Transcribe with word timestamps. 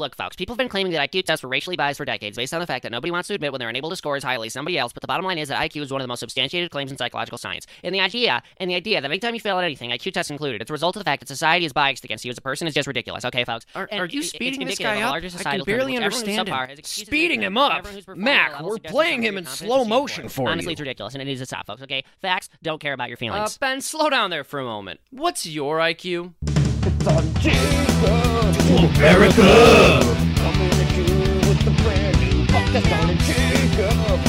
Look, 0.00 0.16
folks, 0.16 0.34
people 0.34 0.54
have 0.54 0.58
been 0.58 0.70
claiming 0.70 0.92
that 0.92 1.12
IQ 1.12 1.26
tests 1.26 1.42
were 1.42 1.50
racially 1.50 1.76
biased 1.76 1.98
for 1.98 2.06
decades 2.06 2.34
based 2.34 2.54
on 2.54 2.60
the 2.60 2.66
fact 2.66 2.84
that 2.84 2.90
nobody 2.90 3.10
wants 3.10 3.28
to 3.28 3.34
admit 3.34 3.52
when 3.52 3.58
they're 3.58 3.68
unable 3.68 3.90
to 3.90 3.96
score 3.96 4.16
as 4.16 4.24
highly 4.24 4.46
as 4.46 4.54
somebody 4.54 4.78
else, 4.78 4.94
but 4.94 5.02
the 5.02 5.06
bottom 5.06 5.26
line 5.26 5.36
is 5.36 5.48
that 5.48 5.60
IQ 5.60 5.82
is 5.82 5.92
one 5.92 6.00
of 6.00 6.04
the 6.04 6.08
most 6.08 6.20
substantiated 6.20 6.70
claims 6.70 6.90
in 6.90 6.96
psychological 6.96 7.36
science. 7.36 7.66
And 7.84 7.94
the 7.94 8.00
idea, 8.00 8.42
and 8.56 8.70
the 8.70 8.76
idea 8.76 9.02
that 9.02 9.10
anytime 9.10 9.34
you 9.34 9.40
fail 9.40 9.58
at 9.58 9.64
anything, 9.64 9.90
IQ 9.90 10.14
tests 10.14 10.30
included, 10.30 10.62
it's 10.62 10.70
a 10.70 10.72
result 10.72 10.96
of 10.96 11.00
the 11.00 11.04
fact 11.04 11.20
that 11.20 11.28
society 11.28 11.66
is 11.66 11.74
biased 11.74 12.02
against 12.02 12.24
you 12.24 12.30
as 12.30 12.38
a 12.38 12.40
person 12.40 12.66
is 12.66 12.72
just 12.72 12.86
ridiculous, 12.86 13.26
okay, 13.26 13.44
folks? 13.44 13.66
Are, 13.74 13.90
are 13.92 14.06
you 14.06 14.22
speeding 14.22 14.66
this 14.66 14.78
guy 14.78 15.02
up? 15.02 15.10
larger 15.10 15.28
I 15.38 15.42
can 15.42 15.64
barely 15.64 15.96
in 15.96 16.02
which 16.02 16.14
everyone 16.14 16.28
who's 16.30 16.38
understand 16.38 16.78
him. 16.78 16.84
Speeding 16.84 17.42
him 17.42 17.58
up. 17.58 17.72
everyone 17.76 17.94
who's 17.96 18.04
performing 18.06 18.24
Mac, 18.24 18.46
at 18.46 18.52
a 18.52 18.56
level 18.64 18.70
we're 18.70 18.90
playing 18.90 19.22
him 19.22 19.36
in 19.36 19.44
slow 19.44 19.84
motion 19.84 20.30
for 20.30 20.46
you. 20.46 20.48
Honestly, 20.48 20.72
it's 20.72 20.80
ridiculous, 20.80 21.12
and 21.12 21.20
it 21.20 21.26
needs 21.26 21.40
to 21.40 21.46
stop, 21.46 21.66
folks, 21.66 21.82
okay? 21.82 22.04
Facts 22.22 22.48
don't 22.62 22.80
care 22.80 22.94
about 22.94 23.08
your 23.08 23.18
feelings. 23.18 23.34
Uh, 23.34 23.40
feelings. 23.40 23.58
Ben, 23.58 23.80
slow 23.82 24.08
down 24.08 24.30
there 24.30 24.44
for 24.44 24.60
a 24.60 24.64
moment. 24.64 25.00
What's 25.10 25.44
your 25.44 25.78
IQ? 25.78 26.59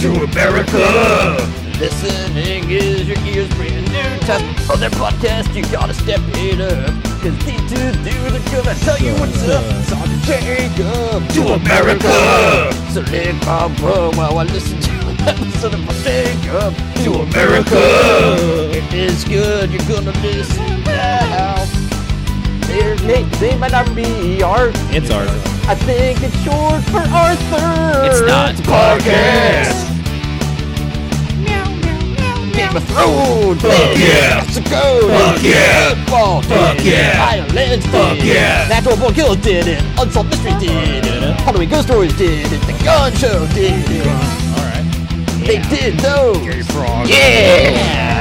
To 0.01 0.09
America! 0.23 1.37
Listening 1.79 2.69
is 2.69 3.07
your 3.07 3.17
ears 3.19 3.47
brand 3.55 3.87
new 3.87 4.19
test 4.27 4.43
for 4.67 4.75
their 4.75 4.89
podcast. 4.89 5.55
You 5.55 5.63
gotta 5.71 5.93
step 5.93 6.19
it 6.35 6.59
up. 6.59 6.89
Cause 7.21 7.37
these 7.45 7.61
two 7.69 7.91
dudes 8.03 8.35
are 8.35 8.63
gonna 8.63 8.75
tell 8.79 8.99
you 8.99 9.13
what's 9.13 9.47
up. 9.47 9.63
Sergeant 9.85 10.23
Jacob. 10.23 11.29
To 11.29 11.53
America! 11.53 12.73
So 12.91 12.99
lick 13.11 13.33
my 13.45 13.73
bum 13.79 14.17
while 14.17 14.39
I 14.39 14.43
listen 14.43 14.77
to 14.81 14.91
episode 15.25 15.73
of 15.75 15.87
Jacob. 16.03 16.75
To 17.03 17.13
America! 17.21 17.79
It 18.75 18.93
is 18.93 19.23
good. 19.23 19.71
You're 19.71 19.87
gonna 19.87 20.11
listen 20.21 20.83
now. 20.83 21.90
Their 22.71 22.95
name, 23.05 23.29
they 23.39 23.57
might 23.57 23.71
not 23.73 23.93
be 23.93 24.41
Art. 24.41 24.71
It's 24.95 25.11
ours. 25.11 25.29
I 25.67 25.75
think 25.75 26.23
it's 26.23 26.35
short 26.43 26.81
for 26.85 27.03
Arthur. 27.11 28.07
It's 28.07 28.21
not. 28.21 28.55
Podcast! 28.63 29.91
Game 32.53 32.75
of 32.75 32.83
Thrones. 32.85 33.61
Fuck 33.61 33.97
yeah. 33.97 34.39
Mexico. 34.39 35.07
Fuck 35.09 35.43
yeah. 35.43 35.95
Football. 35.95 36.41
Fuck 36.43 36.77
did 36.77 36.85
it. 36.87 36.93
yeah. 36.93 37.45
Violence. 37.51 37.85
Fuck 37.87 38.17
yeah. 38.23 38.67
Natural 38.69 38.95
born 38.97 39.13
killers 39.13 39.41
did 39.41 39.67
it. 39.67 39.83
Unsolved 39.99 40.29
mystery 40.29 40.53
did 40.59 41.05
it. 41.05 41.35
Halloween 41.41 41.69
ghost 41.69 41.87
stories 41.87 42.17
did 42.17 42.51
it. 42.51 42.61
The 42.61 42.83
gun 42.85 43.11
show 43.15 43.45
did 43.47 43.83
it. 43.89 44.07
All 44.07 44.63
right. 44.63 44.85
They 45.45 45.59
did 45.69 45.99
those. 45.99 46.37
Gay 47.07 48.20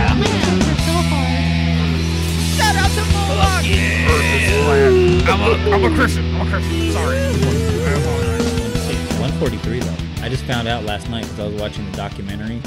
frog. 3.63 3.71
Yeah. 3.71 5.33
I'm 5.33 5.41
a, 5.41 5.71
I'm 5.75 5.93
a 5.93 5.97
Christian. 5.97 6.35
I'm 6.35 6.47
a 6.47 6.51
Christian. 6.51 6.93
Sorry. 6.93 7.17
I 7.19 7.93
apologize. 7.93 9.21
143 9.21 9.81
though. 9.81 10.25
I 10.25 10.29
just 10.29 10.45
found 10.45 10.69
out 10.69 10.85
last 10.85 11.09
night 11.11 11.23
because 11.25 11.41
I 11.41 11.47
was 11.47 11.61
watching 11.61 11.91
the 11.91 11.97
documentary. 11.97 12.61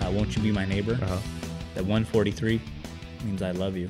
Uh, 0.00 0.10
Won't 0.10 0.36
you 0.36 0.42
be 0.42 0.52
my 0.52 0.64
neighbor? 0.64 0.94
Uh-huh. 0.94 1.18
That 1.74 1.84
143 1.84 2.60
means 3.24 3.42
I 3.42 3.50
love 3.52 3.76
you. 3.76 3.88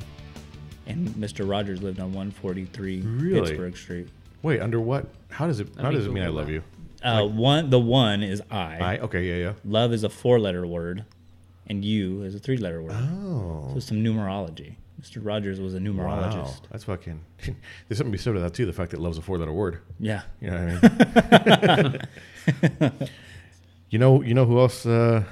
And 0.87 1.09
Mr. 1.11 1.49
Rogers 1.49 1.83
lived 1.83 1.99
on 2.01 2.07
143 2.13 3.01
Really? 3.03 3.41
Pittsburgh 3.41 3.77
Street. 3.77 4.09
Wait, 4.43 4.61
under 4.61 4.81
what? 4.81 5.07
How 5.31 5.47
does 5.47 5.61
it? 5.61 5.69
How 5.77 5.89
me 5.91 5.97
does 5.97 6.07
it 6.07 6.13
mean 6.13 6.23
I 6.23 6.29
love 6.29 6.47
that. 6.47 6.53
you? 6.53 6.63
Uh, 7.03 7.25
one 7.27 7.71
the 7.71 7.79
one 7.81 8.23
is 8.23 8.41
I. 8.51 8.79
I 8.79 8.99
okay, 8.99 9.25
yeah, 9.25 9.49
yeah. 9.49 9.53
Love 9.65 9.93
is 9.93 10.05
a 10.05 10.09
four-letter 10.09 10.67
word, 10.67 11.05
and 11.67 11.85
you 11.85 12.23
is 12.23 12.35
a 12.35 12.39
three-letter 12.39 12.81
word. 12.83 12.93
Oh, 12.93 13.71
So 13.75 13.81
some 13.81 13.99
numerology. 13.99 14.77
Mr. 15.01 15.25
Rogers 15.25 15.61
was 15.61 15.75
a 15.75 15.79
numerologist. 15.79 16.35
wow, 16.35 16.55
that's 16.71 16.85
fucking. 16.85 17.21
There's 17.39 17.99
something 17.99 18.07
to 18.07 18.11
be 18.11 18.19
said 18.19 18.33
to 18.35 18.41
that 18.41 18.55
too. 18.55 18.65
The 18.67 18.73
fact 18.73 18.93
that 18.93 19.01
love's 19.01 19.19
a 19.19 19.23
four-letter 19.23 19.53
word. 19.53 19.81
Yeah. 20.01 20.23
You 20.41 20.51
know 20.51 20.79
what 20.81 21.71
I 21.71 22.81
mean? 22.81 22.93
you 23.91 23.99
know, 23.99 24.23
you 24.23 24.35
know 24.35 24.47
who 24.47 24.59
else? 24.59 24.87
Uh, 24.87 25.25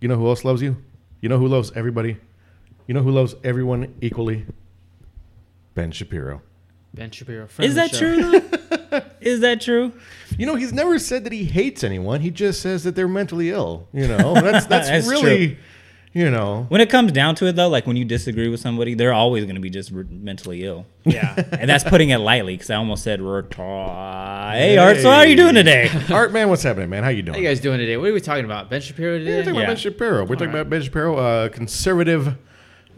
you 0.00 0.08
know 0.08 0.16
who 0.16 0.26
else 0.26 0.44
loves 0.44 0.60
you? 0.60 0.76
You 1.20 1.28
know 1.28 1.38
who 1.38 1.46
loves 1.46 1.70
everybody? 1.76 2.16
You 2.88 2.94
know 2.94 3.02
who 3.02 3.12
loves 3.12 3.36
everyone 3.44 3.94
equally? 4.00 4.44
Ben 5.74 5.92
Shapiro. 5.92 6.42
Ben 6.92 7.10
Shapiro. 7.10 7.48
Is 7.60 7.76
that 7.76 7.90
show. 7.92 7.98
true? 7.98 8.42
is 9.20 9.40
that 9.40 9.60
true? 9.60 9.92
You 10.36 10.46
know, 10.46 10.56
he's 10.56 10.72
never 10.72 10.98
said 10.98 11.24
that 11.24 11.32
he 11.32 11.44
hates 11.44 11.84
anyone. 11.84 12.20
He 12.20 12.30
just 12.30 12.60
says 12.60 12.84
that 12.84 12.94
they're 12.94 13.08
mentally 13.08 13.50
ill. 13.50 13.88
You 13.92 14.08
know, 14.08 14.34
that's 14.34 14.66
that's, 14.66 14.88
That's 14.88 15.08
really, 15.08 15.56
you 16.12 16.30
know, 16.30 16.66
When 16.68 16.80
it 16.80 16.90
comes 16.90 17.10
down 17.12 17.34
to 17.36 17.46
it, 17.46 17.56
though, 17.56 17.68
like 17.68 17.86
when 17.86 17.96
you 17.96 18.04
disagree 18.04 18.48
with 18.48 18.60
somebody, 18.60 18.94
they're 18.94 19.12
always 19.14 19.44
going 19.44 19.54
to 19.54 19.60
be 19.60 19.70
just 19.70 19.90
re- 19.90 20.04
mentally 20.10 20.64
ill. 20.64 20.84
Yeah. 21.04 21.34
And 21.58 21.68
that's 21.70 21.84
putting 21.84 22.10
it 22.10 22.18
lightly 22.18 22.54
because 22.54 22.70
I 22.70 22.74
almost 22.76 23.02
said 23.04 23.20
retard. 23.20 24.52
Hey, 24.52 24.76
Art, 24.76 24.98
so 24.98 25.10
how 25.10 25.18
are 25.18 25.26
you 25.26 25.36
doing 25.36 25.54
today? 25.54 25.88
Art 26.10 26.32
man, 26.32 26.48
what's 26.48 26.62
happening, 26.62 26.90
man? 26.90 27.02
How 27.02 27.08
you 27.10 27.22
doing? 27.22 27.28
How 27.28 27.32
doing? 27.34 27.44
you 27.44 27.48
guys 27.50 27.60
doing 27.60 27.78
today? 27.78 27.96
What 27.96 28.10
are 28.10 28.12
we 28.12 28.20
talking 28.20 28.44
about? 28.44 28.68
Ben 28.68 28.80
Shapiro 28.80 29.18
today? 29.18 29.30
We're 29.30 29.36
today? 29.38 29.42
talking 29.44 29.54
Yeah. 29.54 29.60
about 29.62 29.68
Ben 29.70 29.76
Shapiro. 29.76 30.24
We're 30.26 30.34
talking 30.36 30.50
about 30.50 30.70
Ben 30.70 30.82
Shapiro, 30.82 31.16
uh, 31.16 31.48
conservative 31.48 32.36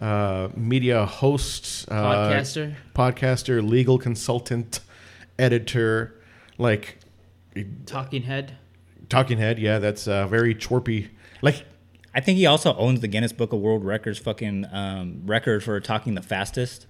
uh, 0.01 0.49
media 0.57 1.07
host, 1.07 1.89
uh, 1.91 1.95
Podcaster? 1.95 2.75
podcaster, 2.97 3.69
legal 3.69 3.97
consultant, 3.99 4.81
editor, 5.39 6.15
like 6.59 6.99
Talking 7.87 8.23
head. 8.23 8.57
talking 9.09 9.39
head. 9.39 9.59
Yeah, 9.61 9.79
that's 9.79 10.09
uh, 10.09 10.27
very 10.27 10.55
chorpy. 10.57 11.11
Like, 11.43 11.65
I 12.15 12.21
think 12.21 12.39
he 12.39 12.47
also 12.47 12.77
owns 12.77 13.01
the 13.01 13.09
Guinness 13.09 13.33
Book 13.33 13.53
of 13.53 13.59
World 13.61 13.85
Records 13.85 14.19
fucking 14.19 14.67
um, 14.71 15.23
record 15.27 15.65
for 15.65 15.81
talking 15.81 16.15
the 16.15 16.23
fastest. 16.23 16.87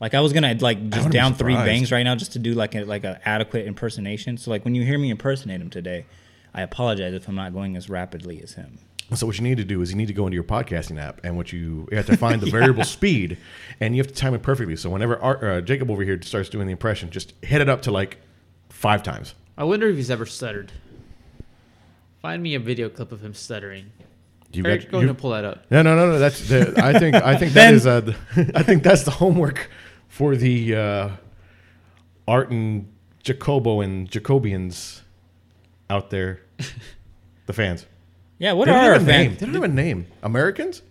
Like 0.00 0.14
I 0.14 0.20
was 0.20 0.32
gonna 0.32 0.54
like 0.60 0.90
just 0.90 1.10
down 1.10 1.34
three 1.34 1.54
bangs 1.54 1.90
right 1.90 2.02
now 2.02 2.14
just 2.14 2.32
to 2.34 2.38
do 2.38 2.54
like 2.54 2.74
a 2.74 2.84
like 2.84 3.04
a 3.04 3.20
adequate 3.26 3.66
impersonation. 3.66 4.36
So 4.36 4.50
like 4.50 4.64
when 4.64 4.74
you 4.74 4.84
hear 4.84 4.98
me 4.98 5.10
impersonate 5.10 5.60
him 5.60 5.70
today, 5.70 6.06
I 6.52 6.62
apologize 6.62 7.14
if 7.14 7.28
I'm 7.28 7.34
not 7.34 7.52
going 7.52 7.76
as 7.76 7.88
rapidly 7.88 8.40
as 8.42 8.52
him. 8.52 8.78
so 9.14 9.26
what 9.26 9.36
you 9.38 9.42
need 9.42 9.56
to 9.56 9.64
do 9.64 9.80
is 9.82 9.90
you 9.90 9.96
need 9.96 10.08
to 10.08 10.12
go 10.12 10.26
into 10.26 10.34
your 10.34 10.44
podcasting 10.44 11.00
app, 11.00 11.20
and 11.24 11.36
what 11.36 11.52
you, 11.52 11.88
you 11.90 11.96
have 11.96 12.06
to 12.06 12.16
find 12.16 12.40
the 12.40 12.50
variable 12.50 12.84
speed, 12.84 13.38
and 13.80 13.96
you 13.96 14.02
have 14.02 14.08
to 14.08 14.14
time 14.14 14.34
it 14.34 14.42
perfectly. 14.42 14.76
So 14.76 14.90
whenever 14.90 15.18
Art, 15.18 15.42
uh, 15.42 15.60
Jacob 15.62 15.90
over 15.90 16.02
here 16.02 16.20
starts 16.22 16.48
doing 16.48 16.66
the 16.66 16.72
impression, 16.72 17.10
just 17.10 17.32
hit 17.42 17.60
it 17.60 17.68
up 17.68 17.82
to 17.82 17.90
like 17.90 18.18
five 18.68 19.02
times. 19.02 19.34
I 19.56 19.64
wonder 19.64 19.88
if 19.88 19.96
he's 19.96 20.10
ever 20.10 20.26
stuttered. 20.26 20.72
Find 22.20 22.42
me 22.42 22.54
a 22.54 22.60
video 22.60 22.88
clip 22.88 23.12
of 23.12 23.24
him 23.24 23.34
stuttering. 23.34 23.92
You 24.56 24.64
Eric, 24.66 24.90
go 24.90 24.98
you- 24.98 25.04
ahead 25.04 25.10
and 25.10 25.18
pull 25.18 25.30
that 25.30 25.44
up. 25.44 25.70
No, 25.70 25.82
no, 25.82 25.96
no, 25.96 26.06
no. 26.12 26.18
That's 26.18 26.48
the. 26.48 26.74
I 26.82 26.98
think. 26.98 27.14
I 27.16 27.36
think 27.36 27.52
that 27.52 27.66
Ben. 27.68 27.74
is. 27.74 27.86
Uh, 27.86 28.00
the, 28.00 28.16
I 28.54 28.62
think 28.62 28.82
that's 28.82 29.02
the 29.04 29.10
homework 29.10 29.68
for 30.08 30.36
the 30.36 30.74
uh, 30.74 31.08
Art 32.26 32.50
and 32.50 32.92
Jacobo 33.22 33.80
and 33.80 34.10
Jacobians 34.10 35.00
out 35.90 36.10
there, 36.10 36.40
the 37.46 37.52
fans. 37.52 37.86
Yeah, 38.38 38.52
what 38.52 38.66
They 38.66 38.72
don't 38.72 38.80
are 38.84 38.86
our 38.88 38.92
have 38.94 39.02
a 39.02 39.06
name. 39.06 39.36
They 39.36 39.46
don't 39.46 39.54
have 39.54 39.62
a 39.64 39.68
name. 39.68 40.06
Americans. 40.22 40.82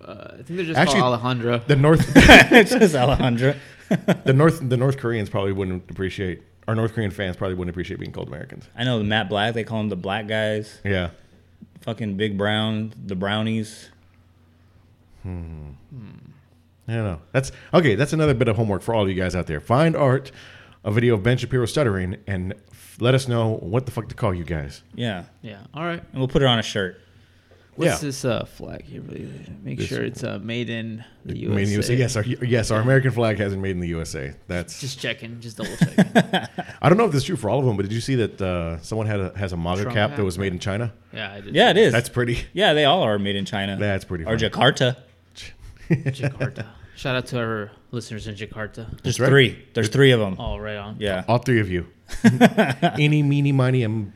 Uh, 0.00 0.28
I 0.32 0.36
think 0.42 0.48
they're 0.48 0.64
just 0.66 0.78
Actually- 0.78 1.00
called 1.00 1.14
Alejandro. 1.20 1.58
The 1.66 1.76
North. 1.76 2.12
it's 2.16 2.70
just 2.72 2.94
Alejandra. 2.94 3.56
the 4.24 4.32
North. 4.32 4.66
The 4.68 4.76
North 4.76 4.98
Koreans 4.98 5.28
probably 5.30 5.52
wouldn't 5.52 5.90
appreciate. 5.90 6.42
Our 6.68 6.74
North 6.74 6.94
Korean 6.94 7.10
fans 7.10 7.36
probably 7.36 7.54
wouldn't 7.56 7.74
appreciate 7.74 8.00
being 8.00 8.12
called 8.12 8.28
Americans. 8.28 8.68
I 8.74 8.84
know 8.84 8.96
the 8.98 9.04
Matt 9.04 9.28
Black. 9.28 9.52
They 9.54 9.64
call 9.64 9.80
him 9.80 9.88
the 9.90 9.96
Black 9.96 10.26
guys. 10.26 10.80
Yeah. 10.84 11.10
Fucking 11.84 12.16
Big 12.16 12.38
Brown, 12.38 12.92
the 13.06 13.14
Brownies. 13.14 13.90
Hmm. 15.22 15.70
I 16.86 16.92
don't 16.94 17.04
know. 17.04 17.20
That's 17.32 17.50
okay. 17.72 17.94
That's 17.94 18.12
another 18.12 18.34
bit 18.34 18.48
of 18.48 18.56
homework 18.56 18.82
for 18.82 18.94
all 18.94 19.02
of 19.02 19.08
you 19.08 19.14
guys 19.14 19.34
out 19.34 19.46
there. 19.46 19.60
Find 19.60 19.96
Art 19.96 20.30
a 20.84 20.90
video 20.90 21.14
of 21.14 21.22
Ben 21.22 21.38
Shapiro 21.38 21.64
stuttering 21.66 22.16
and 22.26 22.52
f- 22.70 22.96
let 23.00 23.14
us 23.14 23.26
know 23.26 23.54
what 23.56 23.86
the 23.86 23.92
fuck 23.92 24.08
to 24.10 24.14
call 24.14 24.34
you 24.34 24.44
guys. 24.44 24.82
Yeah, 24.94 25.24
Yeah. 25.40 25.60
All 25.72 25.82
right. 25.84 26.02
and 26.12 26.18
we'll 26.18 26.28
put 26.28 26.42
it 26.42 26.46
on 26.46 26.58
a 26.58 26.62
shirt. 26.62 27.00
What's 27.76 27.90
Yeah. 27.92 27.98
this 27.98 28.24
uh, 28.24 28.44
flag 28.44 28.84
here? 28.84 29.02
Make 29.62 29.78
This- 29.78 29.88
sure 29.88 30.02
it's 30.04 30.22
uh, 30.22 30.38
made 30.42 30.70
in 30.70 31.04
the 31.24 31.36
USA. 31.38 31.54
Made 31.54 31.66
in 31.68 31.72
USA. 31.74 31.94
Yes, 31.96 32.16
our 32.16 32.22
yes, 32.24 32.70
our 32.70 32.80
American 32.80 33.10
flag 33.10 33.38
hasn't 33.38 33.60
made 33.60 33.72
in 33.72 33.80
the 33.80 33.88
USA. 33.88 34.34
That's 34.46 34.80
Just 34.80 35.00
checking. 35.00 35.40
Just 35.40 35.56
double 35.56 35.76
checking. 35.76 36.04
I 36.82 36.88
don't 36.88 36.98
know 36.98 37.06
if 37.06 37.12
this 37.12 37.22
is 37.22 37.26
true 37.26 37.36
for 37.36 37.50
all 37.50 37.58
of 37.58 37.64
them, 37.64 37.76
but 37.76 37.82
did 37.82 37.92
you 37.92 38.00
see 38.00 38.14
that 38.16 38.40
uh, 38.40 38.80
someone 38.82 39.06
had 39.06 39.20
a, 39.20 39.36
has 39.36 39.52
a 39.52 39.56
MAGA 39.56 39.82
Trump 39.82 39.94
cap 39.96 40.10
hat? 40.10 40.16
that 40.18 40.24
was 40.24 40.38
made 40.38 40.52
in 40.52 40.58
China? 40.58 40.92
yeah, 41.12 41.32
I 41.32 41.40
did. 41.40 41.54
Yeah, 41.54 41.70
it 41.70 41.76
is. 41.76 41.92
That's 41.92 42.08
pretty. 42.08 42.44
yeah, 42.52 42.74
they 42.74 42.84
all 42.84 43.02
are 43.02 43.18
made 43.18 43.36
in 43.36 43.44
China. 43.44 43.76
That's 43.76 44.04
pretty. 44.04 44.24
Or 44.24 44.38
funny. 44.38 44.48
Jakarta. 44.48 44.96
Jakarta. 45.90 46.66
Shout 46.96 47.16
out 47.16 47.26
to 47.26 47.38
our 47.38 47.70
listeners 47.90 48.26
in 48.28 48.36
Jakarta. 48.36 49.02
There's 49.02 49.18
right. 49.18 49.28
three. 49.28 49.64
There's 49.74 49.88
three 49.88 50.12
of 50.12 50.20
them. 50.20 50.36
Oh, 50.38 50.56
right 50.58 50.76
on. 50.76 50.96
Yeah. 51.00 51.24
All 51.26 51.38
three 51.38 51.60
of 51.60 51.68
you. 51.70 51.88
Any, 52.82 53.22
meeny, 53.22 53.50
miny, 53.52 53.82
and 53.82 54.12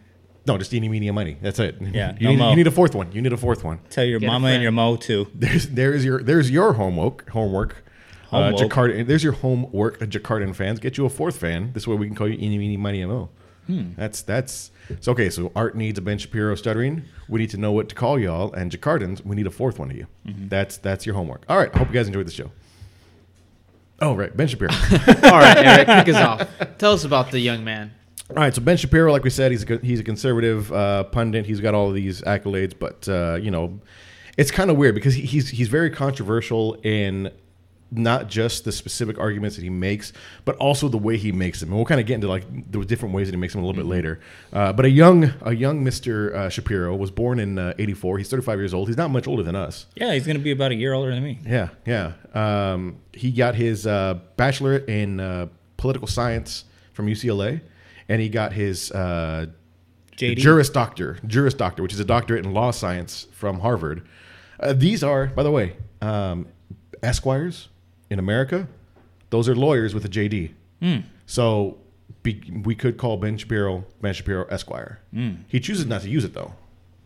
no, 0.48 0.58
just 0.58 0.72
eeny, 0.74 0.88
meeny, 0.88 1.10
money. 1.10 1.36
That's 1.40 1.58
it. 1.60 1.76
Yeah, 1.80 2.16
You, 2.18 2.26
no 2.26 2.30
need, 2.30 2.38
mo. 2.38 2.50
you 2.50 2.56
need 2.56 2.66
a 2.66 2.70
fourth 2.72 2.94
one. 2.94 3.12
You 3.12 3.22
need 3.22 3.32
a 3.32 3.36
fourth 3.36 3.62
one. 3.62 3.78
Tell 3.90 4.04
your 4.04 4.18
Get 4.18 4.26
mama 4.26 4.48
and 4.48 4.62
your 4.62 4.72
mo 4.72 4.96
too. 4.96 5.28
There's 5.34 5.68
there's 5.68 6.04
your 6.04 6.22
there's 6.22 6.50
your 6.50 6.72
homework 6.72 7.28
homework. 7.30 7.84
Uh, 8.30 8.52
Jakarta, 8.52 9.06
there's 9.06 9.24
your 9.24 9.32
homework, 9.32 10.02
uh, 10.02 10.04
Jakartan 10.06 10.54
fans. 10.54 10.80
Get 10.80 10.98
you 10.98 11.06
a 11.06 11.08
fourth 11.08 11.38
fan. 11.38 11.72
This 11.72 11.86
way 11.86 11.96
we 11.96 12.06
can 12.06 12.14
call 12.14 12.28
you 12.28 12.34
Eeny, 12.34 12.58
Meeny, 12.58 12.76
Miny, 12.76 13.04
Mo. 13.06 13.30
Hmm. 13.66 13.92
That's 13.96 14.20
that's 14.22 14.70
so 15.00 15.12
okay. 15.12 15.30
So 15.30 15.50
Art 15.56 15.76
needs 15.76 15.98
a 15.98 16.02
Ben 16.02 16.18
Shapiro 16.18 16.54
stuttering. 16.54 17.04
We 17.28 17.40
need 17.40 17.50
to 17.50 17.56
know 17.58 17.72
what 17.72 17.88
to 17.90 17.94
call 17.94 18.18
y'all, 18.18 18.52
and 18.52 18.70
Jacardans, 18.70 19.24
we 19.24 19.36
need 19.36 19.46
a 19.46 19.50
fourth 19.50 19.78
one 19.78 19.90
of 19.90 19.96
you. 19.96 20.06
Mm-hmm. 20.26 20.48
That's 20.48 20.76
that's 20.78 21.06
your 21.06 21.14
homework. 21.14 21.44
All 21.48 21.58
right. 21.58 21.70
I 21.74 21.78
hope 21.78 21.88
you 21.88 21.94
guys 21.94 22.06
enjoyed 22.06 22.26
the 22.26 22.32
show. 22.32 22.50
Oh 24.00 24.14
right, 24.14 24.34
Ben 24.36 24.46
Shapiro. 24.46 24.70
All 24.72 25.38
right, 25.38 25.56
Eric, 25.58 25.86
kick 26.06 26.14
us 26.14 26.22
off. 26.22 26.48
Tell 26.78 26.92
us 26.92 27.04
about 27.04 27.30
the 27.32 27.40
young 27.40 27.64
man. 27.64 27.92
All 28.30 28.36
right, 28.36 28.54
so 28.54 28.60
Ben 28.60 28.76
Shapiro, 28.76 29.10
like 29.10 29.24
we 29.24 29.30
said, 29.30 29.52
he's 29.52 29.68
a, 29.68 29.78
he's 29.78 30.00
a 30.00 30.04
conservative 30.04 30.70
uh, 30.70 31.04
pundit. 31.04 31.46
He's 31.46 31.60
got 31.60 31.74
all 31.74 31.88
of 31.88 31.94
these 31.94 32.20
accolades, 32.22 32.74
but 32.78 33.08
uh, 33.08 33.38
you 33.40 33.50
know, 33.50 33.80
it's 34.36 34.50
kind 34.50 34.70
of 34.70 34.76
weird 34.76 34.94
because 34.94 35.14
he, 35.14 35.22
he's 35.22 35.48
he's 35.48 35.68
very 35.68 35.90
controversial 35.90 36.74
in 36.82 37.30
not 37.90 38.28
just 38.28 38.64
the 38.64 38.72
specific 38.72 39.18
arguments 39.18 39.56
that 39.56 39.62
he 39.62 39.70
makes, 39.70 40.12
but 40.44 40.56
also 40.56 40.88
the 40.88 40.98
way 40.98 41.16
he 41.16 41.32
makes 41.32 41.60
them. 41.60 41.70
And 41.70 41.76
we'll 41.76 41.86
kind 41.86 42.00
of 42.00 42.06
get 42.06 42.16
into 42.16 42.28
like 42.28 42.44
the 42.70 42.84
different 42.84 43.14
ways 43.14 43.28
that 43.28 43.32
he 43.32 43.38
makes 43.40 43.54
them 43.54 43.62
a 43.62 43.66
little 43.66 43.82
bit 43.82 43.88
later. 43.88 44.20
Uh, 44.52 44.72
but 44.72 44.84
a 44.84 44.90
young 44.90 45.32
a 45.42 45.54
young 45.54 45.82
Mr. 45.84 46.34
Uh, 46.34 46.48
Shapiro 46.50 46.94
was 46.94 47.10
born 47.10 47.38
in 47.38 47.58
uh, 47.58 47.74
'84. 47.78 48.18
He's 48.18 48.28
35 48.28 48.58
years 48.58 48.74
old. 48.74 48.88
He's 48.88 48.96
not 48.96 49.10
much 49.10 49.26
older 49.26 49.42
than 49.42 49.56
us. 49.56 49.86
Yeah, 49.94 50.12
he's 50.12 50.26
gonna 50.26 50.38
be 50.38 50.50
about 50.50 50.72
a 50.72 50.74
year 50.74 50.92
older 50.92 51.14
than 51.14 51.24
me. 51.24 51.38
Yeah, 51.46 51.70
yeah. 51.86 52.12
Um, 52.34 52.98
he 53.12 53.30
got 53.30 53.54
his 53.54 53.86
uh, 53.86 54.18
bachelorate 54.36 54.88
in 54.88 55.18
uh, 55.18 55.48
political 55.78 56.06
science 56.06 56.64
from 56.92 57.06
UCLA, 57.06 57.62
and 58.08 58.20
he 58.20 58.28
got 58.28 58.52
his 58.52 58.90
uh, 58.92 59.46
JD. 60.16 60.36
Juris 60.38 60.70
Doctor, 60.70 61.18
Juris 61.26 61.54
Doctor, 61.54 61.82
which 61.82 61.92
is 61.92 62.00
a 62.00 62.04
doctorate 62.04 62.44
in 62.44 62.52
law 62.52 62.70
science 62.70 63.26
from 63.32 63.60
Harvard. 63.60 64.06
Uh, 64.60 64.72
these 64.72 65.04
are, 65.04 65.26
by 65.26 65.42
the 65.42 65.50
way, 65.50 65.76
um, 66.02 66.46
esquires 67.02 67.68
in 68.10 68.18
America. 68.18 68.66
Those 69.30 69.48
are 69.48 69.54
lawyers 69.54 69.94
with 69.94 70.04
a 70.04 70.08
JD. 70.08 70.52
So 71.26 71.78
be, 72.22 72.42
we 72.64 72.74
could 72.74 72.96
call 72.96 73.16
Ben 73.18 73.36
Shapiro 73.36 73.84
Ben 74.00 74.14
Shapiro 74.14 74.44
Esquire. 74.46 75.00
He 75.48 75.60
chooses 75.60 75.86
not 75.86 76.00
to 76.02 76.08
use 76.08 76.24
it 76.24 76.34
though. 76.34 76.54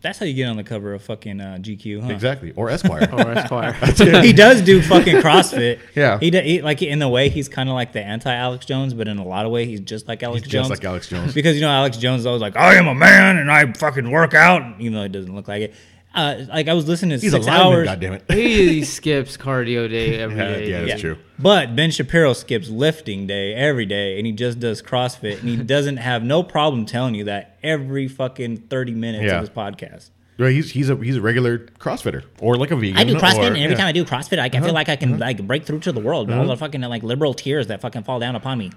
That's 0.03 0.19
how 0.19 0.25
you 0.25 0.33
get 0.33 0.49
on 0.49 0.57
the 0.57 0.65
cover 0.65 0.93
of 0.93 1.01
fucking 1.01 1.39
uh, 1.39 1.57
GQ, 1.61 2.01
huh? 2.01 2.09
Exactly, 2.11 2.51
or 2.57 2.69
Esquire. 2.69 3.09
Or 3.13 3.21
Esquire. 3.31 3.71
he 4.21 4.33
does 4.33 4.61
do 4.61 4.81
fucking 4.81 5.15
CrossFit. 5.17 5.79
Yeah. 5.95 6.19
He, 6.19 6.29
do, 6.31 6.41
he 6.41 6.61
like 6.61 6.81
in 6.81 6.99
the 6.99 7.07
way 7.07 7.29
he's 7.29 7.47
kind 7.47 7.69
of 7.69 7.75
like 7.75 7.93
the 7.93 8.01
anti 8.01 8.33
Alex 8.33 8.65
Jones, 8.65 8.93
but 8.93 9.07
in 9.07 9.17
a 9.17 9.25
lot 9.25 9.45
of 9.45 9.51
way 9.51 9.65
he's 9.65 9.79
just 9.79 10.07
like 10.07 10.21
Alex 10.23 10.43
He's 10.43 10.51
Jones. 10.51 10.67
just 10.67 10.81
like 10.81 10.85
Alex 10.87 11.07
Jones. 11.07 11.33
because 11.33 11.55
you 11.55 11.61
know 11.61 11.69
Alex 11.69 11.97
Jones 11.97 12.21
is 12.21 12.25
always 12.25 12.41
like, 12.41 12.57
I 12.57 12.75
am 12.75 12.87
a 12.87 12.95
man 12.95 13.37
and 13.37 13.49
I 13.51 13.71
fucking 13.73 14.09
work 14.11 14.33
out, 14.33 14.79
even 14.79 14.93
though 14.93 15.03
he 15.03 15.09
doesn't 15.09 15.33
look 15.33 15.47
like 15.47 15.61
it. 15.61 15.75
Uh, 16.13 16.45
like 16.49 16.67
I 16.67 16.73
was 16.73 16.87
listening 16.87 17.17
to 17.17 17.23
He's 17.23 17.33
a 17.33 17.37
six 17.37 17.47
lineman, 17.47 17.87
hours. 17.87 17.87
goddammit. 17.87 18.31
he 18.31 18.83
skips 18.83 19.35
cardio 19.35 19.89
day 19.89 20.15
every 20.19 20.37
Yeah, 20.37 20.51
day. 20.55 20.69
yeah, 20.69 20.79
that's 20.81 20.89
Yeah. 20.91 20.97
true. 20.97 21.17
But 21.39 21.75
Ben 21.75 21.89
Shapiro 21.89 22.33
skips 22.33 22.69
lifting 22.69 23.25
day 23.25 23.53
every 23.55 23.85
day, 23.87 24.17
and 24.17 24.27
he 24.27 24.31
just 24.33 24.59
does 24.59 24.81
CrossFit, 24.81 25.39
and 25.39 25.49
he 25.49 25.57
doesn't 25.75 25.97
have 25.97 26.23
no 26.23 26.43
problem 26.43 26.85
telling 26.85 27.15
you 27.15 27.23
that 27.25 27.57
every 27.63 28.07
fucking 28.07 28.57
thirty 28.69 28.93
minutes 28.93 29.25
Yeah. 29.25 29.35
of 29.35 29.41
his 29.41 29.49
podcast. 29.49 30.11
Right, 30.37 30.51
he's 30.51 30.71
he's 30.71 30.89
a 30.89 30.95
he's 30.97 31.17
a 31.17 31.21
regular 31.21 31.59
CrossFitter 31.79 32.23
or 32.39 32.57
like 32.57 32.71
a 32.71 32.75
vegan. 32.75 32.97
I 32.97 33.03
do 33.03 33.15
CrossFit, 33.15 33.37
or- 33.39 33.43
and 33.47 33.57
every 33.57 33.59
yeah. 33.61 33.65
Uh-huh. 33.67 33.75
time 33.77 33.87
I 33.87 33.91
do 33.91 34.03
CrossFit, 34.05 34.39
I, 34.39 34.45
I 34.45 34.61
feel 34.61 34.73
like 34.73 34.89
I 34.89 34.95
can 34.95 35.17
like 35.19 35.45
break 35.45 35.63
through 35.65 35.79
to 35.81 35.91
the 35.91 35.99
world. 36.01 36.31
All 36.31 36.45
the 36.47 36.57
fucking 36.57 36.81
like 36.81 37.01
liberal 37.03 37.33
tears 37.33 37.67
that 37.67 37.81
fucking 37.81 38.03
fall 38.03 38.19
down 38.19 38.35
upon 38.35 38.57
me. 38.59 38.71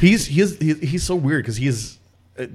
he's 0.00 0.26
he's 0.26 0.58
he's, 0.58 0.78
he's 0.80 1.02
so 1.02 1.14
weird 1.16 1.44
because 1.44 1.56
he 1.56 1.66
is. 1.68 1.98
Uh, 2.38 2.46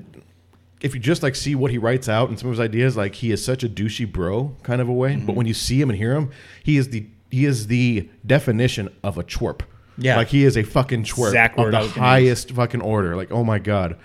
if 0.82 0.94
you 0.94 1.00
just 1.00 1.24
like 1.24 1.36
see 1.36 1.56
what 1.56 1.72
he 1.72 1.78
writes 1.78 2.08
out 2.08 2.30
and 2.30 2.40
some 2.40 2.50
of 2.50 2.54
his 2.54 2.60
ideas, 2.60 2.96
like 2.96 3.16
he 3.16 3.32
is 3.32 3.44
such 3.44 3.64
a 3.64 3.70
douchey 3.70 4.12
bro 4.12 4.56
kind 4.64 4.82
of 4.82 4.88
a 4.90 4.94
way. 4.94 5.16
Mm-hmm. 5.16 5.26
But 5.26 5.36
when 5.36 5.48
you 5.48 5.54
see 5.54 5.82
him 5.82 5.90
and 5.90 5.98
hear 5.98 6.14
him, 6.14 6.32
he 6.64 6.78
is 6.78 6.90
the 6.90 7.08
he 7.30 7.46
is 7.46 7.68
the 7.68 8.10
definition 8.26 8.90
of 9.04 9.18
a 9.18 9.24
twerp. 9.24 9.62
Yeah. 10.00 10.18
like 10.18 10.28
he 10.28 10.44
is 10.44 10.56
a 10.56 10.64
fucking 10.64 11.06
twerp 11.06 11.30
Exact 11.30 11.58
of 11.58 11.72
the 11.72 11.78
I 11.78 11.82
was 11.82 11.92
gonna 11.92 12.08
highest 12.08 12.52
fucking 12.52 12.82
order. 12.82 13.16
Like 13.16 13.32
oh 13.32 13.44
my 13.44 13.60
god. 13.60 13.98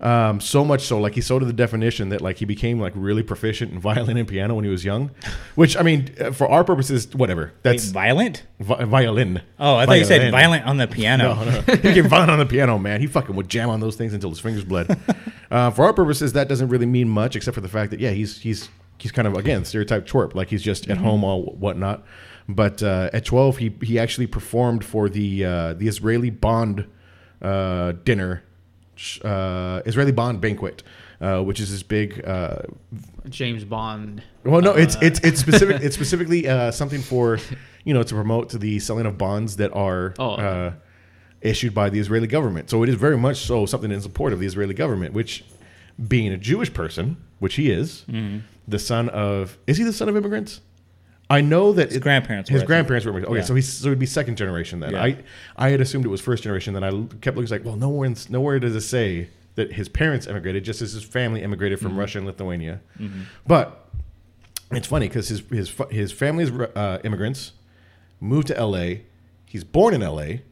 Um, 0.00 0.40
so 0.40 0.64
much 0.64 0.82
so, 0.82 1.00
like 1.00 1.14
he's 1.14 1.26
so 1.26 1.40
to 1.40 1.44
the 1.44 1.52
definition 1.52 2.10
that 2.10 2.20
like 2.20 2.38
he 2.38 2.44
became 2.44 2.78
like 2.78 2.92
really 2.94 3.22
proficient 3.22 3.72
in 3.72 3.80
violin 3.80 4.16
and 4.16 4.28
piano 4.28 4.54
when 4.54 4.64
he 4.64 4.70
was 4.70 4.84
young, 4.84 5.10
which 5.56 5.76
I 5.76 5.82
mean, 5.82 6.14
uh, 6.20 6.30
for 6.30 6.48
our 6.48 6.62
purposes, 6.62 7.12
whatever. 7.14 7.46
Wait, 7.46 7.62
That's 7.62 7.86
violent? 7.86 8.44
vi- 8.60 8.84
violin. 8.84 9.42
Oh, 9.58 9.74
I 9.74 9.86
thought 9.86 9.98
you 9.98 10.04
said 10.04 10.30
violent 10.30 10.66
on 10.66 10.76
the 10.76 10.86
piano. 10.86 11.34
No, 11.34 11.44
no. 11.44 11.60
he 11.62 11.76
became 11.76 12.08
violent 12.08 12.30
on 12.30 12.38
the 12.38 12.46
piano, 12.46 12.78
man. 12.78 13.00
He 13.00 13.08
fucking 13.08 13.34
would 13.34 13.48
jam 13.48 13.70
on 13.70 13.80
those 13.80 13.96
things 13.96 14.14
until 14.14 14.30
his 14.30 14.38
fingers 14.38 14.64
bled. 14.64 14.96
uh, 15.50 15.70
for 15.72 15.84
our 15.84 15.92
purposes, 15.92 16.32
that 16.34 16.48
doesn't 16.48 16.68
really 16.68 16.86
mean 16.86 17.08
much, 17.08 17.34
except 17.34 17.56
for 17.56 17.60
the 17.60 17.68
fact 17.68 17.90
that 17.90 17.98
yeah, 17.98 18.10
he's 18.10 18.38
he's 18.38 18.68
he's 18.98 19.10
kind 19.10 19.26
of 19.26 19.34
again 19.34 19.64
stereotype 19.64 20.06
twerp, 20.06 20.34
like 20.34 20.48
he's 20.48 20.62
just 20.62 20.88
at 20.88 20.98
home 20.98 21.24
all 21.24 21.42
whatnot. 21.42 22.04
But 22.48 22.82
uh, 22.82 23.10
at 23.12 23.24
twelve, 23.24 23.58
he 23.58 23.74
he 23.82 23.98
actually 23.98 24.28
performed 24.28 24.84
for 24.84 25.08
the 25.08 25.44
uh, 25.44 25.74
the 25.74 25.88
Israeli 25.88 26.30
Bond 26.30 26.86
uh, 27.42 27.92
dinner, 28.04 28.42
uh, 29.24 29.82
Israeli 29.86 30.12
Bond 30.12 30.40
banquet. 30.40 30.82
Uh, 31.20 31.42
which 31.42 31.58
is 31.58 31.68
this 31.72 31.82
big 31.82 32.24
uh, 32.24 32.58
James 33.28 33.64
Bond. 33.64 34.22
well, 34.44 34.60
no, 34.60 34.72
it's 34.74 34.96
it's 35.02 35.18
it's 35.28 35.40
specific. 35.40 35.82
It's 35.82 35.96
specifically 36.00 36.46
uh, 36.46 36.70
something 36.70 37.00
for 37.02 37.40
you 37.84 37.92
know 37.92 38.04
to 38.04 38.14
promote 38.14 38.50
to 38.50 38.58
the 38.58 38.78
selling 38.78 39.04
of 39.04 39.18
bonds 39.18 39.56
that 39.56 39.72
are 39.74 40.14
Oh. 40.20 40.34
uh, 40.34 40.72
issued 41.40 41.74
by 41.74 41.90
the 41.90 41.98
Israeli 41.98 42.28
government. 42.28 42.70
So 42.70 42.84
it 42.84 42.88
is 42.88 42.94
very 42.94 43.18
much 43.18 43.38
so 43.38 43.66
something 43.66 43.90
in 43.90 44.00
support 44.00 44.32
of 44.32 44.38
the 44.38 44.46
Israeli 44.46 44.74
government. 44.74 45.12
Which, 45.12 45.44
being 46.06 46.32
a 46.32 46.36
Jewish 46.38 46.72
person, 46.72 47.16
which 47.40 47.56
he 47.56 47.68
is, 47.80 48.04
Mm-hmm. 48.08 48.38
the 48.68 48.78
son 48.78 49.08
of 49.08 49.58
is 49.66 49.76
he 49.76 49.82
the 49.82 49.92
son 49.92 50.08
of 50.08 50.16
immigrants? 50.16 50.60
I 51.30 51.40
know 51.42 51.72
that 51.72 51.90
his 51.90 51.98
grandparents 51.98 52.48
were, 52.50 52.54
His 52.54 52.60
think. 52.62 52.68
grandparents 52.68 53.04
were 53.04 53.10
immigrants. 53.12 53.30
Okay, 53.30 53.40
Yeah. 53.40 53.44
so 53.44 53.54
he's 53.54 53.68
so 53.68 53.88
it'd 53.88 53.98
be 53.98 54.06
second 54.06 54.36
generation 54.36 54.80
then. 54.80 54.92
Yeah. 54.92 55.02
I 55.02 55.16
I 55.56 55.68
had 55.70 55.80
assumed 55.80 56.04
it 56.04 56.08
was 56.08 56.20
first 56.20 56.42
generation. 56.42 56.72
Then 56.74 56.84
I 56.84 56.90
kept 57.20 57.36
looking 57.36 57.50
like, 57.50 57.64
well, 57.64 57.76
nowhere 57.76 58.12
nowhere 58.30 58.58
does 58.58 58.74
it 58.74 58.80
say 58.82 59.28
that 59.56 59.72
his 59.72 59.88
parents 59.88 60.26
immigrated, 60.26 60.64
just 60.64 60.80
as 60.82 60.92
his 60.92 61.02
family 61.04 61.42
immigrated 61.42 61.78
Mm-hmm. 61.78 61.88
from 61.88 61.98
Russia 61.98 62.18
and 62.18 62.26
Lithuania. 62.26 62.80
But 63.46 63.88
it's 64.70 64.86
funny 64.86 65.08
because 65.08 65.28
his 65.28 65.40
his 65.50 65.72
his 65.90 66.12
family's 66.12 66.50
uh, 66.50 66.98
immigrants, 67.04 67.52
moved 68.20 68.46
to 68.48 68.56
L.A. 68.56 69.02
He's 69.44 69.64
born 69.64 69.94
in 69.94 70.02
L.A. 70.02 70.42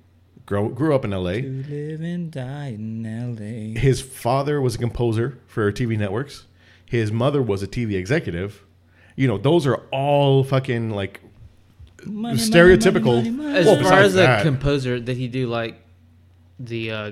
Grow, 0.46 0.69
grew 0.69 0.94
up 0.94 1.05
in 1.05 1.12
L.A. 1.12 1.43
To 1.43 1.49
live 1.69 2.00
and 2.02 2.31
die 2.31 2.69
in 2.69 3.05
L.A. 3.05 3.78
His 3.78 4.00
father 4.00 4.61
was 4.61 4.75
a 4.76 4.78
composer 4.78 5.38
for 5.46 5.73
TV 5.73 5.99
networks. 5.99 6.44
His 6.84 7.11
mother 7.11 7.43
was 7.43 7.62
a 7.64 7.67
TV 7.67 7.94
executive. 7.94 8.62
You 9.17 9.27
know, 9.29 9.39
those 9.39 9.67
are 9.67 9.77
all 9.93 10.45
fucking 10.45 10.91
like 10.91 11.21
Money, 12.05 12.37
money, 12.37 12.39
stereotypical. 12.39 13.17
money, 13.17 13.31
money, 13.31 13.49
money. 13.49 13.59
As 13.59 13.67
Well, 13.67 13.75
far 13.77 13.83
besides 13.85 14.07
as 14.09 14.15
a 14.15 14.19
that- 14.19 14.43
composer, 14.43 15.01
did 15.01 15.17
he 15.17 15.27
do 15.29 15.47
like 15.49 15.81
the 16.61 16.91
uh, 16.93 17.11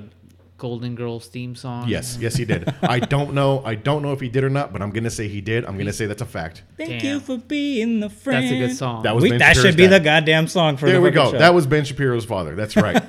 Golden 0.58 0.94
Girls 0.94 1.26
theme 1.26 1.56
song? 1.56 1.88
yes, 1.88 2.16
yes, 2.20 2.36
he 2.36 2.44
did. 2.44 2.72
I 2.82 3.00
don't 3.00 3.34
know. 3.34 3.60
I 3.64 3.74
don't 3.74 4.02
know 4.02 4.12
if 4.12 4.20
he 4.20 4.28
did 4.28 4.44
or 4.44 4.50
not, 4.50 4.72
but 4.72 4.82
I'm 4.82 4.90
gonna 4.90 5.10
say 5.10 5.26
he 5.28 5.40
did. 5.40 5.64
I'm 5.64 5.76
gonna 5.76 5.92
say 5.92 6.06
that's 6.06 6.22
a 6.22 6.26
fact. 6.26 6.62
Thank 6.76 7.02
Damn. 7.02 7.04
you 7.04 7.20
for 7.20 7.38
being 7.38 7.98
the 8.00 8.08
friend. 8.10 8.44
That's 8.44 8.52
a 8.52 8.58
good 8.58 8.76
song. 8.76 9.02
That 9.02 9.14
was 9.16 9.22
We, 9.22 9.30
that 9.30 9.38
Shapiro's 9.56 9.64
should 9.66 9.76
be 9.76 9.84
dad. 9.88 10.00
the 10.00 10.04
goddamn 10.04 10.46
song 10.46 10.76
for 10.76 10.86
There 10.86 10.94
the 10.96 11.00
we 11.00 11.10
go. 11.10 11.32
show. 11.32 11.38
That 11.38 11.54
was 11.54 11.66
Ben 11.66 11.84
Shapiro's 11.84 12.24
father. 12.24 12.54
That's 12.54 12.76
right. 12.76 13.02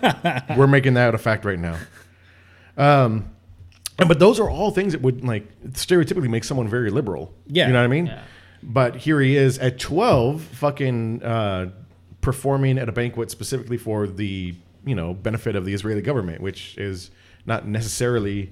We're 0.58 0.68
making 0.68 0.96
that 0.96 1.14
a 1.14 1.18
fact 1.20 1.46
right 1.46 1.60
now. 1.60 1.78
Um, 2.78 3.30
but 3.98 4.20
those 4.20 4.40
are 4.40 4.50
all 4.50 4.72
things 4.72 4.94
that 4.94 5.02
would 5.02 5.24
like 5.24 5.46
stereotypically 5.72 6.30
make 6.30 6.44
someone 6.44 6.68
very 6.68 6.90
liberal. 6.90 7.34
Yeah. 7.48 7.68
you 7.68 7.74
know 7.74 7.80
what 7.80 7.86
I 7.86 7.88
mean. 7.90 8.08
Yeah. 8.08 8.22
But 8.68 8.96
here 8.96 9.22
he 9.22 9.38
is 9.38 9.60
at 9.60 9.80
12, 9.80 10.42
fucking 10.42 11.22
uh, 11.24 11.70
performing 12.22 12.80
at 12.80 12.90
a 12.90 12.92
banquet 12.92 13.30
specifically 13.30 13.78
for 13.78 14.08
the 14.08 14.56
you 14.86 14.96
know 14.96 15.14
benefit 15.14 15.56
of 15.56 15.66
the 15.66 15.74
Israeli 15.74 16.02
government, 16.02 16.42
which 16.42 16.76
is 16.78 17.12
not 17.46 17.68
necessarily 17.68 18.52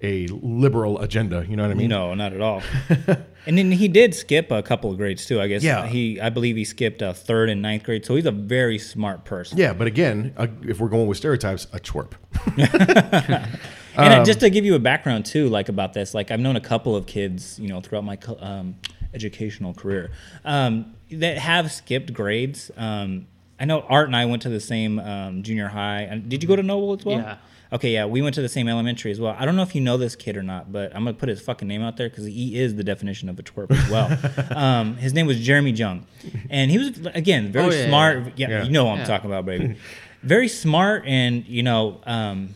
a 0.00 0.28
liberal 0.28 1.00
agenda. 1.00 1.44
You 1.48 1.56
know 1.56 1.64
what 1.64 1.72
I 1.72 1.74
mean? 1.74 1.88
No, 1.88 2.14
not 2.14 2.32
at 2.32 2.40
all. 2.40 2.62
and 3.46 3.58
then 3.58 3.72
he 3.72 3.88
did 3.88 4.14
skip 4.14 4.52
a 4.52 4.62
couple 4.62 4.92
of 4.92 4.96
grades 4.96 5.26
too. 5.26 5.40
I 5.40 5.48
guess. 5.48 5.64
Yeah. 5.64 5.86
He, 5.88 6.20
I 6.20 6.28
believe 6.30 6.54
he 6.54 6.64
skipped 6.64 7.02
a 7.02 7.12
third 7.12 7.50
and 7.50 7.60
ninth 7.60 7.82
grade. 7.82 8.06
So 8.06 8.14
he's 8.14 8.26
a 8.26 8.30
very 8.30 8.78
smart 8.78 9.24
person. 9.24 9.58
Yeah, 9.58 9.72
but 9.72 9.88
again, 9.88 10.34
uh, 10.36 10.46
if 10.62 10.78
we're 10.78 10.88
going 10.88 11.08
with 11.08 11.18
stereotypes, 11.18 11.66
a 11.72 11.80
twerp. 11.80 12.12
And 13.98 14.14
Um, 14.14 14.20
uh, 14.20 14.24
just 14.24 14.38
to 14.40 14.50
give 14.50 14.64
you 14.64 14.76
a 14.76 14.78
background 14.78 15.26
too, 15.26 15.48
like 15.48 15.68
about 15.68 15.92
this, 15.92 16.14
like 16.14 16.30
I've 16.30 16.38
known 16.38 16.54
a 16.54 16.60
couple 16.60 16.94
of 16.94 17.06
kids, 17.06 17.58
you 17.58 17.66
know, 17.66 17.80
throughout 17.80 18.04
my 18.04 18.16
um, 18.38 18.76
educational 19.14 19.74
career 19.74 20.10
um, 20.44 20.94
that 21.10 21.38
have 21.38 21.72
skipped 21.72 22.12
grades. 22.12 22.70
Um, 22.76 23.26
I 23.60 23.64
know 23.64 23.80
Art 23.80 24.06
and 24.06 24.14
I 24.16 24.24
went 24.26 24.42
to 24.42 24.48
the 24.48 24.60
same 24.60 24.98
um, 25.00 25.42
junior 25.42 25.68
high. 25.68 26.02
And 26.02 26.28
did 26.28 26.42
you 26.42 26.48
go 26.48 26.56
to 26.56 26.62
Noble 26.62 26.96
as 26.98 27.04
well? 27.04 27.18
Yeah. 27.18 27.36
Okay, 27.70 27.92
yeah, 27.92 28.06
we 28.06 28.22
went 28.22 28.34
to 28.36 28.40
the 28.40 28.48
same 28.48 28.66
elementary 28.66 29.10
as 29.10 29.20
well. 29.20 29.36
I 29.38 29.44
don't 29.44 29.54
know 29.54 29.62
if 29.62 29.74
you 29.74 29.82
know 29.82 29.98
this 29.98 30.16
kid 30.16 30.38
or 30.38 30.42
not, 30.42 30.72
but 30.72 30.94
I'm 30.96 31.04
gonna 31.04 31.12
put 31.12 31.28
his 31.28 31.40
fucking 31.42 31.68
name 31.68 31.82
out 31.82 31.98
there 31.98 32.08
because 32.08 32.24
he 32.24 32.58
is 32.58 32.76
the 32.76 32.84
definition 32.84 33.28
of 33.28 33.38
a 33.38 33.42
twerp 33.42 33.70
as 33.70 33.90
well. 33.90 34.56
um, 34.58 34.96
his 34.96 35.12
name 35.12 35.26
was 35.26 35.38
Jeremy 35.38 35.72
Jung, 35.72 36.06
and 36.48 36.70
he 36.70 36.78
was 36.78 36.98
again 37.12 37.52
very 37.52 37.66
Oh, 37.66 37.70
yeah, 37.70 37.86
smart. 37.88 38.16
yeah. 38.18 38.32
Yeah, 38.36 38.48
Yeah. 38.48 38.62
you 38.64 38.70
know 38.70 38.86
what 38.86 38.98
I'm 39.00 39.06
talking 39.06 39.28
about, 39.28 39.44
baby. 39.44 39.76
very 40.22 40.48
smart, 40.48 41.04
and 41.06 41.46
you 41.46 41.62
know, 41.62 42.00
um, 42.06 42.54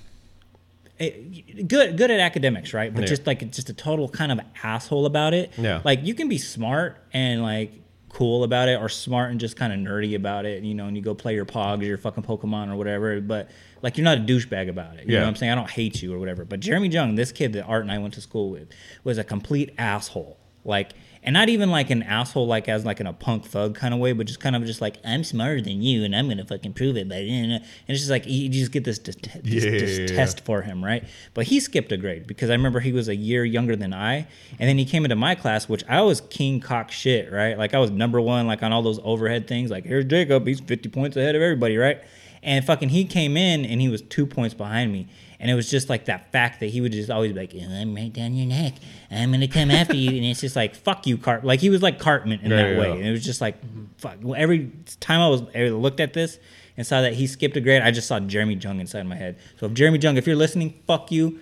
it, 1.02 1.68
good 1.68 1.96
good 1.96 2.10
at 2.10 2.20
academics, 2.20 2.72
right? 2.72 2.92
But 2.92 3.02
Yeah. 3.02 3.06
just 3.08 3.26
like 3.26 3.50
just 3.50 3.68
a 3.70 3.74
total 3.74 4.08
kind 4.08 4.32
of 4.32 4.40
asshole 4.62 5.06
about 5.06 5.34
it. 5.34 5.52
Yeah. 5.58 5.80
Like 5.84 6.04
you 6.04 6.14
can 6.14 6.28
be 6.28 6.38
smart 6.38 6.96
and 7.12 7.42
like 7.42 7.72
cool 8.08 8.44
about 8.44 8.68
it, 8.68 8.78
or 8.78 8.88
smart 8.90 9.30
and 9.30 9.40
just 9.40 9.56
kind 9.56 9.72
of 9.72 9.78
nerdy 9.78 10.14
about 10.14 10.44
it, 10.44 10.62
you 10.62 10.74
know, 10.74 10.86
and 10.86 10.94
you 10.96 11.02
go 11.02 11.14
play 11.14 11.34
your 11.34 11.46
Pogs, 11.46 11.80
or 11.80 11.84
your 11.84 11.96
fucking 11.96 12.22
Pokemon, 12.22 12.70
or 12.70 12.76
whatever. 12.76 13.20
But 13.22 13.50
like 13.80 13.96
you're 13.96 14.04
not 14.04 14.18
a 14.18 14.20
douchebag 14.20 14.68
about 14.68 14.96
it. 14.98 15.06
You 15.06 15.14
Yeah. 15.14 15.20
know 15.20 15.24
what 15.24 15.30
I'm 15.30 15.36
saying? 15.36 15.52
I 15.52 15.54
don't 15.54 15.70
hate 15.70 16.02
you 16.02 16.12
or 16.14 16.18
whatever. 16.18 16.44
But 16.44 16.60
Jeremy 16.60 16.88
Jung, 16.88 17.14
this 17.14 17.32
kid 17.32 17.54
that 17.54 17.64
Art 17.64 17.82
and 17.82 17.90
I 17.90 17.98
went 17.98 18.12
to 18.14 18.20
school 18.20 18.50
with, 18.50 18.68
was 19.02 19.18
a 19.18 19.24
complete 19.24 19.70
asshole. 19.78 20.38
like, 20.64 20.92
and 21.24 21.34
not 21.34 21.48
even 21.48 21.70
like 21.70 21.90
an 21.90 22.02
asshole, 22.02 22.46
like 22.46 22.68
as 22.68 22.84
like 22.84 23.00
in 23.00 23.06
a 23.06 23.12
punk 23.12 23.44
thug 23.44 23.76
kind 23.76 23.94
of 23.94 24.00
way, 24.00 24.12
but 24.12 24.26
just 24.26 24.40
kind 24.40 24.56
of 24.56 24.64
just 24.64 24.80
like 24.80 24.98
I'm 25.04 25.22
smarter 25.22 25.60
than 25.60 25.80
you, 25.80 26.04
and 26.04 26.16
I'm 26.16 26.28
gonna 26.28 26.44
fucking 26.44 26.72
prove 26.72 26.96
it. 26.96 27.08
But 27.08 27.18
and 27.18 27.62
it's 27.86 28.00
just 28.00 28.10
like 28.10 28.26
you 28.26 28.48
just 28.48 28.72
get 28.72 28.84
this, 28.84 28.98
this 28.98 29.16
Yeah, 29.44 29.70
yeah, 29.70 29.86
yeah, 30.00 30.06
test 30.06 30.44
for 30.44 30.62
him, 30.62 30.84
right? 30.84 31.04
But 31.34 31.46
he 31.46 31.60
skipped 31.60 31.92
a 31.92 31.96
grade 31.96 32.26
because 32.26 32.50
I 32.50 32.54
remember 32.54 32.80
he 32.80 32.92
was 32.92 33.08
a 33.08 33.14
year 33.16 33.44
younger 33.44 33.76
than 33.76 33.92
I, 33.92 34.26
and 34.58 34.68
then 34.68 34.78
he 34.78 34.84
came 34.84 35.04
into 35.04 35.16
my 35.16 35.34
class, 35.34 35.68
which 35.68 35.84
I 35.88 36.02
was 36.02 36.20
king 36.22 36.60
cock 36.60 36.90
shit, 36.90 37.30
right? 37.32 37.56
Like 37.56 37.74
I 37.74 37.78
was 37.78 37.90
number 37.90 38.20
one, 38.20 38.46
like 38.46 38.62
on 38.62 38.72
all 38.72 38.82
those 38.82 39.00
overhead 39.04 39.46
things. 39.46 39.70
Like 39.70 39.84
here's 39.84 40.04
Jacob, 40.06 40.46
he's 40.46 40.60
50 40.60 40.88
points 40.88 41.16
ahead 41.16 41.36
of 41.36 41.42
everybody, 41.42 41.76
right? 41.76 42.02
And 42.42 42.64
fucking 42.64 42.88
he 42.88 43.04
came 43.04 43.36
in 43.36 43.64
and 43.64 43.80
he 43.80 43.88
was 43.88 44.02
two 44.02 44.26
points 44.26 44.54
behind 44.54 44.92
me. 44.92 45.06
And 45.42 45.50
it 45.50 45.54
was 45.54 45.68
just 45.68 45.90
like 45.90 46.04
that 46.06 46.30
fact 46.32 46.60
that 46.60 46.66
he 46.66 46.80
would 46.80 46.92
just 46.92 47.10
always 47.10 47.32
be 47.32 47.40
like, 47.40 47.52
"Oh, 47.54 47.68
I'm 47.70 47.94
right 47.94 48.12
down 48.12 48.32
your 48.34 48.46
neck. 48.46 48.74
I'm 49.10 49.32
gonna 49.32 49.48
come 49.48 49.70
after 49.70 49.94
you. 49.96 50.10
And 50.10 50.24
it's 50.24 50.40
just 50.40 50.54
like, 50.56 50.74
fuck 50.76 51.06
you, 51.06 51.18
Cart. 51.18 51.44
Like 51.44 51.58
he 51.60 51.68
was 51.68 51.82
like 51.82 51.98
Cartman 51.98 52.38
in 52.40 52.50
Yeah, 52.52 52.56
that 52.58 52.72
yeah, 52.74 52.78
way. 52.78 52.88
yeah. 52.90 52.94
And 52.94 53.06
it 53.06 53.10
was 53.10 53.24
just 53.24 53.40
like, 53.40 53.56
fuck. 53.98 54.18
Well, 54.22 54.40
Every 54.40 54.70
time 55.00 55.20
I 55.20 55.28
was 55.28 55.42
I 55.54 55.68
looked 55.68 55.98
at 56.00 56.12
this 56.14 56.38
and 56.76 56.86
saw 56.86 57.02
that 57.02 57.12
he 57.14 57.26
skipped 57.26 57.56
a 57.56 57.60
grade, 57.60 57.82
I 57.82 57.90
just 57.90 58.06
saw 58.06 58.20
Jeremy 58.20 58.54
Jung 58.54 58.78
inside 58.80 59.04
my 59.06 59.16
head. 59.16 59.36
So 59.58 59.66
if 59.66 59.74
Jeremy 59.74 59.98
Jung, 59.98 60.16
if 60.16 60.26
you're 60.28 60.36
listening, 60.36 60.80
fuck 60.86 61.10
you. 61.10 61.40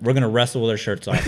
We're 0.00 0.14
gonna 0.14 0.28
wrestle 0.28 0.62
with 0.62 0.70
our 0.70 0.76
shirts 0.76 1.06
off. 1.08 1.26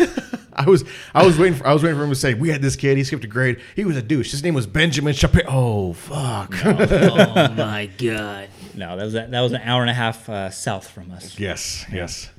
I 0.56 0.66
was 0.70 0.84
I 1.14 1.26
was 1.26 1.36
waiting 1.36 1.58
for 1.58 1.66
I 1.66 1.72
was 1.72 1.82
waiting 1.82 1.98
for 1.98 2.04
him 2.04 2.10
to 2.10 2.16
say 2.16 2.34
we 2.34 2.48
had 2.48 2.62
this 2.62 2.76
kid 2.76 2.96
he 2.96 3.02
skipped 3.02 3.24
a 3.24 3.26
grade 3.28 3.60
he 3.74 3.84
was 3.84 3.96
a 3.96 4.02
douche 4.02 4.30
his 4.30 4.42
name 4.44 4.54
was 4.54 4.68
Benjamin 4.68 5.12
Shapiro 5.12 5.44
oh 5.48 5.92
fuck 5.94 6.54
oh 6.64 7.54
my 7.56 7.90
god. 7.98 8.48
No, 8.76 8.96
that 8.96 9.04
was 9.04 9.12
that 9.14 9.30
was 9.40 9.52
an 9.52 9.60
hour 9.62 9.80
and 9.82 9.90
a 9.90 9.94
half 9.94 10.28
uh, 10.28 10.50
south 10.50 10.88
from 10.88 11.10
us. 11.12 11.38
yes 11.38 11.84
yes 11.92 12.30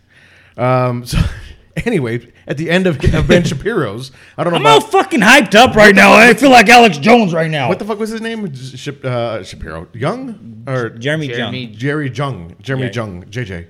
um 0.58 1.06
so 1.06 1.18
anyway 1.86 2.32
at 2.48 2.58
the 2.58 2.70
end 2.70 2.88
of, 2.88 2.96
of 3.13 3.27
Ben 3.27 3.44
Shapiro's 3.51 4.12
I 4.38 4.44
don't 4.44 4.54
know 4.54 4.60
I'm 4.60 4.65
all 4.65 4.77
about, 4.77 4.92
fucking 4.92 5.20
hyped 5.22 5.56
up 5.56 5.75
right 5.75 5.94
now. 5.96 6.13
I 6.13 6.34
feel 6.34 6.50
like 6.51 6.70
Alex 6.70 6.98
Jones 6.98 7.34
right 7.34 7.50
now. 7.51 7.68
what 7.68 7.80
the 7.80 7.86
fuck 7.86 8.00
was 8.00 8.10
his 8.12 8.22
name 8.22 8.54
Shap, 8.56 9.04
uh, 9.04 9.44
Shapiro 9.44 9.88
Young 9.94 10.63
or 10.68 10.89
Jeremy, 10.89 11.27
Jeremy 11.27 11.65
Jung. 11.65 11.75
Jerry 11.77 12.10
Jung 12.10 12.56
Jeremy 12.62 12.86
Yeah. 12.86 12.92
Jung 12.94 13.24
JJ 13.25 13.68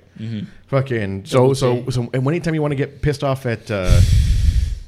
fucking 0.67 1.25
so 1.25 1.53
so 1.53 1.89
so 1.89 2.09
and 2.13 2.27
anytime 2.27 2.53
you 2.53 2.61
want 2.61 2.71
to 2.73 2.75
get 2.75 3.01
pissed 3.01 3.23
off 3.23 3.45
at 3.45 3.69
uh, 3.71 3.99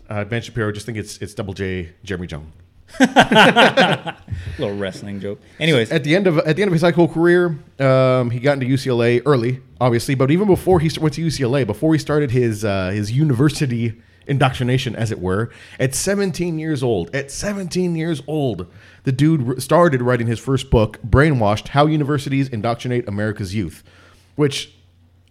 uh, 0.09 0.23
Ben 0.25 0.41
Shapiro 0.41 0.71
just 0.71 0.85
think 0.85 0.97
it's 0.97 1.17
it's 1.17 1.33
double 1.33 1.53
J 1.53 1.91
Jeremy 2.03 2.27
Jung 2.29 2.51
Little 2.99 4.77
wrestling 4.77 5.19
joke. 5.19 5.41
Anyways, 5.59 5.91
at 5.91 6.03
the 6.03 6.15
end 6.15 6.25
of 6.25 6.37
at 6.39 6.55
the 6.55 6.61
end 6.61 6.69
of 6.69 6.73
his 6.73 6.81
high 6.81 6.91
school 6.91 7.07
career, 7.07 7.59
um, 7.79 8.31
he 8.31 8.39
got 8.39 8.53
into 8.53 8.65
UCLA 8.65 9.21
early, 9.25 9.61
obviously. 9.79 10.15
But 10.15 10.31
even 10.31 10.47
before 10.47 10.79
he 10.79 10.89
went 10.99 11.13
to 11.15 11.25
UCLA, 11.25 11.65
before 11.65 11.93
he 11.93 11.99
started 11.99 12.31
his 12.31 12.63
uh, 12.63 12.89
his 12.91 13.11
university 13.11 14.01
indoctrination, 14.25 14.95
as 14.95 15.11
it 15.11 15.19
were, 15.19 15.51
at 15.79 15.95
17 15.95 16.59
years 16.59 16.83
old, 16.83 17.13
at 17.15 17.31
17 17.31 17.95
years 17.95 18.21
old, 18.27 18.67
the 19.03 19.11
dude 19.11 19.61
started 19.61 20.01
writing 20.01 20.27
his 20.27 20.39
first 20.39 20.69
book, 20.69 20.99
"Brainwashed: 21.01 21.69
How 21.69 21.85
Universities 21.85 22.47
Indoctrinate 22.47 23.07
America's 23.07 23.53
Youth," 23.53 23.83
which 24.35 24.76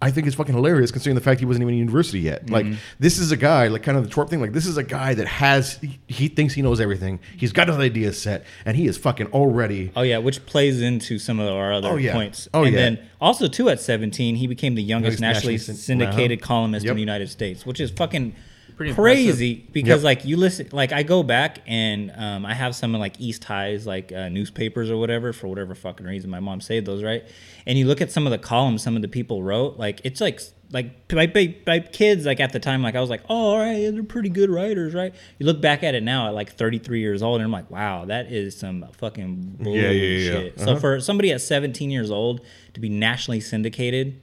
I 0.03 0.11
think 0.11 0.27
it's 0.27 0.37
fucking 0.37 0.55
hilarious 0.55 0.91
considering 0.91 1.15
the 1.15 1.23
fact 1.23 1.41
he 1.41 1.47
wasn't 1.47 1.63
even 1.63 1.73
in 1.73 1.79
university 1.79 2.21
yet. 2.21 2.51
Like, 2.51 2.67
this 2.99 3.19
is 3.19 3.33
a 3.33 3.37
guy, 3.37 3.69
like 3.69 3.83
kind 3.83 3.97
of 3.97 4.05
the 4.05 4.15
twerp 4.15 4.29
thing. 4.29 4.43
Like, 4.43 4.53
this 4.53 4.67
is 4.67 4.77
a 4.77 4.83
guy 4.83 5.15
that 5.15 5.27
has 5.27 5.79
he, 5.79 5.99
he 6.07 6.29
thinks 6.29 6.53
he 6.53 6.61
knows 6.61 6.81
everything. 6.81 7.19
He's 7.35 7.53
got 7.53 7.69
his 7.69 7.79
ideas 7.79 8.21
set, 8.21 8.45
and 8.67 8.77
he 8.77 8.87
is 8.87 8.99
fucking 8.99 9.29
already 9.29 9.93
Oh 9.97 10.03
yeah, 10.03 10.19
which 10.19 10.45
plays 10.45 10.83
into 10.83 11.19
some 11.19 11.41
of 11.41 11.49
our 11.49 11.73
other 11.73 11.89
Oh, 11.89 11.97
yeah. 11.97 12.13
points. 12.13 12.47
Oh, 12.53 12.65
and 12.65 12.75
yeah. 12.75 12.81
then 12.81 13.09
also 13.23 13.49
too 13.49 13.71
at 13.71 13.81
17, 13.81 14.37
he 14.37 14.47
became 14.47 14.75
the 14.75 14.83
youngest 14.83 15.19
nationally 15.19 15.55
nationally 15.55 15.79
syndicated 15.79 16.41
uh-huh. 16.41 16.47
columnist 16.47 16.85
in 16.85 16.95
the 16.95 17.01
United 17.01 17.31
States, 17.31 17.65
which 17.65 17.81
is 17.81 17.91
fucking 17.91 18.35
Pretty 18.77 18.93
crazy 18.93 19.67
because 19.73 20.03
Yep. 20.03 20.05
like 20.05 20.25
you 20.27 20.37
listen 20.37 20.69
like 20.71 20.93
I 20.93 21.03
go 21.03 21.23
back 21.23 21.61
and 21.67 22.13
um, 22.15 22.45
I 22.45 22.53
have 22.53 22.75
some 22.77 22.95
of 22.95 23.01
like 23.01 23.19
East 23.19 23.43
Highs 23.45 23.87
like 23.87 24.13
uh, 24.13 24.29
newspapers 24.29 24.91
or 24.91 24.99
whatever 24.99 25.33
for 25.33 25.49
whatever 25.49 25.75
fucking 25.75 26.05
reason 26.05 26.29
my 26.29 26.41
mom 26.41 26.61
saved 26.61 26.87
those 26.87 27.03
right 27.03 27.25
and 27.67 27.79
you 27.79 27.87
look 27.87 28.03
at 28.03 28.11
some 28.13 28.27
of 28.27 28.33
the 28.33 28.39
columns 28.39 28.83
some 28.83 28.95
of 28.95 29.01
the 29.01 29.09
people 29.09 29.43
wrote 29.43 29.79
like 29.79 30.03
it's 30.05 30.21
like 30.21 30.41
like 30.73 31.09
by, 31.09 31.27
by, 31.29 31.55
by 31.65 31.79
kids 31.81 32.27
like 32.27 32.39
at 32.41 32.53
the 32.53 32.59
time 32.61 32.83
like 32.83 32.95
I 32.97 33.01
was 33.01 33.09
like 33.09 33.23
oh 33.31 33.35
all 33.53 33.59
right 33.59 33.91
they're 33.93 34.03
pretty 34.03 34.29
good 34.29 34.51
writers 34.51 34.93
right 34.95 35.15
you 35.39 35.47
look 35.47 35.63
back 35.63 35.83
at 35.83 35.95
it 35.95 36.03
now 36.03 36.27
at 36.29 36.35
like 36.35 36.53
33 36.53 37.01
years 37.01 37.23
old 37.23 37.37
and 37.37 37.45
I'm 37.47 37.53
like 37.53 37.71
wow 37.71 38.05
that 38.05 38.31
is 38.31 38.59
some 38.59 38.85
fucking 38.99 39.57
bullshit 39.61 39.83
Yeah, 39.83 39.91
yeah, 39.91 40.39
yeah. 40.41 40.51
so 40.57 40.73
Uh-huh. 40.73 40.81
for 40.81 41.01
somebody 41.01 41.33
at 41.33 41.41
17 41.41 41.91
years 41.91 42.11
old 42.11 42.43
to 42.75 42.81
be 42.81 42.91
nationally 42.91 43.41
syndicated 43.41 44.21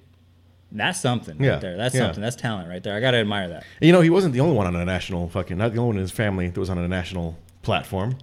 that's 0.75 0.99
something 0.99 1.41
Yeah, 1.41 1.51
right 1.51 1.61
there 1.61 1.77
that's 1.77 1.93
yeah. 1.95 2.01
something 2.01 2.21
that's 2.21 2.35
talent 2.35 2.67
right 2.67 2.81
there 2.83 2.95
I 2.95 2.99
gotta 2.99 3.17
admire 3.17 3.47
that 3.49 3.63
And, 3.79 3.87
you 3.87 3.93
know, 3.93 4.01
he 4.01 4.09
wasn't 4.09 4.33
the 4.33 4.39
only 4.41 4.55
one 4.55 4.67
on 4.67 4.75
a 4.75 4.83
national 4.83 5.29
fucking, 5.29 5.57
not 5.57 5.71
the 5.73 5.77
only 5.79 5.87
one 5.89 5.95
in 5.97 6.01
his 6.01 6.11
family 6.11 6.47
that 6.49 6.59
was 6.59 6.69
on 6.69 6.77
a 6.77 6.87
national 6.87 7.37
platform. 7.61 8.17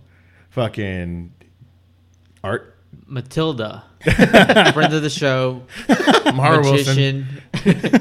Fucking 0.51 1.33
art. 2.45 2.77
Matilda, 3.07 3.85
friend 4.03 4.93
of 4.93 5.03
the 5.03 5.11
show, 5.11 5.63
Mara 6.35 6.61
Wilson. 6.61 7.27
magician. 7.55 7.97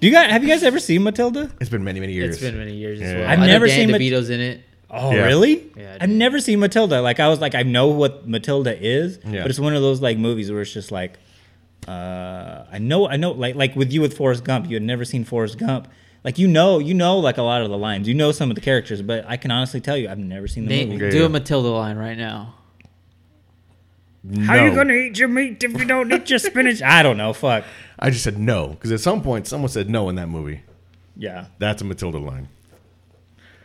Do 0.00 0.06
you 0.06 0.12
guys 0.12 0.30
have 0.30 0.42
you 0.42 0.48
guys 0.48 0.62
ever 0.62 0.78
seen 0.78 1.02
Matilda? 1.02 1.50
It's 1.60 1.70
been 1.70 1.84
many, 1.84 2.00
many 2.00 2.12
years. 2.14 2.34
It's 2.36 2.42
been 2.44 2.58
many 2.58 2.74
years 2.74 3.00
as 3.00 3.14
well. 3.14 3.28
I've 3.28 3.38
I 3.40 3.46
never 3.46 3.66
Dan 3.66 3.76
seen 3.76 3.90
Mat- 3.90 4.00
DeVito's 4.00 4.30
in 4.30 4.40
it. 4.40 4.62
Oh, 4.90 5.12
Yeah. 5.12 5.24
really? 5.26 5.70
Yeah, 5.76 5.96
I 6.00 6.04
I've 6.04 6.10
never 6.10 6.40
seen 6.40 6.58
Matilda. 6.58 7.00
Like 7.02 7.20
I 7.20 7.28
was 7.28 7.38
like 7.40 7.54
I 7.54 7.62
know 7.62 7.88
what 7.88 8.26
Matilda 8.26 8.76
is, 8.78 9.18
Yeah. 9.26 9.42
but 9.42 9.50
it's 9.50 9.60
one 9.60 9.74
of 9.74 9.82
those 9.82 10.00
like 10.00 10.18
movies 10.18 10.50
where 10.50 10.62
it's 10.62 10.72
just 10.72 10.90
like 10.90 11.18
uh 11.88 12.64
I 12.70 12.78
know 12.78 13.08
I 13.08 13.16
know 13.16 13.32
like 13.32 13.54
like 13.54 13.76
with 13.76 13.92
you 13.92 14.00
with 14.00 14.16
Forrest 14.16 14.44
Gump, 14.44 14.68
you 14.68 14.74
had 14.74 14.82
never 14.82 15.04
seen 15.04 15.24
Forrest 15.24 15.58
Gump. 15.58 15.88
Like 16.22 16.38
you 16.38 16.48
know, 16.48 16.78
you 16.78 16.92
know 16.92 17.18
like 17.18 17.38
a 17.38 17.42
lot 17.42 17.62
of 17.62 17.70
the 17.70 17.78
lines. 17.78 18.06
You 18.06 18.14
know 18.14 18.32
some 18.32 18.50
of 18.50 18.54
the 18.54 18.60
characters, 18.60 19.00
but 19.02 19.24
I 19.26 19.36
can 19.36 19.50
honestly 19.50 19.80
tell 19.80 19.96
you 19.96 20.08
I've 20.08 20.18
never 20.18 20.46
seen 20.46 20.64
the 20.64 20.70
Nate, 20.70 20.88
movie. 20.88 21.10
Do 21.10 21.24
a 21.24 21.28
Matilda 21.28 21.68
line 21.68 21.96
right 21.96 22.18
now. 22.18 22.54
How 24.44 24.56
no. 24.56 24.66
You 24.66 24.74
gonna 24.74 24.92
eat 24.92 25.18
your 25.18 25.28
meat 25.28 25.62
if 25.64 25.72
you 25.78 25.86
don't 25.86 26.12
eat 26.12 26.28
your 26.28 26.38
spinach? 26.38 26.82
I 26.84 27.02
don't 27.02 27.16
know. 27.16 27.32
Fuck. 27.32 27.64
I 27.98 28.10
just 28.10 28.22
said 28.22 28.38
no 28.38 28.68
because 28.68 28.92
at 28.92 29.00
some 29.00 29.22
point 29.22 29.46
someone 29.46 29.70
said 29.70 29.88
no 29.88 30.08
in 30.10 30.16
that 30.16 30.28
movie. 30.28 30.60
Yeah. 31.16 31.46
That's 31.58 31.80
a 31.80 31.84
Matilda 31.84 32.18
line. 32.18 32.48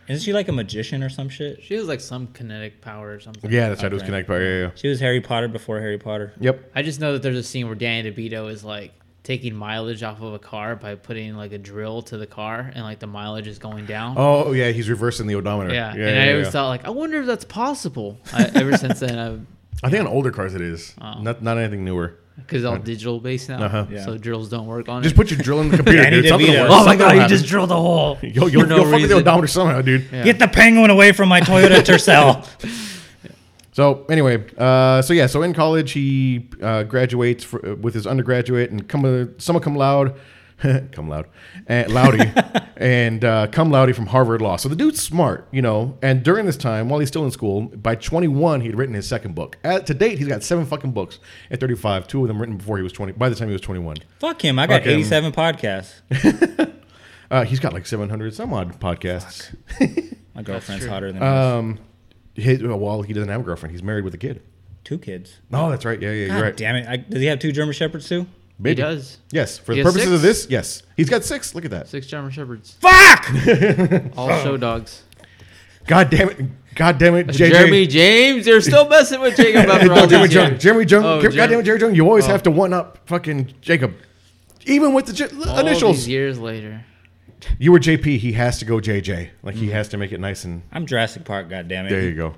Isn't 0.07 0.23
she 0.23 0.33
like 0.33 0.47
a 0.47 0.51
magician 0.51 1.03
or 1.03 1.09
some 1.09 1.29
shit? 1.29 1.63
She 1.63 1.73
has 1.75 1.87
like 1.87 1.99
some 1.99 2.27
kinetic 2.27 2.81
power 2.81 3.13
or 3.13 3.19
something. 3.19 3.51
Yeah, 3.51 3.69
that's 3.69 3.81
right. 3.81 3.91
It 3.91 3.93
was 3.95 4.03
Okay. 4.03 4.07
Connect 4.07 4.27
Power. 4.27 4.41
Yeah, 4.43 4.61
yeah. 4.65 4.71
She 4.75 4.87
was 4.87 4.99
Harry 4.99 5.21
Potter 5.21 5.47
before 5.47 5.79
Harry 5.79 5.97
Potter. 5.97 6.33
Yep. 6.39 6.71
I 6.75 6.81
just 6.81 6.99
know 6.99 7.13
that 7.13 7.21
there's 7.23 7.37
a 7.37 7.43
scene 7.43 7.65
where 7.65 7.75
Danny 7.75 8.11
DeVito 8.11 8.49
is 8.51 8.63
like 8.63 8.93
taking 9.23 9.55
mileage 9.55 10.03
off 10.03 10.21
of 10.21 10.33
a 10.33 10.39
car 10.39 10.75
by 10.75 10.93
putting 10.93 11.35
like 11.35 11.51
a 11.51 11.57
drill 11.57 12.03
to 12.03 12.17
the 12.17 12.27
car 12.27 12.71
and 12.75 12.83
like 12.83 12.99
the 12.99 13.07
mileage 13.07 13.47
is 13.47 13.57
going 13.57 13.85
down. 13.87 14.15
Oh 14.17 14.51
yeah, 14.51 14.69
he's 14.71 14.89
reversing 14.89 15.25
the 15.27 15.35
odometer. 15.35 15.73
yeah. 15.73 15.95
yeah. 15.95 16.07
and 16.07 16.15
yeah, 16.15 16.23
I 16.23 16.31
always 16.31 16.47
yeah. 16.47 16.51
thought 16.51 16.67
like, 16.67 16.85
I 16.85 16.91
wonder 16.91 17.19
if 17.19 17.25
that's 17.25 17.45
possible. 17.45 18.19
I, 18.31 18.51
ever 18.53 18.77
since 18.77 18.99
then, 18.99 19.17
I've 19.19 19.45
I 19.83 19.89
think 19.89 20.01
on 20.01 20.07
older 20.07 20.31
cars 20.31 20.53
it 20.53 20.61
is. 20.61 20.93
Oh. 21.01 21.19
Not 21.21 21.41
not 21.41 21.57
anything 21.57 21.83
newer. 21.83 22.17
Because 22.37 22.63
it's 22.63 22.69
all 22.69 22.77
digital 22.77 23.19
based 23.19 23.49
now, 23.49 23.63
Uh-huh. 23.63 23.85
Yeah. 23.89 24.03
so 24.05 24.17
drills 24.17 24.49
don't 24.49 24.67
work 24.67 24.87
on 24.89 24.99
it. 25.01 25.03
Just 25.03 25.15
it. 25.15 25.17
put 25.17 25.31
your 25.31 25.39
drill 25.39 25.61
in 25.61 25.69
the 25.69 25.77
computer. 25.81 26.03
Danny 26.03 26.17
dude. 26.21 26.29
Something 26.29 26.51
will 26.51 26.61
work. 26.61 26.69
Oh 26.69 26.73
my 26.73 26.77
Something 26.83 26.99
God, 26.99 27.05
will 27.07 27.13
you 27.15 27.19
happen. 27.21 27.37
just 27.37 27.45
drilled 27.49 27.71
a 27.71 27.75
hole. 27.75 28.17
You'll, 28.23 28.49
you'll, 28.49 28.61
for 28.63 28.67
no 28.67 28.75
you'll 28.77 28.85
fuck 28.85 28.93
with 28.93 29.01
the 29.09 29.15
reason. 29.15 29.27
odometer 29.27 29.47
somehow, 29.47 29.81
dude. 29.81 30.07
Yeah. 30.11 30.23
Get 30.23 30.39
the 30.39 30.47
penguin 30.47 30.89
away 30.91 31.11
from 31.11 31.29
my 31.29 31.41
Toyota 31.41 31.81
Tercel. 31.83 32.45
So 33.71 34.05
anyway, 34.09 34.45
uh, 34.57 35.01
so 35.01 35.13
yeah, 35.13 35.27
so 35.27 35.41
in 35.43 35.53
college 35.53 35.91
he 35.91 36.47
uh, 36.61 36.83
graduates 36.83 37.43
for, 37.43 37.65
uh, 37.65 37.75
with 37.75 37.93
his 37.93 38.07
undergraduate 38.07 38.71
and 38.71 38.87
come 38.87 39.33
summa 39.37 39.59
cum 39.59 39.75
laude, 39.75 40.15
cum 40.91 41.09
laude, 41.09 41.27
and 41.67 41.91
Laudy, 41.91 42.67
and 42.77 43.25
uh, 43.25 43.47
cum 43.47 43.71
laude 43.71 43.95
from 43.95 44.05
Harvard 44.05 44.41
Law. 44.41 44.55
So 44.55 44.69
the 44.69 44.75
dude's 44.75 45.01
smart, 45.01 45.47
you 45.51 45.61
know. 45.61 45.97
And 46.01 46.23
during 46.23 46.45
this 46.45 46.57
time, 46.57 46.87
while 46.89 46.99
he's 46.99 47.09
still 47.09 47.25
in 47.25 47.31
school, 47.31 47.63
by 47.63 47.95
21 47.95 48.61
he'd 48.61 48.75
written 48.75 48.95
his 48.95 49.07
second 49.07 49.35
book. 49.35 49.57
At, 49.63 49.85
to 49.87 49.93
date, 49.93 50.17
he's 50.17 50.27
got 50.27 50.43
seven 50.43 50.65
fucking 50.65 50.91
books. 50.91 51.19
At 51.51 51.59
35, 51.59 52.07
two 52.07 52.21
of 52.21 52.27
them 52.27 52.39
written 52.39 52.57
before 52.57 52.77
he 52.77 52.83
was 52.83 52.93
20. 52.93 53.13
By 53.13 53.29
the 53.29 53.35
time 53.35 53.49
he 53.49 53.53
was 53.53 53.61
21, 53.61 53.97
Fuck 54.19 54.43
him. 54.43 54.57
I 54.57 54.67
got 54.67 54.83
Fuck 54.83 54.87
him. 54.87 54.99
87 54.99 55.31
podcasts. 55.33 56.73
uh, 57.31 57.43
he's 57.43 57.59
got 57.59 57.73
like 57.73 57.85
700 57.85 58.33
some 58.33 58.53
odd 58.53 58.79
podcasts. 58.79 59.53
My 60.33 60.41
girlfriend's 60.41 60.85
hotter 60.85 61.11
than 61.11 61.21
me. 61.21 61.27
Um, 61.27 61.79
his, 62.33 62.61
well, 62.61 63.01
he 63.01 63.13
doesn't 63.13 63.29
have 63.29 63.41
a 63.41 63.43
girlfriend. 63.43 63.71
He's 63.71 63.83
married 63.83 64.03
with 64.03 64.13
a 64.13 64.17
kid. 64.17 64.41
Two 64.83 64.99
kids. 64.99 65.39
Oh, 65.51 65.69
that's 65.69 65.83
right. 65.83 65.99
Yeah, 66.01 66.11
yeah, 66.11 66.27
God 66.27 66.33
you're 66.35 66.43
right. 66.43 66.57
damn 66.57 66.75
it. 66.75 66.87
I, 66.87 66.97
does 66.97 67.19
he 67.19 67.25
have 67.27 67.39
two 67.39 67.51
German 67.51 67.73
Shepherds 67.73 68.07
too? 68.07 68.27
He 68.63 68.73
does 68.73 69.17
Yes, 69.31 69.57
for 69.57 69.73
He 69.73 69.79
the 69.81 69.83
has 69.85 69.93
purposes 69.93 70.09
six? 70.09 70.15
of 70.15 70.21
this, 70.21 70.47
yes. 70.49 70.83
He's 70.95 71.09
got 71.09 71.23
six. 71.25 71.53
Look 71.55 71.65
at 71.65 71.71
that. 71.71 71.87
six 71.89 72.07
German 72.07 72.31
shepherds, 72.31 72.75
Fuck! 72.79 73.27
all 74.17 74.29
show 74.43 74.55
dogs. 74.57 75.03
God 75.87 76.09
damn 76.09 76.29
it. 76.29 76.39
God 76.75 76.97
damn 76.97 77.15
it, 77.15 77.27
JJ. 77.27 77.51
Jeremy 77.51 77.87
James, 77.87 78.47
you're 78.47 78.59
still 78.61 78.87
messing 78.89 79.21
with 79.21 79.37
Jacob 79.37 79.69
after 79.69 79.89
all 79.93 79.97
No, 80.01 80.07
Jeremy 80.07 80.27
these 80.27 80.35
Jung. 80.35 80.49
years. 80.51 80.61
Jeremy 80.63 80.85
Jung. 80.85 81.03
Oh, 81.05 81.21
God 81.21 81.31
Jer- 81.31 81.47
damn 81.47 81.59
it, 81.59 81.63
Jerry 81.63 81.79
Jung. 81.79 81.95
You 81.95 82.05
always 82.07 82.25
Oh. 82.25 82.29
have 82.29 82.43
to 82.43 82.51
one 82.51 82.73
up 82.73 82.99
fucking 83.05 83.53
Jacob. 83.61 83.93
Even 84.65 84.93
with 84.93 85.05
the 85.05 85.13
J- 85.13 85.27
All 85.47 85.59
initials. 85.59 85.97
these 85.97 86.07
years 86.09 86.39
later. 86.39 86.83
You 87.59 87.71
were 87.71 87.79
JP. 87.79 88.17
He 88.17 88.33
has 88.33 88.57
to 88.59 88.65
go 88.65 88.79
JJ. 88.79 89.29
Like 89.43 89.55
he 89.55 89.69
has 89.69 89.87
to 89.89 89.97
make 89.97 90.11
it 90.11 90.19
nice 90.19 90.43
and. 90.43 90.63
I'm 90.71 90.85
Jurassic 90.85 91.23
Park, 91.23 91.49
goddammit. 91.49 91.89
There 91.89 92.01
you 92.01 92.15
go. 92.15 92.33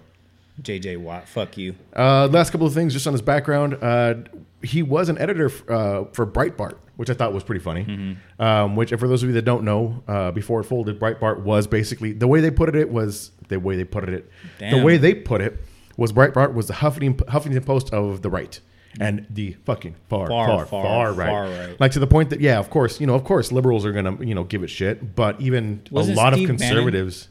JJ 0.62 0.98
Watt, 0.98 1.28
fuck 1.28 1.58
you. 1.58 1.76
Uh, 1.96 2.28
last 2.28 2.50
couple 2.52 2.68
of 2.68 2.74
things 2.74 2.92
just 2.94 3.08
on 3.08 3.14
his 3.14 3.22
background. 3.22 3.78
Uh, 3.82 4.16
he 4.64 4.82
was 4.84 5.10
an 5.10 5.18
editor 5.18 5.46
f- 5.48 5.70
uh, 5.70 6.04
for 6.14 6.26
Breitbart, 6.26 6.76
which 6.96 7.10
I 7.10 7.14
thought 7.14 7.34
was 7.34 7.44
pretty 7.44 7.62
funny. 7.62 7.86
Mm-hmm. 7.86 8.42
Um, 8.42 8.76
which, 8.76 8.92
for 8.92 9.08
those 9.08 9.22
of 9.24 9.30
you 9.30 9.34
that 9.36 9.44
don't 9.46 9.64
know, 9.64 10.04
uh, 10.08 10.32
before 10.32 10.62
it 10.62 10.64
folded, 10.66 11.00
Breitbart 11.00 11.44
was 11.44 11.68
basically 11.68 12.14
the 12.14 12.28
way 12.28 12.42
they 12.42 12.52
put 12.52 12.70
it 12.70 12.76
It 12.76 12.90
was 12.90 13.32
the 13.50 13.60
way 13.60 13.76
they 13.76 13.84
put 13.84 14.08
it. 14.10 14.30
The 14.60 14.82
way 14.84 14.98
they 14.98 15.14
put 15.14 15.42
it 15.42 15.64
was 15.96 16.12
Breitbart 16.14 16.54
was 16.54 16.68
the 16.68 16.74
Huffington, 16.74 17.16
Huffington 17.26 17.66
Post 17.66 17.94
of 17.94 18.22
the 18.22 18.30
right. 18.30 18.60
And 19.00 19.28
the 19.30 19.54
fucking 19.66 19.96
far, 20.10 20.28
Far, 20.28 20.48
far, 20.48 20.66
far, 20.66 20.84
far, 20.84 21.14
right. 21.14 21.28
far 21.30 21.44
right. 21.44 21.80
Like 21.80 21.92
to 21.92 22.00
the 22.00 22.08
point 22.08 22.32
that, 22.32 22.42
yeah, 22.42 22.58
of 22.58 22.72
course, 22.72 23.00
you 23.00 23.06
know, 23.06 23.14
of 23.14 23.24
course, 23.24 23.52
liberals 23.52 23.86
are 23.86 23.92
gonna, 23.92 24.18
you 24.26 24.34
know, 24.34 24.44
give 24.44 24.64
it 24.64 24.70
shit. 24.70 25.16
But 25.16 25.40
even 25.40 25.82
Wasn't 25.92 26.18
a 26.18 26.20
lot 26.20 26.34
Steve 26.34 26.50
of 26.50 26.58
Bannon- 26.58 26.74
conservatives, 26.76 27.28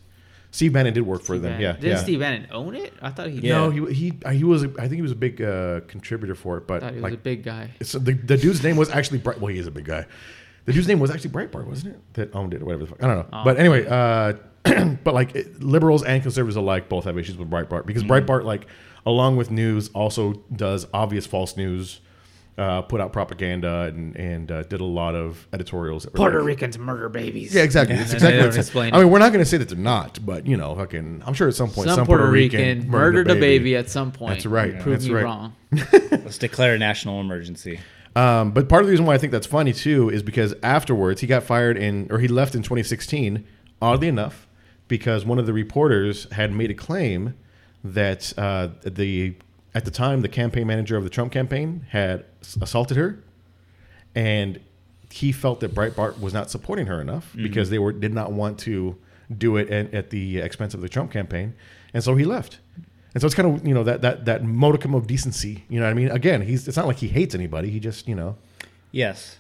Steve 0.57 0.73
Bannon 0.73 0.95
did 0.95 1.03
work 1.03 1.23
for 1.23 1.39
them. 1.39 1.53
Bannon. 1.53 1.61
Yeah, 1.61 1.73
Didn't 1.73 1.91
yeah. 1.91 1.97
Steve 1.97 2.21
Bannon 2.21 2.49
own 2.51 2.75
it? 2.75 2.95
I 3.03 3.11
thought 3.11 3.29
he. 3.29 3.41
Yeah. 3.41 3.57
No, 3.59 3.71
he 3.71 3.93
he 3.93 4.13
he 4.33 4.43
was. 4.43 4.65
I 4.65 4.69
think 4.89 4.95
he 4.95 5.03
was 5.03 5.13
a 5.13 5.17
big 5.17 5.43
uh, 5.43 5.81
contributor 5.87 6.35
for 6.35 6.57
it, 6.57 6.67
but 6.67 6.77
I 6.83 6.87
thought 6.87 6.91
he 6.93 6.97
was 6.97 7.03
like 7.03 7.13
a 7.13 7.19
big 7.19 7.43
guy. 7.45 7.71
so 7.83 7.99
the, 7.99 8.13
the 8.15 8.39
dude's 8.39 8.63
name 8.63 8.77
was 8.77 8.89
actually 8.89 9.19
Bright. 9.19 9.39
Well, 9.39 9.53
he 9.53 9.59
is 9.59 9.67
a 9.67 9.71
big 9.71 9.85
guy. 9.85 10.07
The 10.65 10.73
dude's 10.73 10.89
name 10.89 10.99
was 10.99 11.11
actually 11.11 11.31
Breitbart, 11.31 11.67
wasn't 11.67 11.95
it? 11.95 12.15
That 12.15 12.35
owned 12.35 12.55
it, 12.55 12.63
or 12.63 12.65
whatever 12.65 12.85
the 12.85 12.91
fuck. 12.91 13.03
I 13.05 13.07
don't 13.07 13.19
know. 13.19 13.27
Oh. 13.35 13.45
But 13.45 13.59
anyway, 13.59 13.87
uh, 13.87 14.33
but 15.05 15.13
like 15.13 15.35
it- 15.37 15.63
liberals 15.63 16.03
and 16.05 16.23
conservatives 16.23 16.57
alike 16.57 16.89
both 16.89 17.05
have 17.05 17.19
issues 17.19 17.37
with 17.37 17.51
Breitbart 17.51 17.85
because 17.85 18.03
Breitbart, 18.03 18.45
like, 18.45 18.67
along 19.05 19.37
with 19.37 19.51
news, 19.51 19.91
also 19.91 20.33
does 20.55 20.87
obvious 20.95 21.27
false 21.27 21.57
news, 21.57 22.01
uh, 22.59 22.83
put 22.83 23.01
out 23.01 23.13
propaganda, 23.13 23.93
and 23.95 24.17
and 24.17 24.51
uh, 24.51 24.63
did 24.63 24.81
a 24.81 24.85
lot 24.85 25.15
of 25.15 25.47
editorials. 25.53 26.05
that 26.05 26.15
Puerto 26.15 26.39
like- 26.39 26.47
Ricans 26.47 26.79
murder 26.79 27.09
babies. 27.09 27.55
Yeah, 27.55 27.63
exactly. 27.63 27.97
That's 27.97 28.11
And 28.13 28.17
exactly 28.17 28.39
what 28.41 28.47
it's 28.49 28.57
explain 28.57 28.95
I 28.95 28.99
mean, 29.01 29.11
we're 29.11 29.19
not 29.19 29.33
going 29.33 29.45
to 29.45 29.49
say 29.51 29.59
that 29.59 29.69
they're 29.69 29.77
not, 29.79 30.25
but 30.25 30.47
you 30.47 30.57
know, 30.57 30.75
fucking, 30.75 31.23
I'm 31.27 31.35
sure 31.35 31.49
at 31.49 31.55
some 31.55 31.71
point 31.71 31.91
Some, 31.91 32.07
Puerto 32.07 32.27
Rican, 32.31 32.89
murdered 32.89 33.31
a 33.31 33.35
baby. 33.35 33.77
at 33.77 33.91
some 33.91 34.11
point. 34.13 34.35
That's 34.35 34.47
right. 34.47 34.79
Prove 34.81 34.97
That's 34.97 35.07
me 35.09 35.15
right. 35.15 35.25
wrong. 35.25 35.55
Let's 35.93 36.39
declare 36.39 36.75
a 36.75 36.79
national 36.79 37.21
emergency. 37.21 37.81
Um, 38.15 38.53
but 38.53 38.69
part 38.71 38.81
of 38.81 38.87
the 38.87 38.93
reason 38.93 39.05
why 39.05 39.13
I 39.15 39.19
think 39.19 39.33
that's 39.33 39.47
funny 39.47 39.75
too 39.75 40.09
is 40.09 40.23
because 40.23 40.55
afterwards 40.63 41.21
he 41.21 41.27
got 41.27 41.43
fired 41.43 41.77
in, 41.77 42.07
or 42.11 42.19
he 42.19 42.29
left 42.29 42.55
in 42.55 42.63
2016. 42.63 43.47
Oddly 43.83 44.09
enough, 44.09 44.47
because 44.89 45.27
one 45.27 45.39
of 45.39 45.45
the 45.45 45.53
reporters 45.53 46.27
had 46.33 46.51
made 46.51 46.71
a 46.71 46.75
claim 46.75 47.35
that 47.85 48.33
uh, 48.39 48.69
the 48.85 49.35
at 49.77 49.85
the 49.85 49.91
time 49.91 50.23
the 50.23 50.29
campaign 50.29 50.67
manager 50.67 50.97
of 50.97 51.05
the 51.05 51.11
Trump 51.11 51.31
campaign 51.31 51.87
had 51.91 52.25
assaulted 52.63 52.97
her, 52.97 53.23
and 54.15 54.59
he 55.11 55.33
felt 55.33 55.61
that 55.61 55.75
Breitbart 55.75 56.19
was 56.19 56.33
not 56.33 56.51
supporting 56.51 56.87
her 56.87 56.99
enough 56.99 57.31
because 57.37 57.69
they 57.69 57.79
were 57.79 57.93
did 57.93 58.15
not 58.15 58.33
want 58.33 58.59
to 58.61 58.97
do 59.37 59.59
it 59.59 59.69
at, 59.69 59.93
at 59.93 60.09
the 60.09 60.39
expense 60.39 60.73
of 60.73 60.81
the 60.81 60.89
Trump 60.89 61.13
campaign, 61.13 61.53
and 61.93 62.03
so 62.03 62.17
he 62.17 62.25
left. 62.25 62.59
And 63.13 63.21
so 63.21 63.27
it's 63.27 63.35
kind 63.35 63.55
of 63.55 63.67
you 63.67 63.75
know 63.75 63.85
that 63.85 64.01
that 64.01 64.25
that 64.25 64.45
modicum 64.45 64.95
of 64.95 65.07
decency. 65.07 65.65
You 65.69 65.79
know 65.79 65.85
what 65.85 65.91
I 65.91 65.95
mean? 65.95 66.11
Again, 66.11 66.41
he's 66.41 66.67
it's 66.67 66.79
not 66.79 66.87
like 66.87 66.97
he 66.97 67.09
hates 67.09 67.35
anybody. 67.35 67.69
He 67.69 67.79
just 67.79 68.09
you 68.09 68.15
know. 68.15 68.37
Yes. 68.93 69.37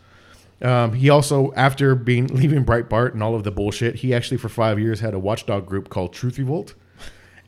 Um, 0.60 0.92
he 0.92 1.08
also, 1.08 1.52
after 1.54 1.94
being 1.94 2.26
leaving 2.26 2.62
Breitbart 2.62 3.14
and 3.14 3.22
all 3.22 3.34
of 3.34 3.42
the 3.42 3.50
bullshit, 3.50 3.96
he 3.96 4.12
actually 4.12 4.36
for 4.36 4.50
five 4.50 4.78
years 4.78 5.00
had 5.00 5.14
a 5.14 5.18
watchdog 5.18 5.64
group 5.64 5.88
called 5.88 6.12
Truth 6.12 6.36
Revolt, 6.36 6.74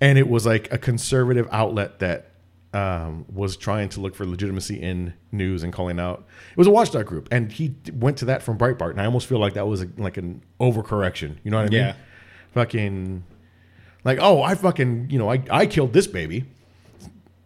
and 0.00 0.16
it 0.16 0.26
was 0.26 0.46
like 0.46 0.72
a 0.72 0.78
conservative 0.78 1.46
outlet 1.52 1.98
that 1.98 2.27
um, 2.72 3.24
was 3.32 3.56
trying 3.56 3.88
to 3.90 4.00
look 4.00 4.14
for 4.14 4.26
legitimacy 4.26 4.80
in 4.80 5.14
news 5.32 5.62
and 5.62 5.72
calling 5.72 5.98
out. 5.98 6.26
It 6.50 6.56
was 6.56 6.66
a 6.66 6.70
watchdog 6.70 7.06
group, 7.06 7.28
and 7.30 7.50
he 7.50 7.74
went 7.92 8.18
to 8.18 8.26
that 8.26 8.42
from 8.42 8.58
Breitbart, 8.58 8.90
and 8.90 9.00
I 9.00 9.06
almost 9.06 9.26
feel 9.26 9.38
like 9.38 9.54
that 9.54 9.66
was 9.66 9.82
a, 9.82 9.88
like 9.96 10.16
an 10.16 10.42
overcorrection. 10.60 11.36
You 11.44 11.50
know 11.50 11.58
what 11.58 11.66
I 11.66 11.70
mean? 11.70 11.80
Yeah. 11.80 11.94
Fucking, 12.52 13.24
like, 14.04 14.18
oh, 14.20 14.42
I 14.42 14.54
fucking, 14.54 15.08
you 15.10 15.18
know, 15.18 15.30
I 15.30 15.42
I 15.50 15.66
killed 15.66 15.92
this 15.92 16.06
baby 16.06 16.44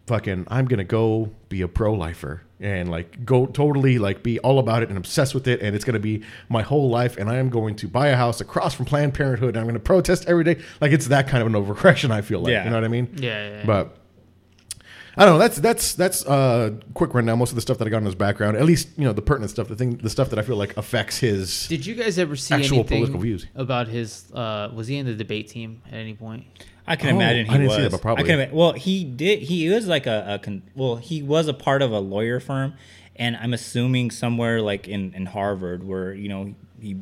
fucking 0.07 0.45
I'm 0.49 0.65
gonna 0.65 0.83
go 0.83 1.31
be 1.49 1.61
a 1.61 1.67
pro 1.67 1.93
lifer 1.93 2.41
and 2.59 2.89
like 2.89 3.23
go 3.25 3.45
totally 3.45 3.99
like 3.99 4.21
be 4.21 4.39
all 4.39 4.59
about 4.59 4.83
it 4.83 4.89
and 4.89 4.97
obsessed 4.97 5.33
with 5.33 5.47
it 5.47 5.61
and 5.61 5.75
it's 5.75 5.85
gonna 5.85 5.99
be 5.99 6.23
my 6.49 6.61
whole 6.61 6.89
life 6.89 7.17
and 7.17 7.29
I 7.29 7.37
am 7.37 7.49
going 7.49 7.75
to 7.77 7.87
buy 7.87 8.07
a 8.07 8.15
house 8.15 8.41
across 8.41 8.73
from 8.73 8.85
Planned 8.85 9.13
Parenthood 9.13 9.49
and 9.49 9.59
I'm 9.59 9.65
gonna 9.65 9.79
protest 9.79 10.25
every 10.27 10.43
day. 10.43 10.61
Like 10.81 10.91
it's 10.91 11.07
that 11.07 11.27
kind 11.27 11.41
of 11.41 11.47
an 11.47 11.53
overcorrection 11.53 12.11
I 12.11 12.21
feel 12.21 12.39
like. 12.39 12.51
Yeah. 12.51 12.65
You 12.65 12.69
know 12.71 12.77
what 12.77 12.83
I 12.83 12.89
mean? 12.89 13.13
Yeah, 13.15 13.29
yeah, 13.29 13.57
yeah. 13.57 13.65
But 13.65 13.97
I 15.15 15.25
don't 15.25 15.35
know. 15.35 15.39
That's 15.39 15.57
that's 15.57 15.93
that's 15.93 16.25
uh 16.25 16.71
quick 16.95 17.13
rundown. 17.13 17.37
Most 17.37 17.49
of 17.51 17.55
the 17.55 17.61
stuff 17.61 17.77
that 17.77 17.87
I 17.87 17.89
got 17.91 17.97
in 17.99 18.05
his 18.05 18.15
background, 18.15 18.57
at 18.57 18.65
least 18.65 18.89
you 18.97 19.03
know 19.03 19.13
the 19.13 19.21
pertinent 19.21 19.51
stuff, 19.51 19.67
the 19.67 19.75
thing, 19.75 19.97
the 19.97 20.09
stuff 20.09 20.29
that 20.31 20.39
I 20.39 20.41
feel 20.41 20.55
like 20.55 20.75
affects 20.75 21.19
his. 21.19 21.67
Did 21.67 21.85
you 21.85 21.93
guys 21.95 22.17
ever 22.17 22.35
see 22.35 22.55
Actual 22.55 22.79
anything 22.79 22.97
political 22.97 23.19
views. 23.19 23.45
about 23.55 23.87
his? 23.87 24.31
Uh, 24.33 24.69
was 24.73 24.87
he 24.87 24.97
in 24.97 25.05
the 25.05 25.13
debate 25.13 25.47
team 25.49 25.81
at 25.87 25.95
any 25.95 26.15
point? 26.15 26.45
I 26.87 26.95
can 26.95 27.09
Oh, 27.09 27.15
imagine 27.15 27.45
he 27.45 27.51
I 27.51 27.53
didn't 27.57 27.67
was. 27.67 27.75
see 27.77 27.83
that, 27.83 27.91
but 27.91 28.01
probably. 28.01 28.23
I 28.23 28.27
can 28.27 28.35
imagine. 28.35 28.55
well, 28.55 28.73
he 28.73 29.03
did. 29.03 29.39
He 29.43 29.69
was 29.69 29.87
like 29.87 30.07
a, 30.07 30.25
a 30.27 30.39
con, 30.39 30.63
well, 30.75 30.95
he 30.97 31.21
was 31.21 31.47
a 31.47 31.53
part 31.53 31.81
of 31.81 31.91
a 31.91 31.99
lawyer 31.99 32.39
firm, 32.39 32.73
and 33.15 33.37
I'm 33.37 33.53
assuming 33.53 34.09
somewhere 34.11 34.61
like 34.61 34.87
in, 34.87 35.13
in 35.13 35.27
Harvard, 35.27 35.83
where 35.83 36.13
you 36.13 36.27
know 36.27 36.55
he 36.81 36.97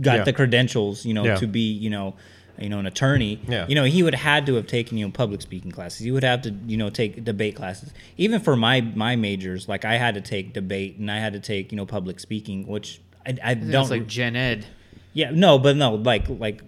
got 0.00 0.18
Yeah. 0.18 0.24
the 0.24 0.32
credentials, 0.32 1.06
you 1.06 1.14
know, 1.14 1.24
Yeah. 1.24 1.36
to 1.36 1.46
be 1.46 1.60
you 1.72 1.90
know, 1.90 2.14
you 2.60 2.68
know, 2.68 2.78
an 2.78 2.86
attorney. 2.86 3.40
Yeah. 3.48 3.66
You 3.68 3.74
know, 3.74 3.84
he 3.84 4.02
would 4.02 4.14
have 4.14 4.22
had 4.22 4.46
to 4.46 4.54
have 4.54 4.66
taken 4.66 4.98
you 4.98 5.06
know 5.06 5.12
public 5.12 5.42
speaking 5.42 5.70
classes. 5.70 6.00
He 6.00 6.10
would 6.10 6.22
have 6.24 6.42
to 6.42 6.50
you 6.66 6.76
know 6.76 6.90
take 6.90 7.24
debate 7.24 7.56
classes. 7.56 7.92
Even 8.16 8.40
for 8.40 8.56
my 8.56 8.80
my 8.80 9.16
majors, 9.16 9.68
like 9.68 9.84
I 9.84 9.96
had 9.96 10.14
to 10.14 10.20
take 10.20 10.52
debate 10.52 10.98
and 10.98 11.10
I 11.10 11.18
had 11.18 11.32
to 11.34 11.40
take 11.40 11.72
you 11.72 11.76
know 11.76 11.86
public 11.86 12.20
speaking, 12.20 12.66
which 12.66 13.00
I, 13.26 13.36
I 13.42 13.54
That's 13.54 13.70
don't 13.70 13.90
like 13.90 14.06
Gen 14.06 14.36
Ed. 14.36 14.66
yeah, 15.12 15.30
no, 15.32 15.58
but 15.58 15.76
no, 15.76 15.94
like 15.94 16.26
like 16.28 16.62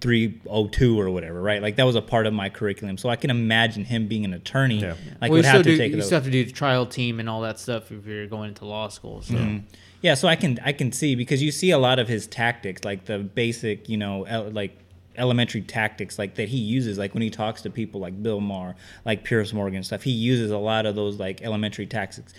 302 0.00 1.00
or 1.00 1.10
whatever, 1.10 1.40
right? 1.40 1.62
Like 1.62 1.76
that 1.76 1.84
was 1.84 1.96
a 1.96 2.02
part 2.02 2.26
of 2.26 2.32
my 2.32 2.48
curriculum. 2.48 2.98
So 2.98 3.08
I 3.08 3.16
can 3.16 3.30
imagine 3.30 3.84
him 3.84 4.08
being 4.08 4.24
an 4.24 4.32
attorney. 4.34 4.80
Yeah. 4.80 4.94
Like 5.20 5.30
well, 5.30 5.38
would 5.38 5.44
you 5.44 5.50
have 5.50 5.62
to 5.62 5.70
do, 5.70 5.76
take 5.76 5.90
you 5.90 5.96
those. 5.96 6.06
still 6.06 6.16
have 6.16 6.24
to 6.24 6.30
do 6.30 6.44
the 6.44 6.52
trial 6.52 6.86
team 6.86 7.20
and 7.20 7.28
all 7.28 7.40
that 7.42 7.58
stuff 7.58 7.90
if 7.90 8.06
you're 8.06 8.26
going 8.26 8.48
into 8.50 8.64
law 8.64 8.88
school. 8.88 9.22
So 9.22 9.34
Mm-hmm. 9.34 9.66
Yeah, 10.00 10.14
so 10.14 10.28
I 10.28 10.36
can 10.36 10.60
I 10.64 10.72
can 10.72 10.92
see 10.92 11.16
because 11.16 11.42
you 11.42 11.50
see 11.50 11.72
a 11.72 11.78
lot 11.78 11.98
of 11.98 12.06
his 12.06 12.28
tactics, 12.28 12.84
like 12.84 13.06
the 13.06 13.18
basic, 13.18 13.88
you 13.88 13.96
know, 13.96 14.20
like 14.52 14.78
elementary 15.18 15.62
tactics, 15.62 16.18
like 16.18 16.36
that 16.36 16.48
he 16.48 16.58
uses, 16.58 16.96
like 16.98 17.12
when 17.14 17.22
he 17.22 17.30
talks 17.30 17.62
to 17.62 17.70
people 17.70 18.00
like 18.00 18.22
Bill 18.22 18.40
Maher, 18.40 18.76
like 19.04 19.24
Piers 19.24 19.52
Morgan 19.52 19.82
stuff. 19.82 20.02
He 20.02 20.12
uses 20.12 20.50
a 20.50 20.58
lot 20.58 20.86
of 20.86 20.94
those 20.94 21.18
like 21.18 21.42
elementary 21.42 21.86
tactics 21.86 22.32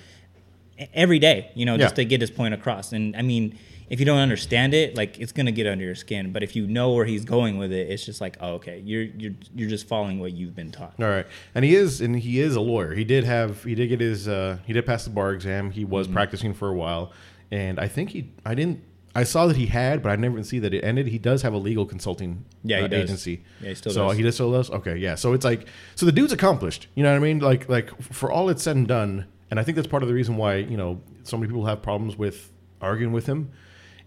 every 0.93 1.19
day, 1.19 1.51
you 1.55 1.65
know, 1.65 1.77
just 1.77 1.93
Yeah. 1.93 2.03
to 2.03 2.05
get 2.05 2.21
his 2.21 2.31
point 2.31 2.53
across. 2.53 2.93
And 2.93 3.15
I 3.15 3.21
mean, 3.21 3.57
if 3.89 3.99
you 3.99 4.05
don't 4.05 4.19
understand 4.19 4.73
it, 4.73 4.95
like 4.95 5.19
it's 5.19 5.31
gonna 5.31 5.51
get 5.51 5.67
under 5.67 5.83
your 5.83 5.95
skin. 5.95 6.31
But 6.31 6.43
if 6.43 6.55
you 6.55 6.67
know 6.67 6.93
where 6.93 7.05
he's 7.05 7.25
going 7.25 7.57
with 7.57 7.71
it, 7.71 7.89
it's 7.89 8.05
just 8.05 8.21
like, 8.21 8.37
oh, 8.39 8.53
okay, 8.55 8.81
you're 8.85 9.03
you're 9.03 9.33
you're 9.55 9.69
just 9.69 9.87
following 9.87 10.19
what 10.19 10.31
you've 10.31 10.55
been 10.55 10.71
taught. 10.71 10.93
All 10.99 11.07
right, 11.09 11.25
and 11.55 11.65
he 11.65 11.75
is, 11.75 11.99
and 11.99 12.15
he 12.15 12.39
is 12.39 12.55
a 12.55 12.61
lawyer. 12.61 12.93
He 12.93 13.03
did 13.03 13.23
have, 13.23 13.63
he 13.63 13.75
did 13.75 13.87
get 13.87 13.99
his, 13.99 14.27
uh, 14.27 14.59
he 14.65 14.73
did 14.73 14.85
pass 14.85 15.03
the 15.05 15.09
bar 15.09 15.31
exam. 15.33 15.71
He 15.71 15.81
Mm-hmm. 15.81 15.91
was 15.91 16.07
practicing 16.07 16.53
for 16.53 16.69
a 16.69 16.73
while, 16.73 17.11
and 17.51 17.79
I 17.79 17.87
think 17.87 18.11
he, 18.11 18.29
I 18.45 18.53
didn't, 18.53 18.83
I 19.15 19.23
saw 19.23 19.47
that 19.47 19.57
he 19.57 19.65
had, 19.65 20.03
but 20.03 20.09
I 20.11 20.15
never 20.15 20.41
see 20.43 20.59
that 20.59 20.73
it 20.73 20.83
ended. 20.83 21.07
He 21.07 21.17
does 21.17 21.41
have 21.41 21.53
a 21.53 21.57
legal 21.57 21.85
consulting, 21.85 22.45
Yeah, 22.63 22.79
he 22.79 22.83
uh, 22.83 22.87
does. 22.87 23.03
agency. 23.05 23.43
Yeah, 23.61 23.69
he 23.69 23.75
still 23.75 23.89
does. 23.89 23.95
so 23.95 24.07
does. 24.09 24.17
he 24.17 24.23
does 24.23 24.33
still 24.35 24.51
does. 24.51 24.69
Okay, 24.69 24.97
yeah. 24.97 25.15
So 25.15 25.33
it's 25.33 25.43
like, 25.45 25.67
so 25.95 26.05
the 26.05 26.11
dude's 26.11 26.31
accomplished. 26.31 26.87
You 26.95 27.03
know 27.03 27.09
what 27.11 27.15
I 27.17 27.19
mean? 27.19 27.39
Like, 27.39 27.67
like 27.67 27.99
for 28.01 28.31
all 28.31 28.49
it's 28.49 28.61
said 28.63 28.75
and 28.75 28.87
done, 28.87 29.25
and 29.49 29.59
I 29.59 29.63
think 29.63 29.75
that's 29.75 29.87
part 29.87 30.03
of 30.03 30.09
the 30.09 30.15
reason 30.15 30.37
why 30.37 30.55
you 30.57 30.77
know 30.77 31.01
so 31.23 31.37
many 31.37 31.47
people 31.47 31.65
have 31.65 31.81
problems 31.81 32.17
with 32.17 32.51
arguing 32.81 33.11
with 33.11 33.25
him, 33.25 33.51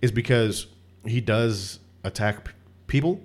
is 0.01 0.12
because 0.12 0.67
he 1.05 1.21
does 1.21 1.81
attack 2.05 2.45
p- 2.45 2.53
people, 2.87 3.21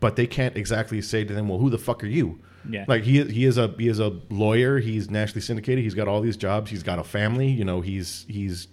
but 0.00 0.14
they 0.16 0.26
can't 0.26 0.56
exactly 0.56 1.02
say 1.02 1.24
to 1.24 1.34
them, 1.34 1.48
"Well, 1.48 1.58
who 1.58 1.68
the 1.68 1.78
fuck 1.78 2.04
are 2.04 2.06
you?" 2.08 2.38
Yeah. 2.68 2.84
Like 2.86 3.02
he 3.02 3.24
he 3.24 3.44
is 3.44 3.58
a 3.58 3.74
he 3.76 3.88
is 3.88 3.98
a 3.98 4.16
lawyer. 4.30 4.78
He's 4.78 5.10
nationally 5.10 5.40
syndicated. 5.40 5.82
He's 5.82 5.94
got 5.94 6.06
all 6.06 6.20
these 6.20 6.36
jobs. 6.36 6.70
He's 6.70 6.82
got 6.84 6.98
a 7.00 7.04
family. 7.04 7.48
You 7.48 7.64
know, 7.64 7.80
he's 7.80 8.24
he's 8.28 8.68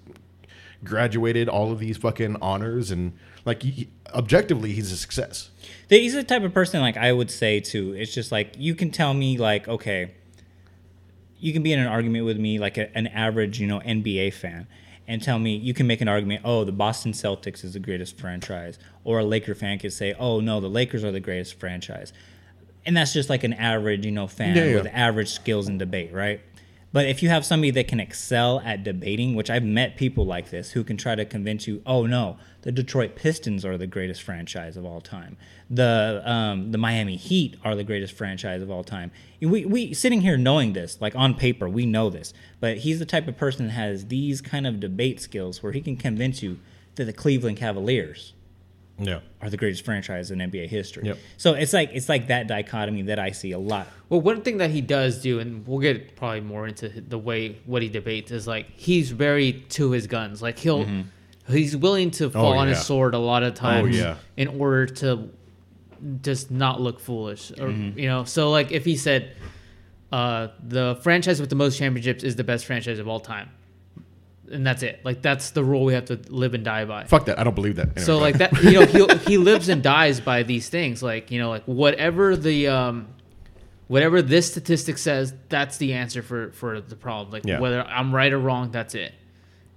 graduated 0.86 1.50
all 1.50 1.72
of 1.72 1.80
these 1.80 1.98
fucking 1.98 2.38
honors 2.42 2.92
and 2.92 3.14
like 3.44 3.64
he, 3.64 3.90
objectively, 4.14 4.72
he's 4.72 4.92
a 4.92 4.98
success. 4.98 5.50
He's 5.90 6.14
the 6.14 6.24
type 6.24 6.44
of 6.44 6.54
person 6.54 6.82
like 6.82 6.98
I 6.98 7.12
would 7.12 7.30
say 7.30 7.60
too. 7.60 7.94
It's 7.94 8.14
just 8.14 8.32
like 8.32 8.56
you 8.58 8.76
can 8.76 8.92
tell 8.92 9.14
me 9.14 9.38
like 9.38 9.68
okay, 9.68 10.12
you 11.40 11.54
can 11.54 11.64
be 11.64 11.74
in 11.74 11.80
an 11.80 11.88
argument 11.88 12.26
with 12.26 12.38
me 12.38 12.60
like 12.60 12.78
a, 12.78 12.96
an 12.98 13.08
average 13.08 13.60
you 13.60 13.68
know 13.68 13.80
NBA 13.82 14.34
fan, 14.34 14.68
and 15.08 15.22
tell 15.22 15.38
me 15.40 15.56
you 15.56 15.74
can 15.74 15.86
make 15.88 16.02
an 16.02 16.08
argument. 16.08 16.42
Oh, 16.44 16.64
the 16.64 16.72
Boston 16.72 17.12
Celtics 17.12 17.64
is 17.64 17.74
the 17.74 17.80
greatest 17.80 18.18
franchise, 18.18 18.80
or 19.04 19.20
a 19.20 19.26
Laker 19.26 19.54
fan 19.56 19.78
could 19.80 19.94
say, 19.94 20.14
oh 20.18 20.40
no, 20.40 20.60
the 20.60 20.70
Lakers 20.70 21.04
are 21.04 21.12
the 21.12 21.20
greatest 21.20 21.60
franchise, 21.60 22.14
and 22.86 22.96
that's 22.98 23.14
just 23.14 23.30
like 23.30 23.44
an 23.44 23.54
average 23.54 24.06
you 24.06 24.12
know 24.12 24.28
fan 24.28 24.56
Yeah, 24.56 24.64
yeah. 24.66 24.76
with 24.78 24.88
average 24.88 25.30
skills 25.32 25.68
in 25.68 25.78
debate, 25.78 26.14
right? 26.14 26.42
But 26.96 27.08
if 27.08 27.22
you 27.22 27.28
have 27.28 27.46
somebody 27.46 27.72
that 27.72 27.90
can 27.90 28.00
excel 28.00 28.62
at 28.62 28.86
debating, 28.86 29.36
which 29.36 29.50
I've 29.50 29.66
met 29.66 29.98
people 29.98 30.26
like 30.26 30.50
this 30.50 30.72
who 30.72 30.82
can 30.82 30.96
try 30.96 31.14
to 31.14 31.26
convince 31.26 31.68
you, 31.68 31.82
oh 31.86 32.06
no, 32.06 32.38
the 32.62 32.72
Detroit 32.72 33.18
Pistons 33.18 33.66
are 33.66 33.78
the 33.78 33.86
greatest 33.86 34.24
franchise 34.24 34.78
of 34.78 34.86
all 34.86 35.02
time. 35.02 35.36
The 35.70 36.22
um, 36.24 36.72
the 36.72 36.78
Miami 36.78 37.18
Heat 37.18 37.58
are 37.66 37.76
the 37.76 37.84
greatest 37.84 38.14
franchise 38.14 38.62
of 38.62 38.72
all 38.72 38.86
time. 38.86 39.12
We 39.42 39.66
we 39.66 39.94
sitting 39.94 40.22
here 40.22 40.38
knowing 40.38 40.72
this, 40.72 41.02
like 41.02 41.18
on 41.18 41.34
paper, 41.34 41.68
we 41.68 41.86
know 41.86 42.10
this. 42.10 42.34
But 42.62 42.78
he's 42.78 43.00
the 43.00 43.06
type 43.06 43.28
of 43.28 43.36
person 43.36 43.66
that 43.66 43.74
has 43.74 44.06
these 44.06 44.40
kind 44.40 44.66
of 44.66 44.80
debate 44.80 45.20
skills 45.20 45.62
where 45.62 45.74
he 45.74 45.82
can 45.82 45.98
convince 45.98 46.42
you 46.42 46.60
that 46.96 47.04
the 47.04 47.12
Cleveland 47.12 47.58
Cavaliers 47.58 48.32
Yeah. 48.98 49.20
are 49.42 49.50
the 49.50 49.58
greatest 49.58 49.84
franchise 49.84 50.32
in 50.32 50.40
NBA 50.40 50.68
history. 50.68 51.04
Yep. 51.06 51.18
So 51.38 51.54
it's 51.54 51.74
like 51.74 51.92
it's 51.94 52.08
like 52.08 52.28
that 52.28 52.48
dichotomy 52.48 53.04
that 53.04 53.20
I 53.20 53.32
see 53.32 53.52
a 53.52 53.60
lot. 53.60 53.88
Well, 54.10 54.22
one 54.22 54.42
thing 54.42 54.58
that 54.58 54.72
he 54.72 54.82
does 54.82 55.22
do, 55.22 55.40
and 55.40 55.68
we'll 55.68 55.80
get 55.80 56.16
probably 56.16 56.42
more 56.42 56.68
into 56.68 56.90
the 56.90 57.18
way 57.18 57.58
what 57.66 57.82
he 57.82 57.90
debates, 57.90 58.32
is 58.32 58.48
like 58.48 58.70
he's 58.76 59.12
very 59.12 59.54
to 59.70 59.92
his 59.92 60.08
guns. 60.08 60.42
Like 60.42 60.58
he'll 60.60 60.88
he's 61.48 61.76
willing 61.76 62.12
to 62.12 62.30
fall 62.30 62.58
on 62.58 62.68
yeah. 62.68 62.76
his 62.76 62.86
sword 62.86 63.14
a 63.14 63.20
lot 63.20 63.44
of 63.44 63.54
times 63.54 63.98
yeah. 63.98 64.18
in 64.38 64.48
order 64.48 64.86
to 64.86 65.30
just 66.22 66.52
not 66.52 66.82
look 66.82 67.00
foolish, 67.00 67.52
or 67.60 67.70
you 67.70 68.08
know. 68.08 68.24
So 68.24 68.52
like 68.52 68.72
if 68.72 68.86
he 68.86 68.96
said 68.96 69.36
uh, 70.12 70.50
the 70.64 70.98
franchise 71.02 71.40
with 71.40 71.50
the 71.50 71.56
most 71.56 71.78
championships 71.78 72.24
is 72.24 72.36
the 72.36 72.44
best 72.44 72.66
franchise 72.66 73.00
of 73.00 73.08
all 73.08 73.20
time, 73.20 73.50
and 74.52 74.66
that's 74.66 74.84
it. 74.84 75.00
Like 75.04 75.22
that's 75.22 75.52
the 75.52 75.64
rule 75.64 75.84
we 75.86 75.94
have 75.94 76.06
to 76.06 76.20
live 76.30 76.54
and 76.54 76.64
die 76.64 76.86
by. 76.86 77.06
Fuck 77.06 77.26
that. 77.26 77.40
I 77.40 77.44
don't 77.44 77.56
believe 77.56 77.76
that. 77.78 77.88
Anyway, 77.90 78.02
So 78.02 78.18
like 78.20 78.38
that, 78.38 78.54
you 78.64 78.74
know, 78.80 78.86
he 78.86 79.18
he 79.26 79.38
lives 79.38 79.70
and 79.70 79.82
dies 79.84 80.20
by 80.20 80.44
these 80.44 80.70
things. 80.70 81.02
Like 81.04 81.32
you 81.32 81.40
know, 81.40 81.50
like 81.50 81.64
whatever 81.66 82.36
the 82.36 82.68
um, 82.68 83.08
whatever 83.88 84.22
this 84.22 84.50
statistic 84.52 84.98
says, 84.98 85.34
that's 85.50 85.78
the 85.78 85.94
answer 85.94 86.22
for 86.22 86.52
for 86.52 86.82
the 86.82 86.96
problem. 86.96 87.32
Like 87.32 87.46
Yeah. 87.46 87.60
whether 87.60 87.82
I'm 87.84 88.14
right 88.14 88.32
or 88.32 88.40
wrong, 88.40 88.72
that's 88.72 88.96
it. 88.96 89.14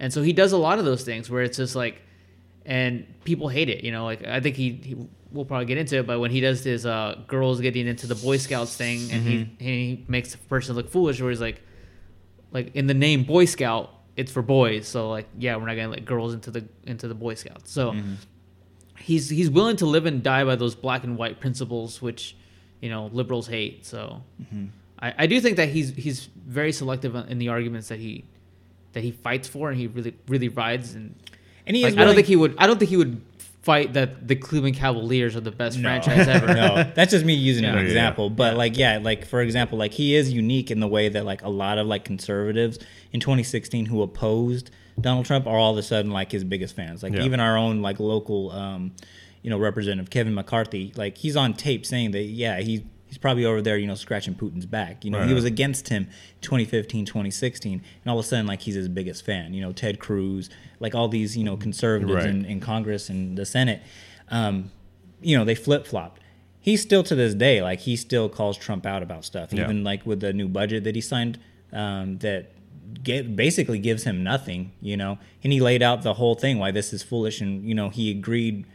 And 0.01 0.13
so 0.13 0.23
he 0.23 0.33
does 0.33 0.53
a 0.53 0.59
lot 0.59 0.79
of 0.79 0.85
those 0.85 1.03
things 1.03 1.29
where 1.29 1.43
it's 1.43 1.57
just 1.57 1.75
like, 1.75 2.03
and 2.65 3.07
people 3.25 3.49
hate 3.49 3.69
it. 3.69 3.83
You 3.85 3.91
know, 3.93 4.05
like 4.05 4.27
I 4.27 4.41
think 4.41 4.55
he, 4.57 4.73
he 4.73 4.97
we'll 5.33 5.45
probably 5.45 5.67
get 5.67 5.77
into 5.79 5.99
it, 5.99 6.07
but 6.07 6.21
when 6.21 6.31
he 6.31 6.41
does 6.41 6.63
his 6.63 6.87
uh, 6.87 7.19
girls 7.27 7.61
getting 7.61 7.87
into 7.87 8.07
the 8.07 8.15
Boy 8.15 8.37
Scouts 8.37 8.77
thing, 8.77 9.11
and 9.11 9.23
he 9.27 9.51
he 9.59 10.05
makes 10.09 10.33
the 10.33 10.39
person 10.39 10.77
look 10.77 10.89
foolish, 10.91 11.21
where 11.21 11.31
he's 11.31 11.41
like, 11.41 11.61
like 12.53 12.75
in 12.77 12.87
the 12.87 12.95
name 12.95 13.25
Boy 13.25 13.45
Scout, 13.45 13.91
it's 14.19 14.33
for 14.33 14.43
boys. 14.43 14.89
So 14.89 15.09
like, 15.09 15.29
yeah, 15.39 15.55
we're 15.57 15.67
not 15.67 15.77
gonna 15.77 15.89
let 15.89 16.05
girls 16.05 16.35
into 16.35 16.51
the 16.51 16.65
into 16.85 17.07
the 17.07 17.15
Boy 17.15 17.35
Scouts. 17.35 17.71
So 17.71 17.93
mm-hmm. 17.93 18.15
he's 18.99 19.31
he's 19.31 19.49
willing 19.49 19.77
to 19.77 19.87
live 19.87 20.07
and 20.07 20.23
die 20.23 20.45
by 20.45 20.57
those 20.57 20.75
black 20.75 21.05
and 21.05 21.17
white 21.17 21.39
principles, 21.39 22.03
which 22.03 22.37
you 22.81 22.91
know 22.91 23.07
liberals 23.13 23.47
hate. 23.47 23.87
So 23.87 24.23
mm-hmm. 24.43 24.67
I, 24.99 25.15
I 25.19 25.27
do 25.27 25.41
think 25.41 25.57
that 25.57 25.69
he's 25.69 25.95
he's 25.95 26.29
very 26.47 26.73
selective 26.73 27.15
in 27.15 27.39
the 27.39 27.49
arguments 27.49 27.89
that 27.89 28.01
he 28.01 28.25
that 28.93 29.05
he 29.05 29.13
fights 29.13 29.47
for, 29.47 29.71
and 29.71 29.79
he 29.79 29.87
really 29.87 30.15
really 30.27 30.49
rides. 30.49 30.95
And 30.95 31.15
And 31.65 31.77
he 31.77 31.85
like, 31.85 31.93
is 31.93 31.99
I 31.99 32.05
don't 32.05 32.17
think 32.17 32.27
he 32.27 32.37
would. 32.37 32.57
I 32.59 32.67
don't 32.67 32.79
think 32.79 32.89
he 32.89 32.97
would 32.97 33.21
fight 33.69 33.93
that 33.93 34.27
the 34.27 34.35
Cleveland 34.35 34.77
Cavaliers 34.77 35.37
are 35.37 35.41
the 35.41 35.51
best 35.53 35.79
franchise 35.81 36.27
ever. 36.37 36.47
no, 36.55 36.91
that's 36.95 37.11
just 37.13 37.25
me 37.25 37.35
using 37.35 37.65
Yeah. 37.65 37.71
an 37.71 37.77
Yeah, 37.77 37.81
yeah, 37.83 37.87
example. 37.89 38.31
But 38.31 38.57
like, 38.57 38.79
yeah, 38.79 38.99
like 39.11 39.27
for 39.27 39.41
example, 39.43 39.77
like 39.77 39.93
he 39.93 40.15
is 40.15 40.33
unique 40.33 40.71
in 40.71 40.81
the 40.81 40.89
way 40.89 41.09
that 41.11 41.25
like 41.27 41.43
a 41.43 41.51
lot 41.51 41.77
of 41.79 41.87
like 41.87 42.05
conservatives 42.05 42.79
in 43.13 43.21
2016 43.21 43.85
who 43.87 44.01
opposed 44.03 44.71
Donald 45.01 45.27
Trump 45.27 45.47
are 45.47 45.57
all 45.59 45.73
of 45.73 45.79
a 45.79 45.83
sudden 45.83 46.11
like 46.13 46.33
his 46.33 46.45
biggest 46.45 46.75
fans. 46.75 47.03
Like 47.03 47.13
Yeah. 47.13 47.25
even 47.25 47.41
our 47.41 47.57
own 47.59 47.83
like 47.83 48.01
local, 48.01 48.51
um, 48.53 48.93
you 49.43 49.51
know, 49.51 49.59
representative 49.59 50.09
Kevin 50.11 50.35
McCarthy, 50.35 50.93
like 50.97 51.19
he's 51.19 51.37
on 51.37 51.53
tape 51.55 51.85
saying 51.85 52.13
that 52.13 52.23
yeah 52.23 52.61
he. 52.61 52.85
He's 53.09 53.19
probably 53.19 53.45
over 53.47 53.61
there, 53.63 53.77
you 53.79 53.87
know, 53.87 53.95
scratching 53.95 54.35
Putin's 54.35 54.67
back. 54.67 55.05
You 55.05 55.11
know, 55.11 55.27
he 55.27 55.33
was 55.35 55.45
against 55.45 55.89
him 55.89 56.09
2015, 56.43 57.07
2016, 57.07 57.73
and 58.05 58.11
all 58.11 58.19
of 58.19 58.25
a 58.25 58.29
sudden, 58.29 58.47
like, 58.47 58.61
he's 58.61 58.75
his 58.75 58.89
biggest 58.89 59.25
fan. 59.25 59.55
You 59.55 59.63
know, 59.63 59.73
Ted 59.73 59.99
Cruz, 59.99 60.51
like 60.79 60.95
all 60.95 61.09
these, 61.09 61.37
you 61.37 61.43
know, 61.45 61.57
conservatives 61.57 62.13
Right. 62.25 62.27
in, 62.27 62.45
in 62.45 62.61
Congress 62.61 63.09
and 63.09 63.37
the 63.39 63.47
Senate. 63.47 63.83
Um, 64.29 64.71
you 65.23 65.37
know, 65.39 65.45
they 65.45 65.55
flip 65.55 65.87
flopped. 65.87 66.21
He's 66.61 66.83
still 66.83 67.03
to 67.05 67.15
this 67.15 67.35
day, 67.35 67.63
like 67.63 67.81
he 67.81 67.97
still 67.97 68.29
calls 68.29 68.59
Trump 68.59 68.85
out 68.85 69.03
about 69.03 69.25
stuff, 69.25 69.53
Yeah. 69.53 69.65
even 69.65 69.85
like 69.85 70.05
with 70.05 70.21
the 70.21 70.33
new 70.35 70.49
budget 70.49 70.85
that 70.85 70.95
he 70.95 71.01
signed, 71.01 71.39
um, 71.73 72.19
that 72.19 72.51
get, 73.03 73.35
basically 73.35 73.79
gives 73.79 74.05
him 74.05 74.23
nothing, 74.23 74.73
you 74.83 74.97
know. 74.99 75.19
And 75.43 75.53
he 75.53 75.61
laid 75.61 75.83
out 75.83 76.03
the 76.03 76.15
whole 76.15 76.35
thing 76.35 76.59
why 76.59 76.71
this 76.73 76.93
is 76.93 77.03
foolish, 77.03 77.41
and 77.41 77.65
you 77.67 77.75
know 77.75 77.89
he 77.89 78.11
agreed 78.11 78.67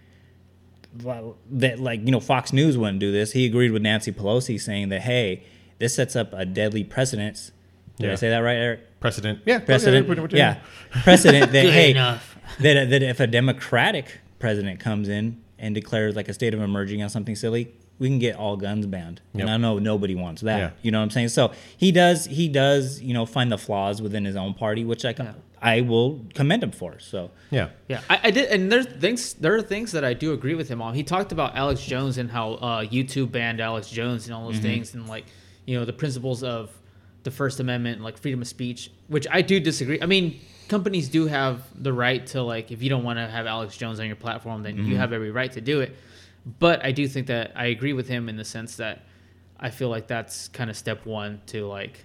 that 0.95 1.79
like 1.79 2.01
you 2.01 2.12
know 2.12 2.19
Fox 2.19 2.53
News 2.53 2.77
wouldn't 2.77 2.99
do 2.99 3.12
this. 3.12 3.32
He 3.32 3.45
agreed 3.45 3.71
with 3.71 3.82
Nancy 3.82 4.12
Pelosi 4.12 4.60
saying 4.60 4.89
that 4.89 5.01
hey, 5.01 5.43
this 5.79 5.95
sets 5.95 6.15
up 6.15 6.34
a 6.34 6.45
deadly 6.45 6.84
precedent. 6.84 7.51
Did 7.97 8.12
I 8.12 8.15
say 8.15 8.29
that 8.29 8.39
right, 8.39 8.56
Eric? 8.56 8.79
precedent. 9.03 9.39
Yeah. 9.45 9.60
Precedent, 9.60 10.10
okay, 10.10 10.21
okay, 10.21 10.38
yeah, 10.38 10.60
precedent 11.03 11.51
that 11.51 11.62
Good 11.63 11.73
hey, 11.73 11.91
enough. 11.91 12.38
that 12.62 12.89
that 12.89 13.03
if 13.03 13.19
a 13.19 13.27
Democratic 13.27 14.19
president 14.39 14.79
comes 14.79 15.10
in 15.10 15.41
and 15.60 15.75
declares 15.75 16.15
like 16.15 16.29
a 16.29 16.34
state 16.34 16.53
of 16.53 16.62
emergency 16.62 17.03
on 17.03 17.10
something 17.10 17.36
silly, 17.36 17.73
we 17.99 18.08
can 18.08 18.17
get 18.17 18.36
all 18.36 18.56
guns 18.56 18.86
banned. 18.86 19.21
Yep. 19.34 19.41
And 19.41 19.49
I 19.51 19.58
know 19.58 19.77
nobody 19.77 20.15
wants 20.15 20.41
that. 20.41 20.58
Yeah. 20.58 20.71
You 20.82 20.91
know 20.91 20.99
what 20.99 21.03
I'm 21.03 21.10
saying? 21.12 21.29
So 21.29 21.51
he 21.77 21.91
does 21.91 22.25
he 22.25 22.47
does 22.47 23.01
you 23.01 23.13
know 23.13 23.25
find 23.25 23.51
the 23.51 23.58
flaws 23.58 24.01
within 24.01 24.25
his 24.25 24.38
own 24.38 24.53
party, 24.53 24.86
which 24.86 25.06
I 25.06 25.13
I 25.63 25.80
will 25.80 26.26
commend 26.34 26.62
him 26.62 26.71
for. 26.71 26.99
So 26.99 27.32
Yeah. 27.49 27.69
Yeah, 27.88 28.02
I, 28.10 28.19
I 28.23 28.32
did, 28.32 28.49
and 28.49 28.69
there's 28.69 28.86
things. 28.86 29.34
There 29.34 29.56
are 29.56 29.62
things 29.62 29.93
that 29.93 30.04
I 30.04 30.13
do 30.13 30.34
agree 30.34 30.56
with 30.56 30.67
him 30.67 30.82
on. 30.82 30.93
He 30.93 31.04
talked 31.04 31.32
about 31.32 31.56
Alex 31.56 31.84
Jones 31.86 32.17
and 32.17 32.30
how 32.30 32.56
uh, 32.56 32.84
YouTube 32.84 33.32
banned 33.32 33.62
Alex 33.62 33.89
Jones 33.89 34.26
and 34.26 34.36
all 34.36 34.45
those 34.45 34.56
mm-hmm. 34.56 34.63
things, 34.63 34.93
and 34.93 35.08
like 35.08 35.23
you 35.65 35.80
know 35.80 35.86
the 35.86 35.93
principles 35.93 36.43
of 36.43 36.78
the 37.23 37.32
First 37.32 37.62
Amendment, 37.62 38.02
like 38.02 38.17
freedom 38.17 38.41
of 38.41 38.47
speech, 38.47 38.91
which 39.08 39.26
I 39.32 39.41
do 39.41 39.62
disagree. 39.62 40.02
I 40.02 40.06
mean, 40.06 40.41
companies 40.67 41.08
do 41.08 41.28
have 41.28 41.62
the 41.82 41.93
right 41.93 42.28
to 42.28 42.43
like 42.43 42.69
if 42.71 42.84
you 42.84 42.89
don't 42.89 43.06
want 43.06 43.17
to 43.19 43.28
have 43.28 43.45
Alex 43.45 43.78
Jones 43.78 44.02
on 44.02 44.08
your 44.08 44.17
platform, 44.17 44.63
then 44.63 44.76
you 44.76 44.84
mm-hmm. 44.84 44.95
have 44.97 45.13
every 45.13 45.32
right 45.32 45.52
to 45.54 45.62
do 45.62 45.80
it. 45.80 45.95
But 46.60 46.84
I 46.84 46.91
do 46.91 47.08
think 47.08 47.28
that 47.28 47.54
I 47.56 47.67
agree 47.67 47.93
with 47.93 48.10
him 48.10 48.28
in 48.28 48.36
the 48.36 48.43
sense 48.43 48.76
that 48.76 49.06
I 49.58 49.69
feel 49.69 49.88
like 49.88 50.08
that's 50.08 50.49
kind 50.49 50.69
of 50.69 50.76
step 50.76 51.06
one 51.06 51.41
to 51.47 51.65
like 51.67 52.04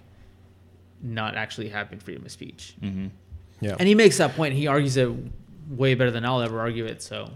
not 1.01 1.35
actually 1.35 1.67
having 1.67 1.99
freedom 1.99 2.25
of 2.25 2.31
speech. 2.31 2.75
Mm-hmm. 2.81 3.07
Yeah. 3.61 3.75
And 3.79 3.87
he 3.87 3.95
makes 3.95 4.17
that 4.17 4.35
point. 4.35 4.53
He 4.53 4.67
argues 4.67 4.97
it 4.97 5.09
way 5.69 5.95
better 5.95 6.11
than 6.11 6.25
I'll 6.25 6.41
ever 6.41 6.59
argue 6.59 6.85
it. 6.85 7.01
So, 7.01 7.29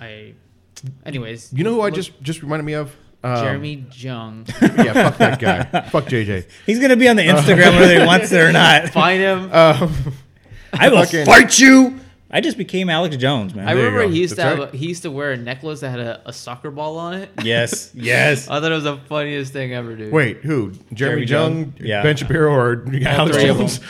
I, 0.00 0.34
anyways. 1.04 1.52
You 1.52 1.64
know 1.64 1.74
who 1.74 1.80
I 1.82 1.90
just 1.90 2.20
just 2.22 2.42
reminded 2.42 2.64
me 2.64 2.74
of? 2.74 2.94
Um, 3.24 3.36
Jeremy 3.36 3.86
Jung. 3.92 4.46
Yeah, 4.62 5.10
fuck 5.10 5.18
that 5.18 5.38
guy. 5.38 5.62
fuck 5.90 6.04
JJ. 6.06 6.46
he's 6.66 6.80
gonna 6.80 6.96
be 6.96 7.08
on 7.08 7.14
the 7.16 7.22
Instagram 7.22 7.78
whether 7.78 8.00
he 8.00 8.04
wants 8.06 8.32
it 8.32 8.40
or 8.40 8.50
not. 8.52 8.88
Find 8.90 9.20
him. 9.20 9.50
I 9.52 10.88
will 10.88 11.04
fucking- 11.04 11.26
fight 11.26 11.58
you. 11.58 12.00
I 12.34 12.40
just 12.40 12.56
became 12.56 12.88
Alex 12.88 13.16
Jones, 13.18 13.54
man. 13.54 13.68
I 13.68 13.74
there 13.74 13.82
you 13.82 13.88
remember 13.90 14.06
go. 14.08 14.12
he 14.14 14.20
used 14.20 14.30
to 14.32 14.36
That's 14.36 14.48
have. 14.56 14.58
right. 14.66 14.74
A, 14.74 14.76
he 14.76 14.86
used 14.86 15.02
to 15.02 15.10
wear 15.10 15.32
a 15.32 15.36
necklace 15.36 15.80
that 15.80 15.90
had 15.90 16.00
a, 16.00 16.22
a 16.28 16.32
soccer 16.32 16.70
ball 16.70 16.96
on 16.98 17.12
it. 17.14 17.28
yes, 17.44 17.90
yes. 17.94 18.48
I 18.48 18.58
thought 18.60 18.72
it 18.72 18.74
was 18.74 18.84
the 18.84 18.96
funniest 18.96 19.52
thing 19.52 19.74
ever, 19.74 19.94
dude. 19.94 20.12
Wait, 20.12 20.38
who? 20.38 20.72
Jeremy, 20.94 21.26
Jeremy 21.26 21.26
Jung, 21.26 21.58
Jung? 21.58 21.74
Yeah. 21.80 22.02
Ben 22.02 22.16
Shapiro, 22.16 22.50
or 22.52 22.84
Alex 23.04 23.36
three 23.36 23.48
of 23.50 23.58
Jones? 23.58 23.80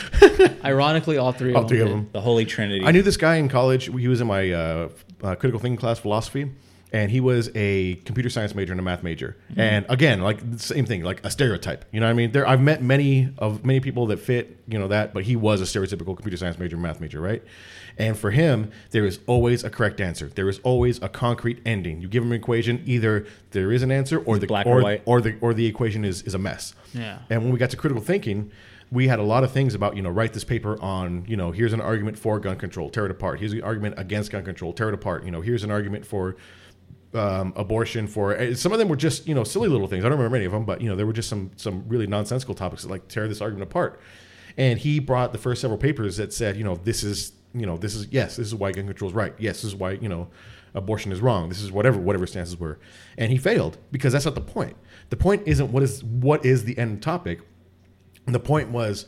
Ironically, 0.65 1.17
all 1.17 1.31
three. 1.31 1.53
All 1.53 1.63
of 1.63 1.69
three 1.69 1.79
them 1.79 1.87
of 1.87 1.93
did. 1.93 1.97
them. 2.03 2.09
the 2.11 2.21
Holy 2.21 2.43
Trinity. 2.45 2.83
I 2.85 2.91
knew 2.91 3.01
this 3.01 3.17
guy 3.17 3.35
in 3.37 3.47
college. 3.47 3.85
He 3.85 4.07
was 4.09 4.19
in 4.19 4.27
my 4.27 4.51
uh, 4.51 4.89
uh, 5.23 5.35
critical 5.35 5.59
thinking 5.59 5.77
class, 5.77 5.99
philosophy, 5.99 6.51
and 6.93 7.09
he 7.09 7.19
was 7.19 7.49
a 7.55 7.95
computer 8.05 8.29
science 8.29 8.53
major 8.53 8.71
and 8.71 8.79
a 8.79 8.83
math 8.83 9.01
major. 9.01 9.35
Mm-hmm. 9.49 9.59
And 9.59 9.85
again, 9.89 10.21
like 10.21 10.49
the 10.51 10.59
same 10.59 10.85
thing, 10.85 11.03
like 11.03 11.25
a 11.25 11.31
stereotype. 11.31 11.85
You 11.91 11.99
know 11.99 12.05
what 12.05 12.11
I 12.11 12.13
mean? 12.13 12.31
There, 12.31 12.47
I've 12.47 12.61
met 12.61 12.83
many 12.83 13.33
of 13.39 13.65
many 13.65 13.79
people 13.79 14.05
that 14.07 14.17
fit, 14.17 14.59
you 14.67 14.77
know, 14.77 14.87
that, 14.87 15.13
but 15.13 15.23
he 15.23 15.35
was 15.35 15.59
a 15.59 15.65
stereotypical 15.65 16.15
computer 16.15 16.37
science 16.37 16.59
major, 16.59 16.77
math 16.77 17.01
major, 17.01 17.19
right? 17.19 17.43
And 17.97 18.15
for 18.15 18.31
him, 18.31 18.71
there 18.91 19.05
is 19.05 19.19
always 19.25 19.63
a 19.63 19.69
correct 19.71 19.99
answer. 20.01 20.29
There 20.29 20.47
is 20.47 20.59
always 20.59 21.01
a 21.01 21.09
concrete 21.09 21.61
ending. 21.65 21.99
You 21.99 22.07
give 22.07 22.23
him 22.23 22.31
an 22.31 22.37
equation, 22.37 22.83
either 22.85 23.25
there 23.51 23.71
is 23.71 23.81
an 23.81 23.91
answer, 23.91 24.19
or 24.19 24.37
the 24.37 24.47
black 24.47 24.67
or 24.67 24.79
or, 24.79 24.83
white. 24.83 25.01
or 25.05 25.19
the 25.19 25.35
or 25.41 25.53
the 25.55 25.65
equation 25.65 26.05
is 26.05 26.21
is 26.21 26.35
a 26.35 26.39
mess. 26.39 26.75
Yeah. 26.93 27.19
And 27.29 27.41
when 27.43 27.51
we 27.51 27.57
got 27.57 27.71
to 27.71 27.77
critical 27.77 28.03
thinking, 28.03 28.51
we 28.91 29.07
had 29.07 29.17
a 29.17 29.23
lot 29.23 29.43
of 29.43 29.51
things 29.51 29.73
about, 29.73 29.95
you 29.95 30.03
know, 30.03 30.11
write 30.11 30.33
this 30.33 30.43
paper 30.43 30.79
on, 30.79 31.25
you 31.27 31.35
know, 31.35 31.51
here's 31.51 31.73
an 31.73 31.81
argument 31.81 32.19
for 32.19 32.39
gun 32.39 32.57
control, 32.57 32.91
tear 32.91 33.05
it 33.05 33.11
apart. 33.11 33.39
Here's 33.39 33.53
an 33.53 33.63
argument 33.63 33.95
against 33.97 34.31
gun 34.31 34.45
control, 34.45 34.73
tear 34.73 34.89
it 34.89 34.93
apart. 34.93 35.25
You 35.25 35.31
know, 35.31 35.41
here's 35.41 35.63
an 35.63 35.71
argument 35.71 36.05
for 36.05 36.35
um, 37.15 37.53
abortion. 37.55 38.07
For 38.07 38.35
eh, 38.35 38.53
some 38.53 38.71
of 38.71 38.79
them 38.79 38.89
were 38.89 38.95
just, 38.95 39.27
you 39.27 39.35
know, 39.35 39.43
silly 39.43 39.69
little 39.69 39.87
things. 39.87 40.03
I 40.05 40.09
don't 40.09 40.17
remember 40.17 40.37
any 40.37 40.45
of 40.45 40.51
them, 40.51 40.65
but 40.65 40.81
you 40.81 40.89
know, 40.89 40.95
there 40.95 41.05
were 41.05 41.13
just 41.13 41.29
some 41.29 41.51
some 41.55 41.83
really 41.87 42.07
nonsensical 42.07 42.55
topics 42.55 42.83
that 42.83 42.89
like 42.89 43.07
tear 43.07 43.27
this 43.27 43.41
argument 43.41 43.69
apart. 43.69 43.99
And 44.57 44.79
he 44.79 44.99
brought 44.99 45.31
the 45.31 45.39
first 45.39 45.61
several 45.61 45.79
papers 45.79 46.17
that 46.17 46.31
said, 46.31 46.57
you 46.57 46.63
know, 46.63 46.75
this 46.75 47.03
is, 47.03 47.33
you 47.53 47.65
know, 47.65 47.77
this 47.77 47.95
is 47.95 48.07
yes, 48.11 48.35
this 48.35 48.47
is 48.47 48.55
why 48.55 48.71
gun 48.71 48.85
control 48.85 49.09
is 49.09 49.15
right. 49.15 49.33
Yes, 49.37 49.57
this 49.57 49.65
is 49.65 49.75
why, 49.75 49.91
you 49.93 50.09
know, 50.09 50.29
abortion 50.73 51.11
is 51.11 51.21
wrong. 51.21 51.49
This 51.49 51.61
is 51.61 51.71
whatever 51.71 51.99
whatever 51.99 52.27
stances 52.27 52.57
were. 52.57 52.79
And 53.17 53.31
he 53.31 53.37
failed 53.37 53.77
because 53.91 54.13
that's 54.13 54.25
not 54.25 54.35
the 54.35 54.41
point. 54.41 54.75
The 55.09 55.17
point 55.17 55.43
isn't 55.45 55.71
what 55.71 55.83
is 55.83 56.03
what 56.03 56.45
is 56.45 56.65
the 56.65 56.77
end 56.77 57.01
topic. 57.01 57.41
And 58.25 58.33
the 58.33 58.39
point 58.39 58.69
was, 58.69 59.05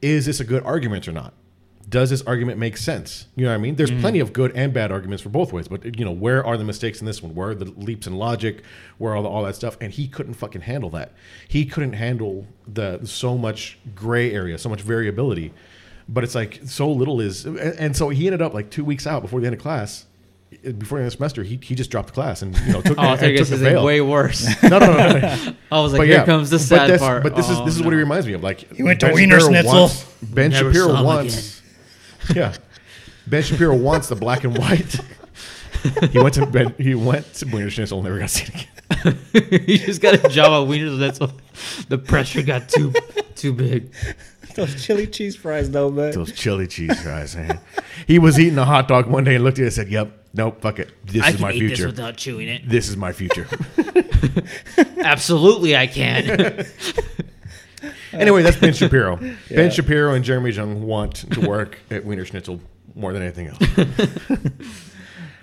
is 0.00 0.26
this 0.26 0.40
a 0.40 0.44
good 0.44 0.62
argument 0.64 1.06
or 1.06 1.12
not? 1.12 1.34
Does 1.88 2.10
this 2.10 2.22
argument 2.22 2.58
make 2.58 2.76
sense? 2.76 3.26
You 3.36 3.44
know 3.44 3.50
what 3.50 3.56
I 3.56 3.58
mean? 3.58 3.76
There's 3.76 3.90
mm-hmm. 3.90 4.00
plenty 4.00 4.20
of 4.20 4.32
good 4.32 4.52
and 4.54 4.72
bad 4.72 4.90
arguments 4.90 5.22
for 5.22 5.28
both 5.28 5.52
ways, 5.52 5.68
but 5.68 5.98
you 5.98 6.04
know, 6.04 6.12
where 6.12 6.44
are 6.44 6.56
the 6.56 6.64
mistakes 6.64 7.00
in 7.00 7.06
this 7.06 7.22
one? 7.22 7.34
Where 7.34 7.50
are 7.50 7.54
the 7.54 7.66
leaps 7.76 8.06
in 8.06 8.16
logic? 8.16 8.62
Where 8.98 9.12
are 9.12 9.16
all, 9.16 9.22
the, 9.22 9.28
all 9.28 9.42
that 9.44 9.56
stuff? 9.56 9.76
And 9.80 9.92
he 9.92 10.08
couldn't 10.08 10.34
fucking 10.34 10.62
handle 10.62 10.90
that. 10.90 11.12
He 11.46 11.66
couldn't 11.66 11.94
handle 11.94 12.46
the 12.66 13.00
so 13.04 13.36
much 13.36 13.78
gray 13.94 14.32
area, 14.32 14.56
so 14.58 14.68
much 14.68 14.80
variability. 14.80 15.52
But 16.08 16.24
it's 16.24 16.34
like 16.34 16.60
so 16.64 16.90
little 16.90 17.20
is, 17.20 17.44
and, 17.44 17.58
and 17.58 17.96
so 17.96 18.08
he 18.08 18.26
ended 18.26 18.42
up 18.42 18.54
like 18.54 18.70
two 18.70 18.84
weeks 18.84 19.06
out 19.06 19.22
before 19.22 19.40
the 19.40 19.46
end 19.46 19.54
of 19.54 19.60
class. 19.60 20.06
Before 20.62 20.98
the 20.98 21.02
end 21.02 21.06
of 21.06 21.12
the 21.12 21.16
semester, 21.16 21.42
he, 21.42 21.58
he 21.60 21.74
just 21.74 21.90
dropped 21.90 22.08
the 22.08 22.14
class 22.14 22.40
and 22.40 22.56
you 22.60 22.72
know 22.72 22.80
took, 22.80 22.96
Oh, 22.98 23.02
I 23.02 23.06
and 23.12 23.20
think 23.20 23.38
took 23.38 23.48
the 23.48 23.54
is 23.56 23.60
fail. 23.60 23.84
way 23.84 24.00
worse. 24.00 24.62
no, 24.62 24.78
no, 24.78 24.86
no, 24.86 25.18
no. 25.18 25.54
I 25.72 25.80
was 25.80 25.92
like, 25.92 26.00
But 26.00 26.06
here 26.06 26.18
yeah, 26.18 26.24
comes 26.24 26.50
the 26.50 26.56
but 26.56 26.62
sad 26.62 26.90
this- 26.90 27.00
part. 27.00 27.22
But 27.22 27.34
this 27.34 27.50
is 27.50 27.58
Oh, 27.58 27.64
this 27.64 27.74
is 27.74 27.80
no. 27.80 27.86
what 27.86 27.92
he 27.92 27.96
oh, 27.96 28.00
reminds 28.00 28.26
me 28.26 28.34
of. 28.34 28.42
Like 28.42 28.72
he 28.72 28.82
went 28.82 29.00
to 29.00 29.12
Wiener 29.12 29.40
Schnitzel. 29.40 29.72
Wants, 29.72 30.04
ben 30.22 30.50
Never 30.52 30.72
Shapiro 30.72 30.88
saw 30.88 30.98
him 30.98 31.04
wants. 31.04 31.53
Yeah, 32.34 32.54
Ben 33.26 33.42
Shapiro 33.42 33.76
wants 33.76 34.08
the 34.08 34.16
black 34.16 34.44
and 34.44 34.56
white. 34.56 34.96
he 36.10 36.18
went 36.18 36.34
to 36.34 36.46
bed. 36.46 36.74
He 36.78 36.94
went 36.94 37.32
to 37.34 37.46
Wiener 37.46 37.70
Schnitzel. 37.70 38.02
Never 38.02 38.18
got 38.18 38.30
seen 38.30 38.48
again. 38.48 39.18
he 39.66 39.78
just 39.78 40.00
got 40.00 40.14
a 40.24 40.28
job 40.28 40.46
at 40.46 40.70
Wieners. 40.72 40.98
That's 40.98 41.20
all. 41.20 41.32
The 41.88 41.98
pressure 41.98 42.42
got 42.42 42.68
too 42.68 42.92
too 43.34 43.52
big. 43.52 43.92
Those 44.54 44.84
chili 44.84 45.06
cheese 45.08 45.34
fries, 45.34 45.70
though, 45.70 45.90
man. 45.90 46.12
Those 46.12 46.32
chili 46.32 46.66
cheese 46.68 47.00
fries, 47.02 47.34
man. 47.34 47.58
He 48.06 48.18
was 48.18 48.38
eating 48.38 48.58
a 48.58 48.64
hot 48.64 48.86
dog 48.88 49.06
one 49.08 49.24
day 49.24 49.34
and 49.34 49.42
looked 49.44 49.58
at 49.58 49.62
it 49.62 49.66
and 49.66 49.72
said, 49.72 49.88
"Yep, 49.88 50.12
nope, 50.34 50.60
fuck 50.60 50.78
it. 50.78 50.90
This 51.04 51.22
I 51.22 51.30
is 51.30 51.34
can 51.36 51.42
my 51.42 51.52
eat 51.52 51.58
future. 51.58 51.76
this 51.76 51.86
without 51.86 52.16
chewing 52.16 52.48
it. 52.48 52.68
This 52.68 52.88
is 52.88 52.96
my 52.96 53.12
future." 53.12 53.48
Absolutely, 54.98 55.76
I 55.76 55.86
can. 55.86 56.66
Anyway, 58.20 58.42
that's 58.42 58.56
Ben 58.56 58.72
Shapiro. 58.72 59.16
Ben 59.50 59.70
Shapiro 59.70 60.14
and 60.14 60.24
Jeremy 60.24 60.50
Jung 60.50 60.82
want 60.82 61.30
to 61.32 61.40
work 61.40 61.78
at 61.90 62.04
Wiener 62.04 62.24
Schnitzel 62.24 62.60
more 62.94 63.12
than 63.12 63.22
anything 63.22 63.48
else. 63.48 63.58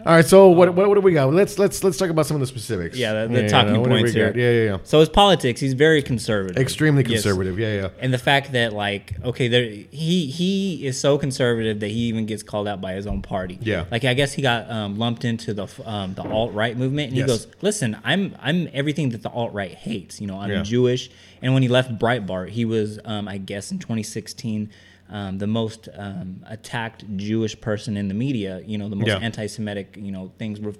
All 0.06 0.16
right, 0.16 0.26
so 0.26 0.48
what, 0.50 0.74
what 0.74 0.88
what 0.88 0.96
do 0.96 1.02
we 1.02 1.14
got? 1.14 1.32
Let's 1.34 1.60
let's 1.60 1.84
let's 1.84 1.98
talk 1.98 2.10
about 2.10 2.26
some 2.26 2.36
of 2.36 2.42
the 2.42 2.48
specifics. 2.48 2.98
Yeah, 2.98 3.26
the- 3.26 3.42
the 3.42 3.50
talking 3.50 3.80
what 3.80 3.90
do 3.90 3.94
we 3.96 4.00
points 4.02 4.14
here. 4.14 4.28
got? 4.28 4.36
Yeah, 4.36 4.50
yeah, 4.52 4.64
yeah. 4.72 4.78
So 4.84 5.00
his 5.00 5.10
politics, 5.10 5.60
he's 5.62 5.74
very 5.74 6.02
conservative. 6.02 6.58
Extremely 6.62 7.04
Yes. 7.04 7.12
conservative. 7.24 7.60
Yeah, 7.60 7.74
yeah. 7.82 7.90
And 8.00 8.14
the 8.14 8.18
fact 8.18 8.52
that 8.54 8.74
like 8.74 9.14
okay, 9.24 9.48
there 9.48 9.64
he 9.66 10.26
he 10.28 10.86
is 10.86 11.00
so 11.00 11.18
conservative 11.18 11.80
that 11.82 11.90
he 11.90 12.00
even 12.10 12.26
gets 12.26 12.42
called 12.44 12.68
out 12.68 12.82
by 12.82 12.94
his 12.94 13.06
own 13.06 13.22
party. 13.22 13.60
Yeah. 13.62 13.86
Like 13.92 14.04
I 14.06 14.14
guess 14.14 14.34
he 14.34 14.42
got 14.42 14.70
um, 14.72 14.98
lumped 14.98 15.24
into 15.26 15.54
the 15.54 15.68
um, 15.86 16.14
the 16.16 16.24
alt 16.24 16.54
right 16.54 16.76
movement, 16.78 17.10
and 17.10 17.18
Yes. 17.18 17.26
he 17.26 17.32
goes, 17.32 17.48
"Listen, 17.62 17.98
I'm 18.04 18.36
I'm 18.42 18.70
everything 18.74 19.10
that 19.10 19.22
the 19.24 19.30
alt 19.30 19.54
right 19.54 19.72
hates. 19.74 20.20
You 20.20 20.28
know, 20.28 20.40
I'm 20.40 20.50
Yeah. 20.50 20.64
Jewish." 20.64 21.10
And 21.44 21.54
when 21.54 21.64
he 21.64 21.70
left 21.70 21.98
Breitbart, 21.98 22.50
he 22.50 22.66
was 22.66 23.00
um, 23.06 23.28
I 23.28 23.38
guess 23.38 23.72
in 23.72 23.80
2016. 23.80 24.70
Um, 25.12 25.38
the 25.40 25.48
most 25.48 25.90
um, 25.94 26.44
attacked 26.48 27.04
Jewish 27.18 27.60
person 27.60 27.98
in 27.98 28.08
the 28.08 28.14
media, 28.14 28.62
you 28.66 28.78
know, 28.78 28.88
the 28.88 28.96
most 28.96 29.10
Yeah. 29.10 29.18
anti-Semitic, 29.18 29.98
you 30.00 30.12
know, 30.12 30.32
things 30.40 30.60
were 30.62 30.74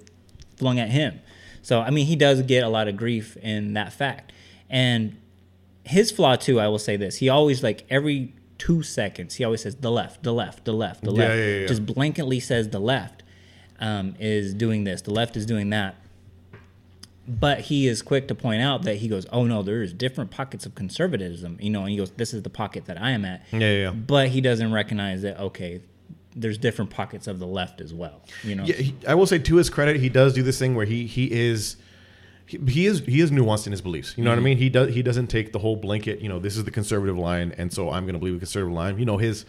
flung 0.56 0.78
at 0.80 0.88
him. 0.88 1.20
So 1.60 1.80
I 1.80 1.90
mean, 1.90 2.06
he 2.06 2.16
does 2.16 2.40
get 2.42 2.64
a 2.64 2.68
lot 2.68 2.88
of 2.88 2.96
grief 2.96 3.36
in 3.36 3.74
that 3.74 3.92
fact. 3.92 4.32
And 4.70 5.16
his 5.84 6.10
flaw 6.10 6.36
too, 6.36 6.58
I 6.58 6.68
will 6.68 6.78
say 6.78 6.96
this: 6.96 7.16
he 7.18 7.28
always 7.28 7.62
like 7.62 7.84
every 7.90 8.32
two 8.58 8.82
seconds, 8.82 9.34
he 9.34 9.44
always 9.44 9.62
says 9.62 9.74
the 9.76 9.90
left, 9.90 10.22
the 10.22 10.32
left, 10.32 10.64
the 10.64 10.72
left, 10.72 11.02
the 11.04 11.12
Yeah, 11.12 11.18
left. 11.26 11.38
yeah. 11.38 11.66
Just 11.66 11.84
blanketly 11.84 12.40
says 12.40 12.68
the 12.70 12.78
left 12.80 13.22
um, 13.80 14.14
is 14.18 14.54
doing 14.54 14.84
this, 14.84 15.02
the 15.02 15.12
left 15.12 15.36
is 15.36 15.44
doing 15.44 15.70
that. 15.70 15.96
But 17.26 17.60
he 17.60 17.86
is 17.86 18.02
quick 18.02 18.26
to 18.28 18.34
point 18.34 18.62
out 18.62 18.82
that 18.82 18.96
he 18.96 19.06
goes, 19.06 19.26
"Oh 19.32 19.44
no, 19.44 19.62
there's 19.62 19.92
different 19.92 20.30
pockets 20.32 20.66
of 20.66 20.74
conservatism," 20.74 21.56
you 21.60 21.70
know, 21.70 21.82
and 21.82 21.90
he 21.90 21.96
goes, 21.96 22.10
"This 22.10 22.34
is 22.34 22.42
the 22.42 22.50
pocket 22.50 22.86
that 22.86 23.00
I 23.00 23.10
am 23.10 23.24
at." 23.24 23.44
Yeah, 23.52 23.72
yeah. 23.72 23.90
But 23.90 24.28
he 24.28 24.40
doesn't 24.40 24.72
recognize 24.72 25.22
that 25.22 25.38
okay, 25.38 25.82
there's 26.34 26.58
different 26.58 26.90
pockets 26.90 27.26
of 27.26 27.38
the 27.38 27.46
left 27.46 27.80
as 27.80 27.94
well. 27.94 28.22
You 28.42 28.56
know, 28.56 28.64
Yeah, 28.64 28.76
he, 28.76 28.94
I 29.06 29.14
will 29.14 29.26
say 29.26 29.38
to 29.38 29.56
his 29.56 29.70
credit, 29.70 29.96
he 29.96 30.08
does 30.08 30.32
do 30.34 30.42
this 30.42 30.58
thing 30.58 30.74
where 30.74 30.86
he 30.86 31.06
he 31.06 31.30
is 31.30 31.76
he, 32.46 32.58
he 32.68 32.86
is 32.86 33.00
he 33.00 33.20
is 33.20 33.30
nuanced 33.30 33.66
in 33.66 33.72
his 33.72 33.80
beliefs. 33.80 34.14
You 34.16 34.24
know 34.24 34.30
what 34.30 34.34
I 34.34 34.36
mm-hmm. 34.38 34.44
mean? 34.46 34.58
He 34.58 34.68
does 34.68 34.94
he 34.94 35.02
doesn't 35.02 35.28
take 35.28 35.52
the 35.52 35.58
whole 35.58 35.76
blanket. 35.76 36.20
You 36.20 36.28
know, 36.28 36.38
this 36.38 36.56
is 36.56 36.64
the 36.64 36.70
conservative 36.70 37.18
line, 37.18 37.54
and 37.56 37.72
so 37.72 37.90
I'm 37.90 38.04
going 38.04 38.14
to 38.14 38.18
believe 38.18 38.34
the 38.34 38.40
conservative 38.40 38.74
line. 38.74 38.98
You 38.98 39.04
know, 39.04 39.18
his 39.18 39.44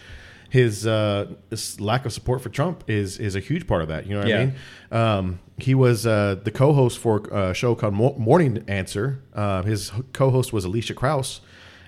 his 0.53 0.85
uh, 0.85 1.33
lack 1.79 2.05
of 2.05 2.13
support 2.13 2.39
for 2.39 2.49
Trump 2.49 2.83
is 2.87 3.17
is 3.17 3.35
a 3.35 3.39
huge 3.39 3.65
part 3.65 3.81
of 3.81 3.87
that. 3.87 4.05
You 4.05 4.13
know 4.13 4.19
what 4.19 4.27
Yeah. 4.27 4.37
I 4.39 4.45
mean? 4.45 4.55
Um, 4.91 5.39
he 5.57 5.73
was 5.73 6.05
uh, 6.05 6.35
the 6.43 6.51
co-host 6.51 6.99
for 6.99 7.23
a 7.31 7.55
show 7.55 7.73
called 7.73 7.95
Mo- 7.95 8.15
Morning 8.19 8.63
Answer. 8.67 9.19
Uh, 9.33 9.63
his 9.63 9.91
co-host 10.13 10.53
was 10.53 10.63
Alicia 10.63 10.93
Krauss, 10.93 11.41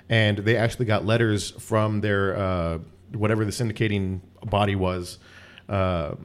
and 0.09 0.39
they 0.39 0.57
actually 0.57 0.87
got 0.87 1.05
letters 1.05 1.51
from 1.59 2.01
their 2.01 2.35
uh, 2.35 2.79
whatever 3.13 3.45
the 3.45 3.51
syndicating 3.51 4.21
body 4.43 4.75
was. 4.75 5.19
Uh, 5.69 6.15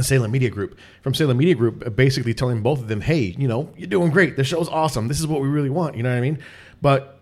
Salem 0.00 0.30
Media 0.32 0.48
Group 0.50 0.78
from 1.02 1.12
Salem 1.12 1.36
Media 1.36 1.54
Group, 1.54 1.82
uh, 1.86 1.90
basically 1.90 2.32
telling 2.32 2.62
both 2.62 2.80
of 2.80 2.88
them, 2.88 3.02
"Hey, 3.02 3.34
you 3.38 3.46
know, 3.46 3.68
you're 3.76 3.86
doing 3.86 4.10
great. 4.10 4.36
The 4.36 4.44
show's 4.44 4.70
awesome. 4.70 5.08
This 5.08 5.20
is 5.20 5.26
what 5.26 5.42
we 5.42 5.48
really 5.48 5.70
want." 5.70 5.94
You 5.94 6.02
know 6.04 6.08
what 6.10 6.16
I 6.16 6.22
mean? 6.22 6.38
But 6.80 7.13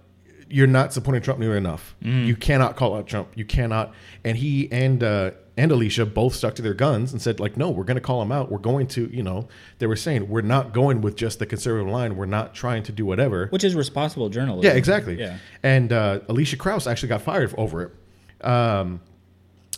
you're 0.53 0.67
not 0.67 0.93
supporting 0.93 1.23
Trump 1.23 1.41
nearly 1.41 1.57
enough. 1.57 1.95
You 2.01 2.37
cannot 2.37 2.77
call 2.77 2.95
out 2.95 3.07
Trump. 3.07 3.33
You 3.35 3.45
cannot. 3.45 3.95
And 4.23 4.37
he 4.37 4.71
and 4.71 5.03
uh, 5.03 5.31
and 5.57 5.73
Alicia 5.73 6.07
both 6.07 6.35
stuck 6.35 6.55
to 6.57 6.63
their 6.63 6.75
guns 6.75 7.13
and 7.13 7.21
said, 7.21 7.41
like, 7.41 7.57
"No, 7.57 7.71
we're 7.71 7.85
going 7.85 7.97
to 7.97 8.03
call 8.03 8.23
him 8.23 8.31
out. 8.31 8.51
We're 8.51 8.59
going 8.59 8.87
to, 8.89 9.09
you 9.13 9.23
know." 9.23 9.49
They 9.79 9.87
were 9.87 9.97
saying, 9.97 10.29
"We're 10.29 10.43
not 10.43 10.73
going 10.73 11.01
with 11.01 11.17
just 11.17 11.39
the 11.39 11.47
conservative 11.47 11.91
line. 11.91 12.17
We're 12.17 12.27
not 12.27 12.55
trying 12.55 12.83
to 12.85 12.93
do 12.93 13.05
whatever." 13.07 13.49
which 13.49 13.65
is 13.65 13.75
responsible 13.75 14.29
journalism. 14.29 14.65
Yeah, 14.65 14.77
exactly. 14.77 15.19
Yeah. 15.19 15.39
And 15.63 15.93
uh, 15.93 16.21
Alicia 16.29 16.57
Krauss 16.57 16.87
actually 16.87 17.09
got 17.09 17.23
fired 17.23 17.55
over 17.57 17.83
it. 17.83 18.47
Um, 18.47 19.01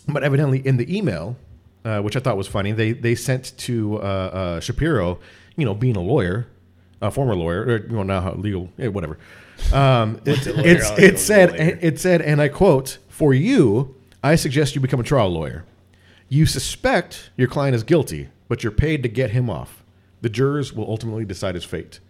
but 0.08 0.22
evidently, 0.22 0.58
in 0.58 0.76
the 0.76 0.96
email, 0.96 1.36
uh, 1.84 2.00
which 2.00 2.16
I 2.16 2.20
thought 2.20 2.36
was 2.36 2.48
funny, 2.48 2.72
they 2.72 2.92
they 2.92 3.14
sent 3.14 3.56
to 3.58 3.96
uh, 3.96 4.00
uh, 4.00 4.60
Shapiro, 4.60 5.18
you 5.56 5.64
know, 5.64 5.74
being 5.74 5.96
a 5.96 6.02
lawyer, 6.02 6.46
a 7.00 7.10
former 7.10 7.34
lawyer, 7.34 7.62
or 7.62 7.76
you 7.78 7.96
know, 7.96 8.02
now 8.02 8.34
legal, 8.34 8.70
eh, 8.78 8.88
whatever. 8.88 9.18
Um, 9.72 10.20
it, 10.24 10.46
it's, 10.46 10.90
it 10.98 11.18
said, 11.18 11.54
it 11.82 11.98
said, 11.98 12.20
and 12.22 12.40
I 12.40 12.48
quote: 12.48 12.98
"For 13.08 13.32
you, 13.34 13.94
I 14.22 14.36
suggest 14.36 14.74
you 14.74 14.80
become 14.80 15.00
a 15.00 15.04
trial 15.04 15.30
lawyer. 15.30 15.64
You 16.28 16.46
suspect 16.46 17.30
your 17.36 17.48
client 17.48 17.74
is 17.74 17.82
guilty, 17.82 18.28
but 18.48 18.62
you're 18.62 18.72
paid 18.72 19.02
to 19.02 19.08
get 19.08 19.30
him 19.30 19.48
off. 19.50 19.84
The 20.20 20.28
jurors 20.28 20.72
will 20.72 20.88
ultimately 20.88 21.24
decide 21.24 21.54
his 21.54 21.64
fate." 21.64 22.00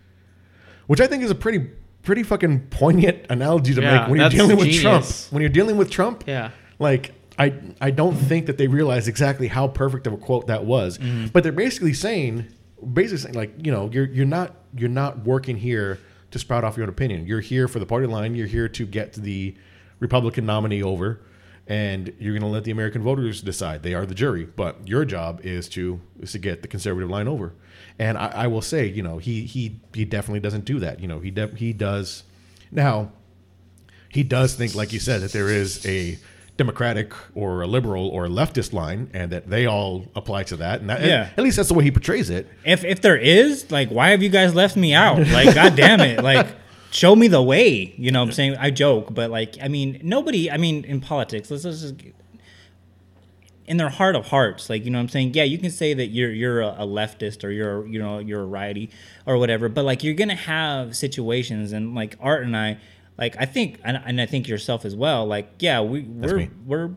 Which 0.87 1.01
I 1.01 1.07
think 1.07 1.23
is 1.23 1.31
a 1.31 1.35
pretty 1.35 1.71
pretty 2.03 2.23
fucking 2.23 2.67
poignant 2.69 3.25
analogy 3.31 3.75
to 3.75 3.81
Yeah, 3.81 4.01
make 4.01 4.09
when 4.11 4.21
you're 4.21 4.29
dealing 4.29 4.57
with 4.59 4.73
Trump. 4.75 5.07
When 5.31 5.41
you're 5.41 5.49
dealing 5.49 5.77
with 5.79 5.91
Trump, 5.91 6.25
Yeah. 6.27 6.51
like 6.79 7.13
I 7.39 7.55
I 7.81 7.91
don't 7.91 8.15
think 8.15 8.47
that 8.47 8.59
they 8.59 8.67
realize 8.69 9.09
exactly 9.09 9.49
how 9.49 9.69
perfect 9.69 10.07
of 10.07 10.13
a 10.13 10.17
quote 10.19 10.47
that 10.49 10.65
was. 10.67 10.99
But 11.33 11.43
they're 11.43 11.53
basically 11.53 11.95
saying 11.95 12.47
basically 12.93 13.19
saying 13.19 13.35
like, 13.35 13.55
you 13.65 13.73
know, 13.73 13.89
you're 13.93 14.07
you're 14.07 14.27
not 14.27 14.55
you're 14.77 14.91
not 14.91 15.25
working 15.25 15.57
here 15.57 15.99
to 16.35 16.39
sprout 16.39 16.65
off 16.65 16.77
your 16.77 16.85
own 16.85 16.91
opinion. 16.91 17.27
You're 17.27 17.41
here 17.41 17.67
for 17.67 17.79
the 17.79 17.87
party 17.87 18.07
line. 18.07 18.35
You're 18.35 18.47
here 18.47 18.69
to 18.69 18.87
get 18.87 19.15
the 19.15 19.55
Republican 20.01 20.45
nominee 20.45 20.83
over 20.83 21.21
and 21.67 22.13
you're 22.19 22.33
going 22.33 22.43
to 22.43 22.49
let 22.49 22.65
the 22.65 22.71
American 22.71 23.03
voters 23.03 23.41
decide. 23.41 23.83
They 23.83 23.95
are 23.95 24.05
the 24.05 24.15
jury, 24.15 24.45
but 24.45 24.87
your 24.87 25.05
job 25.05 25.41
is 25.43 25.69
to 25.71 26.01
is 26.21 26.33
to 26.33 26.39
get 26.39 26.63
the 26.63 26.69
conservative 26.69 27.09
line 27.09 27.27
over. 27.29 27.55
And 27.99 28.19
I, 28.19 28.27
I 28.27 28.47
will 28.49 28.61
say, 28.61 28.87
you 28.87 29.03
know, 29.03 29.19
he 29.19 29.45
he 29.45 29.81
he 29.95 30.05
definitely 30.05 30.41
doesn't 30.41 30.65
do 30.65 30.81
that. 30.81 31.01
You 31.01 31.09
know, 31.09 31.21
he 31.21 31.31
de- 31.31 31.55
he 31.55 31.73
does 31.73 32.25
now 32.71 33.13
he 34.11 34.23
does 34.23 34.55
think, 34.55 34.75
like 34.75 34.93
you 34.93 35.01
said, 35.01 35.23
that 35.23 35.33
there 35.33 35.49
is 35.49 35.87
a 35.87 36.19
democratic 36.57 37.13
or 37.35 37.63
a 37.63 37.67
liberal 37.67 38.09
or 38.09 38.27
a 38.27 38.29
leftist 38.29 38.73
line, 38.73 39.11
and 39.13 39.33
that 39.33 39.49
they 39.51 39.67
all 39.67 40.07
apply 40.15 40.45
to 40.45 40.57
that. 40.57 40.81
And 40.81 40.89
that, 40.91 41.03
Yeah. 41.05 41.31
at 41.37 41.43
least 41.43 41.57
that's 41.57 41.69
the 41.69 41.75
way 41.75 41.85
he 41.85 41.91
portrays 41.91 42.31
it. 42.31 42.49
If 42.65 42.85
if 42.85 43.01
there 43.01 43.17
is, 43.17 43.71
like, 43.71 43.89
why 43.91 44.11
have 44.11 44.23
you 44.23 44.29
guys 44.29 44.55
left 44.55 44.77
me 44.77 44.95
out? 44.95 45.19
Like, 45.29 45.55
god 45.61 45.77
damn 45.77 46.01
it, 46.01 46.23
like. 46.23 46.47
Show 46.91 47.17
me 47.17 47.27
the 47.27 47.43
way, 47.43 47.93
you 47.99 48.13
know. 48.13 48.21
what 48.21 48.27
I'm 48.27 48.33
saying 48.33 48.57
I 48.57 48.71
joke, 48.71 49.13
but 49.13 49.29
like, 49.29 49.57
I 49.61 49.67
mean, 49.67 49.99
nobody. 50.05 50.49
I 50.49 50.59
mean, 50.59 50.85
in 50.85 51.01
politics, 51.01 51.51
let's, 51.51 51.65
let's 51.65 51.81
just 51.81 51.95
in 53.67 53.79
their 53.79 53.89
heart 53.89 54.15
of 54.15 54.29
hearts, 54.29 54.71
like 54.71 54.85
you 54.85 54.93
know 54.93 54.99
what 54.99 55.03
I'm 55.05 55.09
saying? 55.09 55.33
Yeah, 55.35 55.43
you 55.43 55.59
can 55.59 55.73
say 55.73 55.93
that 55.95 56.09
you're 56.09 56.31
you're 56.31 56.61
a, 56.61 56.69
a 56.79 56.87
leftist 56.87 57.43
or 57.43 57.51
you're 57.51 57.85
you 57.89 57.99
know 57.99 58.21
you're 58.21 58.43
a 58.43 58.47
righty 58.47 58.91
or 59.27 59.39
whatever, 59.39 59.69
but 59.69 59.85
like 59.85 60.05
you're 60.05 60.15
gonna 60.15 60.37
have 60.37 60.95
situations 60.97 61.73
and 61.73 61.97
like 61.97 62.17
Art 62.21 62.45
and 62.45 62.57
I, 62.57 62.79
like 63.19 63.37
I 63.39 63.45
think 63.47 63.81
and, 63.85 64.01
and 64.05 64.21
I 64.21 64.27
think 64.27 64.49
yourself 64.49 64.85
as 64.85 64.95
well. 64.97 65.27
Like 65.27 65.49
yeah, 65.59 65.81
we 65.81 66.03
we're 66.03 66.49
we're 66.67 66.91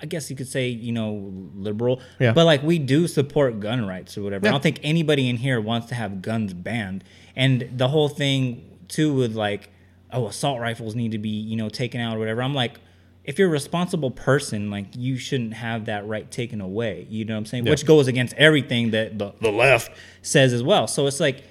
I 0.00 0.06
guess 0.06 0.28
you 0.30 0.36
could 0.36 0.48
say 0.48 0.68
you 0.68 0.92
know 0.92 1.32
liberal, 1.54 2.00
Yeah. 2.18 2.32
but 2.32 2.44
like 2.44 2.62
we 2.62 2.78
do 2.78 3.08
support 3.08 3.60
gun 3.60 3.86
rights 3.86 4.16
or 4.18 4.22
whatever. 4.22 4.46
I 4.46 4.50
don't 4.50 4.62
think 4.62 4.80
anybody 4.82 5.28
in 5.28 5.36
here 5.36 5.60
wants 5.60 5.86
to 5.88 5.94
have 5.94 6.20
guns 6.22 6.52
banned, 6.52 7.02
and 7.34 7.68
the 7.74 7.88
whole 7.88 8.08
thing 8.08 8.78
too 8.88 9.14
with 9.14 9.34
like 9.34 9.70
oh 10.12 10.26
assault 10.28 10.60
rifles 10.60 10.94
need 10.94 11.12
to 11.12 11.18
be 11.18 11.30
you 11.30 11.56
know 11.56 11.68
taken 11.68 12.00
out 12.00 12.16
or 12.16 12.18
whatever. 12.18 12.42
I'm 12.42 12.54
like 12.54 12.78
if 13.24 13.40
you're 13.40 13.48
a 13.48 13.50
responsible 13.50 14.12
person, 14.12 14.70
like 14.70 14.86
you 14.94 15.16
shouldn't 15.16 15.54
have 15.54 15.86
that 15.86 16.06
right 16.06 16.30
taken 16.30 16.60
away. 16.60 17.08
You 17.10 17.24
know 17.24 17.34
what 17.34 17.38
I'm 17.38 17.46
saying? 17.46 17.64
Yeah. 17.64 17.70
Which 17.70 17.84
goes 17.84 18.06
against 18.06 18.34
everything 18.34 18.92
that 18.92 19.18
the, 19.18 19.32
the 19.40 19.50
left 19.50 19.90
says 20.22 20.52
as 20.52 20.62
well. 20.62 20.86
So 20.86 21.08
it's 21.08 21.18
like 21.18 21.42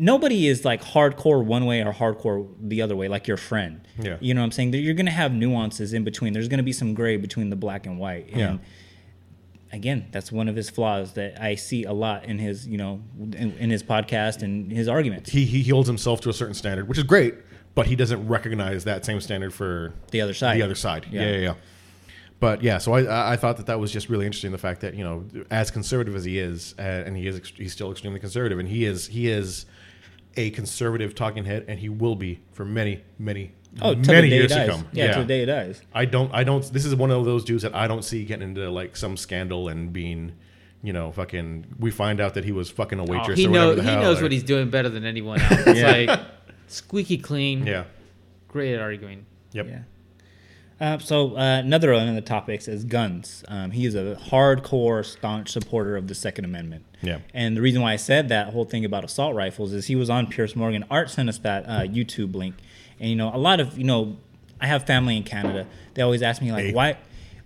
nobody 0.00 0.48
is 0.48 0.64
like 0.64 0.82
hardcore 0.82 1.44
one 1.44 1.66
way 1.66 1.82
or 1.82 1.92
hardcore 1.92 2.48
the 2.60 2.80
other 2.82 2.96
way, 2.96 3.06
like 3.06 3.28
your 3.28 3.36
friend. 3.36 3.82
Yeah. 4.00 4.16
You 4.20 4.32
know 4.34 4.40
what 4.40 4.46
I'm 4.46 4.52
saying? 4.52 4.72
You're 4.74 4.94
gonna 4.94 5.10
have 5.10 5.32
nuances 5.32 5.92
in 5.92 6.02
between. 6.04 6.32
There's 6.32 6.48
gonna 6.48 6.62
be 6.62 6.72
some 6.72 6.94
gray 6.94 7.16
between 7.18 7.50
the 7.50 7.56
black 7.56 7.86
and 7.86 7.98
white. 7.98 8.28
And 8.30 8.38
Yeah. 8.40 8.56
again, 9.72 10.06
that's 10.10 10.32
one 10.32 10.48
of 10.48 10.56
his 10.56 10.70
flaws 10.70 11.12
that 11.12 11.40
I 11.40 11.54
see 11.54 11.84
a 11.84 11.92
lot 11.92 12.24
in 12.24 12.38
his, 12.38 12.66
you 12.66 12.78
know, 12.78 13.02
in, 13.36 13.52
in 13.58 13.70
his 13.70 13.82
podcast 13.82 14.42
and 14.42 14.70
his 14.72 14.88
arguments. 14.88 15.30
He 15.30 15.44
he 15.44 15.62
holds 15.70 15.86
himself 15.88 16.20
to 16.22 16.30
a 16.30 16.32
certain 16.32 16.54
standard, 16.54 16.88
which 16.88 16.98
is 16.98 17.04
great, 17.04 17.34
but 17.74 17.86
he 17.86 17.94
doesn't 17.96 18.26
recognize 18.26 18.84
that 18.84 19.04
same 19.04 19.20
standard 19.20 19.52
for 19.52 19.92
The 20.10 20.20
other 20.22 20.34
side. 20.34 20.56
The 20.56 20.62
other 20.62 20.74
side, 20.74 21.06
yeah, 21.10 21.22
Yeah. 21.22 21.30
yeah, 21.32 21.38
yeah. 21.38 21.54
But 22.40 22.62
yeah, 22.62 22.78
so 22.78 22.94
I- 22.94 23.32
I 23.34 23.36
thought 23.36 23.58
that 23.58 23.66
that 23.66 23.78
was 23.78 23.92
just 23.92 24.08
really 24.08 24.24
interesting. 24.24 24.50
The 24.50 24.56
fact 24.56 24.80
that 24.80 24.94
you 24.94 25.04
know, 25.04 25.24
as 25.50 25.70
conservative 25.70 26.16
as 26.16 26.24
he 26.24 26.38
is, 26.38 26.74
uh, 26.78 26.82
and 26.82 27.14
he 27.16 27.26
is 27.26 27.40
he's 27.54 27.72
still 27.74 27.90
extremely 27.92 28.18
conservative, 28.18 28.58
and 28.58 28.66
he 28.66 28.86
is 28.86 29.08
he 29.08 29.28
is 29.28 29.66
a 30.36 30.50
conservative 30.50 31.14
talking 31.14 31.44
head, 31.44 31.64
and 31.68 31.78
he 31.80 31.88
will 31.88 32.14
be 32.16 32.40
for 32.52 32.64
many 32.64 33.02
many 33.18 33.52
Oh, 33.80 33.94
till 33.94 34.14
many 34.14 34.22
the 34.22 34.22
day 34.22 34.28
he 34.30 34.34
years 34.36 34.52
to 34.52 34.66
come. 34.66 34.88
Yeah, 34.92 35.12
till 35.12 35.22
the 35.22 35.28
day 35.28 35.40
he 35.40 35.46
dies. 35.46 35.80
I 35.94 36.04
don't 36.04 36.32
I 36.34 36.42
don't 36.44 36.64
this 36.72 36.84
is 36.84 36.94
one 36.94 37.10
of 37.10 37.24
those 37.24 37.44
dudes 37.44 37.62
that 37.62 37.74
I 37.74 37.86
don't 37.86 38.02
see 38.04 38.24
getting 38.24 38.48
into 38.48 38.68
like 38.70 38.96
some 38.96 39.16
scandal 39.16 39.68
and 39.68 39.92
being 39.92 40.32
you 40.82 40.94
know, 40.94 41.12
fucking, 41.12 41.66
we 41.78 41.90
find 41.90 42.22
out 42.22 42.32
that 42.32 42.44
he 42.46 42.52
was 42.52 42.70
fucking 42.70 42.98
a 42.98 43.02
Oh, 43.02 43.06
waitress. 43.06 43.38
he 43.38 43.46
or 43.46 43.50
whatever 43.50 43.66
knows. 43.66 43.76
the 43.76 43.82
He 43.82 43.88
hell, 43.90 44.00
knows 44.02 44.18
or- 44.18 44.22
what 44.22 44.32
he's 44.32 44.42
doing 44.42 44.70
better 44.70 44.88
than 44.88 45.04
anyone 45.04 45.38
else. 45.38 45.52
It's 45.66 45.78
Yeah. 45.78 45.90
like 46.14 46.20
squeaky 46.68 47.18
clean. 47.18 47.66
Yeah. 47.66 47.84
Great 48.48 48.72
at 48.74 48.80
arguing. 48.80 49.26
Yep. 49.52 49.66
Yeah. 49.68 49.78
Uh, 50.80 50.98
so 50.98 51.36
uh, 51.36 51.60
another 51.62 51.92
one 51.92 52.08
of 52.08 52.14
the 52.14 52.20
topics 52.22 52.66
is 52.66 52.84
guns. 52.84 53.44
Um, 53.48 53.70
he 53.70 53.84
is 53.84 53.94
a 53.94 54.16
hardcore, 54.30 55.04
staunch 55.04 55.50
supporter 55.50 55.96
of 55.96 56.08
the 56.08 56.14
Second 56.14 56.46
Amendment. 56.46 56.86
Yeah. 57.02 57.18
And 57.34 57.56
the 57.56 57.60
reason 57.60 57.82
why 57.82 57.92
I 57.92 57.96
said 57.96 58.30
that 58.30 58.52
whole 58.52 58.64
thing 58.64 58.84
about 58.84 59.04
assault 59.04 59.34
rifles 59.34 59.72
is 59.74 59.86
he 59.86 59.96
was 59.96 60.08
on 60.08 60.26
Piers 60.28 60.56
Morgan. 60.56 60.84
Art 60.90 61.10
sent 61.10 61.28
us 61.28 61.38
that 61.38 61.64
uh, 61.66 61.80
YouTube 61.82 62.34
link, 62.34 62.54
and 62.98 63.10
you 63.10 63.16
know 63.16 63.30
a 63.34 63.36
lot 63.38 63.60
of 63.60 63.76
you 63.76 63.84
know 63.84 64.16
I 64.60 64.66
have 64.66 64.86
family 64.86 65.16
in 65.16 65.22
Canada. 65.22 65.66
They 65.94 66.02
always 66.02 66.22
ask 66.22 66.40
me 66.42 66.52
like 66.52 66.66
Hey. 66.66 66.72
why, 66.72 66.96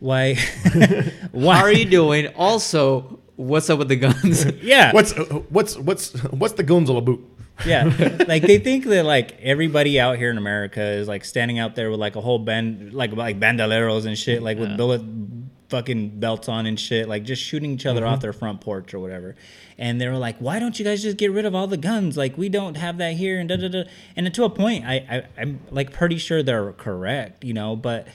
why, 0.01 0.35
why 1.33 1.57
How 1.57 1.63
are 1.65 1.73
you 1.73 1.85
doing? 1.85 2.29
Also, 2.37 3.21
what's 3.37 3.71
up 3.71 3.79
with 3.79 3.89
the 3.89 3.97
guns? 3.97 4.45
Yeah. 4.63 4.93
What's, 4.93 5.13
uh, 5.13 5.25
what's, 5.49 5.77
what's, 5.79 6.13
what's 6.25 6.55
the 6.55 6.63
guns 6.63 6.91
all 6.91 6.99
about? 6.99 7.19
yeah. 7.67 7.85
Like 8.27 8.43
they 8.43 8.59
think 8.59 8.85
that 8.87 9.05
like 9.05 9.39
everybody 9.41 10.01
out 10.01 10.19
here 10.19 10.31
in 10.31 10.39
america 10.39 10.83
is 10.83 11.07
like 11.07 11.25
standing 11.25 11.59
out 11.59 11.77
there 11.77 11.91
with 11.91 12.01
like 12.01 12.17
a 12.17 12.21
whole 12.21 12.39
band 12.39 12.93
like 12.93 13.13
like 13.13 13.39
bandoleros 13.39 14.07
and 14.07 14.19
shit 14.19 14.43
like 14.43 14.59
with 14.59 14.77
bullet 14.77 15.03
fucking 15.69 16.21
belts 16.21 16.49
on 16.49 16.67
and 16.67 16.79
shit 16.79 17.09
like 17.09 17.23
just 17.25 17.43
shooting 17.43 17.71
each 17.71 17.87
other 17.87 18.05
off 18.05 18.15
mm-hmm. 18.15 18.23
their 18.23 18.33
front 18.33 18.61
porch 18.61 18.93
or 18.93 18.99
whatever. 18.99 19.37
And 19.79 20.01
they 20.01 20.09
were 20.09 20.19
like 20.19 20.37
why 20.39 20.59
don't 20.59 20.79
you 20.79 20.85
guys 20.85 21.03
just 21.03 21.17
get 21.17 21.31
rid 21.31 21.45
of 21.45 21.55
all 21.55 21.67
the 21.67 21.77
guns? 21.77 22.17
Like 22.17 22.37
we 22.37 22.49
don't 22.49 22.77
have 22.77 22.99
that 22.99 23.15
here 23.15 23.39
and 23.39 23.49
da 23.49 23.57
da 23.57 23.69
da. 23.69 23.85
And 24.17 24.33
to 24.35 24.45
a 24.45 24.51
point 24.51 24.85
i, 24.85 24.95
I 25.09 25.23
i'm 25.41 25.61
like 25.71 25.93
pretty 25.93 26.19
sure 26.19 26.43
they're 26.43 26.73
correct 26.73 27.45
you 27.45 27.55
know 27.55 27.77
but 27.77 28.09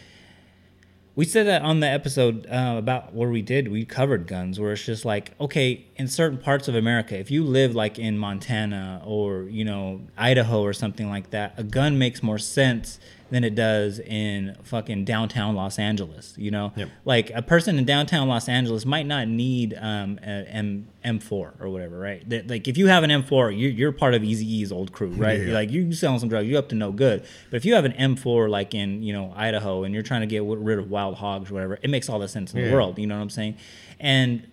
we 1.20 1.26
said 1.26 1.48
that 1.48 1.64
on 1.64 1.82
the 1.82 1.88
episode 1.88 2.48
uh, 2.48 2.76
about 2.78 3.14
where 3.14 3.30
we 3.30 3.42
did 3.42 3.68
we 3.68 3.84
covered 3.84 4.26
guns 4.26 4.58
where 4.58 4.72
it's 4.72 4.86
just 4.86 5.04
like 5.04 5.34
okay 5.38 5.86
in 5.98 6.08
certain 6.08 6.38
parts 6.38 6.70
of 6.70 6.76
america 6.76 7.20
if 7.20 7.30
you 7.30 7.44
live 7.44 7.76
like 7.76 8.00
in 8.00 8.18
montana 8.18 9.02
or 9.06 9.44
you 9.50 9.66
know 9.66 10.00
idaho 10.18 10.62
or 10.62 10.72
something 10.72 11.10
like 11.10 11.30
that 11.32 11.54
a 11.58 11.64
gun 11.64 11.98
makes 11.98 12.24
more 12.24 12.38
sense 12.38 13.02
than 13.32 13.44
it 13.44 13.56
does 13.56 14.00
in 14.00 14.56
fucking 14.64 15.06
downtown 15.06 15.56
los 15.56 15.78
angeles 15.80 16.34
you 16.38 16.52
know? 16.52 16.72
Yep. 16.76 16.90
like 17.06 17.32
a 17.36 17.42
person 17.42 17.78
in 17.78 17.86
downtown 17.86 18.28
los 18.28 18.50
angeles 18.50 18.86
might 18.86 19.06
not 19.06 19.28
need 19.28 19.74
um, 19.80 20.20
M- 20.24 20.88
m4 21.06 21.32
or 21.32 21.70
whatever 21.70 21.98
right? 22.00 22.28
That- 22.30 22.48
like 22.50 22.68
if 22.68 22.78
you 22.78 22.88
have 22.88 23.04
an 23.04 23.10
m4 23.10 23.58
you're, 23.60 23.72
you're 23.72 23.92
part 23.92 24.14
of 24.14 24.22
Eazy-E's 24.22 24.72
old 24.72 24.92
crew 24.92 25.10
right? 25.16 25.38
Yeah. 25.40 25.46
You're 25.46 25.54
like 25.54 25.72
you 25.72 25.94
selling 25.94 26.20
some 26.20 26.30
drugs 26.30 26.48
you're 26.48 26.60
up 26.60 26.70
to 26.70 26.76
no 26.76 26.92
good. 26.92 27.24
But 27.50 27.58
if 27.58 27.66
you 27.66 27.76
have 27.76 27.86
an 27.86 27.94
m4 27.94 28.50
like 28.50 28.74
in 28.74 29.04
you 29.04 29.14
know 29.14 29.34
idaho 29.36 29.84
and 29.84 29.94
you're 29.94 30.04
trying 30.04 30.22
to 30.22 30.28
get 30.28 30.44
rid 30.44 30.80
of 30.80 30.90
wild 30.90 31.16
hogs 31.16 31.52
or 31.52 31.54
whatever 31.56 31.80
it 31.82 31.90
makes 31.90 32.10
all 32.10 32.20
the 32.20 32.28
sense 32.28 32.54
in 32.54 32.64
the 32.64 32.72
world 32.74 32.98
you 33.00 33.08
know 33.08 33.16
what 33.16 33.22
i'm 33.22 33.30
saying? 33.30 33.58
And 34.00 34.48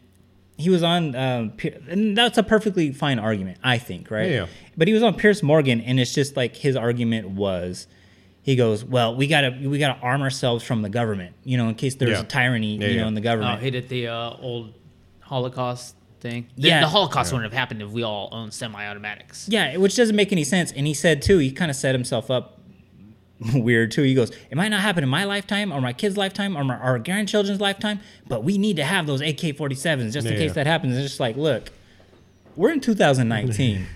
he 0.58 0.70
was 0.70 0.82
on 0.82 1.14
um, 1.14 1.52
and 1.88 2.16
that's 2.16 2.38
a 2.38 2.42
perfectly 2.42 2.90
fine 2.92 3.18
argument 3.18 3.58
i 3.62 3.76
think 3.78 4.10
right? 4.10 4.30
Yeah, 4.30 4.36
yeah. 4.42 4.46
but 4.76 4.88
he 4.88 4.94
was 4.94 5.02
on 5.02 5.14
piers 5.14 5.42
morgan 5.42 5.80
and 5.82 6.00
it's 6.00 6.14
just 6.14 6.36
like 6.36 6.56
his 6.56 6.76
argument 6.76 7.28
was 7.28 7.86
he 8.46 8.54
goes 8.56 8.84
well 8.84 9.14
we 9.14 9.26
gotta 9.26 9.50
we 9.62 9.76
gotta 9.78 10.00
arm 10.00 10.22
ourselves 10.22 10.64
from 10.64 10.80
the 10.80 10.88
government 10.88 11.34
you 11.44 11.58
know 11.58 11.68
in 11.68 11.74
case 11.74 11.96
there's 11.96 12.12
Yeah. 12.12 12.20
a 12.20 12.24
tyranny 12.24 12.76
Yeah, 12.76 12.86
you 12.88 13.00
know 13.00 13.08
in 13.08 13.14
the 13.14 13.20
government." 13.20 13.50
Oh, 13.50 13.54
government 13.56 13.74
he 13.74 13.80
did 13.80 13.88
the 13.90 14.06
uh, 14.08 14.36
old 14.40 14.72
Holocaust 15.20 15.96
thing. 16.20 16.46
The, 16.56 16.68
Yeah. 16.68 16.80
the 16.80 16.86
Holocaust 16.86 17.32
wouldn't 17.32 17.52
have 17.52 17.58
happened 17.58 17.82
if 17.82 17.90
we 17.90 18.02
all 18.04 18.28
owned 18.32 18.54
semi-automatics. 18.54 19.48
Yeah, 19.50 19.76
which 19.76 19.96
doesn't 19.96 20.14
make 20.16 20.30
any 20.32 20.44
sense. 20.44 20.70
And 20.72 20.86
he 20.86 20.94
said 20.94 21.20
too, 21.20 21.38
he 21.38 21.50
kind 21.50 21.70
of 21.70 21.76
set 21.76 21.94
himself 21.94 22.30
up 22.30 22.60
weird 23.54 23.90
too. 23.90 24.02
He 24.02 24.14
goes, 24.14 24.30
"It 24.50 24.56
might 24.56 24.68
not 24.68 24.80
happen 24.80 25.02
in 25.02 25.10
my 25.10 25.24
lifetime, 25.24 25.72
or 25.72 25.80
my 25.80 25.92
kid's 25.92 26.16
lifetime, 26.16 26.56
or 26.56 26.62
my, 26.64 26.76
our 26.76 26.98
grandchildren's 27.00 27.60
lifetime, 27.60 27.98
but 28.28 28.44
we 28.44 28.56
need 28.58 28.76
to 28.76 28.84
have 28.84 29.06
those 29.06 29.20
AK-47s 29.20 30.12
just 30.12 30.26
in 30.26 30.34
case 30.34 30.50
yeah. 30.50 30.52
that 30.54 30.66
happens." 30.66 30.96
It's 30.96 31.06
just 31.08 31.20
like, 31.20 31.36
look, 31.36 31.70
we're 32.54 32.70
in 32.72 32.80
2019. 32.80 33.86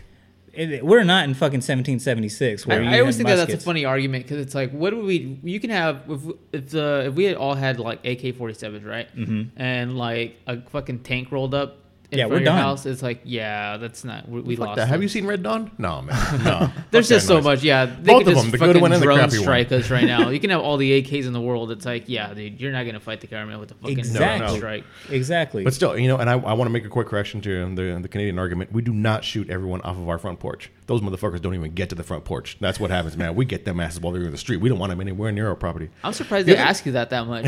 It- 0.53 0.85
we're 0.85 1.05
not 1.05 1.25
in 1.25 1.35
fucking 1.35 1.59
1776. 1.59 2.67
Where 2.67 2.83
I, 2.83 2.97
I 2.97 3.01
always 3.01 3.17
think 3.17 3.29
that 3.29 3.37
that's 3.37 3.53
a 3.53 3.59
funny 3.59 3.85
argument 3.85 4.25
because 4.25 4.39
it's 4.39 4.55
like, 4.55 4.71
what 4.73 4.91
do 4.91 5.05
we? 5.05 5.39
You 5.43 5.61
can 5.61 5.71
have 5.71 6.03
if 6.09 6.21
if 6.53 6.71
the 6.71 7.05
if 7.07 7.15
we 7.15 7.25
had 7.25 7.37
all 7.37 7.55
had 7.55 7.79
like 7.79 8.05
AK 8.05 8.37
forty 8.37 8.55
sevens, 8.55 8.85
right? 8.85 9.15
Mm-hmm. 9.17 9.61
And 9.61 9.97
like 9.97 10.37
a 10.47 10.61
fucking 10.63 11.01
tank 11.01 11.31
rolled 11.33 11.55
up 11.55 11.79
in 12.13 12.19
Yeah, 12.19 12.25
front 12.25 12.31
we're 12.31 12.37
of 12.39 12.43
your 12.43 12.53
done. 12.53 12.59
house, 12.59 12.87
it's 12.87 13.03
like, 13.03 13.21
yeah, 13.25 13.77
that's 13.77 14.05
not 14.05 14.29
we, 14.29 14.41
we 14.41 14.57
lost. 14.57 14.77
that. 14.77 14.89
Have 14.89 15.03
you 15.03 15.09
seen 15.09 15.27
Red 15.27 15.43
Dawn? 15.43 15.71
No, 15.79 16.03
man. 16.03 16.43
No. 16.45 16.71
There's 16.91 17.09
just 17.09 17.27
so 17.27 17.35
noise. 17.37 17.45
much, 17.45 17.63
yeah. 17.63 17.87
They 17.87 18.13
Both 18.13 18.25
could 18.25 18.29
of 18.29 18.35
just 18.35 18.43
them, 18.51 18.51
the 18.53 18.59
good 18.73 18.81
one 18.81 18.93
and 18.93 19.01
the 19.03 19.07
crappy 19.07 19.39
one. 19.39 19.49
us 19.81 19.91
right 19.91 20.05
now. 20.05 20.29
You 20.31 20.41
can 20.41 20.51
have 20.51 20.61
all 20.61 20.77
the 20.77 21.03
AKs 21.03 21.27
in 21.27 21.33
the 21.33 21.41
world. 21.41 21.71
It's 21.71 21.85
like, 21.87 22.05
yeah, 22.09 22.33
dude, 22.35 22.61
you're 22.61 22.73
not 22.73 22.85
gonna 22.87 23.01
fight 23.01 23.21
the 23.21 23.27
government 23.27 23.61
with 23.61 23.71
a 23.73 23.75
fucking 23.75 23.99
Exactly. 23.99 24.47
drone 24.47 24.57
strike. 24.59 24.85
exactly. 25.11 25.65
But 25.65 25.75
still, 25.75 25.97
you 25.99 26.09
know, 26.09 26.17
and 26.19 26.29
I, 26.31 26.35
I 26.35 26.53
want 26.55 26.65
to 26.69 26.73
make 26.73 26.85
a 26.85 26.89
quick 26.89 27.09
correction 27.09 27.41
to 27.43 27.75
the, 27.75 27.99
the 28.01 28.09
Canadian 28.09 28.39
argument. 28.39 28.73
We 28.73 28.83
do 28.83 28.93
not 28.93 29.25
shoot 29.25 29.49
everyone 29.51 29.81
off 29.83 29.97
of 29.97 30.09
our 30.09 30.19
front 30.19 30.41
porch. 30.41 30.71
Those 30.91 31.03
motherfuckers 31.03 31.41
don't 31.41 31.55
even 31.55 31.71
get 31.71 31.91
to 31.91 31.95
the 31.95 32.03
front 32.03 32.25
porch. 32.25 32.57
That's 32.59 32.81
what 32.81 32.91
happens, 32.91 33.17
man. 33.17 33.37
We 33.37 33.45
get 33.45 33.65
them 33.65 33.79
asses 33.79 34.01
while 34.01 34.13
they're 34.13 34.25
in 34.25 34.33
the 34.33 34.37
street. 34.37 34.57
We 34.57 34.69
don't 34.69 34.81
want 34.81 34.91
them 34.91 35.01
anywhere 35.01 35.31
near 35.31 35.47
our 35.47 35.55
property. 35.55 35.89
I'm 36.03 36.13
surprised 36.13 36.49
they 36.49 36.57
ask 36.57 36.85
you 36.85 36.91
that 36.91 37.11
that 37.11 37.29
much. 37.29 37.45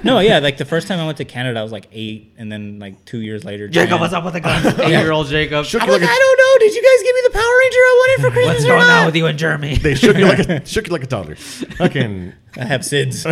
no, 0.04 0.18
yeah, 0.18 0.40
like 0.40 0.56
the 0.56 0.64
first 0.64 0.88
time 0.88 0.98
I 0.98 1.06
went 1.06 1.18
to 1.18 1.24
Canada, 1.24 1.60
I 1.60 1.62
was 1.62 1.70
like 1.70 1.86
eight, 1.92 2.34
and 2.38 2.50
then 2.50 2.80
like 2.80 3.04
two 3.04 3.20
years 3.20 3.44
later, 3.44 3.68
Jacob, 3.68 4.00
what's 4.00 4.12
up 4.12 4.24
with 4.24 4.32
the 4.32 4.40
gun? 4.40 4.66
Eight 4.80 4.88
year 4.88 5.12
old 5.12 5.28
Jacob. 5.28 5.64
Shook 5.64 5.82
I, 5.82 5.84
you 5.84 5.92
was 5.92 6.00
like 6.00 6.08
like, 6.08 6.10
a, 6.10 6.12
I 6.12 6.18
don't 6.18 6.38
know. 6.38 6.66
Did 6.66 6.74
you 6.74 6.82
guys 6.82 7.02
give 7.04 7.14
me 7.14 7.20
the 7.22 7.30
Power 7.30 7.58
Ranger 7.60 7.78
I 7.78 7.94
wanted 8.00 8.22
for 8.24 8.30
Christmas? 8.32 8.54
What's 8.54 8.64
or 8.64 8.68
going 8.68 8.88
not? 8.88 8.98
on 8.98 9.06
with 9.06 9.14
you 9.14 9.26
and 9.26 9.38
Jeremy? 9.38 9.76
they 9.78 9.94
shook 9.94 10.16
you 10.16 10.26
like 10.26 10.40
a 10.40 10.66
shook 10.66 10.88
you 10.88 10.92
like 10.92 11.04
a 11.04 11.06
toddler. 11.06 11.36
Fucking 11.36 12.32
I 12.56 12.64
have 12.64 12.80
SIDS. 12.80 13.22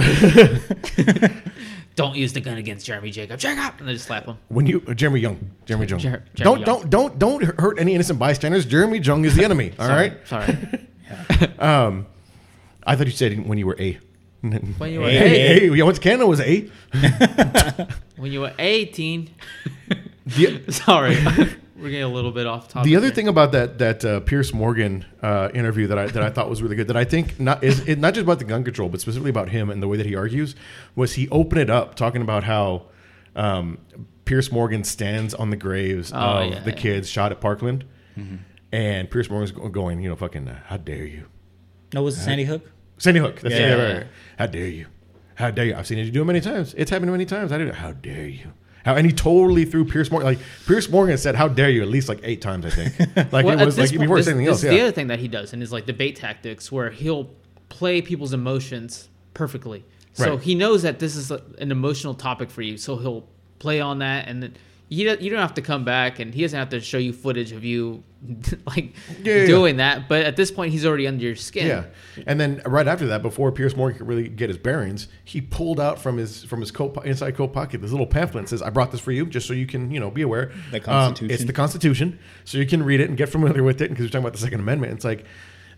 Don't 2.00 2.16
use 2.16 2.32
the 2.32 2.40
gun 2.40 2.56
against 2.56 2.86
Jeremy 2.86 3.10
Jacob. 3.10 3.38
Jacob, 3.38 3.74
and 3.78 3.86
they 3.88 3.92
just 3.92 4.06
slap 4.06 4.24
him. 4.24 4.38
when 4.48 4.64
you 4.66 4.80
Jeremy 4.94 5.20
Young, 5.20 5.50
Jeremy 5.66 5.86
Young. 5.86 5.98
Jer- 5.98 6.24
Jeremy 6.34 6.64
don't 6.64 6.80
Young. 6.80 6.90
don't 6.90 7.18
don't 7.18 7.42
don't 7.44 7.60
hurt 7.60 7.78
any 7.78 7.94
innocent 7.94 8.18
bystanders. 8.18 8.64
Jeremy 8.64 8.98
Jung 9.00 9.24
is 9.26 9.36
the 9.36 9.44
enemy. 9.44 9.72
All 9.78 9.88
right. 9.88 10.14
Sorry. 10.26 10.56
Um, 11.58 12.06
I 12.86 12.94
thought 12.96 13.06
you 13.06 13.12
said 13.12 13.46
when 13.46 13.58
you 13.58 13.66
were 13.66 13.76
a. 13.80 13.98
When 14.40 14.92
you 14.92 15.00
were 15.00 15.10
Hey, 15.10 15.18
Hey, 15.18 15.28
hey, 15.28 15.68
hey, 15.68 15.76
yeah, 15.76 15.84
what's 15.84 15.98
Canada 15.98 16.26
was 16.26 16.40
a. 16.40 16.70
when 18.16 18.30
you 18.32 18.40
were 18.42 18.52
18. 18.58 19.28
The, 20.26 20.62
Sorry, 20.72 21.16
we're 21.80 21.90
getting 21.90 22.02
a 22.04 22.08
little 22.08 22.30
bit 22.32 22.46
off 22.46 22.68
topic. 22.68 22.84
the 22.86 22.96
other 22.96 23.06
there. 23.06 23.14
thing 23.14 23.28
about 23.28 23.52
that 23.52 23.78
that 23.78 24.04
uh, 24.04 24.20
Piers 24.20 24.52
Morgan 24.52 25.04
uh, 25.22 25.48
interview 25.54 25.86
that 25.86 25.98
I 25.98 26.06
that 26.06 26.22
I 26.22 26.30
thought 26.30 26.48
was 26.50 26.62
really 26.62 26.76
good 26.76 26.88
that 26.88 26.96
I 26.96 27.04
think 27.04 27.40
not 27.40 27.62
is 27.64 27.80
it, 27.88 27.98
not 27.98 28.14
just 28.14 28.24
about 28.24 28.38
the 28.38 28.44
gun 28.44 28.64
control 28.64 28.88
but 28.88 29.00
specifically 29.00 29.30
about 29.30 29.48
him 29.48 29.70
and 29.70 29.82
the 29.82 29.88
way 29.88 29.96
that 29.96 30.06
he 30.06 30.14
argues 30.14 30.54
was 30.94 31.14
he 31.14 31.28
opened 31.30 31.60
it 31.60 31.70
up 31.70 31.94
talking 31.94 32.22
about 32.22 32.44
how 32.44 32.82
um, 33.36 33.78
Piers 34.24 34.52
Morgan 34.52 34.84
stands 34.84 35.34
on 35.34 35.50
the 35.50 35.56
graves 35.56 36.12
Oh, 36.12 36.16
of 36.16 36.50
yeah, 36.52 36.60
the 36.60 36.70
yeah. 36.70 36.76
kids 36.76 37.08
shot 37.08 37.32
at 37.32 37.40
Parkland, 37.40 37.84
and 38.72 39.10
Piers 39.10 39.28
Morgan's 39.30 39.52
go- 39.52 39.68
going, 39.68 40.00
you 40.00 40.08
know, 40.08 40.16
fucking, 40.16 40.46
uh, 40.48 40.60
how 40.66 40.76
dare 40.76 41.04
you, 41.04 41.26
no, 41.92 42.02
was 42.02 42.16
it 42.18 42.22
Sandy 42.22 42.44
Hook? 42.44 42.70
Sandy 42.98 43.18
Hook. 43.20 43.40
That's 43.40 43.54
Yeah. 43.54 43.60
yeah. 43.60 43.74
right, 43.84 43.96
right. 43.98 44.06
How 44.38 44.46
dare 44.46 44.66
you? 44.66 44.86
How 45.36 45.50
dare 45.50 45.64
you? 45.66 45.74
I've 45.74 45.86
seen 45.86 45.98
you 45.98 46.10
do 46.10 46.22
it 46.22 46.26
many 46.26 46.40
times. 46.40 46.74
It's 46.76 46.90
happened 46.90 47.10
many 47.10 47.24
times. 47.24 47.50
I 47.50 47.58
did 47.58 47.68
it. 47.68 47.74
How 47.76 47.92
dare 47.92 48.28
you? 48.28 48.52
How, 48.84 48.94
and 48.94 49.06
he 49.06 49.12
totally 49.12 49.64
threw 49.64 49.84
Piers 49.84 50.10
Morgan. 50.10 50.26
Like 50.26 50.38
Piers 50.66 50.88
Morgan 50.88 51.18
said, 51.18 51.34
"How 51.34 51.48
dare 51.48 51.70
you?" 51.70 51.82
At 51.82 51.88
least 51.88 52.08
like 52.08 52.20
eight 52.22 52.40
times, 52.40 52.64
I 52.66 52.70
think. 52.70 53.16
Like 53.32 53.44
Well, 53.44 53.60
it 53.60 53.64
was 53.64 53.76
like 53.78 53.88
point- 53.90 54.00
before 54.00 54.16
this- 54.16 54.26
saying 54.26 54.38
anything 54.38 54.48
else. 54.50 54.62
is 54.64 54.70
the 54.70 54.80
other 54.80 54.92
thing 54.92 55.08
that 55.08 55.18
he 55.18 55.28
does 55.28 55.52
in 55.52 55.60
his 55.60 55.70
like 55.72 55.86
debate 55.86 56.16
tactics, 56.16 56.70
where 56.72 56.90
he'll 56.90 57.28
play 57.68 58.00
people's 58.02 58.32
emotions 58.32 59.08
perfectly. 59.34 59.84
So 60.14 60.34
Right. 60.34 60.42
he 60.42 60.54
knows 60.54 60.82
that 60.82 60.98
this 60.98 61.14
is 61.14 61.30
a, 61.30 61.40
an 61.58 61.70
emotional 61.70 62.14
topic 62.14 62.50
for 62.50 62.62
you, 62.62 62.76
so 62.76 62.96
he'll 62.96 63.28
play 63.58 63.80
on 63.80 63.98
that, 64.00 64.26
and 64.28 64.42
then 64.42 64.54
you 64.92 65.06
don't, 65.06 65.20
you 65.22 65.30
don't 65.30 65.38
have 65.40 65.54
to 65.54 65.62
come 65.62 65.84
back, 65.84 66.18
and 66.18 66.34
he 66.34 66.42
doesn't 66.42 66.58
have 66.58 66.68
to 66.70 66.80
show 66.80 66.98
you 66.98 67.12
footage 67.12 67.52
of 67.52 67.64
you 67.64 68.02
like 68.66 68.92
Yeah, 69.22 69.34
yeah, 69.36 69.46
doing 69.46 69.76
that. 69.76 70.08
But 70.08 70.26
at 70.26 70.36
this 70.36 70.50
point, 70.50 70.72
he's 70.72 70.84
already 70.84 71.06
under 71.06 71.24
your 71.24 71.36
skin. 71.36 71.66
Yeah, 71.68 71.84
and 72.26 72.38
then 72.40 72.60
right 72.66 72.86
after 72.86 73.06
that, 73.06 73.22
before 73.22 73.52
Piers 73.52 73.76
Morgan 73.76 73.98
could 73.98 74.08
really 74.08 74.28
get 74.28 74.50
his 74.50 74.58
bearings, 74.58 75.06
he 75.24 75.40
pulled 75.40 75.78
out 75.80 76.00
from 76.00 76.16
his 76.16 76.42
from 76.44 76.60
his 76.60 76.70
coat, 76.70 77.02
inside 77.06 77.36
coat 77.36 77.52
pocket 77.52 77.80
this 77.80 77.92
little 77.92 78.06
pamphlet 78.06 78.40
and 78.40 78.48
says, 78.48 78.60
"I 78.62 78.70
brought 78.70 78.90
this 78.90 79.00
for 79.00 79.12
you, 79.12 79.26
just 79.26 79.46
so 79.46 79.54
you 79.54 79.66
can 79.66 79.90
you 79.90 80.00
know 80.00 80.10
be 80.10 80.22
aware." 80.22 80.50
The 80.72 80.78
Um, 80.78 80.82
Constitution. 80.82 81.34
it's 81.34 81.44
the 81.44 81.52
Constitution, 81.52 82.18
so 82.44 82.58
you 82.58 82.66
can 82.66 82.82
read 82.82 83.00
it 83.00 83.08
and 83.08 83.16
get 83.16 83.28
familiar 83.28 83.62
with 83.62 83.80
it 83.80 83.88
because 83.90 84.02
you're 84.02 84.10
talking 84.10 84.24
about 84.24 84.32
the 84.32 84.40
Second 84.40 84.60
Amendment. 84.60 84.92
It's 84.92 85.04
like 85.04 85.24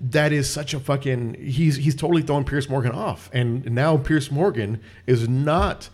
that 0.01 0.33
is 0.33 0.51
such 0.51 0.75
a 0.75 0.81
fucking 0.81 1.35
he's 1.38 1.77
he's 1.77 1.94
totally 1.94 2.22
throwing 2.22 2.44
Piers 2.44 2.68
Morgan 2.68 2.92
off, 2.92 3.29
and 3.33 3.70
now 3.70 3.98
Piers 3.98 4.31
Morgan 4.33 4.81
is 5.07 5.29
not 5.29 5.90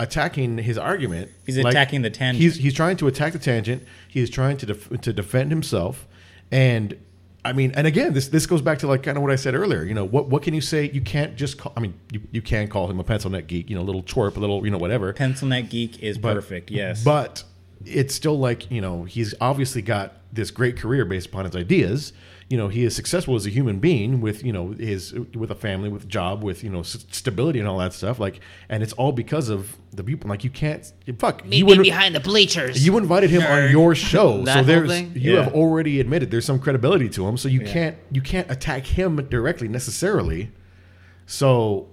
attacking 0.00 0.58
his 0.58 0.76
argument. 0.78 1.30
He's 1.46 1.56
attacking 1.56 2.02
the 2.02 2.10
tangent. 2.10 2.42
He's 2.42 2.56
he's 2.56 2.74
trying 2.74 2.96
to 2.96 3.06
attack 3.06 3.32
the 3.32 3.38
tangent. 3.38 3.84
He's 4.08 4.30
trying 4.30 4.56
to 4.58 4.66
def- 4.66 5.00
to 5.02 5.12
defend 5.12 5.50
himself, 5.50 6.06
and 6.50 6.96
I 7.44 7.52
mean, 7.52 7.72
and 7.76 7.86
again, 7.86 8.12
this 8.12 8.28
this 8.28 8.46
goes 8.46 8.62
back 8.62 8.78
to 8.80 8.86
like 8.86 9.02
kind 9.02 9.16
of 9.16 9.22
what 9.22 9.32
I 9.32 9.36
said 9.36 9.54
earlier. 9.54 9.84
You 9.84 9.94
know, 9.94 10.04
what 10.04 10.28
what 10.28 10.42
can 10.42 10.54
you 10.54 10.60
say? 10.60 10.90
You 10.90 11.00
can't 11.00 11.36
just 11.36 11.58
call. 11.58 11.72
I 11.76 11.80
mean, 11.80 11.94
you, 12.10 12.20
you 12.32 12.42
can 12.42 12.68
call 12.68 12.90
him 12.90 12.98
a 12.98 13.04
pencil 13.04 13.30
neck 13.30 13.46
geek. 13.46 13.70
You 13.70 13.76
know, 13.76 13.82
a 13.82 13.88
little 13.90 14.02
twerp, 14.02 14.36
a 14.36 14.40
little 14.40 14.64
you 14.64 14.70
know 14.70 14.78
whatever. 14.78 15.12
Pencil 15.12 15.48
neck 15.48 15.70
geek 15.70 16.02
is 16.02 16.18
But- 16.18 16.34
perfect. 16.34 16.70
Yes. 16.70 17.04
But 17.04 17.44
it's 17.86 18.14
still 18.14 18.38
like 18.38 18.70
you 18.70 18.80
know 18.80 19.04
he's 19.04 19.34
obviously 19.40 19.82
got 19.82 20.16
this 20.32 20.50
great 20.50 20.76
career 20.76 21.04
based 21.04 21.26
upon 21.28 21.44
his 21.46 21.56
ideas. 21.56 22.12
You 22.50 22.56
know, 22.58 22.66
he 22.66 22.82
is 22.82 22.96
successful 22.96 23.36
as 23.36 23.46
a 23.46 23.48
human 23.48 23.78
being 23.78 24.20
with 24.20 24.42
you 24.44 24.52
know 24.52 24.72
his 24.72 25.12
with 25.12 25.52
a 25.52 25.54
family, 25.54 25.88
with 25.88 26.02
a 26.02 26.06
job, 26.08 26.42
with 26.42 26.64
you 26.64 26.68
know 26.70 26.80
s- 26.80 27.06
stability 27.12 27.60
and 27.60 27.68
all 27.68 27.78
that 27.78 27.92
stuff. 27.92 28.18
Like, 28.18 28.40
and 28.68 28.82
it's 28.82 28.92
all 28.94 29.12
because 29.12 29.48
of 29.48 29.76
the 29.92 30.02
people. 30.02 30.28
Like, 30.28 30.42
you 30.42 30.50
can't 30.50 30.92
fuck. 31.18 31.44
Me 31.46 31.58
you 31.58 31.64
being 31.64 31.66
wouldn't- 31.78 31.84
behind 31.86 32.14
the 32.16 32.20
bleachers. 32.20 32.84
you 32.84 32.98
invited 32.98 33.30
him 33.30 33.42
on 33.42 33.70
your 33.70 33.94
show, 33.94 34.44
so 34.54 34.62
there's 34.64 35.00
you 35.14 35.34
Yeah. 35.34 35.44
have 35.44 35.54
already 35.54 36.00
admitted 36.00 36.32
there's 36.32 36.44
some 36.44 36.58
credibility 36.58 37.08
to 37.10 37.24
him. 37.28 37.36
So 37.36 37.48
you 37.48 37.60
can't 37.60 37.96
you 38.10 38.20
can't 38.20 38.50
attack 38.50 38.84
him 38.84 39.14
directly 39.30 39.68
necessarily. 39.68 40.50
So 41.26 41.86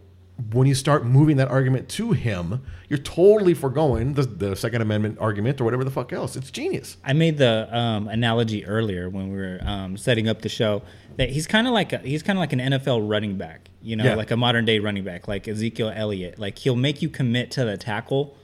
when 0.51 0.67
you 0.67 0.75
start 0.75 1.03
moving 1.05 1.37
that 1.37 1.47
argument 1.49 1.89
to 1.89 2.11
him, 2.11 2.63
you're 2.89 2.99
totally 2.99 3.53
foregoing 3.55 4.13
the, 4.13 4.21
the 4.23 4.55
Second 4.55 4.81
Amendment 4.83 5.17
argument 5.19 5.59
or 5.59 5.63
whatever 5.63 5.83
the 5.83 5.89
fuck 5.91 6.13
else. 6.13 6.35
It's 6.35 6.51
genius. 6.51 6.97
I 7.03 7.13
made 7.13 7.37
the 7.39 7.67
um, 7.75 8.07
analogy 8.07 8.63
earlier 8.65 9.09
when 9.09 9.31
we 9.31 9.37
were 9.37 9.59
um, 9.63 9.97
setting 9.97 10.27
up 10.27 10.41
the 10.43 10.49
show 10.49 10.83
that 11.17 11.29
he's 11.31 11.47
kind 11.47 11.65
of 11.67 11.73
like 11.73 11.91
a, 11.91 11.97
he's 11.99 12.21
kind 12.21 12.37
of 12.37 12.41
like 12.41 12.53
an 12.53 12.59
NFL 12.59 13.09
running 13.09 13.37
back, 13.37 13.69
you 13.81 13.95
know, 13.95 14.03
Yeah. 14.05 14.13
like 14.15 14.29
a 14.29 14.37
modern 14.37 14.63
day 14.65 14.77
running 14.77 15.03
back, 15.03 15.27
like 15.27 15.47
Ezekiel 15.47 15.91
Elliott. 15.95 16.37
Like 16.37 16.59
he'll 16.59 16.75
make 16.75 17.01
you 17.01 17.09
commit 17.09 17.49
to 17.51 17.65
the 17.65 17.75
tackle, 17.75 18.37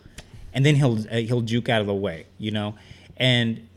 and 0.52 0.66
then 0.66 0.76
he'll 0.76 0.98
uh, 1.12 1.18
he'll 1.18 1.42
juke 1.42 1.70
out 1.70 1.82
of 1.82 1.88
the 1.88 1.94
way, 1.94 2.26
you 2.40 2.50
know, 2.50 2.74
and 3.18 3.68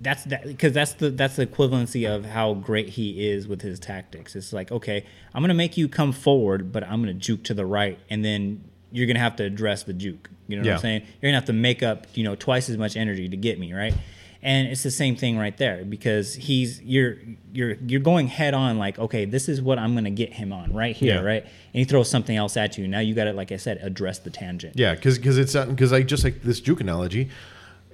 that's 0.00 0.24
that 0.24 0.44
because 0.46 0.72
that's 0.72 0.92
the 0.94 1.10
that's 1.10 1.36
the 1.36 1.46
equivalency 1.46 2.08
of 2.08 2.24
how 2.26 2.54
great 2.54 2.90
he 2.90 3.28
is 3.28 3.48
with 3.48 3.62
his 3.62 3.78
tactics. 3.80 4.36
It's 4.36 4.52
like 4.52 4.70
okay, 4.72 5.04
I'm 5.34 5.42
gonna 5.42 5.54
make 5.54 5.76
you 5.76 5.88
come 5.88 6.12
forward, 6.12 6.72
but 6.72 6.84
I'm 6.84 7.00
gonna 7.00 7.14
juke 7.14 7.44
to 7.44 7.54
the 7.54 7.66
right, 7.66 7.98
and 8.10 8.24
then 8.24 8.62
you're 8.92 9.06
gonna 9.06 9.18
have 9.18 9.36
to 9.36 9.44
address 9.44 9.82
the 9.84 9.92
juke. 9.92 10.30
You 10.48 10.56
know 10.56 10.60
what 10.62 10.66
Yeah. 10.68 10.74
I'm 10.74 10.80
saying? 10.80 11.02
You're 11.20 11.30
gonna 11.30 11.38
have 11.38 11.46
to 11.46 11.52
make 11.52 11.82
up 11.82 12.06
you 12.14 12.24
know 12.24 12.34
twice 12.34 12.68
as 12.70 12.76
much 12.76 12.96
energy 12.96 13.28
to 13.28 13.36
get 13.36 13.58
me 13.58 13.72
right. 13.72 13.94
And 14.42 14.68
it's 14.68 14.84
the 14.84 14.92
same 14.92 15.16
thing 15.16 15.36
right 15.38 15.56
there 15.56 15.84
because 15.84 16.34
he's 16.34 16.80
you're 16.82 17.16
you're 17.52 17.74
you're 17.86 18.00
going 18.00 18.28
head 18.28 18.54
on 18.54 18.78
like 18.78 18.96
okay 18.98 19.24
this 19.24 19.48
is 19.48 19.60
what 19.60 19.78
I'm 19.78 19.94
gonna 19.94 20.10
get 20.10 20.34
him 20.34 20.52
on 20.52 20.72
right 20.72 20.94
here 20.94 21.16
Yeah. 21.16 21.20
right 21.22 21.42
and 21.42 21.50
he 21.72 21.84
throws 21.84 22.08
something 22.08 22.36
else 22.36 22.56
at 22.56 22.78
you 22.78 22.86
now 22.86 23.00
you 23.00 23.12
got 23.14 23.24
to 23.24 23.32
like 23.32 23.50
I 23.50 23.56
said 23.56 23.78
address 23.82 24.20
the 24.20 24.30
tangent 24.30 24.74
Yeah, 24.78 24.94
because 24.94 25.18
it's 25.18 25.54
because 25.56 25.92
I 25.92 26.02
just 26.02 26.22
like 26.22 26.42
this 26.42 26.60
juke 26.60 26.80
analogy. 26.80 27.28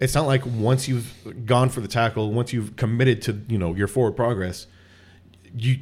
It's 0.03 0.15
not 0.15 0.27
like 0.27 0.45
once 0.45 0.89
you've 0.89 1.47
gone 1.47 1.69
for 1.69 1.81
the 1.81 1.89
tackle, 1.89 2.33
once 2.33 2.53
you've 2.53 2.77
committed 2.77 3.23
to 3.23 3.41
you 3.49 3.59
know 3.59 3.75
your 3.75 3.89
forward 3.89 4.13
progress, 4.13 4.67
you 5.57 5.79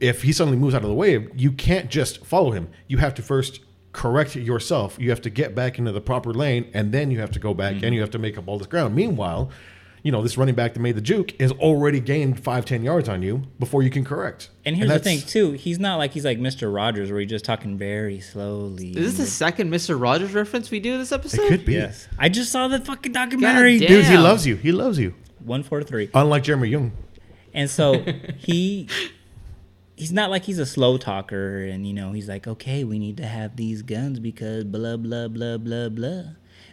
if 0.00 0.22
he 0.22 0.32
suddenly 0.32 0.58
moves 0.58 0.74
out 0.74 0.82
of 0.82 0.88
the 0.88 0.94
way, 0.94 1.28
you 1.36 1.52
can't 1.52 1.90
just 1.90 2.24
follow 2.26 2.50
him. 2.50 2.68
You 2.88 2.98
have 2.98 3.14
to 3.14 3.22
first 3.22 3.60
correct 3.92 4.34
yourself. 4.36 4.96
You 4.98 5.10
have 5.10 5.20
to 5.22 5.30
get 5.30 5.54
back 5.54 5.78
into 5.78 5.92
the 5.92 6.00
proper 6.00 6.32
lane, 6.32 6.70
and 6.74 6.92
then 6.92 7.10
you 7.10 7.20
have 7.20 7.30
to 7.32 7.38
go 7.38 7.52
back 7.54 7.76
Mm-hmm. 7.76 7.84
and 7.84 7.94
you 7.94 8.00
have 8.00 8.10
to 8.10 8.18
make 8.18 8.38
up 8.38 8.48
all 8.48 8.58
this 8.58 8.66
ground. 8.66 8.94
Meanwhile, 8.94 9.50
you 10.02 10.10
know 10.10 10.22
this 10.22 10.36
running 10.36 10.54
back 10.54 10.74
that 10.74 10.80
made 10.80 10.96
the 10.96 11.00
juke 11.00 11.40
has 11.40 11.52
already 11.52 12.00
gained 12.00 12.42
five 12.42 12.64
ten 12.64 12.82
yards 12.82 13.08
on 13.08 13.22
you 13.22 13.42
before 13.58 13.82
you 13.82 13.90
can 13.90 14.04
correct. 14.04 14.50
And 14.64 14.76
here's 14.76 14.90
the 14.90 14.98
thing 14.98 15.20
too, 15.20 15.52
he's 15.52 15.78
not 15.78 15.96
like 15.96 16.12
he's 16.12 16.24
like 16.24 16.38
Mr. 16.38 16.74
Rogers 16.74 17.10
where 17.10 17.20
he's 17.20 17.30
just 17.30 17.44
talking 17.44 17.78
very 17.78 18.20
slowly. 18.20 18.90
Is 18.90 19.16
this 19.16 19.26
the 19.26 19.32
second 19.32 19.70
Mr. 19.72 20.00
Rogers 20.00 20.32
reference 20.32 20.70
we 20.70 20.80
do 20.80 20.98
this 20.98 21.12
episode? 21.12 21.44
It 21.44 21.48
could 21.48 21.64
be. 21.64 21.74
Yes. 21.74 22.08
I 22.18 22.28
just 22.28 22.50
saw 22.50 22.68
the 22.68 22.80
fucking 22.80 23.12
documentary. 23.12 23.78
damn. 23.78 23.88
Dude, 23.88 24.04
he 24.06 24.16
loves 24.16 24.46
you. 24.46 24.56
He 24.56 24.72
loves 24.72 24.98
you. 24.98 25.14
One 25.44 25.62
four 25.62 25.82
three. 25.82 26.10
Unlike 26.14 26.42
Jeremy 26.44 26.68
Young. 26.68 26.92
And 27.54 27.68
so 27.70 28.02
he 28.38 28.88
he's 29.96 30.12
not 30.12 30.30
like 30.30 30.44
he's 30.44 30.58
a 30.58 30.66
slow 30.66 30.96
talker 30.98 31.64
and 31.64 31.86
you 31.86 31.92
know, 31.92 32.12
he's 32.12 32.28
like, 32.28 32.46
Okay, 32.48 32.82
we 32.82 32.98
need 32.98 33.16
to 33.18 33.26
have 33.26 33.56
these 33.56 33.82
guns 33.82 34.18
because 34.18 34.64
blah 34.64 34.96
blah 34.96 35.28
blah 35.28 35.58
blah 35.58 35.88
blah. 35.88 36.22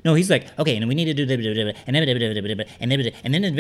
No, 0.06 0.14
he's 0.14 0.30
like, 0.30 0.48
okay, 0.58 0.76
and 0.78 0.88
we 0.88 0.96
need 0.96 1.06
to 1.06 1.14
do 1.14 1.24
and 1.24 1.76
and 1.88 1.96
then 1.96 2.04
and 3.24 3.34
then 3.34 3.44
in 3.44 3.56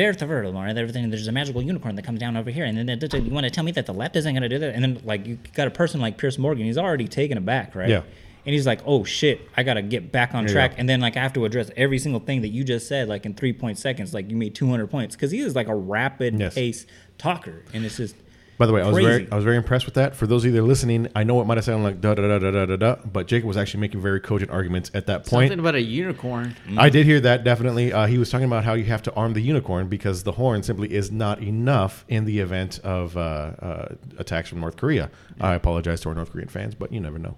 and 0.69 0.79
everything. 0.79 1.09
There's 1.09 1.27
a 1.27 1.31
magical 1.31 1.61
unicorn 1.61 1.95
that 1.95 2.03
comes 2.05 2.19
down 2.19 2.37
over 2.37 2.49
here, 2.49 2.65
and 2.65 2.77
then 2.77 2.87
you 3.25 3.31
want 3.31 3.45
to 3.45 3.49
tell 3.49 3.63
me 3.63 3.71
that 3.73 3.85
the 3.85 3.93
left 3.93 4.15
isn't 4.15 4.33
going 4.33 4.43
to 4.43 4.49
do 4.49 4.59
that, 4.59 4.73
and 4.75 4.83
then 4.83 5.01
like 5.03 5.25
you 5.25 5.37
got 5.53 5.67
a 5.67 5.71
person 5.71 5.99
like 5.99 6.17
Piers 6.17 6.37
Morgan, 6.37 6.65
he's 6.65 6.77
already 6.77 7.07
taken 7.07 7.37
aback, 7.37 7.75
right? 7.75 7.89
Yeah. 7.89 8.03
And 8.45 8.53
he's 8.53 8.65
like, 8.65 8.79
"Oh 8.85 9.03
shit, 9.03 9.41
I 9.57 9.63
gotta 9.63 9.81
get 9.81 10.11
back 10.11 10.33
on 10.33 10.47
track." 10.47 10.73
And 10.77 10.87
then 10.87 11.01
like 11.01 11.17
I 11.17 11.21
have 11.21 11.33
to 11.33 11.45
address 11.45 11.69
every 11.75 11.99
single 11.99 12.21
thing 12.21 12.41
that 12.41 12.47
you 12.47 12.63
just 12.63 12.87
said, 12.87 13.09
like 13.09 13.25
in 13.25 13.33
three 13.33 13.53
point 13.53 13.77
seconds. 13.77 14.13
Like 14.13 14.29
you 14.31 14.37
made 14.37 14.55
two 14.55 14.67
hundred 14.69 14.87
points 14.89 15.15
because 15.15 15.29
he 15.29 15.39
is 15.39 15.55
like 15.55 15.67
a 15.67 15.75
rapid 15.75 16.39
Yes. 16.39 16.55
pace 16.55 16.85
talker, 17.17 17.63
and 17.73 17.85
it's 17.85 17.97
just 17.97 18.15
By 18.59 18.65
the 18.65 18.73
way, 18.73 18.81
I 18.81 18.89
was 18.89 18.97
very 19.01 19.31
I 19.31 19.35
was 19.35 19.45
very 19.45 19.55
impressed 19.55 19.85
with 19.85 19.95
that. 19.95 20.17
For 20.17 20.27
those 20.27 20.43
of 20.43 20.47
you 20.47 20.51
that 20.51 20.59
are 20.59 20.67
listening, 20.67 21.07
I 21.15 21.23
know 21.23 21.39
it 21.39 21.45
might 21.45 21.55
have 21.57 21.63
sounded 21.63 21.85
like 21.85 22.01
da 22.01 22.13
da 22.13 22.27
da 22.27 22.39
da 22.39 22.51
da 22.51 22.65
da 22.65 22.75
da, 22.75 22.95
but 23.05 23.25
Jacob 23.25 23.47
was 23.47 23.55
actually 23.55 23.79
making 23.79 24.01
very 24.01 24.19
cogent 24.19 24.51
arguments 24.51 24.91
at 24.93 25.07
that 25.07 25.19
point. 25.25 25.49
Something 25.49 25.59
about 25.59 25.75
a 25.75 25.81
unicorn. 25.81 26.57
I 26.77 26.89
did 26.89 27.05
hear 27.05 27.21
that 27.21 27.45
definitely. 27.45 27.93
Uh, 27.93 28.05
he 28.07 28.17
was 28.17 28.29
talking 28.29 28.47
about 28.47 28.65
how 28.65 28.73
you 28.73 28.83
have 28.83 29.01
to 29.03 29.13
arm 29.13 29.31
the 29.31 29.41
unicorn 29.41 29.87
because 29.87 30.23
the 30.23 30.33
horn 30.33 30.61
simply 30.61 30.93
is 30.93 31.09
not 31.09 31.41
enough 31.41 32.03
in 32.09 32.25
the 32.25 32.39
event 32.39 32.79
of 32.79 33.15
uh, 33.15 33.19
uh, 33.19 33.95
attacks 34.17 34.49
from 34.49 34.59
North 34.59 34.75
Korea. 34.75 35.09
I 35.39 35.53
apologize 35.53 36.01
to 36.01 36.09
our 36.09 36.15
North 36.15 36.33
Korean 36.33 36.49
fans, 36.49 36.75
but 36.75 36.91
you 36.91 36.99
never 36.99 37.17
know. 37.17 37.37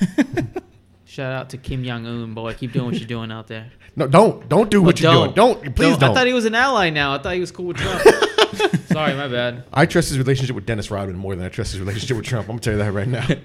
Shout 1.08 1.32
out 1.32 1.50
to 1.50 1.56
Kim 1.56 1.84
Jong 1.84 2.06
Un, 2.06 2.34
boy. 2.34 2.52
Keep 2.52 2.74
doing 2.74 2.84
what 2.84 2.98
you're 2.98 3.08
doing 3.08 3.32
out 3.32 3.48
there. 3.48 3.70
No, 3.96 4.06
don't 4.06 4.48
don't 4.48 4.70
do 4.70 4.80
what 4.80 4.94
But 4.94 5.00
you're 5.00 5.12
doing. 5.12 5.32
Don't 5.32 5.74
please 5.74 5.96
don't. 5.98 6.10
I 6.12 6.14
thought 6.14 6.28
he 6.28 6.32
was 6.32 6.44
an 6.44 6.54
ally 6.54 6.88
now. 6.90 7.14
I 7.14 7.18
thought 7.18 7.34
he 7.34 7.40
was 7.40 7.50
cool 7.50 7.66
with 7.66 7.78
Trump. 7.78 8.00
Sorry, 8.86 9.12
my 9.14 9.26
bad. 9.26 9.64
I 9.72 9.86
trust 9.86 10.10
his 10.10 10.18
relationship 10.18 10.54
with 10.54 10.66
Dennis 10.66 10.88
Rodman 10.88 11.16
more 11.16 11.34
than 11.34 11.44
I 11.44 11.48
trust 11.48 11.72
his 11.72 11.80
relationship 11.80 12.16
with 12.16 12.24
Trump. 12.24 12.44
I'm 12.44 12.52
gonna 12.52 12.60
tell 12.60 12.74
you 12.74 12.78
that 12.78 12.92
right 12.92 13.08
now. 13.08 13.26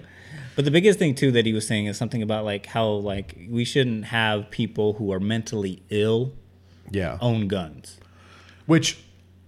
But 0.56 0.66
the 0.66 0.72
biggest 0.72 1.00
thing 1.00 1.16
too 1.16 1.32
that 1.32 1.48
he 1.48 1.54
was 1.54 1.66
saying 1.66 1.88
is 1.88 1.98
something 1.98 2.22
about 2.22 2.46
like 2.46 2.68
how 2.68 2.88
like 2.88 3.36
we 3.50 3.66
shouldn't 3.66 4.06
have 4.06 4.52
people 4.52 4.94
who 4.94 5.12
are 5.12 5.20
mentally 5.20 5.82
ill 5.90 6.34
yeah. 6.92 7.18
own 7.20 7.48
guns. 7.48 7.98
Which 8.68 9.00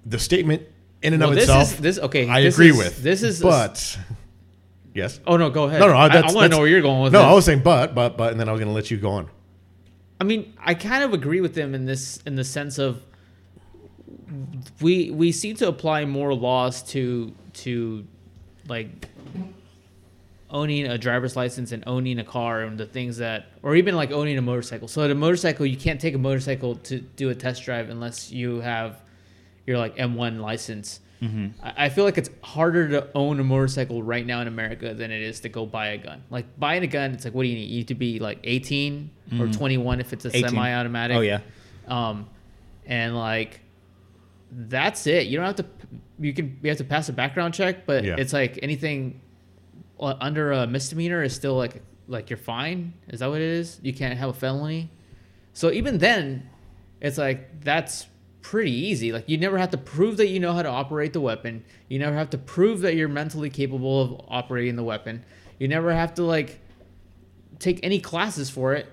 the 0.03 0.18
statement 0.18 0.63
in 1.03 1.13
and 1.13 1.22
Well, 1.22 1.30
of 1.30 1.36
this 1.36 1.43
itself, 1.43 1.74
is 1.74 1.78
this 1.78 1.99
okay. 1.99 2.28
I 2.28 2.41
this 2.41 2.55
agree 2.55 2.70
is- 2.70 2.78
with. 2.78 3.03
This 3.03 3.22
is 3.22 3.39
but 3.39 3.99
yes. 4.95 5.19
oh 5.27 5.37
no, 5.37 5.51
go 5.51 5.65
ahead. 5.65 5.79
No, 5.79 5.87
no, 5.89 5.93
I, 5.93 6.07
I 6.07 6.21
want 6.31 6.33
to 6.33 6.49
know 6.49 6.57
where 6.57 6.67
you're 6.67 6.81
going 6.81 7.03
with 7.03 7.13
No, 7.13 7.19
this. 7.19 7.27
I 7.27 7.33
was 7.33 7.45
saying 7.45 7.61
but, 7.61 7.93
but, 7.93 8.17
but, 8.17 8.31
and 8.31 8.39
then 8.39 8.49
I 8.49 8.51
was 8.51 8.59
going 8.59 8.69
to 8.69 8.73
let 8.73 8.89
you 8.89 8.97
go 8.97 9.11
on. 9.11 9.29
I 10.19 10.23
mean, 10.23 10.53
I 10.57 10.73
kind 10.73 11.03
of 11.03 11.13
agree 11.13 11.41
with 11.41 11.53
them 11.53 11.75
in 11.75 11.85
this 11.85 12.17
in 12.25 12.35
the 12.35 12.43
sense 12.43 12.79
of 12.79 13.03
we 14.81 15.11
we 15.11 15.31
seem 15.31 15.55
to 15.57 15.67
apply 15.67 16.05
more 16.05 16.33
laws 16.33 16.81
to 16.83 17.33
to 17.53 18.07
like 18.67 19.09
owning 20.49 20.87
a 20.87 20.97
driver's 20.97 21.35
license 21.35 21.71
and 21.71 21.83
owning 21.85 22.19
a 22.19 22.23
car 22.23 22.61
and 22.61 22.77
the 22.77 22.85
things 22.85 23.17
that 23.17 23.47
or 23.61 23.75
even 23.75 23.95
like 23.95 24.11
owning 24.11 24.37
a 24.37 24.41
motorcycle. 24.41 24.87
So 24.87 25.03
at 25.03 25.11
a 25.11 25.15
motorcycle, 25.15 25.65
you 25.65 25.77
can't 25.77 25.99
take 25.99 26.13
a 26.13 26.17
motorcycle 26.19 26.75
to 26.77 26.99
do 26.99 27.29
a 27.29 27.35
test 27.35 27.63
drive 27.63 27.89
unless 27.89 28.31
you 28.31 28.61
have 28.61 29.01
your 29.65 29.77
like 29.77 29.97
M1 29.97 30.39
license. 30.39 31.01
I 31.22 31.86
I 31.86 31.89
feel 31.89 32.03
like 32.03 32.18
it's 32.18 32.30
harder 32.43 32.88
to 32.89 33.09
own 33.16 33.39
a 33.39 33.43
motorcycle 33.43 34.03
right 34.03 34.26
now 34.26 34.41
in 34.41 34.47
America 34.47 34.93
than 34.93 35.11
it 35.11 35.22
is 35.22 35.39
to 35.41 35.49
go 35.49 35.66
buy 35.66 35.88
a 35.88 35.97
gun. 35.97 36.24
Like 36.30 36.59
buying 36.59 36.84
a 36.84 36.88
gun, 36.88 37.11
it's 37.13 37.26
like 37.26 37.34
what 37.34 37.43
do 37.43 37.49
you 37.49 37.55
need? 37.55 37.70
You 37.70 37.78
need 37.78 37.88
to 37.89 37.95
be 37.95 38.20
like 38.20 38.39
18 38.43 39.09
or 39.39 39.47
21 39.47 39.99
if 40.01 40.13
it's 40.13 40.26
a 40.26 40.30
18. 40.30 40.49
semi-automatic. 40.49 41.18
Oh 41.18 41.22
yeah. 41.22 41.39
Um, 41.88 42.28
and 42.86 43.16
like 43.16 43.61
that's 44.51 45.07
it. 45.07 45.28
You 45.28 45.38
don't 45.38 45.45
have 45.45 45.55
to. 45.55 45.66
You 46.20 46.34
can. 46.34 46.59
You 46.61 46.70
have 46.70 46.78
to 46.78 46.84
pass 46.84 47.09
a 47.09 47.13
background 47.13 47.53
check, 47.53 47.86
but 47.86 48.03
Yeah. 48.03 48.16
it's 48.18 48.32
like 48.34 48.59
anything 48.61 49.20
uh, 49.99 50.16
under 50.22 50.51
a 50.51 50.68
misdemeanor 50.68 51.24
is 51.24 51.34
still 51.34 51.55
like 51.55 51.82
like 52.07 52.30
you're 52.30 52.38
fine. 52.38 52.93
Is 53.09 53.20
that 53.22 53.28
what 53.30 53.41
it 53.41 53.49
is? 53.49 53.80
You 53.82 53.93
can't 53.93 54.18
have 54.18 54.30
a 54.30 54.34
felony. 54.34 54.91
So 55.53 55.72
even 55.72 55.97
then, 55.97 56.49
it's 57.01 57.18
like 57.18 57.61
that's 57.61 58.05
pretty 58.45 58.71
easy. 58.71 59.11
Like 59.11 59.27
you 59.27 59.39
never 59.39 59.57
have 59.57 59.71
to 59.71 59.77
prove 59.77 60.17
that 60.17 60.27
you 60.27 60.39
know 60.39 60.53
how 60.53 60.61
to 60.61 60.69
operate 60.69 61.13
the 61.13 61.19
weapon. 61.19 61.65
You 61.89 61.97
never 61.97 62.15
have 62.15 62.29
to 62.29 62.37
prove 62.37 62.81
that 62.81 62.95
you're 62.95 63.07
mentally 63.07 63.49
capable 63.49 64.01
of 64.01 64.25
operating 64.27 64.75
the 64.75 64.83
weapon. 64.83 65.25
You 65.57 65.67
never 65.67 65.91
have 65.91 66.13
to 66.15 66.23
like 66.23 66.59
take 67.57 67.79
any 67.81 67.99
classes 67.99 68.51
for 68.51 68.75
it. 68.75 68.87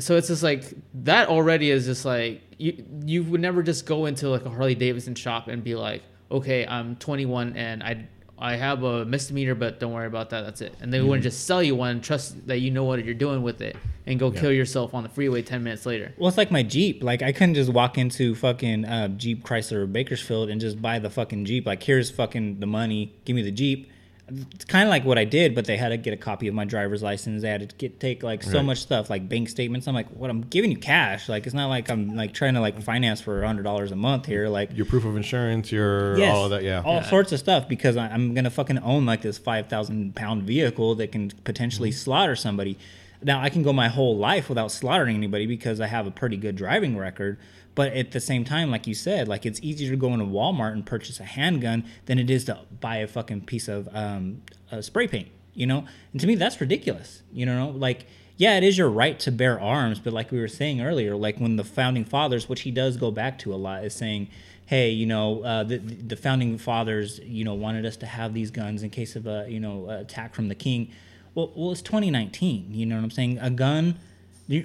So 0.00 0.16
it's 0.16 0.28
just 0.28 0.42
like 0.42 0.70
that 1.02 1.28
already 1.28 1.70
is 1.70 1.86
just 1.86 2.04
like 2.04 2.42
you 2.58 2.84
you 3.06 3.24
would 3.24 3.40
never 3.40 3.62
just 3.62 3.86
go 3.86 4.04
into 4.04 4.28
like 4.28 4.44
a 4.44 4.50
Harley 4.50 4.74
Davidson 4.74 5.14
shop 5.14 5.48
and 5.48 5.64
be 5.64 5.74
like, 5.74 6.02
okay, 6.30 6.66
I'm 6.66 6.96
21 6.96 7.56
and 7.56 7.82
I 7.82 8.06
I 8.38 8.56
have 8.56 8.82
a 8.82 9.04
misdemeanor, 9.04 9.54
but 9.54 9.78
don't 9.78 9.92
worry 9.92 10.06
about 10.06 10.30
that. 10.30 10.42
That's 10.42 10.60
it. 10.60 10.74
And 10.80 10.92
they 10.92 11.00
wouldn't 11.00 11.22
just 11.22 11.46
sell 11.46 11.62
you 11.62 11.76
one 11.76 12.00
trust 12.00 12.46
that 12.46 12.58
you 12.58 12.70
know 12.70 12.84
what 12.84 13.04
you're 13.04 13.14
doing 13.14 13.42
with 13.42 13.60
it 13.60 13.76
and 14.06 14.18
go 14.18 14.30
kill 14.30 14.52
yourself 14.52 14.92
on 14.92 15.02
the 15.02 15.08
freeway 15.08 15.40
10 15.42 15.62
minutes 15.62 15.86
later. 15.86 16.12
Well, 16.18 16.28
it's 16.28 16.36
like 16.36 16.50
my 16.50 16.62
Jeep. 16.62 17.02
Like 17.02 17.22
I 17.22 17.32
couldn't 17.32 17.54
just 17.54 17.72
walk 17.72 17.96
into 17.96 18.34
fucking 18.34 18.84
uh, 18.84 19.08
Jeep 19.08 19.44
Chrysler 19.44 19.90
Bakersfield 19.90 20.50
and 20.50 20.60
just 20.60 20.82
buy 20.82 20.98
the 20.98 21.10
fucking 21.10 21.44
Jeep. 21.44 21.66
Like 21.66 21.82
here's 21.82 22.10
fucking 22.10 22.60
the 22.60 22.66
money. 22.66 23.14
Give 23.24 23.36
me 23.36 23.42
the 23.42 23.52
Jeep. 23.52 23.90
It's 24.26 24.64
kind 24.64 24.84
of 24.84 24.90
like 24.90 25.04
what 25.04 25.18
I 25.18 25.24
did, 25.24 25.54
but 25.54 25.66
they 25.66 25.76
had 25.76 25.90
to 25.90 25.98
get 25.98 26.14
a 26.14 26.16
copy 26.16 26.48
of 26.48 26.54
my 26.54 26.64
driver's 26.64 27.02
license. 27.02 27.42
They 27.42 27.50
had 27.50 27.68
to 27.68 27.76
get 27.76 28.00
take 28.00 28.22
like 28.22 28.42
so 28.42 28.56
Right. 28.58 28.64
much 28.64 28.78
stuff, 28.78 29.10
like 29.10 29.28
bank 29.28 29.50
statements. 29.50 29.86
I'm 29.86 29.94
like, 29.94 30.08
what? 30.08 30.30
I'm 30.30 30.40
giving 30.40 30.70
you 30.70 30.78
cash. 30.78 31.28
Like 31.28 31.44
it's 31.44 31.54
not 31.54 31.68
like 31.68 31.90
I'm 31.90 32.16
like 32.16 32.32
trying 32.32 32.54
to 32.54 32.60
like 32.60 32.80
finance 32.82 33.20
for 33.20 33.42
a 33.42 33.46
hundred 33.46 33.64
dollars 33.64 33.92
a 33.92 33.96
month 33.96 34.24
here. 34.24 34.48
Like 34.48 34.74
Your 34.74 34.86
proof 34.86 35.04
of 35.04 35.14
insurance, 35.16 35.70
your 35.70 36.16
Yes, 36.18 36.34
all 36.34 36.44
of 36.44 36.50
that, 36.52 36.62
yeah. 36.62 36.80
all 36.84 37.02
sorts 37.02 37.32
of 37.32 37.38
stuff 37.38 37.68
because 37.68 37.98
I, 37.98 38.06
I'm 38.08 38.32
gonna 38.34 38.48
fucking 38.50 38.78
own 38.78 39.04
like 39.04 39.20
this 39.20 39.36
five 39.36 39.68
thousand 39.68 40.14
pound 40.16 40.44
vehicle 40.44 40.94
that 40.94 41.12
can 41.12 41.30
potentially 41.44 41.90
Mm-hmm. 41.90 41.96
slaughter 41.98 42.34
somebody. 42.36 42.78
Now 43.22 43.40
I 43.40 43.50
can 43.50 43.62
go 43.62 43.72
my 43.74 43.88
whole 43.88 44.16
life 44.16 44.48
without 44.48 44.70
slaughtering 44.70 45.16
anybody 45.16 45.46
because 45.46 45.80
I 45.80 45.86
have 45.86 46.06
a 46.06 46.10
pretty 46.10 46.36
good 46.38 46.56
driving 46.56 46.96
record. 46.96 47.38
But 47.74 47.92
at 47.92 48.12
the 48.12 48.20
same 48.20 48.44
time, 48.44 48.70
like 48.70 48.86
you 48.86 48.94
said, 48.94 49.26
like 49.26 49.44
it's 49.44 49.60
easier 49.60 49.90
to 49.90 49.96
go 49.96 50.12
into 50.12 50.24
Walmart 50.24 50.72
and 50.72 50.86
purchase 50.86 51.18
a 51.18 51.24
handgun 51.24 51.84
than 52.06 52.18
it 52.18 52.30
is 52.30 52.44
to 52.44 52.60
buy 52.80 52.96
a 52.96 53.06
fucking 53.06 53.42
piece 53.42 53.68
of 53.68 53.88
um, 53.92 54.42
uh, 54.70 54.80
spray 54.80 55.08
paint. 55.08 55.28
You 55.54 55.66
know, 55.66 55.86
and 56.12 56.20
to 56.20 56.26
me 56.26 56.34
that's 56.34 56.60
ridiculous. 56.60 57.22
You 57.32 57.46
know, 57.46 57.70
like 57.70 58.06
yeah, 58.36 58.56
it 58.56 58.64
is 58.64 58.76
your 58.76 58.90
right 58.90 59.18
to 59.20 59.30
bear 59.30 59.60
arms, 59.60 60.00
but 60.00 60.12
like 60.12 60.32
we 60.32 60.40
were 60.40 60.48
saying 60.48 60.80
earlier, 60.80 61.14
like 61.14 61.38
when 61.38 61.56
the 61.56 61.64
founding 61.64 62.04
fathers, 62.04 62.48
which 62.48 62.62
he 62.62 62.72
does 62.72 62.96
go 62.96 63.12
back 63.12 63.38
to 63.40 63.54
a 63.54 63.56
lot, 63.56 63.84
is 63.84 63.94
saying, 63.94 64.28
hey, 64.66 64.90
you 64.90 65.06
know, 65.06 65.42
uh, 65.42 65.62
the 65.62 65.78
the 65.78 66.16
founding 66.16 66.58
fathers, 66.58 67.20
you 67.20 67.44
know, 67.44 67.54
wanted 67.54 67.86
us 67.86 67.96
to 67.98 68.06
have 68.06 68.34
these 68.34 68.50
guns 68.50 68.82
in 68.82 68.90
case 68.90 69.14
of 69.14 69.26
a 69.26 69.46
you 69.48 69.60
know 69.60 69.88
attack 69.88 70.34
from 70.34 70.48
the 70.48 70.54
king. 70.54 70.90
Well, 71.34 71.52
well, 71.54 71.72
it's 71.72 71.82
2019. 71.82 72.68
You 72.70 72.86
know 72.86 72.96
what 72.96 73.04
I'm 73.04 73.10
saying? 73.10 73.38
A 73.40 73.50
gun 73.50 73.98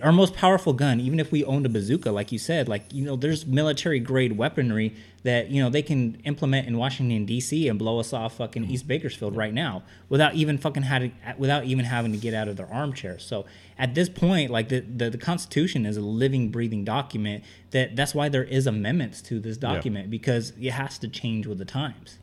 our 0.01 0.11
most 0.11 0.33
powerful 0.33 0.73
gun, 0.73 0.99
even 0.99 1.21
if 1.21 1.31
we 1.31 1.43
owned 1.45 1.65
a 1.65 1.69
bazooka, 1.69 2.11
like 2.11 2.33
you 2.33 2.37
said, 2.37 2.67
like 2.67 2.93
you 2.93 3.05
know, 3.05 3.15
there's 3.15 3.45
military 3.45 3.99
grade 3.99 4.37
weaponry 4.37 4.93
that 5.23 5.49
you 5.49 5.63
know 5.63 5.69
they 5.69 5.81
can 5.81 6.15
implement 6.25 6.67
in 6.67 6.77
Washington 6.77 7.25
D.C. 7.25 7.67
and 7.69 7.79
blow 7.79 7.99
us 7.99 8.11
off 8.11 8.37
fucking 8.37 8.65
East 8.65 8.83
mm-hmm. 8.83 8.89
Bakersfield 8.89 9.37
right 9.37 9.53
now 9.53 9.83
without 10.09 10.35
even 10.35 10.57
fucking 10.57 10.83
having 10.83 11.13
without 11.37 11.63
even 11.63 11.85
having 11.85 12.11
to 12.11 12.17
get 12.17 12.33
out 12.33 12.49
of 12.49 12.57
their 12.57 12.71
armchair. 12.71 13.17
So 13.19 13.45
at 13.77 13.95
this 13.95 14.09
point, 14.09 14.51
like 14.51 14.67
the, 14.67 14.81
the 14.81 15.09
the 15.09 15.17
Constitution 15.17 15.85
is 15.85 15.95
a 15.95 16.01
living, 16.01 16.49
breathing 16.49 16.83
document. 16.83 17.45
That 17.71 17.95
that's 17.95 18.13
why 18.13 18.27
there 18.27 18.43
is 18.43 18.67
amendments 18.67 19.21
to 19.23 19.39
this 19.39 19.55
document 19.55 20.09
because 20.09 20.51
it 20.59 20.71
has 20.71 20.97
to 20.99 21.07
change 21.07 21.47
with 21.47 21.57
the 21.57 21.65
times. 21.65 22.19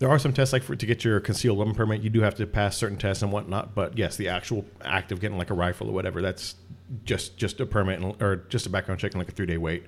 There 0.00 0.08
are 0.08 0.18
some 0.18 0.32
tests 0.32 0.52
like 0.52 0.62
for 0.62 0.74
to 0.74 0.86
get 0.86 1.04
your 1.04 1.20
concealed 1.20 1.56
weapon 1.58 1.74
permit, 1.74 2.02
you 2.02 2.10
do 2.10 2.20
have 2.22 2.34
to 2.36 2.46
pass 2.46 2.76
certain 2.76 2.98
tests 2.98 3.22
and 3.22 3.30
whatnot. 3.32 3.74
But 3.74 3.96
yes, 3.96 4.16
the 4.16 4.28
actual 4.28 4.64
act 4.84 5.12
of 5.12 5.20
getting 5.20 5.38
like 5.38 5.50
a 5.50 5.54
rifle 5.54 5.88
or 5.88 5.92
whatever, 5.92 6.20
that's 6.20 6.56
just 7.04 7.36
just 7.36 7.60
a 7.60 7.66
permit 7.66 8.00
and, 8.00 8.20
or 8.22 8.36
just 8.48 8.66
a 8.66 8.70
background 8.70 9.00
check 9.00 9.12
and 9.12 9.20
like 9.20 9.28
a 9.28 9.32
three 9.32 9.46
day 9.46 9.56
wait. 9.56 9.84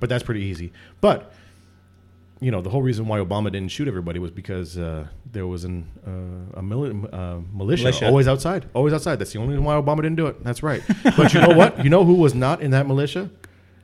But 0.00 0.08
that's 0.08 0.22
pretty 0.22 0.42
easy. 0.42 0.72
But 1.00 1.32
you 2.40 2.52
know, 2.52 2.60
the 2.60 2.70
whole 2.70 2.82
reason 2.82 3.08
why 3.08 3.18
Obama 3.18 3.50
didn't 3.50 3.72
shoot 3.72 3.88
everybody 3.88 4.20
was 4.20 4.30
because 4.30 4.78
uh, 4.78 5.08
there 5.32 5.46
was 5.48 5.64
an 5.64 5.86
uh, 6.06 6.60
a 6.60 6.62
mili- 6.62 7.12
uh, 7.12 7.40
militia, 7.52 7.82
Militia. 7.82 8.06
always 8.06 8.28
outside, 8.28 8.66
always 8.74 8.92
outside. 8.92 9.18
That's 9.18 9.32
the 9.32 9.40
only 9.40 9.54
reason 9.54 9.64
why 9.64 9.74
Obama 9.74 9.96
didn't 9.96 10.16
do 10.16 10.28
it. 10.28 10.44
That's 10.44 10.62
right. 10.62 10.82
But 11.16 11.34
you 11.34 11.40
know 11.40 11.50
what? 11.56 11.82
You 11.82 11.90
know 11.90 12.04
who 12.04 12.14
was 12.14 12.34
not 12.36 12.62
in 12.62 12.70
that 12.70 12.86
militia? 12.86 13.28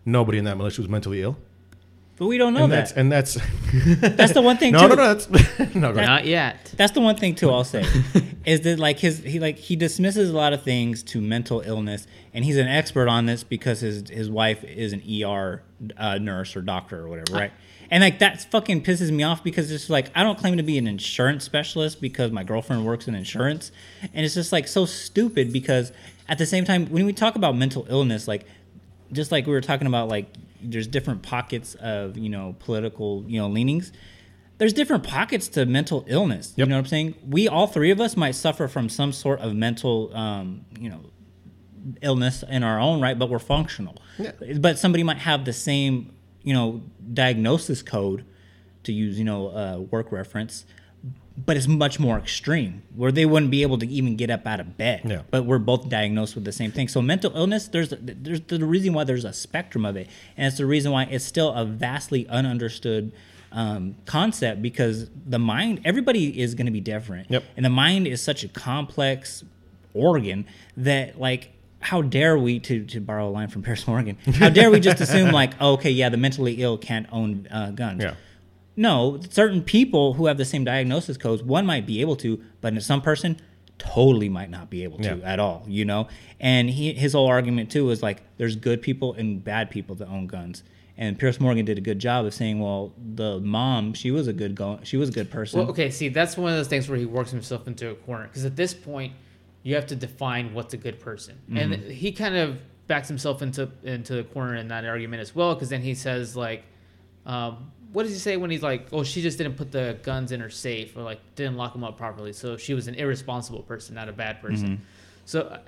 Nobody 0.05 0.39
in 0.39 0.45
that 0.45 0.57
militia 0.57 0.83
was 0.83 0.89
mentally 0.89 1.23
ill. 1.23 1.37
But 2.17 2.27
we 2.27 2.39
don't 2.39 2.55
know 2.55 2.65
and 2.65 2.73
that. 2.73 2.77
that's 2.77 2.93
and 2.93 3.11
that's 3.11 3.35
That's 4.17 4.33
the 4.33 4.43
one 4.43 4.57
thing. 4.57 4.73
no, 4.73 4.81
too. 4.83 4.89
no, 4.89 4.95
no, 4.95 5.15
that's 5.15 5.29
no. 5.75 5.93
go. 5.93 6.01
Not 6.01 6.25
yet. 6.25 6.73
That's 6.77 6.93
the 6.93 7.01
one 7.01 7.17
thing 7.17 7.35
too. 7.35 7.51
I'll 7.51 7.65
say 7.65 7.85
is 8.45 8.61
that 8.61 8.79
like 8.79 9.01
his 9.01 9.19
he 9.19 9.41
like 9.41 9.57
he 9.57 9.75
dismisses 9.75 10.31
a 10.31 10.33
lot 10.33 10.53
of 10.53 10.63
things 10.63 11.03
to 11.05 11.21
mental 11.21 11.61
illness, 11.61 12.07
and 12.33 12.45
he's 12.45 12.57
an 12.57 12.69
expert 12.69 13.09
on 13.09 13.27
this 13.27 13.43
because 13.43 13.81
his 13.81 14.09
his 14.09 14.31
wife 14.31 14.63
is 14.63 14.93
an 14.93 15.03
ER 15.25 15.63
uh, 15.97 16.19
nurse 16.19 16.55
or 16.55 16.63
doctor 16.63 17.01
or 17.01 17.09
whatever, 17.09 17.33
right? 17.37 17.53
And 17.91 18.03
like 18.03 18.21
that 18.21 18.49
fucking 18.51 18.85
pisses 18.85 19.11
me 19.11 19.25
off 19.25 19.43
because 19.43 19.73
it's 19.73 19.91
like 19.91 20.11
I 20.15 20.23
don't 20.23 20.39
claim 20.39 20.57
to 20.57 20.63
be 20.63 20.79
an 20.79 20.87
insurance 20.87 21.43
specialist 21.43 22.01
because 22.01 22.31
my 22.31 22.45
girlfriend 22.45 22.87
works 22.87 23.09
in 23.09 23.17
insurance, 23.17 23.73
and 24.13 24.25
it's 24.25 24.35
just 24.35 24.53
like 24.53 24.69
so 24.69 24.87
stupid 24.87 25.53
because 25.53 25.93
at 26.29 26.39
the 26.39 26.47
same 26.47 26.65
time 26.65 26.87
when 26.87 27.07
we 27.07 27.13
talk 27.13 27.35
about 27.35 27.57
mental 27.57 27.87
illness, 27.89 28.29
like 28.29 28.47
just 29.13 29.33
like 29.33 29.47
we 29.47 29.53
were 29.53 29.61
talking 29.61 29.87
about 29.89 30.09
like 30.09 30.33
there's 30.65 30.87
different 30.87 31.23
pockets 31.23 31.75
of 31.77 32.17
you 32.17 32.29
know 32.29 32.57
political 32.59 33.25
you 33.27 33.39
know 33.41 33.49
leanings. 33.49 33.93
There's 34.59 34.73
different 34.73 35.03
pockets 35.03 35.49
to 35.49 35.67
mental 35.67 36.05
illness 36.07 36.53
Yep. 36.57 36.67
you 36.67 36.71
know 36.71 36.77
what 36.77 36.85
i'm 36.85 36.87
saying? 36.87 37.15
We 37.29 37.49
all 37.49 37.67
three 37.67 37.91
of 37.91 38.01
us 38.01 38.17
might 38.17 38.37
suffer 38.37 38.69
from 38.69 38.89
some 38.89 39.13
sort 39.13 39.41
of 39.41 39.55
mental 39.55 40.15
um, 40.17 40.65
you 40.79 40.89
know 40.91 41.01
illness 42.01 42.43
in 42.49 42.63
our 42.63 42.81
own 42.81 43.01
right 43.01 43.19
but 43.19 43.29
we're 43.29 43.39
functional. 43.39 43.97
But 44.59 44.79
somebody 44.79 45.03
might 45.03 45.19
have 45.19 45.45
the 45.45 45.53
same 45.53 46.15
you 46.43 46.55
know 46.55 46.83
diagnosis 47.13 47.83
code 47.83 48.25
to 48.85 48.93
use 48.93 49.19
you 49.19 49.25
know 49.25 49.49
uh, 49.49 49.79
work 49.91 50.13
reference 50.13 50.65
but 51.37 51.57
it's 51.57 51.67
much 51.67 51.99
more 51.99 52.17
extreme 52.19 52.83
where 52.95 53.11
they 53.11 53.27
wouldn't 53.27 53.51
be 53.51 53.63
able 53.63 53.77
to 53.79 53.87
even 53.89 54.15
get 54.17 54.31
up 54.31 54.47
out 54.47 54.61
of 54.61 54.77
bed 54.79 55.03
Yeah. 55.05 55.23
but 55.31 55.45
we're 55.45 55.59
both 55.59 55.89
diagnosed 55.89 56.35
with 56.37 56.45
the 56.45 56.53
same 56.53 56.71
thing 56.71 56.87
so 56.89 57.03
mental 57.03 57.33
illness 57.37 57.67
there's 57.69 57.93
there's 58.01 58.41
the 58.43 58.65
reason 58.65 58.93
why 58.95 59.03
there's 59.05 59.25
a 59.25 59.33
spectrum 59.33 59.85
of 59.85 59.97
it 59.97 60.09
and 60.37 60.47
it's 60.47 60.59
the 60.59 60.67
reason 60.67 60.93
why 60.93 61.05
it's 61.05 61.25
still 61.25 61.53
a 61.53 61.65
vastly 61.65 62.25
ununderstood 62.27 63.11
um, 63.51 63.97
concept 64.07 64.63
because 64.63 65.09
the 65.27 65.39
mind 65.39 65.81
everybody 65.85 66.41
is 66.41 66.55
going 66.55 66.67
to 66.67 66.73
be 66.73 66.81
different 66.81 67.31
Yep. 67.31 67.43
and 67.57 67.65
the 67.65 67.71
mind 67.71 68.07
is 68.07 68.23
such 68.23 68.45
a 68.45 68.49
complex 68.49 69.43
organ 69.93 70.47
that 70.77 71.19
like 71.21 71.51
how 71.81 72.01
dare 72.01 72.39
we 72.39 72.59
to, 72.61 72.85
to 72.87 73.01
borrow 73.01 73.29
a 73.29 73.31
line 73.31 73.49
from 73.49 73.63
Piers 73.63 73.87
Morgan 73.87 74.17
how 74.35 74.49
dare 74.49 74.71
we 74.71 74.81
just 74.81 75.01
assume 75.01 75.31
like 75.33 75.53
oh, 75.61 75.73
okay 75.75 75.91
yeah 75.91 76.09
the 76.09 76.17
mentally 76.17 76.63
ill 76.63 76.79
can't 76.79 77.07
own 77.13 77.47
uh, 77.51 77.71
guns 77.73 78.03
Yeah. 78.03 78.15
No, 78.77 79.21
certain 79.31 79.63
people 79.63 80.15
who 80.15 80.27
have 80.27 80.37
the 80.39 80.45
same 80.45 80.65
diagnosis 80.65 81.17
codes, 81.17 81.43
one 81.43 81.65
might 81.67 81.87
be 81.87 82.01
able 82.01 82.17
to, 82.17 82.41
but 82.61 82.73
in 82.73 82.81
some 82.81 83.01
person 83.03 83.39
totally 83.79 84.29
might 84.29 84.51
not 84.51 84.71
be 84.71 84.83
able 84.85 84.99
to 84.99 85.17
Yeah. 85.17 85.33
at 85.33 85.39
all, 85.41 85.65
you 85.67 85.85
know? 85.85 86.09
And 86.41 86.71
he, 86.71 86.93
his 86.93 87.13
whole 87.13 87.27
argument 87.27 87.71
too 87.71 87.91
is 87.91 88.03
like 88.03 88.23
there's 88.37 88.57
good 88.57 88.83
people 88.83 89.15
and 89.15 89.43
bad 89.43 89.71
people 89.71 89.95
that 89.97 90.09
own 90.09 90.27
guns. 90.27 90.63
And 90.97 91.19
Piers 91.19 91.41
Morgan 91.41 91.65
did 91.65 91.77
a 91.77 91.81
good 91.81 91.99
job 91.99 92.25
of 92.25 92.33
saying, 92.35 92.61
well, 92.61 92.93
the 93.15 93.41
mom, 93.41 93.95
she 93.95 94.13
was 94.13 94.29
a 94.29 94.33
good 94.33 94.55
go- 94.55 94.79
she 94.85 94.97
was 94.97 95.09
a 95.09 95.13
good 95.13 95.29
person. 95.31 95.59
Well, 95.61 95.71
okay, 95.71 95.91
see, 95.91 96.09
that's 96.09 96.37
one 96.37 96.53
of 96.53 96.57
those 96.59 96.69
things 96.69 96.89
where 96.89 96.97
he 96.99 97.05
works 97.05 97.33
himself 97.33 97.67
into 97.67 97.91
a 97.91 97.95
corner 97.97 98.29
because 98.29 98.45
at 98.45 98.55
this 98.55 98.73
point, 98.75 99.13
you 99.65 99.75
have 99.75 99.87
to 99.87 99.97
define 99.97 100.53
what's 100.55 100.73
a 100.75 100.77
good 100.77 101.01
person, 101.01 101.39
and 101.53 101.75
he 101.75 102.13
kind 102.13 102.37
of 102.37 102.59
backs 102.87 103.09
himself 103.09 103.41
into 103.41 103.71
into 103.83 104.13
the 104.15 104.23
corner 104.23 104.55
in 104.57 104.69
that 104.69 104.85
argument 104.85 105.21
as 105.23 105.35
well 105.35 105.55
because 105.55 105.71
then 105.71 105.81
he 105.81 105.95
says 105.95 106.37
like, 106.37 106.63
um, 107.27 107.73
what 107.95 108.03
does 108.03 108.13
he 108.13 108.19
say 108.19 108.37
when 108.37 108.51
he's 108.51 108.63
like, 108.63 108.89
oh, 108.93 109.03
she 109.05 109.23
just 109.23 109.39
didn't 109.39 109.57
put 109.57 109.73
the 109.73 109.97
guns 110.03 110.31
in 110.33 110.41
her 110.41 110.51
safe 110.51 110.95
or 110.97 111.03
like 111.03 111.21
didn't 111.37 111.57
lock 111.57 111.73
them 111.73 111.83
up 111.85 111.97
properly, 111.97 112.33
so 112.35 112.57
she 112.59 112.75
was 112.75 112.87
an 112.89 112.95
irresponsible 112.97 113.63
person, 113.63 113.95
not 113.95 114.09
a 114.11 114.13
bad 114.13 114.43
person. 114.43 114.83
So 115.25 115.41
uh, 115.43 115.59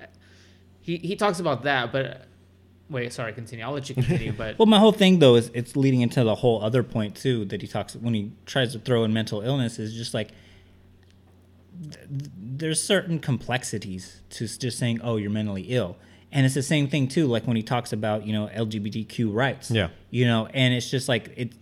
he 0.82 0.98
he 0.98 1.16
talks 1.16 1.40
about 1.40 1.62
that, 1.62 1.90
but. 1.92 2.04
uh, 2.06 2.14
Wait, 2.88 3.12
sorry, 3.12 3.32
continue. 3.32 3.64
I'll 3.64 3.72
let 3.72 3.88
you 3.88 3.96
continue, 3.96 4.32
but 4.32 4.56
Well, 4.60 4.66
my 4.66 4.78
whole 4.78 4.92
thing 4.92 5.18
though 5.18 5.34
is 5.34 5.50
it's 5.54 5.74
leading 5.74 6.02
into 6.02 6.22
the 6.22 6.36
whole 6.36 6.62
other 6.62 6.84
point 6.84 7.16
too 7.16 7.44
that 7.46 7.60
he 7.60 7.66
talks 7.66 7.96
when 7.96 8.14
he 8.14 8.30
tries 8.44 8.72
to 8.74 8.78
throw 8.78 9.02
in 9.02 9.12
mental 9.12 9.40
illness 9.40 9.80
is 9.80 9.92
just 9.92 10.14
like 10.14 10.30
th- 11.82 12.30
there's 12.38 12.80
certain 12.82 13.18
complexities 13.18 14.20
to 14.30 14.46
just 14.46 14.78
saying 14.78 15.00
oh 15.02 15.16
you're 15.16 15.30
mentally 15.30 15.62
ill 15.62 15.96
and 16.30 16.46
it's 16.46 16.54
the 16.54 16.62
same 16.62 16.86
thing 16.88 17.08
too 17.08 17.26
like 17.26 17.44
when 17.46 17.56
he 17.56 17.62
talks 17.62 17.92
about 17.92 18.24
you 18.24 18.32
know 18.32 18.48
LGBTQ 18.54 19.34
rights 19.34 19.70
Yeah. 19.70 19.88
you 20.10 20.24
know 20.26 20.46
and 20.54 20.72
it's 20.72 20.88
just 20.88 21.08
like 21.08 21.32
it 21.36 21.52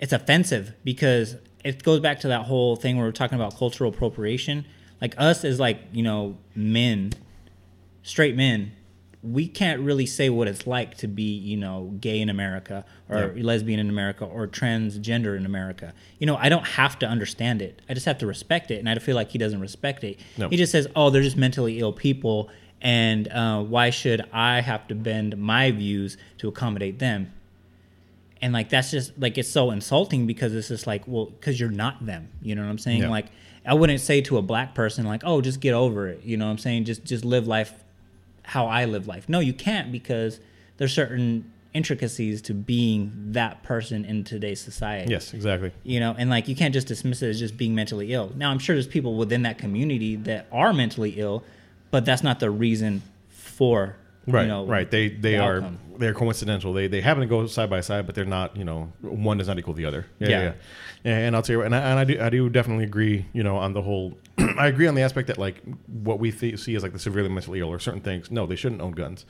it's 0.00 0.12
offensive 0.12 0.72
because 0.82 1.36
it 1.64 1.82
goes 1.82 2.00
back 2.00 2.20
to 2.20 2.28
that 2.28 2.46
whole 2.46 2.74
thing 2.74 2.96
where 2.96 3.06
we're 3.06 3.12
talking 3.12 3.36
about 3.36 3.56
cultural 3.56 3.90
appropriation. 3.92 4.64
Like 5.00 5.14
us 5.18 5.44
as 5.44 5.60
like 5.60 5.78
you 5.92 6.02
know 6.02 6.36
men 6.54 7.12
straight 8.02 8.34
men 8.36 8.72
we 9.22 9.46
can't 9.46 9.80
really 9.82 10.06
say 10.06 10.30
what 10.30 10.48
it's 10.48 10.66
like 10.66 10.96
to 10.96 11.06
be 11.06 11.22
you 11.22 11.54
know 11.56 11.94
gay 12.00 12.18
in 12.20 12.30
america 12.30 12.82
or 13.10 13.34
Yeah. 13.36 13.42
lesbian 13.44 13.78
in 13.78 13.90
america 13.90 14.24
or 14.24 14.46
transgender 14.48 15.36
in 15.36 15.44
america. 15.44 15.92
You 16.18 16.26
know 16.26 16.36
i 16.36 16.48
don't 16.48 16.66
have 16.66 16.98
to 17.00 17.06
understand 17.06 17.60
it. 17.60 17.82
I 17.88 17.92
just 17.94 18.06
have 18.06 18.16
to 18.18 18.26
respect 18.26 18.70
it 18.70 18.78
and 18.78 18.88
i 18.88 18.94
feel 18.98 19.16
like 19.16 19.30
he 19.30 19.36
doesn't 19.38 19.60
respect 19.60 20.02
it. 20.04 20.18
No. 20.38 20.48
he 20.48 20.56
just 20.56 20.72
says 20.72 20.86
oh 20.96 21.10
they're 21.10 21.22
just 21.22 21.36
mentally 21.36 21.78
ill 21.80 21.92
people 21.92 22.48
and 22.80 23.28
uh, 23.28 23.62
why 23.62 23.90
should 23.90 24.24
i 24.32 24.62
have 24.62 24.88
to 24.88 24.94
bend 24.94 25.36
my 25.36 25.70
views 25.70 26.16
to 26.38 26.48
accommodate 26.48 26.98
them 26.98 27.30
and 28.42 28.52
like 28.52 28.68
that's 28.68 28.90
just 28.90 29.18
like 29.18 29.36
it's 29.38 29.48
so 29.48 29.70
insulting 29.70 30.26
because 30.26 30.54
it's 30.54 30.68
just 30.68 30.86
like 30.86 31.02
well 31.06 31.26
because 31.26 31.58
you're 31.60 31.70
not 31.70 32.04
them 32.04 32.28
you 32.42 32.54
know 32.54 32.62
what 32.62 32.70
i'm 32.70 32.78
saying? 32.78 33.02
Yeah. 33.02 33.10
like 33.10 33.26
i 33.66 33.74
wouldn't 33.74 34.00
say 34.00 34.20
to 34.22 34.38
a 34.38 34.42
black 34.42 34.74
person 34.74 35.04
like 35.06 35.22
oh 35.24 35.40
just 35.40 35.60
get 35.60 35.74
over 35.74 36.08
it 36.08 36.22
you 36.24 36.36
know 36.36 36.46
what 36.46 36.52
i'm 36.52 36.58
saying? 36.58 36.84
Just 36.84 37.04
just 37.04 37.24
live 37.24 37.46
life 37.46 37.72
how 38.42 38.66
i 38.66 38.84
live 38.84 39.06
life. 39.06 39.28
No 39.28 39.40
you 39.40 39.52
can't 39.52 39.92
because 39.92 40.40
there's 40.78 40.92
certain 40.92 41.52
intricacies 41.72 42.42
to 42.42 42.52
being 42.54 43.12
that 43.32 43.62
person 43.62 44.04
in 44.04 44.24
today's 44.24 44.60
society. 44.60 45.10
Yes, 45.10 45.32
exactly. 45.34 45.70
you 45.84 46.00
know 46.00 46.14
and 46.18 46.30
like 46.30 46.48
you 46.48 46.56
can't 46.56 46.74
just 46.74 46.88
dismiss 46.88 47.22
it 47.22 47.28
as 47.28 47.38
just 47.38 47.56
being 47.56 47.74
mentally 47.74 48.12
ill. 48.12 48.32
Now 48.34 48.50
i'm 48.50 48.58
sure 48.58 48.74
there's 48.74 48.86
people 48.86 49.16
within 49.16 49.42
that 49.42 49.58
community 49.58 50.16
that 50.16 50.46
are 50.50 50.72
mentally 50.72 51.10
ill 51.18 51.44
but 51.90 52.04
that's 52.04 52.22
not 52.22 52.40
the 52.40 52.50
reason 52.50 53.02
for 53.28 53.96
Right, 54.32 54.42
you 54.42 54.48
know 54.48 54.66
right. 54.66 54.90
They 54.90 55.08
they 55.08 55.32
the 55.32 55.38
are 55.38 55.72
they're 55.98 56.14
coincidental. 56.14 56.72
They 56.72 56.86
they 56.88 57.00
happen 57.00 57.20
to 57.20 57.26
go 57.26 57.46
side 57.46 57.68
by 57.70 57.80
side, 57.80 58.06
but 58.06 58.14
they're 58.14 58.24
not. 58.24 58.56
You 58.56 58.64
know, 58.64 58.92
one 59.02 59.38
does 59.38 59.48
not 59.48 59.58
equal 59.58 59.74
the 59.74 59.84
other. 59.86 60.06
Yeah, 60.18 60.28
Yeah. 60.28 60.40
yeah. 60.42 60.52
yeah. 61.04 61.18
And 61.18 61.36
I'll 61.36 61.42
tell 61.42 61.56
you, 61.56 61.62
and 61.62 61.74
I, 61.74 61.78
and 61.78 61.98
I 61.98 62.04
do 62.04 62.20
I 62.20 62.30
do 62.30 62.48
definitely 62.48 62.84
agree. 62.84 63.26
You 63.32 63.42
know, 63.42 63.56
on 63.56 63.72
the 63.74 63.82
whole, 63.82 64.16
I 64.38 64.66
agree 64.68 64.86
on 64.86 64.94
the 64.94 65.02
aspect 65.02 65.28
that 65.28 65.38
like 65.38 65.62
what 65.86 66.18
we 66.18 66.32
th- 66.32 66.58
see 66.58 66.74
as 66.74 66.82
like 66.82 66.92
the 66.92 66.98
severely 66.98 67.28
mentally 67.28 67.60
ill 67.60 67.68
or 67.68 67.78
certain 67.78 68.00
things. 68.00 68.30
No, 68.30 68.46
they 68.46 68.56
shouldn't 68.56 68.80
own 68.80 68.92
guns. 68.92 69.24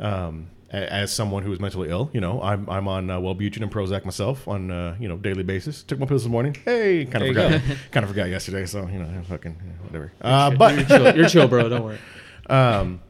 Um, 0.00 0.48
as 0.70 1.12
someone 1.12 1.42
who 1.42 1.52
is 1.52 1.60
mentally 1.60 1.90
ill, 1.90 2.08
you 2.14 2.20
know, 2.20 2.40
I'm 2.42 2.68
I'm 2.68 2.88
on 2.88 3.10
uh, 3.10 3.18
Wellbutrin 3.18 3.60
and 3.62 3.70
Prozac 3.70 4.04
myself 4.06 4.48
on 4.48 4.70
uh, 4.70 4.96
you 4.98 5.06
know 5.06 5.18
daily 5.18 5.42
basis. 5.42 5.82
Took 5.82 5.98
my 5.98 6.06
pills 6.06 6.22
this 6.24 6.30
morning. 6.30 6.56
Hey, 6.64 7.04
kind 7.04 7.24
of 7.28 7.34
There 7.34 7.60
forgot. 7.60 7.76
kind 7.90 8.04
of 8.04 8.10
forgot 8.10 8.28
yesterday, 8.30 8.64
so 8.64 8.86
you 8.88 8.98
know, 8.98 9.22
fucking 9.28 9.52
whatever. 9.84 10.12
Uh, 10.22 10.50
but 10.56 10.74
you're 10.74 10.84
chill, 10.86 11.16
you're 11.16 11.28
chill, 11.28 11.46
bro. 11.48 11.68
Don't 11.68 11.84
worry. 11.84 11.98
um, 12.48 13.00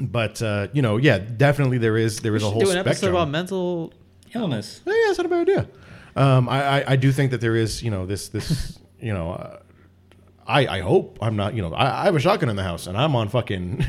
but 0.00 0.42
uh, 0.42 0.68
you 0.72 0.82
know, 0.82 0.96
yeah, 0.96 1.18
definitely 1.18 1.78
there 1.78 1.96
is 1.96 2.20
there 2.20 2.36
is 2.36 2.42
a 2.42 2.50
whole 2.50 2.60
do 2.60 2.70
an 2.70 2.78
episode 2.78 3.10
about 3.10 3.28
mental. 3.28 3.92
Illness. 4.34 4.80
Yeah, 4.84 4.92
that's 5.06 5.18
not 5.18 5.26
a 5.26 5.28
bad 5.28 5.40
idea. 5.42 5.68
Um, 6.16 6.48
I, 6.48 6.80
I, 6.80 6.92
I 6.92 6.96
do 6.96 7.12
think 7.12 7.30
that 7.32 7.40
there 7.40 7.56
is, 7.56 7.82
you 7.82 7.90
know, 7.90 8.06
this, 8.06 8.28
this, 8.28 8.78
you 9.00 9.12
know, 9.12 9.32
uh, 9.32 9.58
I, 10.46 10.66
I 10.66 10.80
hope 10.80 11.18
I'm 11.20 11.36
not, 11.36 11.54
you 11.54 11.62
know, 11.62 11.72
I, 11.72 12.02
I 12.02 12.04
have 12.04 12.16
a 12.16 12.20
shotgun 12.20 12.48
in 12.48 12.56
the 12.56 12.62
house 12.62 12.86
and 12.86 12.96
I'm 12.96 13.16
on 13.16 13.28
fucking. 13.28 13.84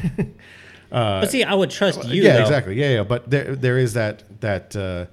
but 0.90 1.30
see, 1.30 1.44
I 1.44 1.54
would 1.54 1.70
trust 1.70 2.06
you. 2.06 2.24
yeah, 2.24 2.38
though. 2.38 2.42
exactly. 2.42 2.76
Yeah, 2.80 2.90
yeah. 2.90 3.04
But 3.04 3.30
there, 3.30 3.56
there 3.56 3.78
is 3.78 3.94
that, 3.94 4.24
that. 4.42 4.76
Uh, 4.76 5.06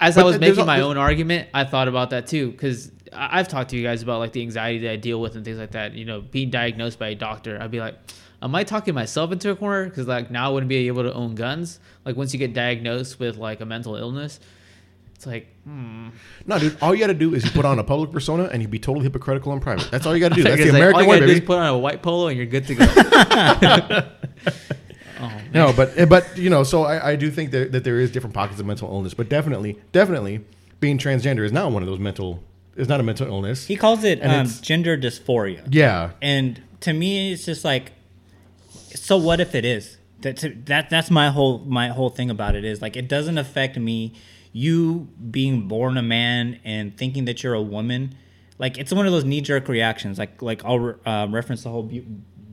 As 0.00 0.18
I 0.18 0.24
was 0.24 0.38
making 0.38 0.66
my 0.66 0.80
own 0.80 0.96
argument, 0.96 1.48
I 1.54 1.64
thought 1.64 1.88
about 1.88 2.10
that 2.10 2.26
too 2.26 2.50
because 2.50 2.90
I've 3.12 3.48
talked 3.48 3.70
to 3.70 3.76
you 3.76 3.82
guys 3.82 4.02
about 4.02 4.18
like 4.18 4.32
the 4.32 4.42
anxiety 4.42 4.78
that 4.80 4.92
I 4.92 4.96
deal 4.96 5.20
with 5.20 5.36
and 5.36 5.44
things 5.44 5.58
like 5.58 5.72
that. 5.72 5.92
You 5.92 6.04
know, 6.04 6.20
being 6.20 6.50
diagnosed 6.50 6.98
by 6.98 7.08
a 7.08 7.14
doctor, 7.14 7.58
I'd 7.60 7.70
be 7.70 7.80
like, 7.80 7.96
am 8.42 8.54
I 8.54 8.64
talking 8.64 8.94
myself 8.94 9.32
into 9.32 9.50
a 9.50 9.56
corner? 9.56 9.84
Because 9.88 10.06
like 10.06 10.30
now 10.30 10.46
I 10.48 10.52
wouldn't 10.52 10.68
be 10.68 10.86
able 10.88 11.04
to 11.04 11.14
own 11.14 11.34
guns. 11.34 11.78
Like 12.04 12.16
once 12.16 12.32
you 12.32 12.38
get 12.38 12.52
diagnosed 12.52 13.18
with 13.20 13.36
like 13.36 13.60
a 13.60 13.64
mental 13.64 13.96
illness, 13.96 14.40
it's 15.14 15.26
like, 15.26 15.46
hmm. 15.64 16.08
no, 16.46 16.58
dude. 16.58 16.76
All 16.82 16.92
you 16.94 17.00
got 17.00 17.06
to 17.06 17.14
do 17.14 17.34
is 17.34 17.44
you 17.44 17.50
put 17.52 17.64
on 17.64 17.78
a 17.78 17.84
public 17.84 18.10
persona 18.10 18.44
and 18.52 18.60
you'd 18.60 18.70
be 18.72 18.80
totally 18.80 19.04
hypocritical 19.04 19.52
in 19.52 19.60
private. 19.60 19.90
That's 19.90 20.04
all 20.04 20.14
you 20.16 20.20
got 20.20 20.30
to 20.30 20.34
do. 20.34 20.42
That's 20.44 20.56
the 20.56 20.64
Because, 20.64 20.72
like, 20.72 20.80
American 20.80 20.96
all 20.96 21.02
you 21.04 21.10
way, 21.10 21.20
gotta 21.20 21.32
do 21.32 21.38
is 21.40 21.46
put 21.46 21.58
on 21.58 21.66
a 21.68 21.78
white 21.78 22.02
polo 22.02 22.26
and 22.28 22.36
you're 22.36 22.46
good 22.46 22.66
to 22.66 22.74
go. 22.74 24.02
No, 25.54 25.72
but 25.72 26.08
but 26.08 26.36
you 26.36 26.50
know, 26.50 26.64
so 26.64 26.84
I, 26.84 27.10
I 27.10 27.16
do 27.16 27.30
think 27.30 27.50
that, 27.52 27.72
that 27.72 27.84
there 27.84 28.00
is 28.00 28.10
different 28.10 28.34
pockets 28.34 28.58
of 28.58 28.66
mental 28.66 28.88
illness, 28.88 29.14
but 29.14 29.28
definitely, 29.28 29.78
definitely, 29.92 30.40
being 30.80 30.98
transgender 30.98 31.44
is 31.44 31.52
not 31.52 31.70
one 31.70 31.82
of 31.82 31.88
those 31.88 31.98
mental. 31.98 32.42
Is 32.74 32.88
not 32.88 33.00
a 33.00 33.02
mental 33.02 33.26
illness. 33.26 33.66
He 33.66 33.76
calls 33.76 34.02
it 34.02 34.18
And 34.20 34.32
um, 34.32 34.40
it's- 34.46 34.60
gender 34.60 34.96
dysphoria. 34.96 35.62
yeah, 35.70 36.12
And 36.22 36.60
to 36.80 36.94
me, 36.94 37.32
it's 37.34 37.44
just 37.44 37.66
like, 37.66 37.92
so 38.94 39.16
what 39.16 39.40
if 39.40 39.54
it 39.54 39.64
is? 39.64 39.98
That, 40.20 40.66
that 40.66 40.88
that's 40.88 41.10
my 41.10 41.30
whole 41.30 41.58
my 41.60 41.88
whole 41.88 42.08
thing 42.10 42.30
about 42.30 42.54
it 42.54 42.64
is 42.64 42.80
like 42.80 42.96
it 42.96 43.08
doesn't 43.08 43.38
affect 43.38 43.76
me. 43.76 44.14
You 44.52 45.08
being 45.30 45.66
born 45.66 45.96
a 45.96 46.02
man 46.02 46.60
and 46.64 46.96
thinking 46.96 47.24
that 47.24 47.42
you're 47.42 47.54
a 47.54 47.62
woman, 47.62 48.14
like 48.58 48.76
it's 48.78 48.92
one 48.92 49.06
of 49.06 49.12
those 49.12 49.24
knee 49.24 49.40
jerk 49.40 49.66
reactions. 49.66 50.18
Like 50.18 50.40
like 50.42 50.64
I'll 50.64 50.78
re- 50.78 50.94
um, 51.06 51.34
reference 51.34 51.62
the 51.64 51.70
whole 51.70 51.90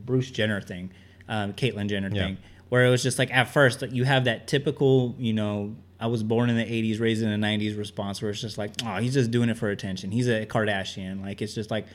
Bruce 0.04 0.30
Jenner 0.30 0.60
thing, 0.60 0.90
um, 1.28 1.52
Caitlyn 1.52 1.88
Jenner 1.88 2.08
Yeah. 2.12 2.24
thing, 2.24 2.38
where 2.70 2.84
it 2.86 2.90
was 2.90 3.02
just 3.02 3.18
like 3.18 3.30
at 3.32 3.44
first 3.52 3.82
like, 3.82 3.92
you 3.92 4.04
have 4.04 4.24
that 4.24 4.48
typical 4.48 5.14
you 5.18 5.32
know 5.32 5.76
I 6.00 6.06
was 6.06 6.22
born 6.22 6.48
in 6.48 6.56
the 6.56 6.64
80s, 6.64 6.98
raised 6.98 7.22
in 7.22 7.28
the 7.28 7.46
90s 7.46 7.76
response 7.76 8.22
where 8.22 8.30
it's 8.30 8.40
just 8.40 8.56
like, 8.56 8.72
oh, 8.84 8.96
he's 8.96 9.12
just 9.12 9.30
doing 9.30 9.50
it 9.50 9.58
for 9.58 9.68
attention. 9.68 10.10
He's 10.10 10.28
a 10.28 10.46
Kardashian. 10.46 11.22
Like, 11.22 11.42
it's 11.42 11.54
just 11.54 11.70
like, 11.70 11.86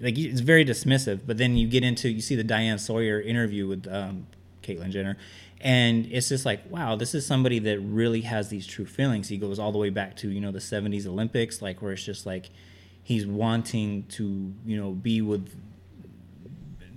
like 0.00 0.18
it's 0.18 0.40
very 0.40 0.64
dismissive. 0.64 1.20
But 1.26 1.38
then 1.38 1.56
you 1.56 1.66
get 1.66 1.82
into, 1.82 2.10
you 2.10 2.20
see 2.20 2.36
the 2.36 2.44
Diane 2.44 2.78
Sawyer 2.78 3.20
interview 3.20 3.66
with 3.66 3.88
um, 3.90 4.26
Caitlyn 4.62 4.90
Jenner, 4.90 5.16
and 5.62 6.06
it's 6.12 6.28
just 6.28 6.44
like, 6.44 6.60
wow, 6.70 6.94
this 6.94 7.14
is 7.14 7.24
somebody 7.24 7.58
that 7.60 7.80
really 7.80 8.20
has 8.20 8.50
these 8.50 8.66
true 8.66 8.84
feelings. 8.84 9.28
He 9.28 9.38
goes 9.38 9.58
all 9.58 9.72
the 9.72 9.78
way 9.78 9.88
back 9.88 10.14
to, 10.16 10.28
you 10.28 10.40
know, 10.40 10.52
the 10.52 10.58
70s 10.58 11.06
Olympics, 11.06 11.62
like, 11.62 11.80
where 11.80 11.92
it's 11.92 12.04
just 12.04 12.26
like, 12.26 12.50
he's 13.02 13.26
wanting 13.26 14.04
to, 14.08 14.52
you 14.66 14.76
know, 14.76 14.90
be 14.90 15.22
with 15.22 15.48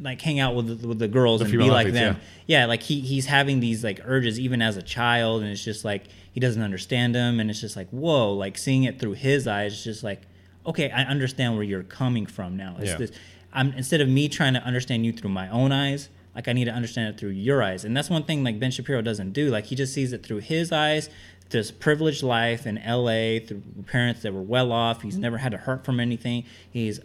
like 0.01 0.21
hang 0.21 0.39
out 0.39 0.55
with 0.55 0.81
the, 0.81 0.87
with 0.87 0.99
the 0.99 1.07
girls 1.07 1.39
The 1.39 1.45
and 1.45 1.53
be 1.53 1.69
like 1.69 1.87
athletes, 1.87 1.99
them. 1.99 2.17
Yeah. 2.45 2.65
like 2.65 2.83
he 2.83 2.99
he's 3.01 3.25
having 3.25 3.59
these 3.59 3.83
like 3.83 4.01
urges 4.03 4.39
even 4.39 4.61
as 4.61 4.77
a 4.77 4.81
child, 4.81 5.41
and 5.41 5.51
it's 5.51 5.63
just 5.63 5.85
like 5.85 6.05
he 6.31 6.39
doesn't 6.39 6.61
understand 6.61 7.15
them, 7.15 7.39
and 7.39 7.49
it's 7.49 7.61
just 7.61 7.75
like 7.75 7.89
whoa, 7.89 8.33
like 8.33 8.57
seeing 8.57 8.83
it 8.83 8.99
through 8.99 9.13
his 9.13 9.47
eyes, 9.47 9.73
it's 9.73 9.83
just 9.83 10.03
like 10.03 10.21
okay, 10.65 10.91
I 10.91 11.03
understand 11.03 11.55
where 11.55 11.63
you're 11.63 11.83
coming 11.83 12.25
from 12.25 12.57
now. 12.57 12.75
It's 12.79 12.91
Yeah. 12.91 12.97
this, 12.97 13.11
I'm 13.53 13.73
instead 13.73 14.01
of 14.01 14.09
me 14.09 14.27
trying 14.27 14.53
to 14.53 14.63
understand 14.63 15.05
you 15.05 15.13
through 15.13 15.29
my 15.29 15.49
own 15.49 15.71
eyes. 15.71 16.09
Like 16.35 16.47
I 16.47 16.53
need 16.53 16.65
to 16.65 16.71
understand 16.71 17.15
it 17.15 17.19
through 17.19 17.31
your 17.31 17.63
eyes, 17.63 17.83
and 17.83 17.97
that's 17.97 18.09
one 18.09 18.23
thing 18.23 18.43
like 18.43 18.59
Ben 18.59 18.69
Shapiro 18.69 19.01
doesn't 19.01 19.31
do. 19.31 19.49
Like 19.49 19.65
he 19.65 19.75
just 19.75 19.93
sees 19.93 20.13
it 20.13 20.23
through 20.23 20.39
his 20.39 20.71
eyes, 20.71 21.09
this 21.49 21.71
privileged 21.71 22.21
life 22.21 22.67
in 22.67 22.77
L.A. 22.77 23.39
through 23.39 23.63
parents 23.87 24.21
that 24.21 24.33
were 24.33 24.41
well 24.41 24.71
off. 24.71 25.01
He's 25.01 25.13
mm-hmm. 25.13 25.23
never 25.23 25.37
had 25.37 25.51
to 25.53 25.57
hurt 25.57 25.83
from 25.83 25.99
anything. 25.99 26.43
He's 26.69 26.99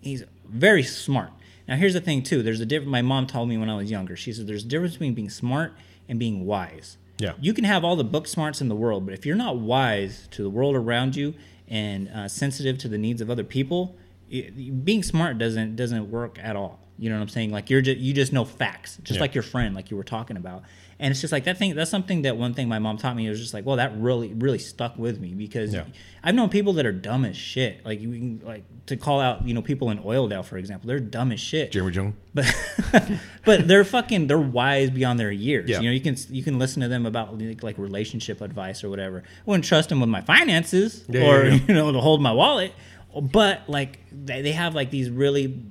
he's 0.00 0.24
very 0.46 0.82
smart. 0.82 1.30
Now 1.68 1.76
here's 1.76 1.92
the 1.94 2.00
thing 2.00 2.22
too. 2.22 2.42
There's 2.42 2.60
a 2.60 2.66
difference. 2.66 2.90
My 2.90 3.02
mom 3.02 3.26
told 3.26 3.48
me 3.48 3.56
when 3.58 3.68
I 3.70 3.76
was 3.76 3.90
younger. 3.90 4.16
She 4.16 4.32
said 4.32 4.46
there's 4.46 4.64
a 4.64 4.68
difference 4.68 4.94
between 4.94 5.14
being 5.14 5.30
smart 5.30 5.74
and 6.08 6.18
being 6.18 6.46
wise. 6.46 6.96
Yeah. 7.18 7.32
You 7.40 7.52
can 7.52 7.64
have 7.64 7.84
all 7.84 7.96
the 7.96 8.04
book 8.04 8.26
smarts 8.26 8.60
in 8.60 8.68
the 8.68 8.74
world, 8.76 9.04
but 9.04 9.12
if 9.12 9.26
you're 9.26 9.36
not 9.36 9.58
wise 9.58 10.28
to 10.30 10.42
the 10.42 10.50
world 10.50 10.74
around 10.76 11.16
you 11.16 11.34
and 11.68 12.08
uh, 12.08 12.28
sensitive 12.28 12.78
to 12.78 12.88
the 12.88 12.96
needs 12.98 13.20
of 13.20 13.28
other 13.28 13.44
people, 13.44 13.96
it, 14.30 14.84
being 14.84 15.02
smart 15.02 15.36
doesn't 15.36 15.76
doesn't 15.76 16.10
work 16.10 16.38
at 16.42 16.56
all. 16.56 16.80
You 16.98 17.10
know 17.10 17.16
what 17.16 17.22
I'm 17.22 17.28
saying? 17.28 17.50
Like 17.50 17.70
you're 17.70 17.80
just 17.80 17.98
you 17.98 18.12
just 18.14 18.32
know 18.32 18.44
facts, 18.44 18.96
just 19.02 19.16
Yeah. 19.16 19.20
like 19.20 19.34
your 19.34 19.42
friend, 19.42 19.74
like 19.74 19.90
you 19.90 19.96
were 19.96 20.04
talking 20.04 20.36
about. 20.36 20.62
And 21.00 21.12
it's 21.12 21.20
just 21.20 21.32
like 21.32 21.44
that 21.44 21.58
thing. 21.58 21.76
That's 21.76 21.92
something 21.92 22.22
that 22.22 22.36
one 22.36 22.54
thing 22.54 22.68
my 22.68 22.80
mom 22.80 22.96
taught 22.96 23.14
me 23.14 23.24
it 23.26 23.30
was 23.30 23.38
just 23.38 23.54
like, 23.54 23.64
well, 23.64 23.76
that 23.76 23.92
really 23.96 24.32
really 24.34 24.58
stuck 24.58 24.98
with 24.98 25.20
me 25.20 25.32
because 25.32 25.72
Yeah. 25.72 25.84
I've 26.24 26.34
known 26.34 26.48
people 26.48 26.72
that 26.74 26.86
are 26.86 26.92
dumb 26.92 27.24
as 27.24 27.36
shit. 27.36 27.86
Like 27.86 28.00
you 28.00 28.10
can 28.10 28.40
like 28.44 28.64
to 28.86 28.96
call 28.96 29.20
out, 29.20 29.46
you 29.46 29.54
know, 29.54 29.62
people 29.62 29.90
in 29.90 29.98
Oildale, 30.00 30.44
for 30.44 30.56
example, 30.58 30.88
they're 30.88 30.98
dumb 30.98 31.30
as 31.30 31.38
shit. 31.38 31.70
Jeremy 31.70 31.92
Jung. 31.94 32.16
But 32.34 33.10
but 33.44 33.68
they're 33.68 33.84
fucking 33.84 34.26
they're 34.26 34.38
wise 34.38 34.90
beyond 34.90 35.20
their 35.20 35.30
years. 35.30 35.70
Yeah. 35.70 35.80
You 35.80 35.88
know, 35.88 35.92
you 35.92 36.00
can 36.00 36.16
you 36.30 36.42
can 36.42 36.58
listen 36.58 36.82
to 36.82 36.88
them 36.88 37.06
about 37.06 37.38
like, 37.38 37.62
like 37.62 37.78
relationship 37.78 38.40
advice 38.40 38.82
or 38.82 38.90
whatever. 38.90 39.22
I 39.26 39.42
wouldn't 39.46 39.66
trust 39.66 39.90
them 39.90 40.00
with 40.00 40.08
my 40.10 40.20
finances 40.22 41.04
Yeah, 41.08 41.26
or 41.30 41.48
you 41.48 41.74
know 41.74 41.92
to 41.92 42.00
hold 42.00 42.20
my 42.20 42.32
wallet. 42.32 42.72
But 43.20 43.68
like 43.68 44.00
they, 44.10 44.42
they 44.42 44.52
have 44.52 44.74
like 44.74 44.90
these 44.90 45.10
really 45.10 45.62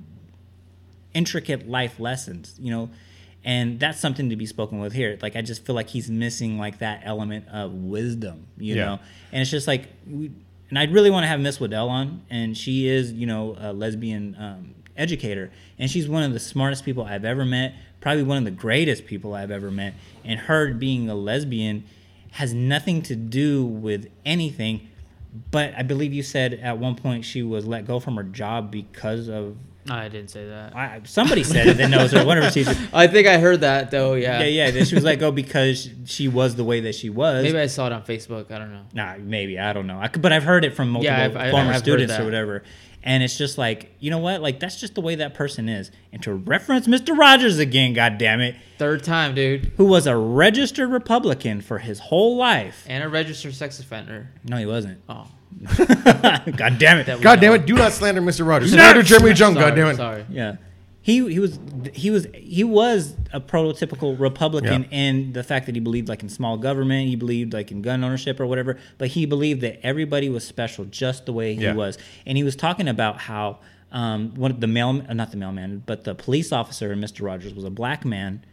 intricate 1.14 1.68
life 1.68 1.98
lessons, 2.00 2.54
you 2.58 2.70
know. 2.70 2.90
And 3.44 3.78
that's 3.80 3.98
something 4.00 4.30
to 4.30 4.36
be 4.36 4.46
spoken 4.46 4.78
with 4.80 4.92
here. 4.92 5.18
Like 5.22 5.36
I 5.36 5.42
just 5.42 5.64
feel 5.64 5.74
like 5.74 5.88
he's 5.88 6.10
missing 6.10 6.58
like 6.58 6.78
that 6.80 7.02
element 7.04 7.46
of 7.48 7.72
wisdom, 7.72 8.46
you 8.58 8.74
Yeah. 8.76 8.84
know. 8.84 8.98
And 9.32 9.40
it's 9.42 9.50
just 9.50 9.66
like, 9.66 9.88
we, 10.10 10.30
and 10.70 10.78
I'd 10.78 10.92
really 10.92 11.10
want 11.10 11.24
to 11.24 11.28
have 11.28 11.40
Miss 11.40 11.58
Waddell 11.60 11.88
on, 11.88 12.22
and 12.28 12.56
she 12.56 12.88
is, 12.88 13.12
you 13.12 13.26
know, 13.26 13.56
a 13.58 13.72
lesbian 13.72 14.36
um, 14.38 14.74
educator, 14.98 15.50
and 15.78 15.90
she's 15.90 16.08
one 16.08 16.22
of 16.24 16.32
the 16.34 16.40
smartest 16.40 16.84
people 16.84 17.04
I've 17.04 17.24
ever 17.24 17.46
met, 17.46 17.74
probably 18.02 18.22
one 18.24 18.36
of 18.36 18.44
the 18.44 18.50
greatest 18.50 19.06
people 19.06 19.32
I've 19.34 19.50
ever 19.50 19.70
met. 19.70 19.94
And 20.24 20.40
her 20.40 20.74
being 20.74 21.08
a 21.08 21.14
lesbian 21.14 21.84
has 22.32 22.52
nothing 22.52 23.00
to 23.02 23.16
do 23.16 23.64
with 23.64 24.08
anything. 24.26 24.88
But 25.50 25.72
I 25.74 25.82
believe 25.82 26.12
you 26.12 26.22
said 26.22 26.54
at 26.54 26.76
one 26.78 26.96
point 26.96 27.24
she 27.24 27.42
was 27.42 27.64
let 27.66 27.86
go 27.86 27.98
from 27.98 28.16
her 28.16 28.22
job 28.22 28.70
because 28.70 29.28
of 29.28 29.56
I 29.90 30.08
didn't 30.08 30.30
say 30.30 30.46
that. 30.48 30.76
I, 30.76 31.00
somebody 31.04 31.42
said 31.42 31.66
it 31.66 31.76
that 31.78 31.88
knows 31.88 32.12
her. 32.12 32.24
One 32.24 32.38
of 32.38 32.44
her 32.44 32.50
teachers. 32.50 32.76
I 32.92 33.06
think 33.06 33.26
I 33.28 33.38
heard 33.38 33.60
that 33.62 33.90
though. 33.90 34.14
Yeah. 34.14 34.40
Yeah, 34.40 34.46
yeah. 34.46 34.70
That 34.70 34.86
she 34.86 34.94
was 34.94 35.04
let 35.04 35.18
go 35.18 35.28
oh, 35.28 35.32
because 35.32 35.88
she 36.06 36.28
was 36.28 36.56
the 36.56 36.64
way 36.64 36.80
that 36.80 36.94
she 36.94 37.10
was. 37.10 37.44
Maybe 37.44 37.58
I 37.58 37.66
saw 37.66 37.86
it 37.86 37.92
on 37.92 38.02
Facebook. 38.02 38.50
I 38.50 38.58
don't 38.58 38.72
know. 38.72 38.84
Nah, 38.92 39.16
maybe 39.18 39.58
I 39.58 39.72
don't 39.72 39.86
know. 39.86 39.98
I 39.98 40.08
could, 40.08 40.22
but 40.22 40.32
I've 40.32 40.44
heard 40.44 40.64
it 40.64 40.74
from 40.74 40.90
multiple 40.90 41.16
Yeah, 41.16 41.24
I've- 41.24 41.36
I- 41.36 41.50
former 41.50 41.72
I've 41.72 41.78
students 41.78 42.18
or 42.18 42.24
whatever. 42.24 42.62
And 43.02 43.22
it's 43.22 43.38
just 43.38 43.56
like, 43.58 43.94
you 44.00 44.10
know 44.10 44.18
what? 44.18 44.42
Like 44.42 44.58
that's 44.60 44.78
just 44.80 44.94
the 44.94 45.00
way 45.00 45.14
that 45.16 45.32
person 45.34 45.68
is. 45.68 45.90
And 46.12 46.22
to 46.24 46.34
reference 46.34 46.88
Mr. 46.88 47.16
Rogers 47.16 47.58
again, 47.58 47.92
God 47.94 48.18
damn 48.18 48.40
it, 48.40 48.56
Third 48.76 49.04
time, 49.04 49.34
dude. 49.34 49.72
who 49.76 49.86
was 49.86 50.06
a 50.06 50.16
registered 50.16 50.90
Republican 50.90 51.60
for 51.60 51.78
his 51.78 52.00
whole 52.00 52.36
life. 52.36 52.84
And 52.88 53.04
a 53.04 53.08
registered 53.08 53.54
sex 53.54 53.78
offender. 53.78 54.30
No, 54.44 54.56
he 54.56 54.66
wasn't. 54.66 55.00
Oh. 55.08 55.28
God 55.76 56.78
damn 56.78 56.98
it. 56.98 57.06
That 57.06 57.18
we 57.18 57.22
God 57.22 57.40
damn 57.40 57.50
know. 57.50 57.54
it! 57.54 57.66
Do 57.66 57.74
not 57.74 57.92
slander 57.92 58.20
Mr. 58.20 58.46
Rogers. 58.46 58.72
Slander 58.72 59.02
Jeremy 59.02 59.32
Jung. 59.32 59.54
Sorry, 59.54 59.70
God 59.70 59.74
damn 59.74 59.88
it. 59.88 59.96
Sorry. 59.96 60.24
Yeah. 60.30 60.56
He 61.00 61.26
he 61.32 61.38
was 61.38 61.58
he 61.94 62.10
was 62.10 62.26
he 62.34 62.64
was 62.64 63.16
a 63.32 63.40
prototypical 63.40 64.18
Republican 64.18 64.82
Yeah. 64.90 64.98
in 64.98 65.32
the 65.32 65.42
fact 65.42 65.66
that 65.66 65.74
he 65.74 65.80
believed 65.80 66.08
like 66.08 66.22
in 66.22 66.28
small 66.28 66.58
government, 66.58 67.08
he 67.08 67.16
believed 67.16 67.52
like 67.54 67.70
in 67.70 67.82
gun 67.82 68.04
ownership 68.04 68.38
or 68.40 68.46
whatever, 68.46 68.78
but 68.98 69.08
he 69.08 69.24
believed 69.24 69.62
that 69.62 69.84
everybody 69.84 70.28
was 70.28 70.46
special 70.46 70.84
just 70.84 71.24
the 71.26 71.32
way 71.32 71.54
he 71.54 71.62
Yeah. 71.62 71.74
was. 71.74 71.96
And 72.26 72.36
he 72.36 72.44
was 72.44 72.56
talking 72.56 72.88
about 72.88 73.18
how 73.20 73.58
um 73.90 74.34
one 74.34 74.50
of 74.50 74.60
the 74.60 74.66
mail 74.66 74.92
not 74.92 75.30
the 75.30 75.38
mailman, 75.38 75.82
but 75.86 76.04
the 76.04 76.14
police 76.14 76.52
officer 76.52 76.92
in 76.92 77.00
Mr. 77.00 77.24
Rogers 77.24 77.54
was 77.54 77.64
a 77.64 77.70
black 77.70 78.04
man. 78.04 78.44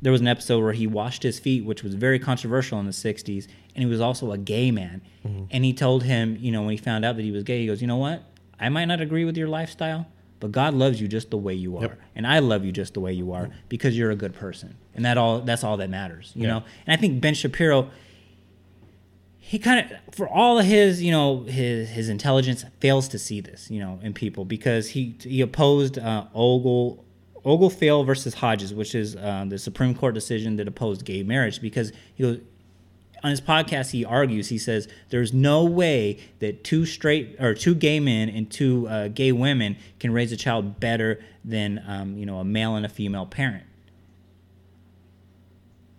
There 0.00 0.12
was 0.12 0.20
an 0.20 0.28
episode 0.28 0.62
where 0.62 0.74
he 0.74 0.86
washed 0.86 1.22
his 1.22 1.38
feet, 1.40 1.64
which 1.64 1.82
was 1.82 1.94
very 1.94 2.18
controversial 2.18 2.78
in 2.78 2.84
the 2.86 2.92
60s, 2.92 3.48
and 3.74 3.82
he 3.82 3.86
was 3.86 4.00
also 4.00 4.32
a 4.32 4.38
gay 4.38 4.70
man. 4.70 5.00
And 5.50 5.64
he 5.64 5.72
told 5.72 6.02
him, 6.02 6.36
you 6.38 6.52
know, 6.52 6.60
when 6.62 6.70
he 6.72 6.76
found 6.76 7.04
out 7.04 7.16
that 7.16 7.22
he 7.22 7.30
was 7.32 7.44
gay, 7.44 7.60
he 7.60 7.66
goes, 7.66 7.80
"You 7.80 7.86
know 7.86 7.96
what? 7.96 8.22
I 8.60 8.68
might 8.68 8.84
not 8.84 9.00
agree 9.00 9.24
with 9.24 9.36
your 9.38 9.48
lifestyle, 9.48 10.06
but 10.38 10.52
God 10.52 10.74
loves 10.74 11.00
you 11.00 11.08
just 11.08 11.30
the 11.30 11.38
way 11.38 11.54
you 11.54 11.76
are, 11.78 11.82
Yep. 11.82 11.98
and 12.14 12.26
I 12.26 12.40
love 12.40 12.62
you 12.64 12.72
just 12.72 12.92
the 12.94 13.00
way 13.00 13.14
you 13.14 13.32
are 13.32 13.48
because 13.70 13.96
you're 13.96 14.10
a 14.10 14.16
good 14.16 14.34
person, 14.34 14.74
and 14.94 15.04
that 15.06 15.16
all 15.16 15.40
that's 15.40 15.64
all 15.64 15.78
that 15.78 15.88
matters, 15.88 16.32
you 16.36 16.42
Yeah. 16.42 16.48
know. 16.48 16.62
And 16.86 16.92
I 16.92 17.00
think 17.00 17.22
Ben 17.22 17.32
Shapiro, 17.34 17.88
he 19.38 19.58
kind 19.58 19.80
of, 19.90 20.14
for 20.14 20.28
all 20.28 20.58
of 20.58 20.66
his, 20.66 21.02
you 21.02 21.10
know, 21.10 21.44
his 21.44 21.90
his 21.90 22.08
intelligence, 22.08 22.64
fails 22.80 23.08
to 23.08 23.18
see 23.18 23.40
this, 23.40 23.70
you 23.70 23.80
know, 23.80 23.98
in 24.02 24.12
people 24.14 24.44
because 24.44 24.90
he 24.90 25.14
he 25.22 25.40
opposed 25.40 25.98
uh, 25.98 26.24
Ogle. 26.34 27.00
Obergefell 27.46 28.06
versus 28.06 28.32
Hodges, 28.32 28.72
which 28.72 28.94
is 28.94 29.16
uh, 29.16 29.44
the 29.46 29.58
Supreme 29.58 29.94
Court 29.94 30.14
decision 30.14 30.56
that 30.56 30.66
opposed 30.66 31.04
gay 31.04 31.22
marriage, 31.22 31.60
because 31.60 31.92
he 32.14 32.22
goes, 32.22 32.38
on 33.24 33.30
his 33.30 33.40
podcast 33.40 33.90
he 33.90 34.04
argues 34.04 34.50
he 34.50 34.58
says 34.58 34.86
there's 35.08 35.32
no 35.32 35.64
way 35.64 36.18
that 36.38 36.62
two 36.62 36.86
straight 36.86 37.34
or 37.40 37.54
two 37.54 37.74
gay 37.74 37.98
men 37.98 38.28
and 38.28 38.50
two 38.50 38.86
uh, 38.86 39.08
gay 39.08 39.32
women 39.32 39.76
can 39.98 40.12
raise 40.12 40.30
a 40.30 40.36
child 40.36 40.78
better 40.78 41.24
than 41.44 41.82
um, 41.88 42.16
you 42.16 42.26
know 42.26 42.38
a 42.38 42.44
male 42.44 42.76
and 42.76 42.86
a 42.86 42.88
female 42.88 43.26
parent 43.26 43.64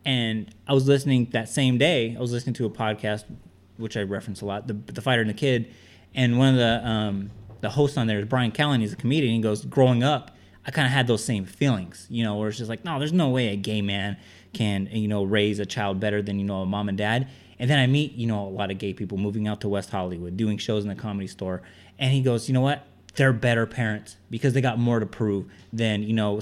and 0.05 0.53
I 0.67 0.73
was 0.73 0.87
listening 0.87 1.29
that 1.31 1.49
same 1.49 1.77
day. 1.77 2.15
I 2.15 2.19
was 2.19 2.31
listening 2.31 2.53
to 2.55 2.65
a 2.65 2.69
podcast, 2.69 3.25
which 3.77 3.97
I 3.97 4.03
reference 4.03 4.41
a 4.41 4.45
lot, 4.45 4.67
the 4.67 4.73
the 4.73 5.01
fighter 5.01 5.21
and 5.21 5.29
the 5.29 5.33
kid, 5.33 5.73
and 6.13 6.37
one 6.37 6.49
of 6.49 6.55
the 6.57 6.87
um, 6.87 7.31
the 7.61 7.71
hosts 7.71 7.97
on 7.97 8.07
there 8.07 8.19
is 8.19 8.25
Bryan 8.25 8.51
Callen. 8.51 8.81
He's 8.81 8.93
a 8.93 8.95
comedian. 8.95 9.33
He 9.33 9.41
goes, 9.41 9.65
growing 9.65 10.03
up, 10.03 10.31
I 10.65 10.71
kind 10.71 10.85
of 10.85 10.91
had 10.91 11.07
those 11.07 11.23
same 11.23 11.45
feelings, 11.45 12.05
you 12.09 12.23
know, 12.23 12.37
where 12.37 12.49
it's 12.49 12.57
just 12.57 12.69
like, 12.69 12.85
no, 12.85 12.99
there's 12.99 13.13
no 13.13 13.29
way 13.29 13.47
a 13.47 13.55
gay 13.55 13.81
man 13.81 14.17
can, 14.55 14.87
you 14.91 15.07
know, 15.07 15.23
raise 15.23 15.59
a 15.59 15.65
child 15.65 15.99
better 15.99 16.21
than 16.23 16.39
you 16.39 16.45
know 16.45 16.61
a 16.61 16.65
mom 16.65 16.89
and 16.89 16.97
dad. 16.97 17.27
And 17.59 17.69
then 17.69 17.77
I 17.79 17.87
meet, 17.87 18.13
you 18.13 18.25
know, 18.27 18.47
a 18.47 18.49
lot 18.49 18.71
of 18.71 18.77
gay 18.79 18.93
people 18.93 19.17
moving 19.17 19.47
out 19.47 19.61
to 19.61 19.69
West 19.69 19.89
Hollywood, 19.89 20.35
doing 20.35 20.57
shows 20.57 20.83
in 20.83 20.89
the 20.89 20.95
comedy 20.95 21.27
store, 21.27 21.61
and 21.99 22.11
he 22.11 22.21
goes, 22.21 22.47
you 22.49 22.53
know 22.53 22.61
what? 22.61 22.85
They're 23.15 23.31
better 23.31 23.65
parents 23.65 24.17
because 24.29 24.51
they 24.51 24.59
got 24.59 24.77
more 24.77 24.99
to 24.99 25.05
prove 25.05 25.45
than 25.71 26.03
you 26.03 26.11
know 26.11 26.41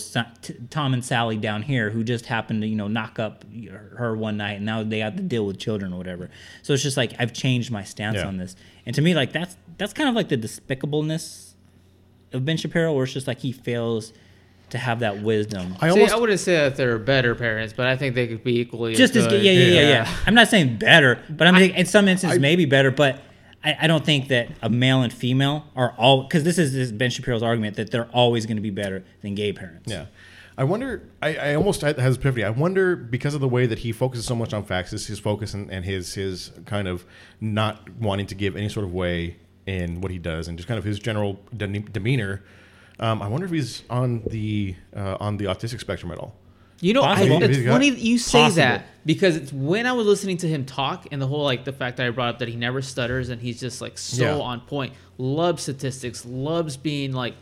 Tom 0.72 0.94
and 0.96 1.06
Sally 1.06 1.38
down 1.38 1.62
here 1.62 1.92
who 1.92 2.04
just 2.04 2.26
happened 2.26 2.64
to 2.64 2.68
you 2.68 2.76
know 2.76 2.88
knock 2.88 3.20
up 3.20 3.46
her 3.98 4.16
one 4.16 4.38
night 4.38 4.54
and 4.54 4.66
now 4.66 4.82
they 4.82 4.98
have 5.00 5.16
to 5.18 5.22
deal 5.22 5.46
with 5.46 5.60
children 5.60 5.94
or 5.94 5.98
whatever. 5.98 6.32
So 6.64 6.74
it's 6.74 6.82
just 6.82 6.98
like 6.98 7.14
I've 7.20 7.32
changed 7.32 7.70
my 7.70 7.84
stance 7.84 8.16
Yeah. 8.18 8.26
on 8.28 8.38
this, 8.38 8.56
and 8.88 8.96
to 8.96 9.04
me 9.04 9.14
like 9.14 9.32
that's 9.34 9.56
that's 9.78 9.94
kind 9.94 10.10
of 10.10 10.16
like 10.16 10.30
the 10.30 10.38
despicableness 10.38 11.54
of 12.32 12.44
Ben 12.44 12.58
Shapiro, 12.58 12.92
where 12.94 13.04
it's 13.04 13.14
just 13.14 13.28
like 13.28 13.40
he 13.42 13.52
fails 13.52 14.12
to 14.74 14.78
have 14.80 15.00
that 15.00 15.22
wisdom. 15.22 15.76
I 15.80 15.88
See, 15.88 15.92
almost 15.92 16.14
I 16.14 16.20
wouldn't 16.20 16.40
say 16.40 16.56
that 16.56 16.76
they're 16.76 16.98
better 17.00 17.36
parents, 17.36 17.74
but 17.74 17.86
I 17.86 17.96
think 17.96 18.16
they 18.16 18.28
could 18.28 18.44
be 18.44 18.60
equally 18.60 18.96
just 18.96 19.16
as 19.16 19.26
good. 19.26 19.42
good. 19.42 19.44
Yeah, 19.44 19.52
yeah, 19.52 19.82
yeah, 19.82 19.90
yeah, 19.90 20.16
I'm 20.26 20.34
not 20.34 20.48
saying 20.48 20.78
better, 20.78 21.20
but 21.30 21.48
I'm 21.48 21.56
in 21.56 21.86
some 21.86 22.08
instances 22.08 22.38
I- 22.38 22.42
maybe 22.42 22.66
better. 22.66 22.90
But 22.90 23.22
I, 23.64 23.78
I 23.82 23.88
don't 23.88 24.04
think 24.04 24.30
that 24.30 24.50
a 24.64 24.70
male 24.70 25.04
and 25.04 25.14
female 25.14 25.66
are 25.76 25.94
all 25.98 26.24
because 26.24 26.44
this 26.44 26.58
is 26.58 26.74
this 26.74 26.92
Ben 26.92 27.12
Shapiro's 27.12 27.44
argument 27.44 27.76
that 27.78 27.92
they're 27.92 28.10
always 28.12 28.46
going 28.48 28.58
to 28.58 28.62
be 28.64 28.72
better 28.72 29.04
than 29.22 29.36
gay 29.36 29.54
parents. 29.54 29.92
Yeah. 29.92 30.08
I 30.58 30.64
wonder. 30.64 31.04
I, 31.22 31.36
I 31.36 31.56
almost 31.56 31.82
had 31.82 31.98
has 32.00 32.16
epiphany. 32.18 32.44
I 32.44 32.50
wonder 32.50 32.96
because 32.96 33.36
of 33.36 33.42
the 33.42 33.48
way 33.48 33.66
that 33.68 33.80
he 33.80 33.92
focuses 33.92 34.26
so 34.26 34.36
much 34.36 34.54
on 34.54 34.64
facts, 34.64 34.92
is 34.92 35.06
his 35.08 35.20
focus 35.20 35.54
and, 35.54 35.70
and 35.72 35.86
his 35.86 36.16
his 36.16 36.52
kind 36.66 36.88
of 36.88 37.06
not 37.40 37.90
wanting 38.00 38.26
to 38.28 38.36
give 38.36 38.56
any 38.56 38.70
sort 38.70 38.86
of 38.86 38.94
way 38.94 39.38
in 39.66 40.02
what 40.02 40.12
he 40.12 40.18
does, 40.18 40.48
and 40.48 40.58
just 40.58 40.68
kind 40.68 40.78
of 40.80 40.84
his 40.84 40.98
general 41.00 41.40
de- 41.56 41.68
demeanor. 41.80 42.44
Um, 43.04 43.22
I 43.22 43.28
wonder 43.28 43.46
if 43.46 43.52
he's 43.52 43.84
on 43.90 44.24
the 44.28 44.76
uh, 44.96 45.18
on 45.20 45.36
the 45.38 45.46
autistic 45.46 45.80
spectrum 45.82 46.12
at 46.12 46.18
all. 46.20 46.34
You 46.80 46.94
know, 46.94 47.02
I, 47.02 47.16
it's 47.22 47.68
funny 47.68 47.90
that 47.92 48.00
you 48.00 48.18
say 48.18 48.40
Possible. 48.40 48.56
that 48.64 48.86
because 49.06 49.36
it's 49.38 49.54
when 49.54 49.86
I 49.86 49.92
was 49.94 50.06
listening 50.08 50.38
to 50.38 50.48
him 50.48 50.66
talk 50.66 51.08
and 51.12 51.22
the 51.22 51.28
whole 51.28 51.44
like 51.44 51.64
the 51.66 51.72
fact 51.74 51.98
that 51.98 52.08
I 52.08 52.10
brought 52.12 52.30
up 52.36 52.40
that 52.40 52.48
he 52.50 52.56
never 52.56 52.82
stutters 52.82 53.30
and 53.30 53.42
he's 53.42 53.60
just 53.60 53.82
like 53.82 53.98
so 53.98 54.38
Yeah. 54.38 54.42
on 54.42 54.62
point. 54.62 54.94
Loves 55.18 55.64
statistics. 55.64 56.26
Loves 56.26 56.76
being 56.78 57.14
like, 57.14 57.36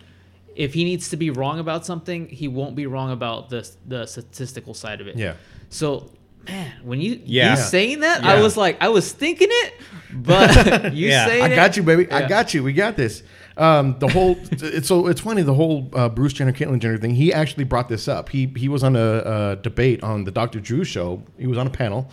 if 0.55 0.73
he 0.73 0.83
needs 0.83 1.09
to 1.09 1.17
be 1.17 1.29
wrong 1.29 1.59
about 1.59 1.85
something, 1.85 2.27
he 2.27 2.47
won't 2.47 2.75
be 2.75 2.85
wrong 2.87 3.11
about 3.11 3.49
the 3.49 3.67
the 3.87 4.05
statistical 4.07 4.73
side 4.73 4.99
of 5.01 5.07
it. 5.07 5.15
Yeah. 5.15 5.35
So. 5.69 6.09
Man, 6.47 6.73
when 6.83 6.99
you 6.99 7.21
Yeah. 7.23 7.51
you 7.51 7.57
saying 7.61 7.99
that, 7.99 8.23
I 8.23 8.41
was 8.41 8.57
like, 8.57 8.81
I 8.81 8.89
was 8.89 9.11
thinking 9.11 9.49
it, 9.51 9.73
but 10.11 10.91
you 10.95 11.07
Yeah. 11.09 11.27
saying 11.27 11.43
I 11.43 11.47
it, 11.49 11.55
got 11.55 11.77
you, 11.77 11.83
baby. 11.83 12.11
I 12.11 12.27
got 12.27 12.55
you. 12.55 12.63
We 12.63 12.73
got 12.73 12.95
this. 12.97 13.21
Um, 13.61 13.95
the 13.99 14.07
whole 14.07 14.37
it's 14.51 14.87
so 14.87 15.05
it's 15.07 15.21
funny 15.21 15.43
the 15.43 15.53
whole 15.53 15.87
uh, 15.93 16.09
Bruce 16.09 16.33
Jenner 16.33 16.51
Caitlyn 16.51 16.79
Jenner 16.79 16.97
thing. 16.97 17.13
He 17.15 17.31
actually 17.31 17.63
brought 17.63 17.89
this 17.89 18.07
up. 18.07 18.29
He 18.29 18.51
he 18.55 18.67
was 18.67 18.83
on 18.83 18.95
a, 18.95 18.99
a 19.25 19.55
debate 19.61 20.01
on 20.03 20.23
the 20.23 20.31
Dr. 20.31 20.59
Drew 20.59 20.83
show. 20.83 21.21
He 21.37 21.45
was 21.47 21.57
on 21.57 21.67
a 21.67 21.69
panel, 21.69 22.09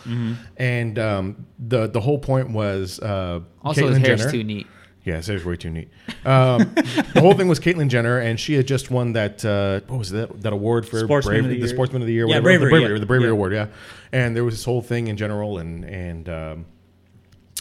and 0.59 0.99
um, 0.99 1.47
the 1.59 1.87
the 1.89 2.01
whole 2.01 2.19
point 2.19 2.51
was 2.51 3.01
uh, 3.01 3.41
Also, 3.63 3.83
Caitlyn 3.83 3.89
his 3.89 3.99
hair's 3.99 4.21
Jenner. 4.21 4.33
too 4.33 4.45
neat. 4.45 4.67
Yeah, 5.05 5.17
his 5.17 5.27
hair's 5.29 5.45
way 5.47 5.57
too 5.57 5.71
neat. 5.71 5.89
Um, 6.27 6.59
the 6.75 7.21
whole 7.23 7.33
thing 7.33 7.49
was 7.49 7.59
Caitlyn 7.59 7.89
Jenner, 7.89 8.19
and 8.19 8.39
she 8.39 8.53
had 8.55 8.67
just 8.67 8.91
won 8.91 9.15
that 9.15 9.43
uh, 9.43 9.81
what 9.87 9.99
was 9.99 10.11
that 10.11 10.43
that 10.43 10.53
award 10.53 10.87
for 10.87 10.99
Sportsman 10.99 11.45
of 11.47 11.51
the 11.51 11.61
the 11.63 11.69
Sportsman 11.69 12.03
of 12.03 12.09
the 12.09 12.13
Year, 12.13 12.25
Yeah, 12.27 12.41
whatever, 12.41 12.43
Bravery, 12.43 12.65
the 12.67 12.71
Bravery, 12.71 12.93
yeah. 12.95 13.01
the 13.01 13.07
Bravery 13.07 13.27
Yeah. 13.29 13.33
Award, 13.33 13.53
yeah. 13.55 13.67
And 14.13 14.37
there 14.37 14.45
was 14.45 14.55
this 14.55 14.65
whole 14.65 14.83
thing 14.83 15.07
in 15.09 15.17
general, 15.17 15.57
and 15.59 15.85
and 15.85 16.29
um, 16.29 16.67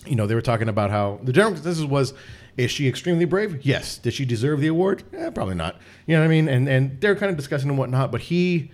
you 0.06 0.16
know 0.18 0.28
they 0.28 0.36
were 0.36 0.42
talking 0.42 0.68
about 0.68 0.90
how 0.90 1.20
the 1.24 1.32
general 1.32 1.54
consensus 1.54 1.86
was. 1.86 2.14
Is 2.58 2.72
she 2.72 2.88
extremely 2.88 3.26
brave? 3.26 3.64
Yes. 3.64 3.98
Did 4.00 4.14
she 4.14 4.26
deserve 4.26 4.60
the 4.60 4.68
award? 4.68 5.04
Eh, 5.14 5.30
probably 5.30 5.56
not. 5.56 5.80
You 6.08 6.16
know 6.16 6.22
what 6.22 6.26
I 6.26 6.30
mean? 6.30 6.50
And 6.50 6.68
and 6.68 7.00
they're 7.00 7.16
kind 7.16 7.30
of 7.30 7.38
discussing 7.38 7.70
and 7.70 7.78
whatnot. 7.78 8.12
But 8.12 8.22
he 8.22 8.72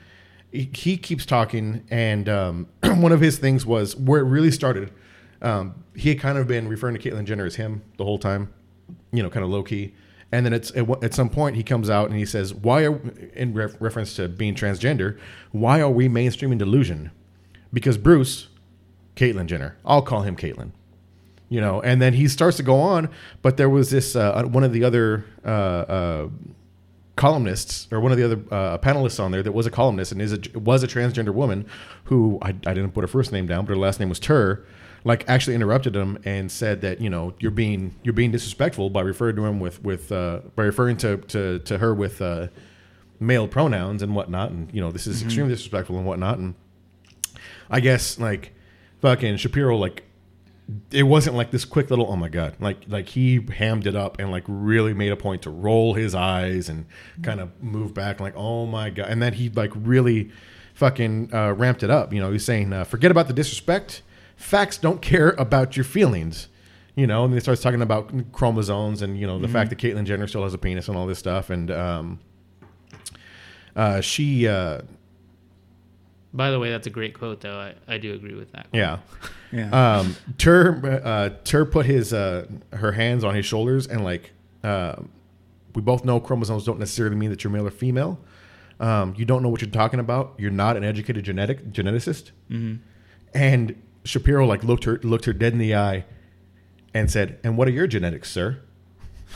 he, 0.54 0.98
keeps 0.98 1.26
talking, 1.26 1.84
and 1.90 2.30
um, 2.30 2.68
one 2.84 3.12
of 3.12 3.20
his 3.20 3.40
things 3.40 3.66
was 3.66 3.96
where 3.96 4.22
it 4.22 4.26
really 4.26 4.52
started. 4.52 4.92
Um, 5.42 5.84
he 5.96 6.10
had 6.10 6.20
kind 6.20 6.38
of 6.38 6.48
been 6.48 6.68
referring 6.68 6.96
to 6.96 7.02
Caitlyn 7.02 7.26
Jenner 7.26 7.46
as 7.46 7.56
him 7.56 7.82
the 7.98 8.06
whole 8.06 8.20
time, 8.20 8.54
you 9.12 9.24
know, 9.24 9.30
kind 9.30 9.44
of 9.44 9.50
low 9.50 9.64
key. 9.64 9.94
And 10.32 10.46
then 10.46 10.54
it's 10.54 10.72
at, 10.76 11.04
at 11.04 11.14
some 11.14 11.30
point 11.30 11.56
he 11.56 11.64
comes 11.64 11.90
out 11.90 12.10
and 12.10 12.18
he 12.18 12.26
says, 12.26 12.54
"Why 12.54 12.86
are 12.86 13.00
in 13.34 13.54
ref- 13.54 13.80
reference 13.80 14.16
to 14.16 14.30
being 14.30 14.56
transgender? 14.56 15.20
Why 15.52 15.82
are 15.82 15.90
we 15.90 16.08
mainstreaming 16.08 16.60
delusion? 16.60 17.12
Because 17.74 17.98
Bruce, 17.98 18.48
Caitlyn 19.16 19.48
Jenner, 19.48 19.78
I'll 19.84 20.02
call 20.02 20.22
him 20.22 20.36
Caitlyn." 20.36 20.72
You 21.54 21.62
know, 21.62 21.82
and 21.82 22.02
then 22.02 22.14
he 22.14 22.28
starts 22.30 22.58
to 22.58 22.64
go 22.64 22.80
on, 22.80 23.12
but 23.44 23.58
there 23.58 23.70
was 23.70 23.92
this 23.92 24.16
uh, 24.16 24.42
one 24.46 24.64
of 24.64 24.74
the 24.74 24.84
other 24.84 25.24
uh, 25.46 25.48
uh, 25.48 26.30
columnists 27.16 27.88
or 27.92 28.00
one 28.00 28.12
of 28.12 28.18
the 28.18 28.24
other 28.24 28.42
uh, 28.50 28.80
panelists 28.80 29.20
on 29.20 29.30
there 29.30 29.44
that 29.44 29.52
was 29.52 29.68
a 29.68 29.70
columnist 29.70 30.12
and 30.12 30.20
is 30.20 30.34
a, 30.34 30.40
was 30.58 30.82
a 30.82 30.88
transgender 30.88 31.32
woman 31.32 31.68
who 32.06 32.40
I, 32.42 32.56
I 32.66 32.74
didn't 32.74 32.94
put 32.94 33.02
her 33.02 33.08
first 33.08 33.32
name 33.32 33.46
down, 33.46 33.66
but 33.66 33.70
her 33.70 33.78
last 33.78 34.00
name 34.00 34.10
was 34.10 34.20
Tur. 34.20 34.66
Like 35.04 35.30
actually 35.30 35.54
interrupted 35.54 35.96
him 35.96 36.18
and 36.26 36.52
said 36.52 36.82
that 36.82 37.00
you 37.00 37.12
know 37.12 37.36
you're 37.38 37.52
being 37.52 37.94
you're 38.02 38.14
being 38.14 38.32
disrespectful 38.32 38.90
by 38.90 39.02
referring 39.02 39.36
to 39.36 39.46
him 39.46 39.60
with 39.60 39.84
with 39.84 40.12
uh, 40.12 40.40
by 40.56 40.64
referring 40.64 40.98
to 40.98 41.18
to, 41.18 41.60
to 41.60 41.78
her 41.78 41.94
with 41.94 42.20
uh, 42.20 42.48
male 43.20 43.48
pronouns 43.48 44.02
and 44.02 44.16
whatnot, 44.16 44.50
and 44.50 44.74
you 44.74 44.82
know 44.82 44.92
this 44.92 45.06
is 45.06 45.22
extremely 45.22 45.54
disrespectful 45.54 45.98
and 45.98 46.08
whatnot. 46.08 46.40
And 46.40 46.56
I 47.70 47.80
guess 47.80 48.18
like 48.18 48.56
fucking 49.02 49.38
Shapiro 49.38 49.78
like 49.78 50.04
it 50.92 51.04
wasn't 51.04 51.36
like 51.36 51.52
this 51.52 51.66
quick 51.66 51.90
little 51.90 52.10
oh 52.10 52.16
my 52.16 52.30
god 52.30 52.56
like 52.60 52.78
like 52.88 53.10
he 53.10 53.46
hammed 53.58 53.86
it 53.86 53.96
up 53.96 54.20
and 54.20 54.32
like 54.32 54.44
really 54.48 54.94
made 54.94 55.12
a 55.12 55.16
point 55.18 55.42
to 55.42 55.50
roll 55.50 55.94
his 55.94 56.16
eyes 56.16 56.70
and 56.70 56.86
kind 57.22 57.40
of 57.40 57.52
move 57.62 57.94
back 57.94 58.20
like 58.20 58.36
oh 58.36 58.66
my 58.66 58.90
god. 58.90 59.08
And 59.10 59.22
then 59.22 59.34
he 59.34 59.50
like 59.50 59.72
really 59.76 60.32
fucking 60.74 61.34
uh, 61.34 61.54
ramped 61.54 61.84
it 61.84 61.90
up. 61.90 62.14
You 62.14 62.22
know 62.22 62.32
he's 62.32 62.46
saying 62.46 62.72
uh, 62.74 62.84
forget 62.84 63.12
about 63.12 63.28
the 63.28 63.34
disrespect. 63.34 64.02
Facts 64.36 64.78
don't 64.78 65.02
care 65.02 65.30
about 65.32 65.78
your 65.78 65.84
feelings. 65.84 66.48
You 66.96 67.08
know 67.08 67.26
and 67.26 67.34
he 67.34 67.40
starts 67.40 67.62
talking 67.62 67.82
about 67.82 68.32
chromosomes 68.32 69.02
and 69.02 69.20
you 69.20 69.28
know 69.28 69.40
the 69.40 69.48
fact 69.48 69.70
that 69.70 69.80
Caitlyn 69.80 70.06
Jenner 70.06 70.28
still 70.28 70.44
has 70.44 70.54
a 70.54 70.58
penis 70.58 70.88
and 70.88 70.98
all 70.98 71.08
this 71.08 71.20
stuff. 71.20 71.50
And 71.50 71.72
um 71.72 72.20
uh 73.76 74.02
she 74.02 74.48
uh 74.48 74.82
By 76.34 76.50
the 76.50 76.60
way, 76.60 76.72
that's 76.72 76.88
a 76.88 76.90
great 76.90 77.14
quote, 77.14 77.42
though. 77.42 77.60
I, 77.60 77.76
I 77.88 77.98
do 78.00 78.14
agree 78.14 78.34
with 78.34 78.52
that. 78.54 78.68
yeah 78.74 79.00
Yeah. 79.52 79.98
um, 80.00 80.16
Tur 80.40 81.02
uh, 81.04 81.30
Tur 81.44 81.66
put 81.66 81.86
his 81.86 82.12
uh, 82.12 82.48
her 82.72 82.92
hands 82.92 83.24
on 83.24 83.36
his 83.36 83.46
shoulders 83.46 83.86
and 83.86 84.04
like 84.04 84.32
uh, 84.64 84.96
we 85.76 85.82
both 85.84 86.04
know 86.06 86.20
chromosomes 86.20 86.66
don't 86.66 86.80
necessarily 86.80 87.16
mean 87.16 87.30
that 87.30 87.44
you're 87.44 87.52
male 87.54 87.68
or 87.68 87.72
female. 87.72 88.18
Um, 88.80 89.14
you 89.16 89.26
don't 89.26 89.44
know 89.44 89.50
what 89.50 89.62
you're 89.62 89.70
talking 89.70 90.00
about. 90.00 90.34
You're 90.40 90.50
not 90.50 90.76
an 90.76 90.84
educated 90.84 91.24
genetic 91.24 91.72
geneticist. 91.72 92.32
And 93.36 93.76
Shapiro 94.04 94.46
like 94.48 94.64
looked 94.64 94.86
her 94.86 95.00
looked 95.04 95.26
her 95.26 95.34
dead 95.34 95.54
in 95.54 95.60
the 95.60 95.76
eye 95.76 96.06
and 96.94 97.10
said, 97.12 97.40
"And 97.44 97.56
what 97.56 97.68
are 97.68 97.72
your 97.72 97.86
genetics, 97.88 98.32
sir?" 98.32 98.60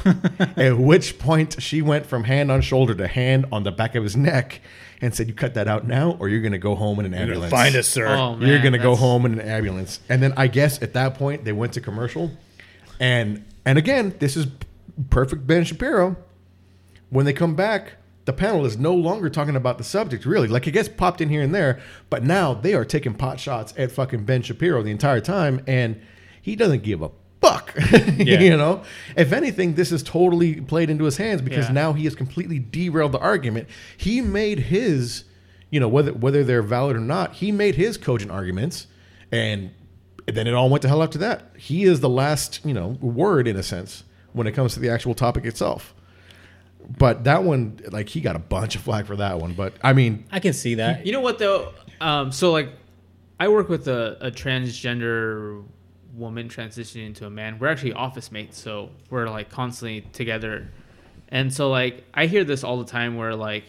At 0.05 0.77
which 0.77 1.17
point 1.19 1.61
she 1.61 1.81
went 1.81 2.05
from 2.07 2.23
hand 2.25 2.51
on 2.51 2.61
shoulder 2.61 2.93
to 2.95 3.07
hand 3.07 3.45
on 3.51 3.63
the 3.63 3.71
back 3.71 3.95
of 3.95 4.03
his 4.03 4.15
neck 4.17 4.61
and 5.01 5.13
said, 5.13 5.27
"You 5.27 5.33
cut 5.33 5.53
that 5.53 5.67
out 5.67 5.87
now, 5.87 6.17
or 6.19 6.29
you're 6.29 6.41
going 6.41 6.53
to 6.53 6.57
go 6.57 6.75
home 6.75 6.99
in 6.99 7.05
an 7.05 7.13
ambulance." 7.13 7.51
Find 7.51 7.75
us, 7.75 7.87
sir. 7.87 8.07
Oh, 8.07 8.35
man, 8.35 8.49
You're 8.49 8.61
gonna 8.61 8.77
go 8.77 8.95
home 8.95 9.25
in 9.25 9.33
an 9.33 9.41
ambulance, 9.41 9.99
and 10.09 10.21
then 10.21 10.33
I 10.37 10.47
guess 10.47 10.81
at 10.81 10.93
that 10.93 11.15
point 11.15 11.45
they 11.45 11.51
went 11.51 11.73
to 11.73 11.81
commercial, 11.81 12.31
and 12.99 13.43
and 13.65 13.77
again 13.77 14.15
this 14.19 14.35
is 14.35 14.47
perfect 15.09 15.45
Ben 15.45 15.63
Shapiro. 15.63 16.15
When 17.09 17.25
they 17.25 17.33
come 17.33 17.55
back, 17.55 17.93
the 18.25 18.33
panel 18.33 18.65
is 18.65 18.77
no 18.77 18.93
longer 18.93 19.29
talking 19.29 19.55
about 19.55 19.77
the 19.77 19.83
subject 19.83 20.25
really. 20.25 20.47
Like 20.47 20.67
it 20.67 20.71
gets 20.71 20.89
popped 20.89 21.21
in 21.21 21.29
here 21.29 21.41
and 21.41 21.53
there, 21.53 21.79
but 22.09 22.23
now 22.23 22.53
they 22.53 22.73
are 22.73 22.83
taking 22.83 23.13
pot 23.13 23.39
shots 23.39 23.73
at 23.77 23.91
fucking 23.91 24.25
Ben 24.25 24.41
Shapiro 24.41 24.83
the 24.83 24.91
entire 24.91 25.21
time, 25.21 25.63
and 25.67 26.01
he 26.41 26.55
doesn't 26.55 26.83
give 26.83 27.01
a 27.01 27.11
fuck. 27.41 27.73
Yeah. 28.17 28.39
you 28.39 28.57
know, 28.57 28.83
if 29.15 29.31
anything, 29.31 29.75
this 29.75 29.91
is 29.91 30.01
totally 30.03 30.59
played 30.61 30.89
into 30.89 31.03
his 31.05 31.17
hands 31.17 31.41
because 31.41 31.67
Yeah. 31.67 31.73
now 31.73 31.93
he 31.93 32.03
has 32.05 32.15
completely 32.15 32.59
derailed 32.59 33.11
the 33.11 33.19
argument. 33.19 33.67
He 33.95 34.21
made 34.21 34.59
his, 34.59 35.23
you 35.69 35.79
know, 35.79 35.87
whether 35.87 36.13
whether 36.13 36.43
they're 36.43 36.63
valid 36.63 36.95
or 36.95 36.99
not, 37.01 37.33
he 37.33 37.51
made 37.51 37.75
his 37.75 37.97
cogent 37.97 38.31
arguments, 38.31 38.87
and 39.31 39.71
then 40.25 40.47
it 40.47 40.53
all 40.53 40.69
went 40.69 40.81
to 40.81 40.87
hell 40.87 41.03
after 41.03 41.17
that. 41.19 41.51
He 41.57 41.83
is 41.83 41.99
the 42.01 42.09
last, 42.09 42.59
you 42.65 42.73
know, 42.73 42.97
word 43.01 43.47
in 43.47 43.55
a 43.55 43.63
sense 43.63 44.03
when 44.33 44.45
it 44.47 44.51
comes 44.53 44.73
to 44.73 44.79
the 44.79 44.89
actual 44.89 45.13
topic 45.13 45.45
itself. 45.45 45.93
But 46.97 47.23
that 47.25 47.43
one, 47.43 47.79
like, 47.91 48.07
he 48.09 48.21
got 48.21 48.35
a 48.35 48.39
bunch 48.39 48.75
of 48.75 48.81
flack 48.81 49.05
for 49.05 49.15
that 49.17 49.39
one. 49.39 49.53
But 49.53 49.73
I 49.83 49.93
mean, 49.93 50.25
I 50.31 50.39
can 50.39 50.53
see 50.53 50.75
that. 50.75 51.05
You 51.05 51.11
know 51.11 51.21
what 51.21 51.37
though? 51.39 51.73
Um, 52.01 52.31
so 52.31 52.51
like, 52.51 52.69
I 53.39 53.47
work 53.49 53.69
with 53.69 53.87
a, 53.87 54.17
a 54.21 54.31
transgender 54.31 55.63
woman 56.17 56.49
transitioning 56.49 57.05
into 57.07 57.25
a 57.25 57.29
man. 57.29 57.59
We're 57.59 57.67
actually 57.67 57.93
office 57.93 58.31
mates, 58.31 58.57
so 58.59 58.89
we're 59.09 59.29
like 59.29 59.49
constantly 59.49 60.01
together. 60.13 60.69
And 61.29 61.53
so 61.53 61.69
like, 61.69 62.03
I 62.13 62.25
hear 62.27 62.43
this 62.43 62.63
all 62.63 62.77
the 62.77 62.89
time 62.91 63.15
where 63.17 63.35
like, 63.35 63.65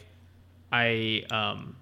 I 0.72 1.24
um, 1.30 1.76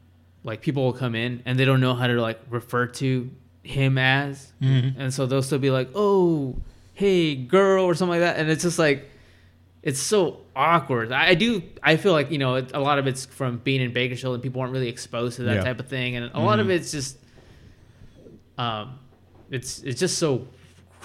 like 0.45 0.61
people 0.61 0.85
will 0.85 0.93
come 0.93 1.15
in 1.15 1.43
and 1.45 1.59
they 1.59 1.65
don't 1.65 1.81
know 1.81 1.95
how 1.95 2.07
to 2.07 2.21
like 2.21 2.41
refer 2.51 2.87
to 2.87 3.31
him 3.63 3.99
as, 3.99 4.53
Mm-hmm. 4.63 5.01
and 5.01 5.13
so 5.13 5.27
they'll 5.27 5.43
still 5.43 5.59
be 5.59 5.71
like, 5.71 5.89
"Oh, 5.95 6.57
hey, 6.95 7.35
girl," 7.35 7.85
or 7.85 7.95
something 7.95 8.21
like 8.21 8.21
that, 8.21 8.37
and 8.39 8.49
it's 8.49 8.63
just 8.63 8.79
like 8.79 9.11
it's 9.83 9.99
so 10.01 10.39
awkward. 10.55 11.11
I, 11.13 11.29
I 11.31 11.35
do. 11.35 11.63
I 11.83 11.97
feel 11.97 12.13
like 12.13 12.31
you 12.31 12.39
know 12.39 12.55
it, 12.57 12.71
a 12.75 12.81
lot 12.81 12.99
of 13.01 13.07
it's 13.09 13.27
from 13.27 13.59
being 13.59 13.81
in 13.81 13.93
Bakersfield 13.93 14.35
and 14.35 14.43
people 14.43 14.61
aren't 14.61 14.73
really 14.73 14.89
exposed 14.89 15.37
to 15.37 15.43
that 15.45 15.57
Yeah. 15.57 15.63
type 15.65 15.81
of 15.81 15.89
thing, 15.89 16.15
and 16.17 16.31
a 16.33 16.41
lot 16.41 16.61
of 16.61 16.71
it's 16.71 16.93
just, 16.93 17.19
um, 18.59 18.99
it's 19.51 19.81
it's 19.83 19.99
just 20.01 20.19
so 20.19 20.47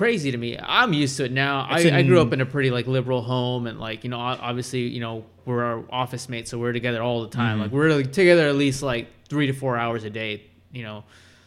crazy 0.01 0.31
to 0.31 0.37
me. 0.37 0.57
I'm 0.59 0.93
used 0.93 1.17
to 1.17 1.25
it 1.25 1.31
now. 1.31 1.67
I, 1.69 1.77
I 1.97 2.01
grew 2.01 2.19
up 2.19 2.33
in 2.33 2.41
a 2.41 2.45
pretty 2.45 2.71
like 2.71 2.87
liberal 2.87 3.21
home, 3.21 3.67
and 3.67 3.79
like 3.79 4.03
you 4.03 4.09
know, 4.09 4.19
obviously 4.19 4.81
you 4.81 4.99
know 4.99 5.25
we're 5.45 5.63
our 5.63 5.83
office 5.91 6.27
mates, 6.27 6.49
so 6.49 6.57
we're 6.57 6.73
together 6.73 7.03
all 7.03 7.21
the 7.21 7.29
time. 7.29 7.59
Like 7.59 7.71
we're 7.71 7.95
like, 7.95 8.11
together 8.11 8.47
at 8.47 8.55
least 8.55 8.81
like 8.81 9.07
three 9.29 9.45
to 9.45 9.53
four 9.53 9.77
hours 9.77 10.03
a 10.03 10.09
day. 10.09 10.43
You 10.71 10.83
know, 10.83 11.03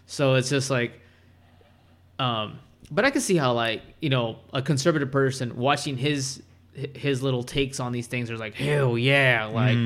so 0.07 0.35
it's 0.35 0.51
just 0.51 0.71
like 0.71 1.01
um, 2.19 2.59
but 2.93 3.05
I 3.05 3.11
can 3.11 3.21
see 3.21 3.37
how 3.37 3.53
like 3.55 3.83
you 4.01 4.11
know 4.11 4.39
a 4.53 4.63
conservative 4.63 5.11
person 5.11 5.57
watching 5.57 5.97
his 5.97 6.43
his 6.95 7.23
little 7.23 7.43
takes 7.43 7.81
on 7.81 7.91
these 7.91 8.07
things 8.07 8.31
are 8.31 8.37
like 8.39 8.55
hell 8.55 8.97
yeah, 8.97 9.47
like 9.47 9.77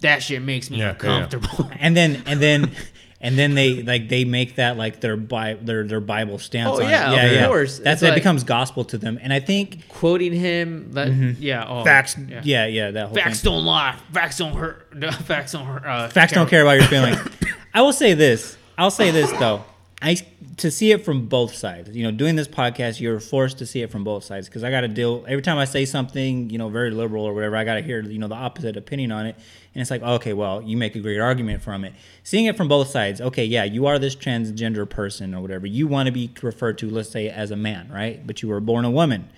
that 0.00 0.22
shit 0.22 0.42
makes 0.42 0.68
me 0.70 0.78
Yeah, 0.78 0.96
yeah, 1.00 1.08
yeah. 1.08 1.24
uncomfortable. 1.24 1.70
and 1.78 1.96
then 1.96 2.22
and 2.26 2.40
then 2.40 2.72
and 3.20 3.36
then 3.38 3.54
they 3.54 3.82
like 3.82 4.08
they 4.08 4.24
make 4.24 4.56
that 4.56 4.76
like 4.76 5.00
their 5.00 5.16
bi- 5.16 5.54
their 5.54 5.84
their 5.84 6.00
Bible 6.00 6.38
stance. 6.38 6.68
Oh, 6.78 6.82
on 6.82 6.88
yeah, 6.90 7.12
it. 7.24 7.42
of 7.42 7.48
course. 7.48 7.78
That's 7.78 8.02
It's 8.02 8.02
it 8.02 8.06
like- 8.10 8.14
becomes 8.16 8.44
gospel 8.44 8.84
to 8.86 8.98
them, 8.98 9.18
and 9.22 9.32
I 9.32 9.40
think 9.40 9.88
Quoting 9.88 10.32
him, 10.32 10.92
that 10.92 11.08
yeah, 11.40 11.64
oh, 11.66 11.82
facts. 11.84 12.16
yeah. 12.28 12.40
Yeah, 12.44 12.66
yeah, 12.66 12.90
that 12.90 13.06
whole 13.06 13.14
Facts 13.14 13.40
thing. 13.40 13.52
don't 13.52 13.64
lie. 13.64 13.96
Facts 14.12 14.38
don't 14.38 14.54
hurt. 14.54 14.86
Facts 15.24 15.52
don't 15.52 15.64
hurt. 15.66 15.84
Uh, 15.86 16.08
Facts 16.08 16.32
don't 16.32 16.48
care 16.48 16.62
about 16.62 16.78
your 16.78 16.86
feelings. 16.88 17.18
I 17.74 17.82
will 17.82 17.92
say 17.92 18.14
this. 18.14 18.56
I'll 18.78 18.90
say 18.90 19.10
this 19.10 19.30
though. 19.32 19.64
I 20.02 20.16
to 20.58 20.70
see 20.70 20.90
it 20.90 21.04
from 21.04 21.26
both 21.26 21.54
sides. 21.54 21.94
You 21.94 22.04
know, 22.04 22.10
doing 22.10 22.34
this 22.36 22.48
podcast, 22.48 22.98
you're 23.00 23.20
forced 23.20 23.58
to 23.58 23.66
see 23.66 23.82
it 23.82 23.90
from 23.90 24.04
both 24.04 24.24
sides 24.24 24.48
because 24.48 24.64
I 24.64 24.70
got 24.70 24.80
to 24.82 24.88
deal 24.88 25.24
every 25.28 25.42
time 25.42 25.58
I 25.58 25.66
say 25.66 25.84
something, 25.84 26.48
you 26.48 26.56
know, 26.56 26.68
very 26.70 26.90
liberal 26.90 27.24
or 27.24 27.34
whatever. 27.34 27.56
I 27.56 27.64
got 27.64 27.74
to 27.74 27.82
hear 27.82 28.00
you 28.00 28.18
know 28.18 28.28
the 28.28 28.34
opposite 28.36 28.76
opinion 28.76 29.12
on 29.12 29.26
it, 29.26 29.36
and 29.74 29.82
it's 29.82 29.90
like, 29.90 30.00
oh, 30.02 30.14
okay, 30.14 30.32
well, 30.32 30.62
you 30.62 30.76
make 30.76 30.94
a 30.96 31.00
great 31.00 31.18
argument 31.20 31.62
from 31.62 31.84
it. 31.84 31.92
Seeing 32.24 32.46
it 32.46 32.56
from 32.56 32.68
both 32.68 32.88
sides, 32.88 33.20
okay, 33.20 33.44
yeah, 33.44 33.64
you 33.64 33.86
are 33.86 33.98
this 33.98 34.16
transgender 34.16 34.88
person 34.88 35.34
or 35.34 35.40
whatever. 35.42 35.66
You 35.66 35.86
want 35.88 36.06
to 36.06 36.12
be 36.12 36.30
referred 36.42 36.78
to, 36.78 36.88
let's 36.90 37.10
say, 37.10 37.28
as 37.28 37.50
a 37.50 37.56
man, 37.56 37.90
right? 37.92 38.26
But 38.26 38.40
you 38.42 38.48
were 38.48 38.60
born 38.60 38.84
a 38.84 38.90
woman. 38.90 39.28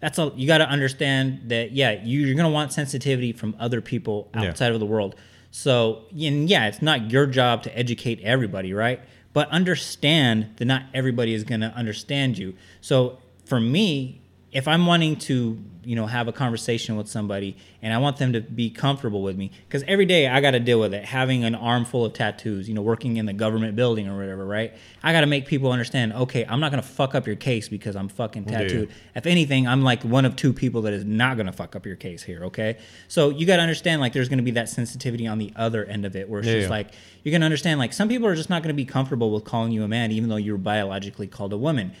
That's 0.00 0.18
all. 0.18 0.32
You 0.34 0.46
got 0.46 0.58
to 0.58 0.68
understand 0.68 1.50
that, 1.50 1.72
yeah, 1.72 2.02
you, 2.02 2.20
you're 2.26 2.34
gonna 2.34 2.50
want 2.50 2.72
sensitivity 2.72 3.32
from 3.32 3.54
other 3.60 3.80
people 3.80 4.28
Yeah. 4.34 4.48
outside 4.48 4.72
of 4.72 4.80
the 4.80 4.86
world. 4.86 5.14
So, 5.50 6.04
and 6.10 6.48
yeah, 6.48 6.66
it's 6.68 6.80
not 6.80 7.10
your 7.10 7.26
job 7.26 7.62
to 7.64 7.78
educate 7.78 8.20
everybody, 8.22 8.72
right? 8.72 9.00
But 9.32 9.48
understand 9.50 10.54
that 10.56 10.64
not 10.66 10.84
everybody 10.92 11.34
is 11.34 11.44
going 11.44 11.62
to 11.62 11.68
understand 11.74 12.38
you. 12.38 12.54
So, 12.80 13.18
for 13.44 13.60
me, 13.60 14.20
if 14.52 14.68
I'm 14.68 14.86
wanting 14.86 15.16
to, 15.16 15.58
you 15.84 15.96
know, 15.96 16.06
have 16.06 16.28
a 16.28 16.32
conversation 16.32 16.96
with 16.96 17.08
somebody 17.08 17.56
and 17.80 17.92
I 17.92 17.98
want 17.98 18.16
them 18.16 18.32
to 18.34 18.40
be 18.40 18.70
comfortable 18.70 19.22
with 19.22 19.36
me, 19.36 19.50
because 19.66 19.82
every 19.88 20.06
day 20.06 20.28
I 20.28 20.40
got 20.40 20.52
to 20.52 20.60
deal 20.60 20.78
with 20.78 20.94
it, 20.94 21.04
having 21.04 21.42
an 21.42 21.54
armful 21.54 22.04
of 22.04 22.12
tattoos, 22.12 22.68
you 22.68 22.74
know, 22.74 22.82
working 22.82 23.16
in 23.16 23.26
the 23.26 23.32
government 23.32 23.74
building 23.74 24.06
or 24.06 24.16
whatever, 24.16 24.46
right? 24.46 24.72
I 25.02 25.12
got 25.12 25.22
to 25.22 25.26
make 25.26 25.46
people 25.46 25.72
understand, 25.72 26.12
okay, 26.12 26.44
I'm 26.48 26.60
not 26.60 26.70
going 26.70 26.82
to 26.82 26.88
fuck 26.88 27.14
up 27.14 27.26
your 27.26 27.34
case 27.36 27.68
because 27.68 27.96
I'm 27.96 28.08
fucking 28.08 28.44
tattooed. 28.44 28.90
If 29.16 29.26
anything, 29.26 29.66
I'm 29.66 29.82
like 29.82 30.02
one 30.04 30.24
of 30.24 30.36
two 30.36 30.52
people 30.52 30.82
that 30.82 30.92
is 30.92 31.04
not 31.04 31.36
going 31.36 31.46
to 31.46 31.52
fuck 31.52 31.74
up 31.74 31.84
your 31.84 31.96
case 31.96 32.22
here, 32.22 32.44
okay? 32.44 32.78
So 33.08 33.30
you 33.30 33.46
got 33.46 33.56
to 33.56 33.62
understand, 33.62 34.00
like, 34.00 34.12
there's 34.12 34.28
going 34.28 34.38
to 34.38 34.44
be 34.44 34.52
that 34.52 34.68
sensitivity 34.68 35.26
on 35.26 35.38
the 35.38 35.52
other 35.56 35.84
end 35.84 36.04
of 36.04 36.14
it 36.14 36.28
where 36.28 36.40
it's 36.40 36.46
Yeah, 36.46 36.54
just 36.54 36.64
yeah. 36.66 36.70
like, 36.70 36.92
you're 37.24 37.32
going 37.32 37.40
to 37.40 37.46
understand, 37.46 37.80
like, 37.80 37.92
some 37.92 38.08
people 38.08 38.28
are 38.28 38.36
just 38.36 38.50
not 38.50 38.62
going 38.62 38.74
to 38.74 38.74
be 38.74 38.84
comfortable 38.84 39.32
with 39.32 39.44
calling 39.44 39.72
you 39.72 39.82
a 39.82 39.88
man, 39.88 40.12
even 40.12 40.28
though 40.28 40.36
you're 40.36 40.58
biologically 40.58 41.26
called 41.26 41.52
a 41.52 41.58
woman. 41.58 41.92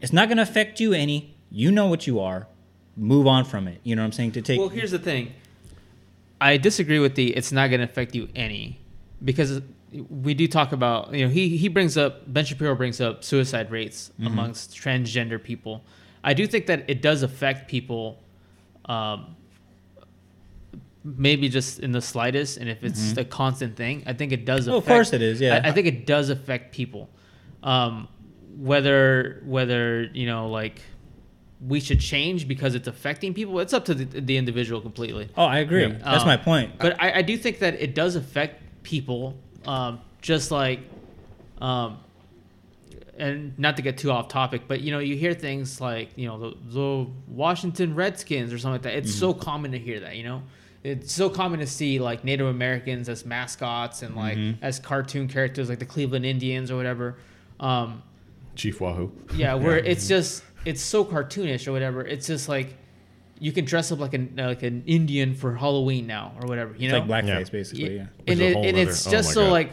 It's 0.00 0.12
not 0.12 0.28
going 0.28 0.36
to 0.36 0.42
affect 0.42 0.78
you 0.78 0.92
any. 0.92 1.34
You 1.50 1.72
know 1.72 1.86
what 1.86 2.06
you 2.06 2.20
are. 2.20 2.46
Move 2.96 3.26
on 3.26 3.44
from 3.44 3.68
it. 3.68 3.80
You 3.82 3.94
know 3.96 4.02
what 4.02 4.06
I'm 4.06 4.12
saying? 4.12 4.32
To 4.32 4.42
take. 4.42 4.58
Well, 4.58 4.68
here's 4.68 4.90
the 4.90 4.98
thing. 4.98 5.34
I 6.40 6.56
disagree 6.56 6.98
with 6.98 7.14
the 7.14 7.34
it's 7.36 7.52
not 7.52 7.68
going 7.68 7.80
to 7.80 7.84
affect 7.86 8.14
you 8.14 8.28
any 8.34 8.78
because 9.24 9.62
we 10.10 10.34
do 10.34 10.46
talk 10.46 10.72
about 10.72 11.14
you 11.14 11.24
know 11.24 11.30
he 11.30 11.56
he 11.56 11.68
brings 11.68 11.96
up 11.96 12.30
Ben 12.32 12.44
Shapiro 12.44 12.74
brings 12.74 13.00
up 13.00 13.24
suicide 13.24 13.70
rates 13.70 14.10
amongst 14.22 14.72
transgender 14.72 15.42
people. 15.42 15.82
I 16.22 16.34
do 16.34 16.46
think 16.46 16.66
that 16.66 16.90
it 16.90 17.02
does 17.02 17.22
affect 17.22 17.68
people, 17.70 18.18
um, 18.86 19.36
maybe 21.04 21.48
just 21.48 21.78
in 21.78 21.92
the 21.92 22.02
slightest, 22.02 22.56
and 22.56 22.68
if 22.68 22.82
it's 22.82 23.16
a 23.16 23.24
constant 23.24 23.76
thing, 23.76 24.02
I 24.06 24.12
think 24.12 24.32
it 24.32 24.44
does. 24.44 24.68
Oh, 24.68 24.78
Affect, 24.78 24.86
of 24.86 24.94
course 24.94 25.12
it 25.12 25.22
is, 25.22 25.40
yeah. 25.40 25.60
I, 25.64 25.68
I 25.68 25.72
think 25.72 25.86
it 25.86 26.04
does 26.04 26.28
affect 26.30 26.74
people, 26.74 27.08
um, 27.62 28.08
whether 28.58 29.42
whether 29.46 30.02
you 30.12 30.26
know 30.26 30.48
like 30.50 30.82
we 31.66 31.80
should 31.80 32.00
change 32.00 32.46
because 32.46 32.74
it's 32.74 32.86
affecting 32.88 33.32
people. 33.34 33.58
It's 33.60 33.72
up 33.72 33.84
to 33.86 33.94
the, 33.94 34.04
the 34.20 34.36
individual 34.36 34.80
completely. 34.80 35.28
oh, 35.36 35.44
I 35.44 35.58
agree. 35.60 35.82
Yeah. 35.86 35.98
That's 36.04 36.22
Um, 36.22 36.26
my 36.28 36.36
point. 36.36 36.72
But 36.78 37.00
I, 37.02 37.18
I 37.18 37.22
do 37.22 37.36
think 37.38 37.60
that 37.60 37.74
it 37.80 37.94
does 37.94 38.14
affect 38.16 38.62
people, 38.82 39.36
um, 39.66 40.00
just 40.20 40.50
like, 40.50 40.80
um, 41.60 41.98
and 43.18 43.58
not 43.58 43.76
to 43.76 43.82
get 43.82 43.96
too 43.96 44.10
off 44.10 44.28
topic, 44.28 44.62
but 44.68 44.80
you 44.82 44.90
know, 44.92 44.98
you 44.98 45.16
hear 45.16 45.32
things 45.32 45.80
like 45.80 46.10
you 46.16 46.26
know 46.28 46.38
the, 46.38 46.56
the 46.74 47.10
Washington 47.28 47.94
Redskins 47.94 48.52
or 48.52 48.58
something 48.58 48.74
like 48.74 48.82
that. 48.82 48.94
It's 48.94 49.14
so 49.14 49.32
common 49.32 49.72
to 49.72 49.78
hear 49.78 50.00
that, 50.00 50.16
you 50.16 50.24
know. 50.24 50.42
It's 50.84 51.12
so 51.12 51.28
common 51.30 51.58
to 51.60 51.66
see 51.66 51.98
like 51.98 52.22
Native 52.22 52.46
Americans 52.46 53.08
as 53.08 53.24
mascots 53.26 54.02
and 54.02 54.14
like 54.14 54.38
as 54.62 54.78
cartoon 54.78 55.26
characters, 55.26 55.68
like 55.68 55.78
the 55.78 55.86
Cleveland 55.86 56.24
Indians 56.26 56.70
or 56.70 56.76
whatever. 56.76 57.16
Um, 57.58 58.02
Chief 58.54 58.80
Wahoo. 58.80 59.10
yeah, 59.34 59.54
where 59.54 59.78
it's 59.92 60.06
just 60.06 60.44
it's 60.66 60.82
so 60.82 61.04
cartoonish 61.04 61.66
or 61.66 61.72
whatever. 61.72 62.02
It's 62.04 62.26
just 62.26 62.48
like 62.48 62.76
you 63.38 63.52
can 63.52 63.64
dress 63.64 63.92
up 63.92 63.98
like 63.98 64.14
an 64.14 64.34
like 64.36 64.62
an 64.62 64.82
Indian 64.86 65.34
for 65.34 65.54
Halloween 65.54 66.06
now 66.06 66.32
or 66.40 66.48
whatever. 66.48 66.74
You 66.76 66.88
It's 66.88 66.92
know, 66.92 66.98
like 67.00 67.24
blackface, 67.24 67.26
Yeah. 67.46 67.50
basically. 67.50 67.96
Yeah. 67.96 68.06
and, 68.26 68.40
it, 68.40 68.56
and 68.56 68.66
other- 68.66 68.78
it's 68.90 69.06
oh 69.06 69.10
just 69.10 69.28
my 69.30 69.34
so 69.34 69.44
God. 69.46 69.52
like 69.52 69.72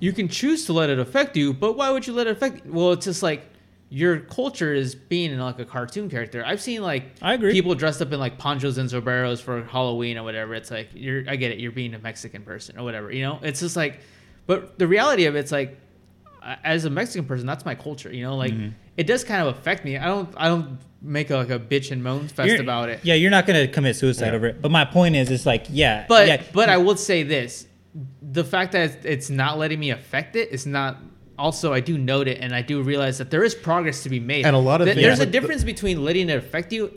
you 0.00 0.12
can 0.12 0.26
choose 0.28 0.66
to 0.66 0.72
let 0.72 0.90
it 0.90 0.98
affect 0.98 1.36
you, 1.36 1.52
but 1.52 1.76
why 1.76 1.90
would 1.90 2.06
you 2.06 2.12
let 2.12 2.26
it 2.26 2.30
affect? 2.30 2.66
Well, 2.66 2.92
it's 2.92 3.04
just 3.06 3.22
like 3.22 3.42
your 3.88 4.20
culture 4.20 4.72
is 4.72 4.94
being 4.94 5.30
in 5.32 5.38
like 5.38 5.58
a 5.58 5.64
cartoon 5.66 6.08
character. 6.08 6.42
I've 6.46 6.60
seen 6.62 6.80
like 6.82 7.04
I 7.20 7.34
agree. 7.34 7.52
people 7.52 7.74
dressed 7.74 8.00
up 8.00 8.10
in 8.12 8.18
like 8.18 8.38
ponchos 8.38 8.78
and 8.78 8.90
sombreros 8.90 9.40
for 9.40 9.62
Halloween 9.64 10.16
or 10.16 10.22
whatever. 10.24 10.54
It's 10.54 10.70
like 10.70 10.88
you're 10.94 11.24
I 11.28 11.36
get 11.36 11.52
it, 11.52 11.58
you're 11.58 11.72
being 11.72 11.92
a 11.94 11.98
Mexican 11.98 12.42
person 12.42 12.78
or 12.78 12.84
whatever. 12.84 13.12
You 13.12 13.22
know, 13.22 13.38
it's 13.42 13.60
just 13.60 13.76
like, 13.76 14.00
but 14.46 14.78
the 14.78 14.86
reality 14.88 15.26
of 15.26 15.36
it's 15.36 15.52
like 15.52 15.78
as 16.64 16.84
a 16.84 16.90
Mexican 16.90 17.26
person, 17.26 17.46
that's 17.46 17.64
my 17.64 17.74
culture. 17.74 18.12
You 18.12 18.22
know, 18.24 18.36
Mm-hmm. 18.38 18.68
Like 18.96 19.04
it 19.04 19.06
does 19.06 19.24
kind 19.24 19.46
of 19.46 19.56
affect 19.56 19.84
me. 19.84 19.96
I 19.98 20.06
don't 20.06 20.28
I 20.36 20.48
don't 20.48 20.78
make 21.00 21.30
a, 21.30 21.36
like 21.36 21.50
a 21.50 21.58
bitch 21.58 21.90
and 21.90 22.02
moan 22.02 22.28
fest 22.28 22.48
You're- 22.48 22.60
about 22.62 22.88
it. 22.88 23.00
Yeah, 23.02 23.14
you're 23.14 23.30
not 23.30 23.46
gonna 23.46 23.66
commit 23.68 23.96
suicide 23.96 24.26
Yeah. 24.28 24.32
over 24.34 24.46
it. 24.46 24.62
But 24.62 24.70
my 24.70 24.84
point 24.84 25.16
is, 25.16 25.30
it's 25.30 25.46
like, 25.46 25.66
yeah, 25.70 26.04
But 26.08 26.26
yeah, 26.28 26.42
but 26.52 26.68
I 26.68 26.76
would 26.78 26.98
say 26.98 27.22
this: 27.24 27.66
the 28.20 28.44
fact 28.44 28.72
that 28.72 28.82
it's- 28.90 29.04
it's 29.04 29.30
not 29.30 29.58
letting 29.58 29.80
me 29.80 29.90
affect 29.90 30.36
it 30.36 30.50
is 30.52 30.66
not. 30.66 30.98
Also, 31.38 31.72
I 31.72 31.80
do 31.80 31.98
note 31.98 32.28
it, 32.28 32.38
and 32.40 32.54
I 32.54 32.62
do 32.62 32.82
realize 32.82 33.18
that 33.18 33.30
there 33.30 33.42
is 33.42 33.54
progress 33.54 34.02
to 34.04 34.08
be 34.10 34.20
made. 34.20 34.46
And 34.46 34.54
a 34.54 34.58
lot 34.58 34.80
of 34.80 34.86
Th- 34.86 34.94
things- 34.94 35.04
there's 35.06 35.18
a 35.18 35.22
but 35.22 35.32
the- 35.32 35.40
difference 35.40 35.64
between 35.64 36.04
letting 36.04 36.28
it 36.28 36.36
affect 36.36 36.72
you, 36.72 36.92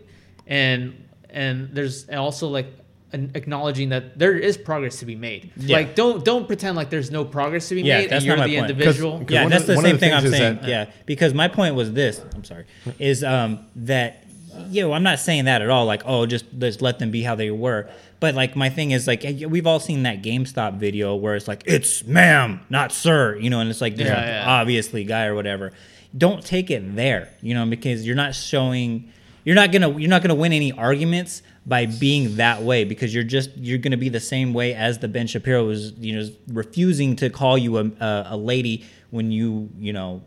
and 0.46 0.94
and 1.30 1.70
there's 1.74 2.08
also 2.10 2.48
like 2.48 2.68
an 2.68 2.85
acknowledging 3.14 3.90
that 3.90 4.18
there 4.20 4.38
is 4.38 4.58
progress 4.58 5.00
to 5.00 5.06
be 5.06 5.16
made. 5.16 5.52
Yeah. 5.58 5.78
Like 5.78 5.96
don't 5.96 6.24
don't 6.26 6.48
pretend 6.48 6.76
like 6.76 6.90
there's 6.90 7.12
no 7.12 7.24
progress 7.26 7.70
to 7.70 7.76
be 7.76 7.82
Yeah, 7.82 8.00
made 8.00 8.10
that's 8.10 8.18
and 8.24 8.26
you're 8.26 8.36
not 8.38 8.44
my 8.44 8.48
the 8.48 8.56
point. 8.58 8.68
'Cause- 8.68 8.78
individual. 8.78 9.20
'cause 9.20 9.28
yeah, 9.30 9.48
that's 9.48 9.62
of- 9.62 9.68
the 9.68 9.82
same 9.82 9.96
the 9.96 10.00
thing 10.00 10.14
I'm 10.14 10.28
saying. 10.30 10.56
that- 10.62 10.68
yeah, 10.70 10.86
because 11.06 11.34
my 11.34 11.48
point 11.48 11.76
was 11.76 11.94
this. 11.94 12.22
I'm 12.36 12.44
sorry. 12.44 12.66
Is 13.00 13.24
um 13.24 13.60
that 13.78 14.24
know 14.72 14.94
I'm 14.94 15.04
not 15.04 15.20
saying 15.20 15.46
that 15.46 15.62
at 15.62 15.70
all. 15.70 15.86
Like, 15.86 16.04
oh, 16.06 16.26
just 16.26 16.46
just 16.60 16.82
let 16.82 17.00
them 17.00 17.12
be 17.12 17.24
how 17.24 17.36
they 17.36 17.52
were. 17.52 17.88
But 18.22 18.34
like, 18.34 18.56
my 18.56 18.70
thing 18.70 18.92
is 18.92 19.08
like, 19.08 19.24
we've 19.50 19.68
all 19.68 19.80
seen 19.80 20.04
that 20.04 20.24
GameStop 20.24 20.78
video 20.78 21.16
where 21.16 21.36
it's 21.36 21.48
like, 21.50 21.64
it's 21.66 22.06
ma'am, 22.08 22.62
not 22.70 22.94
sir, 22.94 23.38
you 23.38 23.50
know, 23.50 23.60
and 23.60 23.70
it's 23.70 23.82
like 23.82 23.98
this 23.98 24.08
Yeah, 24.08 24.26
yeah. 24.44 24.50
obviously 24.50 25.04
guy 25.04 25.26
or 25.26 25.36
whatever. 25.36 25.74
Don't 26.18 26.44
take 26.44 26.72
it 26.72 26.96
there, 26.96 27.28
you 27.42 27.54
know, 27.54 27.66
because 27.66 28.06
you're 28.06 28.16
not 28.16 28.34
showing. 28.34 29.10
You're 29.44 29.56
not 29.56 29.72
gonna 29.72 29.90
you're 30.00 30.10
not 30.10 30.22
gonna 30.24 30.34
win 30.34 30.54
any 30.54 30.72
arguments 30.72 31.44
by 31.68 31.86
being 31.88 32.36
that 32.36 32.62
way 32.62 32.84
because 32.84 33.14
you're 33.14 33.24
just 33.24 33.50
you're 33.58 33.78
gonna 33.80 33.98
be 33.98 34.10
the 34.10 34.20
same 34.20 34.54
way 34.54 34.74
as 34.76 35.00
the 35.00 35.08
Ben 35.08 35.26
Shapiro 35.28 35.66
was 35.66 35.94
you 35.94 36.16
know 36.20 36.30
refusing 36.48 37.16
to 37.18 37.30
call 37.30 37.58
you 37.58 37.78
a 37.78 37.86
a, 38.00 38.28
a 38.32 38.38
lady 38.38 38.86
when 39.10 39.32
you 39.32 39.70
you 39.80 39.94
know 39.94 40.22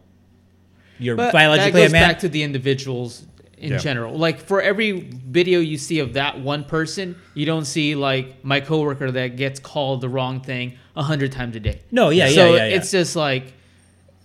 you're 0.99 1.17
But 1.17 1.33
biologically 1.33 1.73
that 1.73 1.79
goes 1.87 1.91
a 1.91 1.93
man. 1.93 2.09
back 2.11 2.19
to 2.21 2.29
the 2.29 2.43
individuals 2.43 3.25
in 3.57 3.73
Yeah. 3.73 3.79
general. 3.79 4.17
Like 4.17 4.41
for 4.41 4.61
every 4.61 5.11
video 5.11 5.61
you 5.61 5.79
see 5.79 6.01
of 6.01 6.15
that 6.15 6.41
one 6.41 6.65
person, 6.65 7.17
you 7.35 7.47
don't 7.47 7.65
see 7.67 7.95
like 7.95 8.45
my 8.45 8.61
coworker 8.61 9.11
that 9.13 9.37
gets 9.37 9.61
called 9.61 10.01
the 10.01 10.09
wrong 10.09 10.41
thing 10.41 10.75
a 10.97 11.03
hundred 11.03 11.31
times 11.33 11.55
a 11.57 11.61
day. 11.61 11.83
No, 11.93 12.11
yeah, 12.11 12.29
so 12.29 12.51
yeah, 12.51 12.51
yeah, 12.51 12.69
yeah. 12.69 12.77
it's 12.77 12.91
just 12.91 13.15
like 13.17 13.53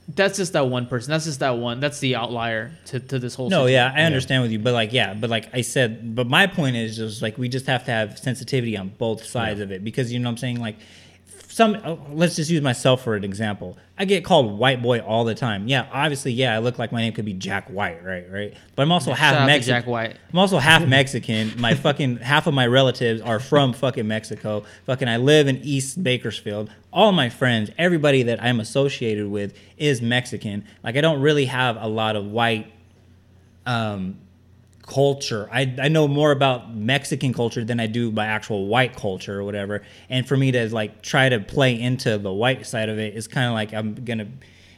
that's 0.07 0.37
just 0.37 0.53
that 0.53 0.67
one 0.67 0.87
person. 0.87 1.11
That's 1.11 1.25
just 1.25 1.39
that 1.39 1.57
one. 1.57 1.79
That's 1.79 1.99
the 1.99 2.15
outlier 2.15 2.71
to, 2.87 2.99
to 2.99 3.19
this 3.19 3.35
whole. 3.35 3.49
no, 3.49 3.65
situation. 3.65 3.73
yeah, 3.73 3.93
I 3.95 4.05
understand 4.05 4.43
with 4.43 4.51
you, 4.51 4.59
but 4.59 4.73
like, 4.73 4.91
yeah, 4.91 5.13
but 5.13 5.29
like 5.29 5.49
I 5.53 5.61
said, 5.61 6.15
but 6.15 6.27
my 6.27 6.47
point 6.47 6.75
is 6.75 6.97
just 6.97 7.21
like 7.21 7.37
we 7.37 7.47
just 7.47 7.67
have 7.67 7.85
to 7.85 7.91
have 7.91 8.19
sensitivity 8.19 8.75
on 8.75 8.89
both 8.89 9.23
sides 9.23 9.59
of 9.59 9.71
it 9.71 9.83
because 9.83 10.11
you 10.11 10.19
know 10.19 10.27
what 10.27 10.33
I'm 10.33 10.37
saying. 10.37 10.59
Like, 10.59 10.77
some 11.53 11.75
uh, 11.83 11.95
let's 12.09 12.35
just 12.35 12.49
use 12.49 12.63
myself 12.63 13.03
for 13.03 13.15
an 13.15 13.23
example. 13.23 13.77
I 13.95 14.05
get 14.05 14.25
called 14.25 14.57
white 14.57 14.81
boy 14.81 15.01
all 15.01 15.23
the 15.23 15.35
time. 15.35 15.67
Yeah, 15.67 15.87
obviously, 15.91 16.31
yeah, 16.31 16.55
I 16.55 16.57
look 16.57 16.79
like 16.79 16.91
my 16.91 17.01
name 17.01 17.13
could 17.13 17.25
be 17.25 17.33
Jack 17.33 17.69
White, 17.69 18.03
right? 18.03 18.25
Right. 18.27 18.55
But 18.75 18.81
I'm 18.81 18.91
also 18.91 19.13
half 19.13 19.45
Mexican. 19.45 19.81
Jack 19.81 19.87
White. 19.87 20.17
I'm 20.31 20.39
also 20.39 20.57
half 20.57 20.87
Mexican. 20.87 21.53
My 21.61 21.75
fucking 21.75 22.17
half 22.17 22.47
of 22.47 22.55
my 22.55 22.65
relatives 22.65 23.21
are 23.21 23.39
from 23.39 23.73
fucking 23.73 24.07
Mexico. 24.07 24.63
Fucking 24.87 25.07
I 25.07 25.17
live 25.17 25.47
in 25.47 25.57
East 25.57 26.03
Bakersfield. 26.03 26.71
All 26.91 27.11
my 27.11 27.29
friends, 27.29 27.69
everybody 27.77 28.23
that 28.23 28.41
I'm 28.41 28.59
associated 28.59 29.27
with 29.27 29.55
is 29.77 30.01
Mexican. 30.01 30.65
Like 30.83 30.97
I 30.97 31.01
don't 31.01 31.21
really 31.21 31.45
have 31.45 31.77
a 31.79 31.87
lot 31.87 32.15
of 32.15 32.25
white 32.25 32.71
um 33.67 34.17
culture. 34.85 35.49
I, 35.51 35.75
I 35.81 35.87
know 35.87 36.07
more 36.07 36.31
about 36.31 36.75
Mexican 36.75 37.33
culture 37.33 37.63
than 37.63 37.79
I 37.79 37.87
do 37.87 38.11
my 38.11 38.25
actual 38.25 38.67
white 38.67 38.95
culture 38.95 39.39
or 39.39 39.43
whatever. 39.43 39.81
And 40.09 40.27
for 40.27 40.37
me 40.37 40.51
to 40.51 40.73
like 40.73 41.01
try 41.01 41.29
to 41.29 41.39
play 41.39 41.79
into 41.79 42.17
the 42.17 42.31
white 42.31 42.65
side 42.65 42.89
of 42.89 42.99
it 42.99 43.15
is 43.15 43.27
kind 43.27 43.47
of 43.47 43.53
like 43.53 43.73
I'm 43.73 43.95
gonna 43.95 44.27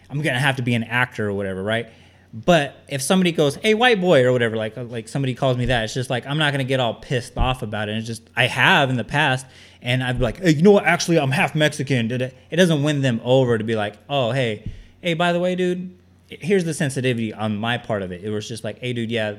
I'm 0.09 0.21
gonna 0.21 0.39
have 0.39 0.57
to 0.57 0.61
be 0.61 0.75
an 0.75 0.83
actor 0.83 1.27
or 1.27 1.33
whatever, 1.33 1.63
right? 1.63 1.89
But 2.33 2.75
if 2.89 3.01
somebody 3.01 3.31
goes, 3.31 3.55
"Hey, 3.55 3.73
white 3.73 4.01
boy" 4.01 4.23
or 4.25 4.33
whatever, 4.33 4.57
like 4.57 4.77
uh, 4.77 4.83
like 4.83 5.07
somebody 5.07 5.33
calls 5.33 5.57
me 5.57 5.67
that, 5.67 5.85
it's 5.85 5.93
just 5.93 6.09
like 6.09 6.27
I'm 6.27 6.37
not 6.37 6.51
gonna 6.51 6.65
get 6.65 6.81
all 6.81 6.95
pissed 6.95 7.37
off 7.37 7.61
about 7.61 7.87
it. 7.87 7.97
It's 7.97 8.05
just 8.05 8.23
I 8.35 8.47
have 8.47 8.89
in 8.89 8.97
the 8.97 9.05
past, 9.05 9.45
and 9.81 10.03
I'd 10.03 10.17
be 10.17 10.23
like, 10.23 10.41
"Hey, 10.41 10.51
you 10.51 10.61
know 10.61 10.71
what? 10.71 10.83
Actually, 10.85 11.17
I'm 11.17 11.31
half 11.31 11.55
Mexican." 11.55 12.11
It 12.11 12.35
it 12.51 12.55
doesn't 12.57 12.83
win 12.83 13.01
them 13.01 13.21
over 13.23 13.57
to 13.57 13.63
be 13.63 13.75
like, 13.75 13.95
"Oh, 14.09 14.31
hey, 14.31 14.69
hey, 15.01 15.13
by 15.13 15.31
the 15.31 15.39
way, 15.39 15.55
dude, 15.55 15.97
here's 16.27 16.65
the 16.65 16.73
sensitivity 16.73 17.33
on 17.33 17.55
my 17.55 17.77
part 17.77 18.01
of 18.01 18.11
it." 18.11 18.21
It 18.21 18.31
was 18.31 18.47
just 18.49 18.65
like, 18.65 18.79
"Hey, 18.79 18.91
dude, 18.91 19.11
yeah." 19.11 19.35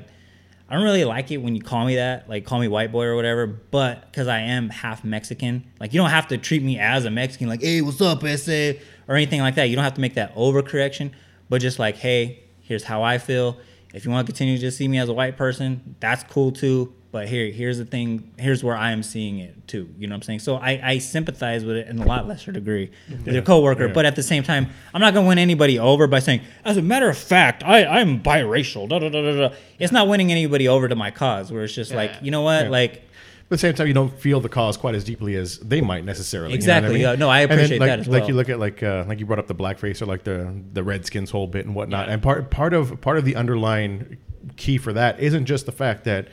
I 0.69 0.75
don't 0.75 0.83
really 0.83 1.05
like 1.05 1.31
it 1.31 1.37
when 1.37 1.55
you 1.55 1.61
call 1.61 1.85
me 1.85 1.95
that, 1.95 2.27
like 2.27 2.45
call 2.45 2.59
me 2.59 2.67
white 2.67 2.91
boy 2.91 3.05
or 3.05 3.15
whatever, 3.15 3.47
but 3.47 4.05
because 4.11 4.27
I 4.27 4.39
am 4.39 4.69
half 4.69 5.03
Mexican, 5.03 5.65
like 5.79 5.93
you 5.93 5.99
don't 5.99 6.09
have 6.09 6.27
to 6.27 6.37
treat 6.37 6.61
me 6.61 6.77
as 6.77 7.05
a 7.05 7.11
Mexican, 7.11 7.47
like, 7.47 7.61
hey, 7.61 7.81
what's 7.81 8.01
up, 8.01 8.21
SA, 8.21 8.73
or 9.07 9.15
anything 9.15 9.39
like 9.39 9.55
that. 9.55 9.69
You 9.69 9.75
don't 9.75 9.85
have 9.85 9.93
to 9.93 10.01
make 10.01 10.15
that 10.15 10.35
overcorrection, 10.35 11.11
but 11.47 11.61
just 11.61 11.79
like, 11.79 11.95
hey, 11.95 12.43
here's 12.59 12.83
how 12.83 13.01
I 13.01 13.17
feel. 13.17 13.57
If 13.93 14.03
you 14.03 14.11
want 14.11 14.27
to 14.27 14.31
continue 14.33 14.57
to 14.57 14.61
just 14.61 14.77
see 14.77 14.87
me 14.87 14.99
as 14.99 15.07
a 15.07 15.13
white 15.13 15.37
person, 15.37 15.95
that's 16.01 16.23
cool 16.23 16.51
too. 16.51 16.93
But 17.09 17.29
here, 17.29 17.49
here's 17.49 17.77
the 17.77 17.85
thing. 17.85 18.31
Here's 18.37 18.63
where 18.63 18.75
I 18.75 18.91
am 18.91 19.01
seeing 19.01 19.39
it 19.39 19.65
too. 19.67 19.89
You 19.97 20.07
know 20.07 20.13
what 20.13 20.17
I'm 20.17 20.21
saying? 20.23 20.39
So 20.39 20.57
I, 20.57 20.79
I 20.83 20.97
sympathize 20.97 21.63
with 21.63 21.77
it 21.77 21.87
in 21.87 21.99
a 21.99 22.05
lot 22.05 22.27
lesser 22.27 22.51
degree 22.51 22.91
with 23.09 23.33
your 23.33 23.41
coworker. 23.43 23.87
yeah. 23.87 23.93
But 23.93 24.05
at 24.05 24.15
the 24.17 24.23
same 24.23 24.43
time, 24.43 24.67
I'm 24.93 24.99
not 25.01 25.13
gonna 25.13 25.27
win 25.27 25.37
anybody 25.37 25.79
over 25.79 26.07
by 26.07 26.19
saying, 26.19 26.41
as 26.65 26.75
a 26.77 26.81
matter 26.81 27.09
of 27.09 27.17
fact, 27.17 27.63
I, 27.63 27.85
I'm 27.85 28.21
biracial. 28.21 28.89
Da, 28.89 28.99
da, 28.99 29.09
da, 29.09 29.21
da, 29.21 29.49
da. 29.49 29.55
It's 29.79 29.93
not 29.93 30.07
winning 30.09 30.31
anybody 30.31 30.67
over 30.67 30.87
to 30.89 30.95
my 30.95 31.09
cause. 31.11 31.51
Where 31.51 31.63
it's 31.63 31.73
just 31.73 31.93
like, 31.93 32.11
you 32.21 32.29
know 32.31 32.41
what, 32.41 32.65
Yeah. 32.65 32.69
like. 32.69 33.03
But 33.49 33.53
at 33.53 33.59
the 33.61 33.67
same 33.67 33.73
time, 33.75 33.87
you 33.87 33.93
don't 33.93 34.13
feel 34.19 34.41
the 34.41 34.49
cause 34.49 34.75
quite 34.75 34.93
as 34.93 35.05
deeply 35.05 35.35
as 35.35 35.57
they 35.59 35.79
might 35.79 36.03
necessarily. 36.03 36.53
Exactly, 36.53 36.97
You 36.97 37.03
know 37.03 37.09
what 37.11 37.19
yeah, 37.19 37.19
no, 37.19 37.29
I 37.29 37.39
And 37.43 37.51
then, 37.51 37.57
appreciate 37.59 37.79
like, 37.79 37.87
that 37.87 37.99
as 37.99 38.07
Like 38.09 38.27
you 38.27 38.33
look 38.33 38.49
at 38.49 38.59
like 38.59 38.83
uh, 38.83 39.05
like 39.07 39.21
you 39.21 39.25
brought 39.25 39.39
up 39.39 39.47
the 39.47 39.55
blackface 39.55 40.01
or 40.01 40.05
like 40.05 40.25
the 40.25 40.53
the 40.73 40.83
Redskins 40.83 41.31
whole 41.31 41.47
bit 41.47 41.65
and 41.65 41.73
whatnot. 41.73 42.09
And 42.09 42.21
part 42.21 42.49
part 42.51 42.73
of 42.73 42.99
part 42.99 43.17
of 43.17 43.23
the 43.23 43.37
underlying 43.37 44.17
key 44.57 44.77
for 44.77 44.91
that 44.91 45.21
isn't 45.21 45.45
just 45.45 45.65
the 45.65 45.71
fact 45.71 46.03
that 46.03 46.27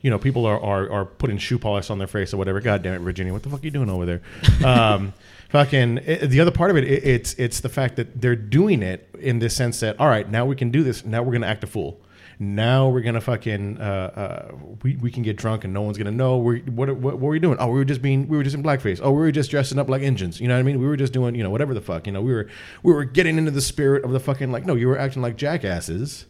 you 0.00 0.10
know 0.10 0.18
people 0.18 0.46
are 0.46 0.60
are, 0.60 0.90
are 0.90 1.04
putting 1.04 1.38
shoe 1.38 1.58
polish 1.58 1.90
on 1.90 1.98
their 1.98 2.06
face 2.06 2.32
or 2.32 2.36
whatever. 2.36 2.60
God 2.60 2.82
damn 2.82 2.94
it, 2.94 3.00
Virginia, 3.00 3.32
what 3.32 3.42
the 3.42 3.50
fuck 3.50 3.60
are 3.60 3.64
you 3.64 3.70
doing 3.70 3.90
over 3.90 4.06
there? 4.06 4.22
Um, 4.64 5.14
fucking 5.50 5.98
it, 5.98 6.26
the 6.28 6.40
other 6.40 6.50
part 6.50 6.70
of 6.70 6.76
it, 6.76 6.84
it, 6.84 7.04
it's 7.04 7.34
it's 7.34 7.60
the 7.60 7.68
fact 7.68 7.96
that 7.96 8.20
they're 8.20 8.36
doing 8.36 8.82
it 8.82 9.08
in 9.18 9.38
this 9.38 9.54
sense 9.56 9.80
that 9.80 9.98
all 10.00 10.08
right, 10.08 10.28
now 10.28 10.44
we 10.44 10.56
can 10.56 10.70
do 10.70 10.82
this. 10.82 11.04
Now 11.04 11.22
we're 11.22 11.32
gonna 11.32 11.46
act 11.46 11.64
a 11.64 11.66
fool. 11.66 12.00
Now 12.40 12.88
we're 12.88 13.00
gonna 13.00 13.20
fucking 13.20 13.80
uh, 13.80 13.82
uh, 13.82 14.54
we, 14.82 14.96
we 14.96 15.10
can 15.10 15.24
get 15.24 15.36
drunk 15.36 15.64
and 15.64 15.74
no 15.74 15.82
one's 15.82 15.98
gonna 15.98 16.12
know 16.12 16.38
we 16.38 16.60
what, 16.60 16.88
what 16.88 16.98
what 16.98 17.18
were 17.18 17.30
we 17.30 17.40
doing? 17.40 17.56
Oh, 17.58 17.66
we 17.66 17.78
were 17.78 17.84
just 17.84 18.00
being 18.00 18.28
we 18.28 18.36
were 18.36 18.44
just 18.44 18.54
in 18.54 18.62
blackface. 18.62 19.00
Oh, 19.02 19.10
we 19.10 19.18
were 19.18 19.32
just 19.32 19.50
dressing 19.50 19.78
up 19.78 19.88
like 19.88 20.02
engines. 20.02 20.40
You 20.40 20.46
know 20.46 20.54
what 20.54 20.60
I 20.60 20.62
mean? 20.62 20.78
We 20.78 20.86
were 20.86 20.96
just 20.96 21.12
doing 21.12 21.34
you 21.34 21.42
know 21.42 21.50
whatever 21.50 21.74
the 21.74 21.80
fuck. 21.80 22.06
You 22.06 22.12
know 22.12 22.22
we 22.22 22.32
were 22.32 22.48
we 22.84 22.92
were 22.92 23.04
getting 23.04 23.38
into 23.38 23.50
the 23.50 23.60
spirit 23.60 24.04
of 24.04 24.12
the 24.12 24.20
fucking 24.20 24.52
like 24.52 24.64
no, 24.64 24.74
you 24.74 24.86
were 24.86 24.98
acting 24.98 25.20
like 25.20 25.36
jackasses, 25.36 26.26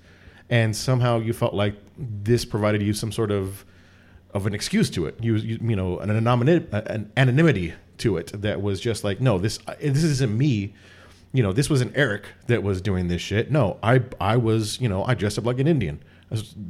and 0.51 0.75
somehow 0.75 1.19
you 1.19 1.33
felt 1.33 1.55
like 1.55 1.77
this 1.97 2.45
provided 2.45 2.83
you 2.83 2.93
some 2.93 3.13
sort 3.13 3.31
of 3.31 3.65
of 4.35 4.47
an 4.47 4.55
excuse 4.55 4.91
to 4.91 5.07
it. 5.07 5.17
You 5.23 5.37
you, 5.37 5.59
you 5.61 5.77
know 5.77 5.99
an 5.99 6.11
anonymity 6.11 6.67
an 6.73 7.11
anonymity 7.17 7.75
to 7.99 8.17
it 8.17 8.31
that 8.43 8.63
was 8.63 8.81
just 8.81 9.03
like 9.03 9.21
no 9.21 9.39
this 9.39 9.59
this 9.81 10.05
isn't 10.05 10.37
me 10.37 10.75
you 11.33 11.43
know, 11.43 11.53
this 11.53 11.69
wasn't 11.69 11.97
Eric 11.97 12.27
that 12.47 12.63
was 12.63 12.81
doing 12.81 13.09
this 13.09 13.21
shit. 13.21 13.51
No, 13.51 13.79
I 13.83 14.03
I 14.21 14.37
was, 14.37 14.81
you 14.81 14.89
know, 14.89 15.05
I 15.05 15.15
dressed 15.15 15.39
up 15.39 15.45
like 15.45 15.59
an 15.59 15.67
Indian. 15.67 16.03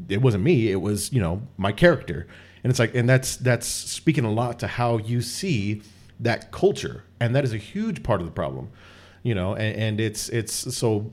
It 0.09 0.20
wasn't 0.22 0.45
me. 0.45 0.70
It 0.70 0.81
was, 0.81 1.12
you 1.12 1.20
know, 1.20 1.43
my 1.57 1.72
character. 1.72 2.26
And 2.62 2.70
it's 2.70 2.79
like, 2.79 2.95
and 2.95 3.09
that's 3.09 3.37
that's 3.37 3.66
speaking 3.66 4.24
a 4.24 4.33
lot 4.33 4.59
to 4.61 4.66
how 4.66 4.99
you 4.99 5.20
see 5.20 5.83
that 6.20 6.51
culture, 6.51 7.05
and 7.20 7.35
that 7.37 7.45
is 7.45 7.53
a 7.53 7.57
huge 7.57 8.03
part 8.03 8.20
of 8.20 8.26
the 8.26 8.33
problem, 8.33 8.70
you 9.22 9.35
know. 9.35 9.55
And, 9.55 9.76
and 9.76 10.01
it's 10.01 10.29
it's 10.29 10.53
so 10.53 11.12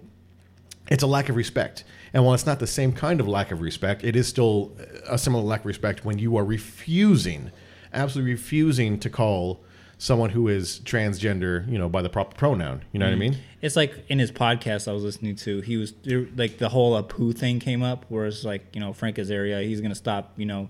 it's 0.90 1.04
a 1.04 1.08
lack 1.08 1.30
of 1.30 1.36
respect. 1.36 1.84
And 2.16 2.24
while 2.24 2.34
it's 2.34 2.46
not 2.46 2.60
the 2.60 2.66
same 2.66 2.94
kind 2.94 3.20
of 3.20 3.28
lack 3.28 3.52
of 3.52 3.60
respect, 3.60 4.06
it 4.06 4.16
is 4.16 4.26
still 4.26 4.72
a 5.06 5.18
similar 5.18 5.44
lack 5.44 5.60
of 5.60 5.66
respect 5.66 6.06
when 6.06 6.18
you 6.18 6.38
are 6.38 6.46
refusing, 6.46 7.52
absolutely 7.92 8.32
refusing 8.32 8.98
to 9.02 9.10
call 9.10 9.62
someone 9.98 10.30
who 10.30 10.48
is 10.48 10.80
transgender, 10.86 11.70
you 11.70 11.78
know, 11.78 11.90
by 11.90 12.02
the 12.02 12.08
proper 12.08 12.34
pronoun. 12.34 12.86
You 12.94 13.02
know 13.02 13.06
what 13.06 13.12
I 13.12 13.18
mean? 13.18 13.36
It's 13.62 13.76
like 13.76 14.06
in 14.08 14.20
his 14.20 14.32
podcast 14.32 14.88
I 14.88 14.94
was 14.94 15.04
listening 15.04 15.36
to, 15.36 15.60
he 15.60 15.76
was 15.76 15.94
like 16.38 16.58
the 16.58 16.70
whole 16.70 17.04
Apu 17.04 17.38
thing 17.38 17.60
came 17.60 17.84
up, 17.84 18.06
where 18.08 18.26
it's 18.26 18.46
like 18.46 18.64
you 18.74 18.80
know 18.80 18.94
Frank 18.94 19.18
Azaria, 19.18 19.68
he's 19.68 19.82
gonna 19.82 19.94
stop 19.94 20.32
you 20.38 20.46
know 20.46 20.70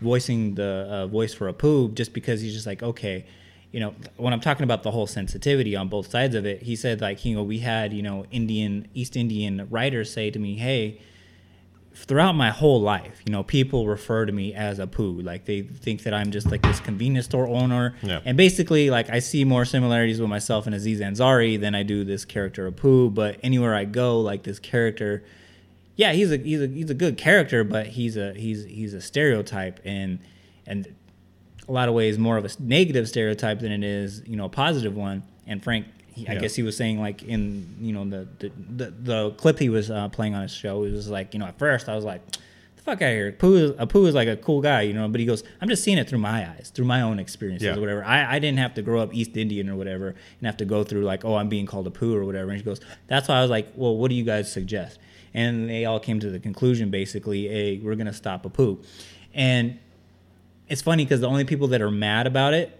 voicing 0.00 0.54
the 0.54 0.86
uh, 0.88 1.06
voice 1.08 1.34
for 1.34 1.52
Apu 1.52 1.92
just 1.92 2.14
because 2.14 2.40
he's 2.40 2.54
just 2.54 2.66
like 2.66 2.82
okay, 2.82 3.26
you 3.76 3.80
know 3.80 3.94
when 4.16 4.32
I'm 4.32 4.40
talking 4.40 4.64
about 4.64 4.84
the 4.84 4.90
whole 4.90 5.06
sensitivity 5.06 5.76
on 5.76 5.88
both 5.88 6.10
sides 6.10 6.34
of 6.34 6.46
it, 6.46 6.62
he 6.62 6.76
said 6.76 7.02
like 7.02 7.22
you 7.26 7.36
know 7.36 7.42
we 7.42 7.58
had 7.58 7.92
you 7.92 8.02
know 8.02 8.24
Indian 8.30 8.88
East 8.94 9.18
Indian 9.18 9.66
writers 9.68 10.10
say 10.10 10.30
to 10.30 10.38
me, 10.38 10.56
hey, 10.56 10.98
throughout 11.94 12.32
my 12.32 12.48
whole 12.48 12.80
life, 12.80 13.20
you 13.26 13.32
know, 13.32 13.42
people 13.42 13.86
refer 13.86 14.24
to 14.24 14.32
me 14.32 14.54
as 14.54 14.78
Apu. 14.78 15.22
Like 15.22 15.44
they 15.44 15.60
think 15.60 16.04
that 16.04 16.14
I'm 16.14 16.30
just 16.30 16.50
like 16.50 16.62
this 16.62 16.80
convenience 16.80 17.26
store 17.26 17.46
owner. 17.48 17.94
Yeah. 18.02 18.20
And 18.24 18.34
basically, 18.34 18.88
like 18.88 19.10
I 19.10 19.18
see 19.18 19.44
more 19.44 19.66
similarities 19.66 20.22
with 20.22 20.30
myself 20.30 20.64
and 20.64 20.74
Aziz 20.74 21.00
Ansari 21.00 21.60
than 21.60 21.74
I 21.74 21.82
do 21.82 22.02
this 22.02 22.24
character 22.24 22.66
of 22.66 22.76
poo. 22.76 23.10
But 23.10 23.38
anywhere 23.42 23.74
I 23.74 23.84
go, 23.84 24.22
like 24.22 24.44
this 24.44 24.58
character, 24.58 25.22
yeah, 25.96 26.14
he's 26.14 26.32
a 26.32 26.38
he's 26.38 26.62
a 26.62 26.66
he's 26.66 26.88
a 26.88 26.94
good 26.94 27.18
character, 27.18 27.62
but 27.62 27.88
he's 27.88 28.16
a 28.16 28.32
he's 28.32 28.64
he's 28.64 28.94
a 28.94 29.02
stereotype 29.02 29.80
and 29.84 30.20
and 30.66 30.94
a 31.68 31.72
lot 31.72 31.88
of 31.88 31.94
ways 31.94 32.18
more 32.18 32.36
of 32.36 32.44
a 32.44 32.50
negative 32.60 33.08
stereotype 33.08 33.58
than 33.60 33.72
it 33.72 33.82
is, 33.84 34.22
you 34.26 34.36
know, 34.36 34.44
a 34.46 34.48
positive 34.48 34.94
one. 34.96 35.22
And 35.46 35.62
Frank, 35.62 35.86
he, 36.08 36.26
I 36.28 36.32
Yeah. 36.34 36.40
guess 36.40 36.54
he 36.54 36.62
was 36.62 36.76
saying 36.76 37.00
like 37.00 37.22
in 37.22 37.76
you 37.80 37.92
know 37.92 38.04
the 38.08 38.28
the, 38.38 38.52
the, 38.76 38.90
the 38.90 39.30
clip 39.32 39.58
he 39.58 39.68
was 39.68 39.90
uh, 39.90 40.08
playing 40.08 40.34
on 40.34 40.42
his 40.42 40.52
show, 40.52 40.84
it 40.84 40.92
was 40.92 41.08
like 41.08 41.34
you 41.34 41.40
know 41.40 41.46
at 41.46 41.58
first 41.58 41.88
I 41.88 41.94
was 41.96 42.04
like, 42.04 42.22
the 42.76 42.82
fuck 42.82 43.02
out 43.02 43.08
of 43.10 43.14
here. 43.14 43.32
Pooh 43.32 43.54
is, 43.56 43.72
uh, 43.78 43.86
Pooh 43.86 44.06
is 44.06 44.14
like 44.14 44.28
a 44.28 44.36
cool 44.36 44.60
guy, 44.62 44.82
you 44.82 44.92
know, 44.94 45.08
but 45.08 45.18
he 45.20 45.26
goes, 45.26 45.42
I'm 45.60 45.68
just 45.68 45.82
seeing 45.84 45.98
it 45.98 46.08
through 46.08 46.18
my 46.20 46.48
eyes, 46.48 46.70
through 46.74 46.84
my 46.86 47.02
own 47.02 47.18
experiences 47.18 47.66
Yeah. 47.66 47.76
or 47.76 47.80
whatever. 47.80 48.04
I, 48.04 48.36
I 48.36 48.38
didn't 48.38 48.58
have 48.58 48.74
to 48.74 48.82
grow 48.82 49.00
up 49.00 49.12
East 49.12 49.36
Indian 49.36 49.68
or 49.68 49.76
whatever 49.76 50.08
and 50.38 50.46
have 50.46 50.56
to 50.58 50.64
go 50.64 50.84
through 50.84 51.02
like, 51.04 51.24
oh, 51.24 51.34
I'm 51.34 51.48
being 51.48 51.66
called 51.66 51.92
Apu 51.92 52.14
or 52.14 52.24
whatever. 52.24 52.50
And 52.50 52.58
he 52.58 52.64
goes, 52.64 52.80
that's 53.08 53.28
why 53.28 53.36
I 53.38 53.42
was 53.42 53.50
like, 53.50 53.72
well, 53.74 53.96
what 53.96 54.08
do 54.08 54.14
you 54.14 54.24
guys 54.24 54.50
suggest? 54.50 54.98
And 55.34 55.68
they 55.68 55.84
all 55.84 56.00
came 56.00 56.18
to 56.20 56.30
the 56.30 56.38
conclusion 56.40 56.90
basically, 56.90 57.46
hey, 57.48 57.78
we're 57.82 57.94
gonna 57.96 58.12
stop 58.14 58.46
a 58.46 58.48
Pooh, 58.48 58.80
and 59.34 59.78
it's 60.68 60.82
funny 60.82 61.04
because 61.04 61.20
the 61.20 61.28
only 61.28 61.44
people 61.44 61.68
that 61.68 61.80
are 61.82 61.90
mad 61.90 62.26
about 62.26 62.54
it 62.54 62.78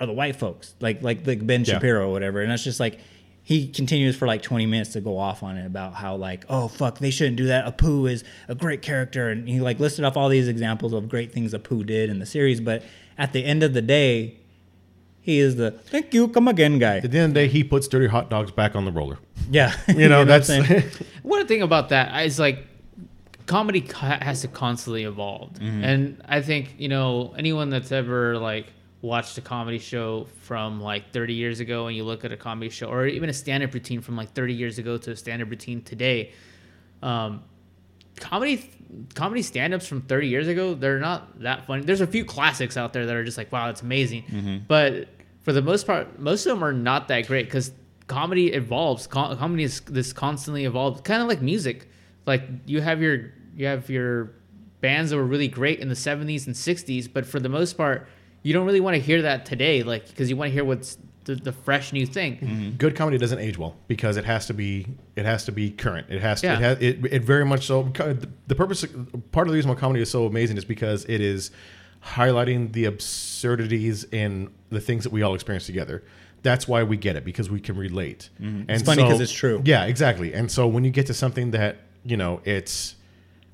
are 0.00 0.06
the 0.06 0.12
white 0.12 0.36
folks, 0.36 0.74
like 0.80 1.02
like 1.02 1.26
like 1.26 1.46
Ben 1.46 1.64
Yeah. 1.64 1.74
Shapiro 1.74 2.08
or 2.08 2.12
whatever. 2.12 2.40
And 2.40 2.50
it's 2.52 2.64
just 2.64 2.80
like 2.80 2.98
he 3.42 3.68
continues 3.68 4.16
for 4.16 4.26
like 4.26 4.42
20 4.42 4.66
minutes 4.66 4.92
to 4.92 5.00
go 5.00 5.16
off 5.18 5.42
on 5.42 5.56
it 5.56 5.66
about 5.66 5.94
how 5.94 6.14
like 6.16 6.44
oh 6.48 6.68
fuck 6.68 6.98
they 6.98 7.10
shouldn't 7.10 7.36
do 7.36 7.46
that. 7.46 7.64
Apu 7.76 8.10
is 8.10 8.24
a 8.48 8.54
great 8.54 8.82
character, 8.82 9.28
and 9.30 9.48
he 9.48 9.60
like 9.60 9.78
listed 9.80 10.04
off 10.04 10.16
all 10.16 10.28
these 10.28 10.48
examples 10.48 10.92
of 10.92 11.08
great 11.08 11.32
things 11.32 11.52
Apu 11.54 11.84
did 11.84 12.10
in 12.10 12.18
the 12.18 12.26
series. 12.26 12.60
But 12.60 12.82
at 13.18 13.32
the 13.32 13.44
end 13.44 13.62
of 13.62 13.72
the 13.74 13.82
day, 13.82 14.36
he 15.22 15.38
is 15.38 15.56
the 15.56 15.70
thank 15.72 16.14
you 16.14 16.28
come 16.28 16.48
again 16.48 16.78
guy. 16.78 16.96
At 16.98 17.10
the 17.10 17.18
end 17.18 17.30
of 17.30 17.34
the 17.34 17.40
day, 17.40 17.48
he 17.48 17.62
puts 17.64 17.86
dirty 17.88 18.06
hot 18.06 18.30
dogs 18.30 18.50
back 18.50 18.74
on 18.74 18.84
the 18.84 18.92
roller. 18.92 19.18
Yeah, 19.50 19.74
You 19.88 19.94
know, 20.08 20.18
what 20.18 20.22
I'm 20.22 20.26
that's 20.28 20.46
saying? 20.46 20.82
One 21.22 21.46
thing 21.46 21.62
about 21.62 21.90
that 21.90 22.24
is 22.24 22.38
like 22.38 22.66
comedy 23.50 23.82
has 23.98 24.40
to 24.42 24.48
constantly 24.48 25.04
evolve, 25.04 25.50
Mm-hmm. 25.54 25.84
and 25.84 26.22
I 26.36 26.40
think 26.40 26.74
you 26.78 26.88
know 26.88 27.34
anyone 27.36 27.68
that's 27.70 27.90
ever 27.92 28.38
like 28.38 28.66
watched 29.02 29.36
a 29.38 29.40
comedy 29.40 29.78
show 29.78 30.26
from 30.42 30.80
like 30.80 31.10
30 31.12 31.34
years 31.34 31.58
ago, 31.60 31.86
and 31.86 31.96
you 31.96 32.04
look 32.04 32.24
at 32.24 32.32
a 32.32 32.36
comedy 32.36 32.70
show 32.70 32.86
or 32.88 33.06
even 33.06 33.28
a 33.28 33.32
stand-up 33.32 33.72
routine 33.74 34.00
from 34.02 34.14
like 34.16 34.30
30 34.34 34.54
years 34.54 34.78
ago 34.78 34.98
to 34.98 35.10
a 35.12 35.16
stand-up 35.16 35.48
routine 35.50 35.80
today, 35.82 36.32
um, 37.02 37.42
comedy 38.20 38.70
comedy 39.14 39.42
stand-ups 39.42 39.86
from 39.86 40.02
30 40.02 40.28
years 40.28 40.48
ago 40.48 40.74
they're 40.74 40.98
not 40.98 41.40
that 41.40 41.66
funny. 41.66 41.82
There's 41.82 42.00
a 42.02 42.06
few 42.06 42.24
classics 42.24 42.76
out 42.76 42.92
there 42.92 43.04
that 43.06 43.14
are 43.16 43.24
just 43.24 43.38
like 43.38 43.50
wow 43.52 43.66
that's 43.66 43.82
amazing. 43.82 44.64
But 44.68 45.08
for 45.42 45.52
the 45.52 45.62
most 45.62 45.86
part 45.86 46.18
most 46.18 46.44
of 46.46 46.50
them 46.54 46.62
are 46.62 46.72
not 46.72 47.08
that 47.08 47.26
great 47.26 47.46
because 47.46 47.72
comedy 48.06 48.52
evolves. 48.52 49.06
Com- 49.06 49.36
comedy 49.38 49.62
is 49.64 49.80
this 49.82 50.12
constantly 50.12 50.64
evolved 50.66 51.04
kind 51.04 51.22
of 51.22 51.28
like 51.28 51.40
music. 51.40 51.88
Like 52.26 52.42
you 52.66 52.80
have 52.82 53.00
your 53.00 53.32
you 53.60 53.66
have 53.66 53.88
your 53.90 54.32
bands 54.80 55.10
that 55.10 55.16
were 55.18 55.24
really 55.24 55.48
great 55.48 55.78
in 55.80 55.88
the 55.88 55.94
70s 55.94 56.46
and 56.46 56.54
60s 56.56 57.08
but 57.12 57.26
for 57.26 57.38
the 57.38 57.48
most 57.48 57.76
part 57.76 58.08
you 58.42 58.52
don't 58.54 58.64
really 58.66 58.80
want 58.80 58.94
to 58.94 59.00
hear 59.00 59.20
that 59.22 59.44
today 59.44 59.82
like 59.82 60.08
because 60.08 60.30
you 60.30 60.36
want 60.36 60.48
to 60.48 60.52
hear 60.52 60.64
what's 60.64 60.96
the, 61.24 61.34
the 61.34 61.52
fresh 61.52 61.92
new 61.92 62.06
thing. 62.06 62.38
Mm-hmm. 62.38 62.70
good 62.78 62.96
comedy 62.96 63.18
doesn't 63.18 63.38
age 63.40 63.58
well 63.58 63.76
because 63.88 64.16
it 64.16 64.24
has 64.24 64.46
to 64.46 64.54
be 64.54 64.86
it 65.16 65.26
has 65.26 65.44
to 65.44 65.52
be 65.52 65.70
current. 65.70 66.06
It 66.08 66.22
has 66.22 66.40
to 66.40 66.46
Yeah. 66.46 66.54
it, 66.56 66.62
has, 66.62 66.78
it, 66.80 67.04
it 67.12 67.22
very 67.22 67.44
much 67.44 67.66
so. 67.66 67.82
The 68.48 68.54
purpose 68.54 68.86
part 69.30 69.46
of 69.46 69.52
the 69.52 69.56
reason 69.58 69.68
why 69.68 69.74
comedy 69.76 70.00
is 70.00 70.10
so 70.10 70.24
amazing 70.24 70.56
is 70.56 70.64
because 70.64 71.04
it 71.04 71.20
is 71.20 71.50
highlighting 72.02 72.72
the 72.72 72.86
absurdities 72.86 74.04
in 74.04 74.50
the 74.70 74.80
things 74.80 75.04
that 75.04 75.12
we 75.12 75.20
all 75.22 75.34
experience 75.34 75.66
together. 75.66 76.02
That's 76.42 76.66
why 76.66 76.82
we 76.84 76.96
get 76.96 77.16
it 77.16 77.24
because 77.26 77.50
we 77.50 77.60
can 77.60 77.76
relate. 77.76 78.30
And 78.38 78.46
Mm-hmm. 78.62 78.70
It's 78.70 78.82
funny 78.82 79.02
'cause 79.02 79.20
it's 79.20 79.30
true. 79.32 79.60
Yeah, 79.64 79.84
exactly. 79.84 80.32
And 80.32 80.50
so 80.50 80.66
when 80.66 80.84
you 80.84 80.90
get 80.90 81.06
to 81.08 81.14
something 81.14 81.50
that 81.50 81.76
you 82.02 82.16
know 82.16 82.40
it's 82.46 82.96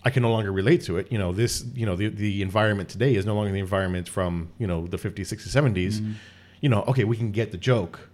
I 0.06 0.10
can 0.10 0.22
no 0.22 0.30
longer 0.30 0.52
relate 0.52 0.82
to 0.82 0.98
it. 0.98 1.10
You 1.10 1.18
know, 1.18 1.32
this, 1.32 1.64
you 1.74 1.84
know, 1.84 1.96
the, 1.96 2.06
the 2.06 2.40
environment 2.40 2.88
today 2.88 3.16
is 3.16 3.26
no 3.26 3.34
longer 3.34 3.50
the 3.50 3.58
environment 3.58 4.08
from, 4.08 4.52
you 4.56 4.66
know, 4.68 4.86
the 4.86 4.98
50s, 4.98 5.22
60s, 5.34 5.48
70s. 5.48 5.94
Mm-hmm. 5.94 6.12
You 6.60 6.68
know, 6.68 6.82
okay, 6.86 7.02
we 7.02 7.16
can 7.16 7.32
get 7.32 7.50
the 7.50 7.58
joke. 7.58 8.08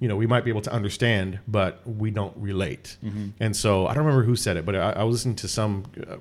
You 0.00 0.08
know, 0.08 0.16
we 0.16 0.26
might 0.26 0.42
be 0.44 0.50
able 0.50 0.62
to 0.62 0.72
understand, 0.72 1.40
but 1.46 1.86
we 1.86 2.10
don't 2.10 2.34
relate. 2.38 2.96
Mm-hmm. 3.04 3.28
And 3.40 3.54
so 3.54 3.86
I 3.86 3.92
don't 3.92 4.04
remember 4.06 4.24
who 4.24 4.36
said 4.36 4.56
it, 4.56 4.64
but 4.64 4.74
I, 4.74 4.92
I 4.92 5.04
was 5.04 5.16
listening 5.16 5.36
to 5.36 5.48
some 5.48 5.84
uh, 6.08 6.16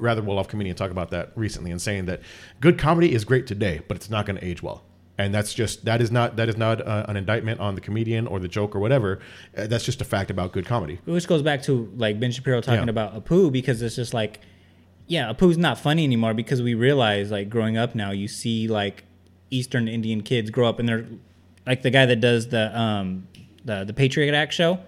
rather 0.00 0.20
well 0.20 0.38
off 0.38 0.48
comedian 0.48 0.76
talk 0.76 0.90
about 0.90 1.10
that 1.12 1.32
recently 1.34 1.70
and 1.70 1.80
saying 1.80 2.04
that 2.04 2.20
good 2.60 2.78
comedy 2.78 3.14
is 3.14 3.24
great 3.24 3.46
today, 3.46 3.80
but 3.88 3.96
it's 3.96 4.10
not 4.10 4.26
going 4.26 4.38
to 4.38 4.44
age 4.44 4.62
well. 4.62 4.84
And 5.16 5.34
that's 5.34 5.54
just 5.54 5.86
that 5.86 6.02
is 6.02 6.10
not 6.12 6.36
that 6.36 6.50
is 6.50 6.58
not 6.58 6.86
uh, 6.86 7.06
an 7.08 7.16
indictment 7.16 7.58
on 7.58 7.74
the 7.74 7.80
comedian 7.80 8.26
or 8.26 8.38
the 8.38 8.48
joke 8.48 8.76
or 8.76 8.80
whatever. 8.80 9.18
Uh, 9.56 9.66
that's 9.66 9.84
just 9.84 10.02
a 10.02 10.04
fact 10.04 10.30
about 10.30 10.52
good 10.52 10.66
comedy. 10.66 11.00
Which 11.06 11.26
goes 11.26 11.40
back 11.42 11.62
to 11.62 11.90
like 11.96 12.20
Ben 12.20 12.30
Shapiro 12.32 12.60
talking 12.60 12.84
Yeah. 12.84 12.90
about 12.90 13.24
Apu 13.24 13.50
because 13.50 13.80
it's 13.82 13.96
just 13.96 14.12
like, 14.12 14.40
yeah, 15.08 15.32
Apu's 15.32 15.58
not 15.58 15.78
funny 15.78 16.04
anymore 16.04 16.34
because 16.34 16.62
we 16.62 16.74
realize 16.74 17.30
like 17.30 17.48
growing 17.50 17.76
up 17.76 17.94
now, 17.94 18.10
you 18.12 18.28
see 18.28 18.68
like 18.68 19.04
Eastern 19.50 19.88
Indian 19.88 20.22
kids 20.22 20.50
grow 20.50 20.68
up 20.68 20.78
and 20.78 20.88
they're 20.88 21.06
like 21.66 21.82
the 21.82 21.90
guy 21.90 22.06
that 22.06 22.20
does 22.20 22.48
the 22.48 22.78
um 22.78 23.26
the 23.64 23.84
the 23.84 23.92
Patriot 23.94 24.34
Act 24.34 24.52
show. 24.52 24.78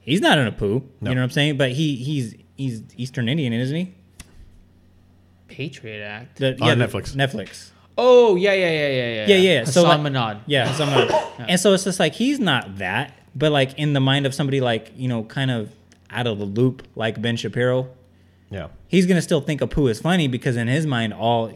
He's 0.00 0.20
not 0.20 0.38
an 0.38 0.50
Apu, 0.52 0.60
No. 0.60 1.10
you 1.10 1.14
know 1.14 1.20
what 1.20 1.24
I'm 1.24 1.30
saying? 1.30 1.56
But 1.56 1.72
he 1.72 1.96
he's 1.96 2.34
he's 2.56 2.82
Eastern 2.96 3.28
Indian, 3.28 3.52
isn't 3.52 3.74
he? 3.76 3.94
Patriot 5.48 6.02
Act. 6.02 6.38
The, 6.38 6.52
On 6.62 6.78
Netflix. 6.78 7.14
Netflix. 7.14 7.70
oh 7.98 8.36
yeah, 8.36 8.52
yeah, 8.52 8.70
yeah, 8.70 8.88
yeah, 8.88 9.14
yeah. 9.14 9.26
Yeah, 9.26 9.36
yeah. 9.36 9.64
So 9.64 9.84
Hassan 9.84 10.02
like, 10.04 10.12
Minhaj. 10.12 10.40
Yeah, 10.46 10.72
someone. 10.74 11.08
and 11.48 11.58
so 11.60 11.72
it's 11.74 11.84
just 11.84 12.00
like 12.00 12.14
he's 12.14 12.38
not 12.38 12.78
that, 12.78 13.14
but 13.34 13.52
like 13.52 13.78
in 13.78 13.92
the 13.92 14.00
mind 14.00 14.26
of 14.26 14.34
somebody 14.34 14.60
like 14.60 14.92
you 14.96 15.08
know, 15.08 15.24
kind 15.24 15.50
of 15.50 15.72
out 16.10 16.26
of 16.26 16.38
the 16.38 16.44
loop, 16.44 16.86
like 16.94 17.20
Ben 17.20 17.36
Shapiro, 17.36 17.88
Yeah. 18.52 18.68
he's 18.88 19.06
gonna 19.06 19.22
still 19.22 19.40
think 19.40 19.60
Apu 19.60 19.90
is 19.90 20.00
funny 20.00 20.28
because 20.28 20.56
in 20.56 20.68
his 20.68 20.86
mind, 20.86 21.12
all 21.14 21.52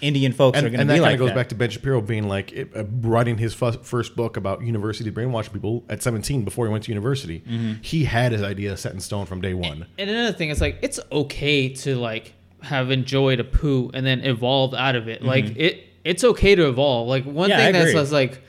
Indian 0.00 0.32
folks 0.32 0.56
and, 0.58 0.66
are 0.66 0.70
gonna 0.70 0.82
and 0.82 0.90
that 0.90 0.94
be 0.94 1.00
kind 1.00 1.02
like 1.06 1.14
of 1.14 1.18
goes 1.18 1.28
that. 1.30 1.34
back 1.34 1.48
to 1.48 1.54
Ben 1.56 1.70
Shapiro 1.70 2.00
being 2.00 2.28
like 2.28 2.52
it, 2.52 2.70
uh, 2.76 2.84
writing 3.02 3.36
his 3.36 3.52
fu- 3.52 3.72
first 3.72 4.14
book 4.14 4.36
about 4.36 4.62
university 4.62 5.10
brainwashing 5.10 5.52
people 5.52 5.84
at 5.88 6.02
17 6.02 6.44
before 6.44 6.66
he 6.66 6.72
went 6.72 6.84
to 6.84 6.90
university. 6.90 7.40
Mm-hmm. 7.40 7.82
He 7.82 8.04
had 8.04 8.32
his 8.32 8.42
idea 8.42 8.76
set 8.76 8.92
in 8.94 9.00
stone 9.00 9.26
from 9.26 9.40
day 9.40 9.54
one. 9.54 9.86
And 9.98 10.08
another 10.08 10.32
thing 10.32 10.50
is 10.50 10.60
like 10.60 10.78
it's 10.82 11.00
okay 11.10 11.68
to 11.70 11.96
like 11.96 12.32
have 12.62 12.90
enjoyed 12.90 13.40
Apu 13.40 13.90
and 13.92 14.06
then 14.06 14.20
evolved 14.20 14.74
out 14.74 14.94
of 14.96 15.08
it. 15.08 15.22
Like 15.22 15.56
it 15.56 15.84
it's 16.04 16.22
okay 16.24 16.54
to 16.54 16.68
evolve. 16.68 17.08
Like 17.08 17.24
one 17.24 17.50
Yeah, 17.50 17.58
I 17.58 17.64
thing 17.64 17.72
that's 17.72 17.90
agree. 17.90 18.00
was 18.00 18.12
like 18.12 18.40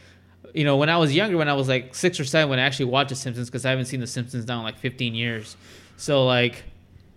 you 0.53 0.63
know, 0.63 0.77
when 0.77 0.89
I 0.89 0.97
was 0.97 1.15
younger, 1.15 1.37
when 1.37 1.47
I 1.49 1.53
was 1.53 1.67
like 1.67 1.93
six 1.93 2.19
or 2.19 2.25
seven, 2.25 2.49
when 2.49 2.57
I 2.59 2.63
actually 2.63 2.85
watched 2.85 3.09
The 3.09 3.15
Simpsons, 3.15 3.49
because 3.49 3.65
I 3.65 3.69
haven't 3.69 3.85
seen 3.85 3.99
The 3.99 4.07
Simpsons 4.07 4.47
now 4.47 4.57
in 4.57 4.63
like 4.63 4.79
15 4.79 5.13
years. 5.13 5.55
So 5.97 6.25
like, 6.25 6.63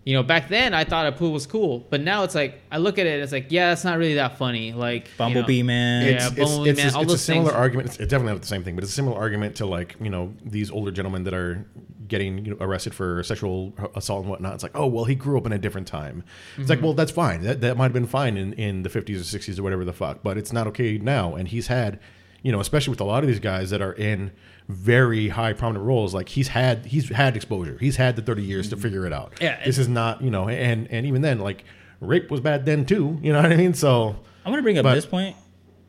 you 0.05 0.15
know, 0.15 0.23
back 0.25 0.49
then 0.49 0.75
I 0.75 0.83
thought 0.85 1.17
Apu 1.17 1.31
was 1.33 1.47
cool, 1.47 1.87
but 1.91 2.01
now 2.01 2.25
it's 2.25 2.35
like 2.35 2.61
I 2.73 2.79
look 2.79 2.99
at 2.99 3.07
it, 3.07 3.21
it's 3.21 3.31
like, 3.33 3.47
yeah, 3.51 3.69
that's 3.69 3.85
not 3.85 3.99
really 3.99 4.15
that 4.15 4.37
funny. 4.39 4.73
Like 4.73 5.05
you 5.07 5.11
know, 5.11 5.17
Bumblebee 5.19 5.63
Man. 5.63 6.03
Yeah, 6.05 6.11
it's, 6.13 6.27
it's, 6.27 6.35
Bumblebee 6.41 6.71
it's, 6.71 6.79
Man, 6.83 6.93
a, 6.93 6.97
all 6.97 7.03
it's 7.05 7.13
a 7.15 7.19
similar 7.19 7.51
things. 7.51 7.57
argument. 7.59 7.87
It's 7.89 7.97
definitely 7.99 8.33
not 8.33 8.41
the 8.43 8.49
same 8.49 8.65
thing, 8.65 8.75
but 8.75 8.83
it's 8.85 8.93
a 8.93 8.97
similar 8.97 9.17
argument 9.17 9.57
to 9.57 9.67
like 9.67 9.95
you 10.01 10.11
know 10.11 10.35
these 10.45 10.71
older 10.71 10.91
gentlemen 10.91 11.25
that 11.25 11.35
are 11.35 11.65
getting 12.09 12.45
you 12.45 12.51
know, 12.51 12.57
arrested 12.61 12.93
for 12.95 13.23
sexual 13.23 13.73
assault 13.95 14.23
and 14.23 14.29
whatnot. 14.31 14.55
It's 14.55 14.63
like, 14.63 14.73
oh 14.77 14.87
well, 14.87 15.05
he 15.05 15.15
grew 15.15 15.39
up 15.39 15.47
in 15.47 15.53
a 15.53 15.59
different 15.59 15.87
time. 15.87 16.25
It's 16.57 16.63
Mm-hmm. 16.65 16.69
like, 16.71 16.83
well, 16.83 16.95
that's 16.95 17.13
fine. 17.13 17.43
That 17.43 17.61
that 17.61 17.77
might 17.77 17.85
have 17.85 17.93
been 17.93 18.07
fine 18.07 18.37
in 18.37 18.53
in 18.55 18.83
the 18.83 18.89
50s 18.91 19.17
or 19.21 19.39
60s 19.39 19.59
or 19.59 19.63
whatever 19.63 19.85
the 19.85 19.93
fuck, 19.93 20.23
but 20.25 20.37
it's 20.37 20.53
not 20.53 20.67
okay 20.67 20.99
now. 20.99 21.37
And 21.37 21.47
he's 21.49 21.69
had, 21.69 22.01
you 22.43 22.51
know, 22.51 22.59
especially 22.61 22.91
with 22.91 23.01
a 23.01 23.05
lot 23.05 23.23
of 23.23 23.29
these 23.29 23.39
guys 23.41 23.71
that 23.71 23.81
are 23.81 23.93
in 23.93 24.33
very 24.73 25.29
high 25.29 25.53
prominent 25.53 25.85
roles 25.85 26.15
like 26.15 26.29
he's 26.31 26.49
had 26.49 26.87
he's 26.87 27.09
had 27.11 27.37
exposure 27.37 27.77
he's 27.81 27.97
had 27.97 28.17
the 28.17 28.23
30 28.23 28.43
years 28.43 28.69
to 28.71 28.77
figure 28.77 29.07
it 29.07 29.13
out 29.13 29.33
Mm-hmm. 29.35 29.45
Yeah, 29.45 29.65
this 29.65 29.77
is 29.79 29.89
not 29.89 30.23
you 30.23 30.31
know 30.31 30.49
and 30.49 30.89
and 30.91 31.05
even 31.07 31.21
then 31.23 31.39
like 31.41 31.65
rape 32.01 32.31
was 32.31 32.41
bad 32.41 32.65
then 32.65 32.85
too 32.87 33.19
you 33.23 33.33
know 33.33 33.43
what 33.43 33.53
i 33.53 33.57
mean 33.57 33.75
so 33.75 34.17
I 34.45 34.49
want 34.51 34.59
to 34.59 34.63
bring 34.63 34.79
up 34.79 34.83
But- 34.85 34.95
this 34.97 35.07
point. 35.07 35.37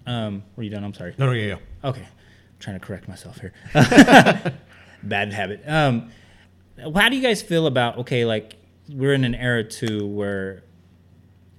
Um, 0.05 0.43
were 0.55 0.63
you 0.63 0.69
done? 0.69 0.83
I'm 0.83 0.93
sorry. 0.93 1.15
no 1.17 1.25
no 1.27 1.31
yeah 1.31 1.45
yeah 1.55 1.89
Okay, 1.89 2.01
I'm 2.01 2.59
trying 2.59 2.79
to 2.79 2.85
correct 2.85 3.07
myself 3.07 3.39
here. 3.39 3.53
Bad 5.03 5.33
habit. 5.33 5.63
Um, 5.67 6.11
how 6.95 7.09
do 7.09 7.15
you 7.15 7.21
guys 7.21 7.41
feel 7.41 7.67
about 7.67 7.97
okay? 7.99 8.25
Like 8.25 8.55
we're 8.89 9.13
in 9.13 9.23
an 9.23 9.35
era 9.35 9.63
too 9.63 10.05
where 10.05 10.63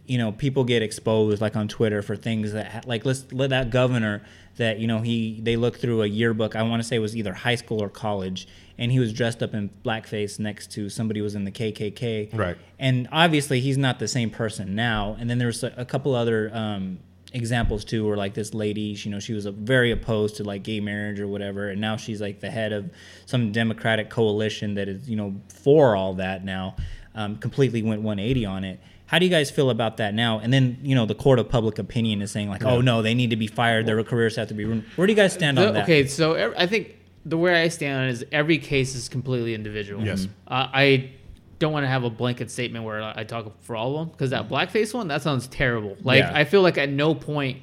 you 0.06 0.18
know 0.18 0.32
people 0.32 0.64
get 0.64 0.82
exposed 0.82 1.40
like 1.40 1.56
on 1.56 1.68
Twitter 1.68 2.00
for 2.02 2.16
things 2.16 2.52
that 2.52 2.86
like 2.86 3.04
let's 3.04 3.32
let 3.32 3.50
that 3.50 3.70
governor 3.70 4.22
that 4.56 4.78
you 4.78 4.86
know 4.86 5.00
he 5.00 5.40
they 5.42 5.56
looked 5.56 5.80
through 5.80 6.02
a 6.02 6.06
yearbook. 6.06 6.56
I 6.56 6.62
want 6.62 6.82
to 6.82 6.88
say 6.88 6.96
it 6.96 7.00
was 7.00 7.16
either 7.16 7.32
high 7.32 7.54
school 7.54 7.82
or 7.82 7.88
college, 7.88 8.46
and 8.78 8.90
he 8.90 8.98
was 8.98 9.12
dressed 9.12 9.42
up 9.42 9.54
in 9.54 9.70
blackface 9.84 10.38
next 10.38 10.70
to 10.72 10.88
somebody 10.88 11.20
who 11.20 11.24
was 11.24 11.34
in 11.34 11.44
the 11.44 11.52
KKK. 11.52 12.36
Right. 12.36 12.56
And 12.78 13.08
obviously 13.12 13.60
he's 13.60 13.78
not 13.78 13.98
the 13.98 14.08
same 14.08 14.30
person 14.30 14.74
now. 14.74 15.16
And 15.18 15.28
then 15.28 15.38
there's 15.38 15.62
a, 15.62 15.72
a 15.76 15.84
couple 15.84 16.14
other 16.14 16.50
um, 16.52 16.98
examples 17.32 17.84
too, 17.84 18.06
where 18.06 18.16
like 18.16 18.34
this 18.34 18.54
lady, 18.54 18.94
she, 18.94 19.08
you 19.08 19.14
know, 19.14 19.20
she 19.20 19.32
was 19.32 19.46
a, 19.46 19.52
very 19.52 19.90
opposed 19.90 20.36
to 20.36 20.44
like 20.44 20.62
gay 20.62 20.80
marriage 20.80 21.20
or 21.20 21.28
whatever, 21.28 21.68
and 21.68 21.80
now 21.80 21.96
she's 21.96 22.20
like 22.20 22.40
the 22.40 22.50
head 22.50 22.72
of 22.72 22.90
some 23.26 23.52
Democratic 23.52 24.10
coalition 24.10 24.74
that 24.74 24.88
is 24.88 25.08
you 25.08 25.16
know 25.16 25.34
for 25.48 25.96
all 25.96 26.14
that 26.14 26.44
now. 26.44 26.76
Um, 27.16 27.36
completely 27.36 27.80
went 27.80 28.02
180 28.02 28.44
on 28.44 28.64
it. 28.64 28.80
How 29.14 29.20
do 29.20 29.26
you 29.26 29.30
guys 29.30 29.48
feel 29.48 29.70
about 29.70 29.98
that 29.98 30.12
now? 30.12 30.40
And 30.40 30.52
then 30.52 30.76
you 30.82 30.96
know 30.96 31.06
the 31.06 31.14
court 31.14 31.38
of 31.38 31.48
public 31.48 31.78
opinion 31.78 32.20
is 32.20 32.32
saying 32.32 32.48
like, 32.48 32.64
oh 32.64 32.80
no, 32.80 33.00
they 33.00 33.14
need 33.14 33.30
to 33.30 33.36
be 33.36 33.46
fired. 33.46 33.86
Their 33.86 34.02
careers 34.02 34.34
have 34.34 34.48
to 34.48 34.54
be 34.54 34.64
ruined. 34.64 34.86
Where 34.96 35.06
do 35.06 35.12
you 35.12 35.16
guys 35.16 35.32
stand 35.32 35.56
The- 35.56 35.68
on 35.68 35.74
that? 35.74 35.84
Okay, 35.84 36.08
so 36.08 36.52
I 36.58 36.66
think 36.66 36.96
the 37.24 37.38
way 37.38 37.62
I 37.62 37.68
stand 37.68 37.96
on 38.00 38.08
it 38.08 38.10
is 38.10 38.24
every 38.32 38.58
case 38.58 38.96
is 38.96 39.08
completely 39.08 39.54
individual. 39.54 40.04
Yes. 40.04 40.26
Uh, 40.48 40.66
I 40.72 41.12
don't 41.60 41.72
want 41.72 41.84
to 41.84 41.88
have 41.88 42.02
a 42.02 42.10
blanket 42.10 42.50
statement 42.50 42.84
where 42.84 43.04
I 43.04 43.22
talk 43.22 43.52
for 43.62 43.76
all 43.76 43.92
of 43.92 44.00
them 44.00 44.08
because 44.10 44.30
that 44.30 44.48
blackface 44.48 44.92
one 44.92 45.06
that 45.06 45.22
sounds 45.22 45.46
terrible. 45.46 45.96
Like 46.02 46.18
Yeah. 46.18 46.32
I 46.34 46.42
feel 46.42 46.62
like 46.62 46.76
at 46.76 46.88
no 46.88 47.14
point, 47.14 47.62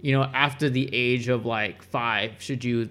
you 0.00 0.12
know, 0.12 0.22
after 0.22 0.70
the 0.70 0.88
age 0.94 1.26
of 1.26 1.44
like 1.44 1.82
five, 1.82 2.34
should 2.38 2.62
you 2.62 2.90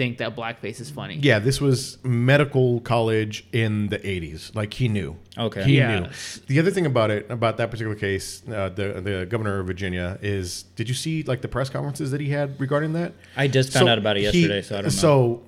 think 0.00 0.16
that 0.16 0.34
blackface 0.34 0.80
is 0.80 0.88
funny. 0.90 1.18
Yeah, 1.20 1.40
this 1.40 1.60
was 1.60 1.98
medical 2.02 2.80
college 2.80 3.44
in 3.52 3.88
the 3.88 3.98
80s. 3.98 4.54
Like 4.54 4.72
he 4.72 4.88
knew. 4.88 5.14
Okay. 5.36 5.62
He 5.64 5.76
Yeah. 5.76 6.00
knew. 6.00 6.06
The 6.46 6.58
other 6.58 6.70
thing 6.70 6.86
about 6.86 7.10
it, 7.10 7.30
about 7.30 7.58
that 7.58 7.70
particular 7.70 7.94
case, 7.96 8.42
uh, 8.48 8.70
the 8.70 9.02
the 9.02 9.26
governor 9.28 9.58
of 9.60 9.66
Virginia 9.66 10.18
is. 10.22 10.62
Did 10.76 10.88
you 10.88 10.94
see 10.94 11.22
like 11.24 11.42
the 11.42 11.48
press 11.48 11.68
conferences 11.68 12.12
that 12.12 12.20
he 12.22 12.30
had 12.30 12.58
regarding 12.58 12.94
that? 12.94 13.12
I 13.36 13.46
just 13.46 13.74
found 13.74 13.84
So 13.88 13.92
out 13.92 13.98
about 13.98 14.16
it 14.16 14.20
he- 14.20 14.40
yesterday, 14.40 14.62
so 14.62 14.74
I 14.76 14.78
don't 14.78 14.84
know. 14.86 14.90
So 14.90 15.42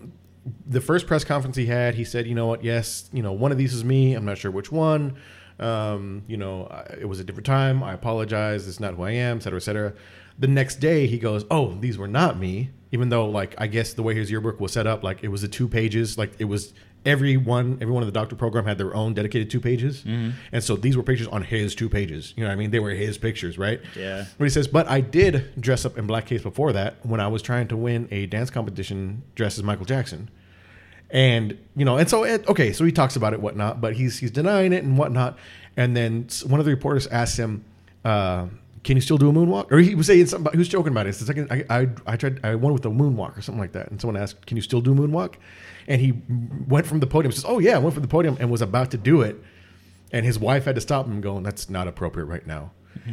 the 0.68 0.82
first 0.82 1.06
press 1.06 1.24
conference 1.24 1.56
he 1.56 1.64
had, 1.66 1.94
he 1.94 2.04
said, 2.04 2.26
"You 2.26 2.34
know 2.34 2.46
what? 2.48 2.62
Yes, 2.62 3.08
you 3.10 3.22
know, 3.22 3.32
one 3.32 3.52
of 3.52 3.58
these 3.58 3.72
is 3.72 3.84
me. 3.86 4.12
I'm 4.12 4.26
not 4.26 4.36
sure 4.36 4.50
which 4.50 4.70
one. 4.70 5.14
Um, 5.58 6.24
you 6.26 6.36
know, 6.36 6.68
it 7.00 7.08
was 7.08 7.20
a 7.20 7.24
different 7.24 7.46
time. 7.46 7.82
I 7.82 7.94
apologize. 7.94 8.68
It's 8.68 8.80
not 8.80 8.94
who 8.96 9.02
I 9.04 9.12
am, 9.12 9.38
et 9.38 9.44
cetera, 9.44 9.56
et 9.58 9.62
cetera." 9.62 9.92
The 10.38 10.48
next 10.48 10.76
day, 10.76 11.06
he 11.06 11.18
goes, 11.18 11.44
"Oh, 11.50 11.74
these 11.80 11.98
were 11.98 12.08
not 12.08 12.38
me." 12.38 12.70
Even 12.90 13.08
though, 13.08 13.26
like, 13.26 13.54
I 13.56 13.68
guess 13.68 13.94
the 13.94 14.02
way 14.02 14.14
his 14.14 14.30
yearbook 14.30 14.60
was 14.60 14.72
set 14.72 14.86
up, 14.86 15.02
like, 15.02 15.24
it 15.24 15.28
was 15.28 15.40
the 15.40 15.48
two 15.48 15.66
pages, 15.66 16.18
like, 16.18 16.32
it 16.38 16.44
was 16.44 16.74
every 17.06 17.38
one, 17.38 17.78
every 17.80 17.92
one 17.92 18.02
of 18.02 18.06
the 18.06 18.12
doctor 18.12 18.36
program 18.36 18.66
had 18.66 18.76
their 18.76 18.94
own 18.94 19.14
dedicated 19.14 19.50
two 19.50 19.60
pages, 19.60 20.04
and 20.04 20.62
so 20.62 20.76
these 20.76 20.94
were 20.96 21.02
pictures 21.02 21.26
on 21.28 21.42
his 21.42 21.74
two 21.74 21.88
pages. 21.88 22.34
You 22.36 22.42
know 22.42 22.50
what 22.50 22.52
I 22.52 22.56
mean? 22.56 22.70
They 22.70 22.80
were 22.80 22.90
his 22.90 23.16
pictures, 23.16 23.56
right? 23.56 23.80
Yeah. 23.96 24.26
But 24.36 24.44
he 24.44 24.50
says, 24.50 24.68
but 24.68 24.86
I 24.88 25.00
did 25.00 25.58
dress 25.60 25.84
up 25.86 25.96
in 25.96 26.06
blackface 26.06 26.42
before 26.42 26.72
that 26.74 26.96
when 27.04 27.18
I 27.18 27.28
was 27.28 27.40
trying 27.40 27.66
to 27.68 27.76
win 27.76 28.08
a 28.10 28.26
dance 28.26 28.50
competition 28.50 29.22
dressed 29.34 29.56
as 29.58 29.64
Michael 29.64 29.86
Jackson. 29.86 30.28
And 31.10 31.58
you 31.76 31.84
know, 31.84 31.96
and 31.96 32.08
so 32.08 32.24
it, 32.24 32.46
okay, 32.48 32.72
so 32.72 32.84
he 32.84 32.92
talks 32.92 33.16
about 33.16 33.32
it, 33.32 33.40
whatnot, 33.40 33.80
but 33.80 33.94
he's 33.96 34.18
he's 34.18 34.30
denying 34.30 34.72
it 34.72 34.84
and 34.84 34.96
whatnot. 34.96 35.38
And 35.76 35.96
then 35.96 36.28
one 36.46 36.60
of 36.60 36.66
the 36.66 36.72
reporters 36.72 37.06
asks 37.06 37.38
him, 37.38 37.64
uh, 38.04 38.46
"Can 38.84 38.96
you 38.96 39.00
still 39.00 39.18
do 39.18 39.28
a 39.28 39.32
moonwalk?" 39.32 39.70
Or 39.72 39.78
he 39.78 39.94
was 39.94 40.06
saying 40.06 40.26
something. 40.26 40.42
About, 40.42 40.54
he 40.54 40.58
was 40.58 40.68
joking 40.68 40.92
about 40.92 41.06
it. 41.06 41.10
It's 41.10 41.20
the 41.20 41.26
second 41.26 41.48
I, 41.50 41.64
I 41.70 41.88
I 42.06 42.16
tried 42.16 42.40
I 42.44 42.54
won 42.54 42.72
with 42.72 42.84
a 42.86 42.90
moonwalk 42.90 43.36
or 43.38 43.42
something 43.42 43.60
like 43.60 43.72
that. 43.72 43.90
And 43.90 44.00
someone 44.00 44.20
asked, 44.20 44.46
"Can 44.46 44.56
you 44.56 44.62
still 44.62 44.80
do 44.80 44.92
a 44.92 44.94
moonwalk?" 44.94 45.34
And 45.88 46.00
he 46.00 46.12
went 46.68 46.86
from 46.86 47.00
the 47.00 47.06
podium. 47.06 47.32
Says, 47.32 47.44
"Oh 47.46 47.58
yeah, 47.58 47.76
I 47.76 47.78
went 47.78 47.94
from 47.94 48.02
the 48.02 48.08
podium 48.08 48.36
and 48.40 48.50
was 48.50 48.62
about 48.62 48.90
to 48.92 48.96
do 48.98 49.22
it." 49.22 49.42
and 50.14 50.26
his 50.26 50.38
wife 50.38 50.66
had 50.66 50.74
to 50.74 50.80
stop 50.82 51.06
him 51.06 51.22
going 51.22 51.42
that's 51.42 51.70
not 51.70 51.88
appropriate 51.88 52.26
right 52.26 52.46
now 52.46 52.70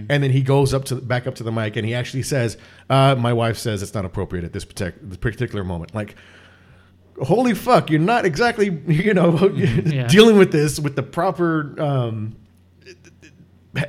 and 0.09 0.21
then 0.21 0.31
he 0.31 0.41
goes 0.41 0.73
up 0.73 0.83
to 0.83 0.95
back 0.95 1.25
up 1.27 1.35
to 1.35 1.43
the 1.43 1.51
mic 1.51 1.77
and 1.77 1.85
he 1.87 1.95
actually 1.95 2.21
says 2.23 2.57
uh, 2.89 3.15
my 3.17 3.31
wife 3.31 3.57
says 3.57 3.81
it's 3.81 3.93
not 3.93 4.03
appropriate 4.03 4.43
at 4.43 4.51
this 4.51 4.65
partic- 4.65 4.95
this 5.01 5.15
particular 5.17 5.63
moment 5.63 5.95
like 5.95 6.15
holy 7.23 7.53
fuck 7.53 7.89
you're 7.89 8.01
not 8.01 8.25
exactly 8.25 8.65
you 8.87 9.13
know 9.13 9.47
Yeah. 9.55 10.07
dealing 10.07 10.37
with 10.37 10.51
this 10.51 10.77
with 10.77 10.97
the 10.97 11.03
proper 11.03 11.73
um, 11.81 12.35
uh, 13.77 13.81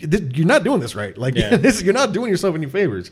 this, 0.00 0.20
you're 0.36 0.46
not 0.46 0.64
doing 0.64 0.80
this 0.80 0.94
right. 0.94 1.16
Like 1.16 1.34
Yeah. 1.34 1.56
this, 1.56 1.82
you're 1.82 1.94
not 1.94 2.12
doing 2.12 2.30
yourself 2.30 2.54
any 2.54 2.66
favors. 2.66 3.10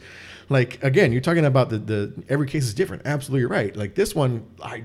Like 0.49 0.83
again, 0.85 1.13
you're 1.13 1.21
talking 1.21 1.45
about 1.45 1.71
the 1.71 1.79
the 1.79 2.13
every 2.29 2.47
case 2.47 2.65
is 2.65 2.75
different. 2.75 3.03
Absolutely 3.05 3.47
right. 3.47 3.75
Like 3.77 3.95
this 3.95 4.15
one, 4.15 4.47
I 4.63 4.85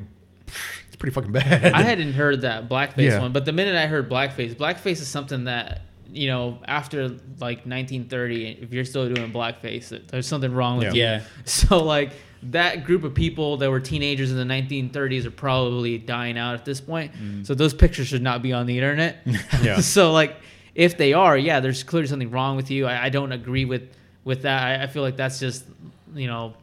it's 0.87 0.95
pretty 0.97 1.13
fucking 1.13 1.31
bad. 1.31 1.73
I 1.73 1.81
hadn't 1.83 2.13
heard 2.13 2.41
that 2.41 2.67
blackface 2.67 3.09
Yeah. 3.11 3.19
one, 3.21 3.31
but 3.31 3.45
the 3.45 3.51
minute 3.53 3.75
I 3.75 3.85
heard 3.87 4.09
blackface, 4.09 4.55
blackface 4.55 4.93
is 5.01 5.07
something 5.07 5.43
that 5.45 5.81
you 6.11 6.27
know 6.27 6.59
after 6.67 7.07
like 7.39 7.65
1930, 7.65 8.59
if 8.61 8.73
you're 8.73 8.85
still 8.85 9.07
doing 9.13 9.31
blackface, 9.31 9.89
there's 10.07 10.27
something 10.27 10.51
wrong 10.53 10.77
with 10.79 10.93
Yeah. 10.95 11.17
you. 11.17 11.21
Yeah. 11.21 11.21
So 11.45 11.83
like 11.83 12.11
that 12.43 12.83
group 12.85 13.03
of 13.03 13.13
people 13.13 13.57
that 13.57 13.69
were 13.69 13.79
teenagers 13.79 14.31
in 14.31 14.37
the 14.37 14.43
1930s 14.53 15.25
are 15.25 15.31
probably 15.31 15.99
dying 15.99 16.39
out 16.39 16.55
at 16.55 16.65
this 16.65 16.81
point. 16.81 17.13
Mm. 17.13 17.45
So 17.45 17.53
those 17.53 17.71
pictures 17.75 18.07
should 18.07 18.23
not 18.23 18.41
be 18.41 18.51
on 18.51 18.65
the 18.65 18.75
internet. 18.77 19.17
Yeah. 19.61 19.79
so 19.81 20.11
like 20.11 20.35
if 20.75 20.97
they 20.97 21.13
are, 21.13 21.37
yeah, 21.37 21.59
there's 21.59 21.83
clearly 21.83 22.07
something 22.07 22.31
wrong 22.31 22.55
with 22.55 22.71
you. 22.71 22.85
I, 22.87 23.05
I 23.05 23.09
don't 23.09 23.31
agree 23.31 23.65
with 23.65 23.89
with 24.23 24.43
that. 24.43 24.63
I, 24.63 24.83
I 24.83 24.87
feel 24.87 25.03
like 25.03 25.17
that's 25.17 25.39
just 25.39 25.65
you 26.13 26.27
know 26.27 26.53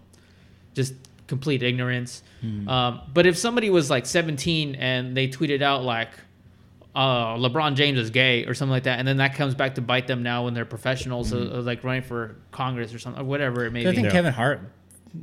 just 0.74 0.94
complete 1.26 1.62
ignorance. 1.62 2.22
Um, 2.68 3.00
but 3.12 3.26
if 3.26 3.36
somebody 3.36 3.68
was 3.68 3.90
like 3.90 4.06
17 4.06 4.76
and 4.76 5.16
they 5.16 5.26
tweeted 5.26 5.60
out 5.60 5.82
like 5.82 6.10
uh, 6.94 7.34
LeBron 7.36 7.74
James 7.74 7.98
is 7.98 8.10
gay 8.10 8.44
or 8.46 8.54
something 8.54 8.70
like 8.70 8.84
that, 8.84 8.98
and 8.98 9.06
then 9.06 9.16
that 9.18 9.34
comes 9.34 9.54
back 9.54 9.74
to 9.74 9.80
bite 9.82 10.06
them 10.06 10.22
now 10.22 10.44
when 10.44 10.54
they're 10.54 10.64
professionals, 10.64 11.32
uh, 11.32 11.36
uh, 11.36 11.62
like 11.62 11.84
running 11.84 12.02
for 12.02 12.36
Congress 12.50 12.94
or 12.94 12.98
something, 12.98 13.22
or 13.22 13.24
whatever 13.24 13.66
it 13.66 13.72
may 13.72 13.86
I 13.86 13.90
be. 13.90 13.96
think 13.96 14.06
Yeah. 14.06 14.12
Kevin 14.12 14.32
Hart. 14.32 14.60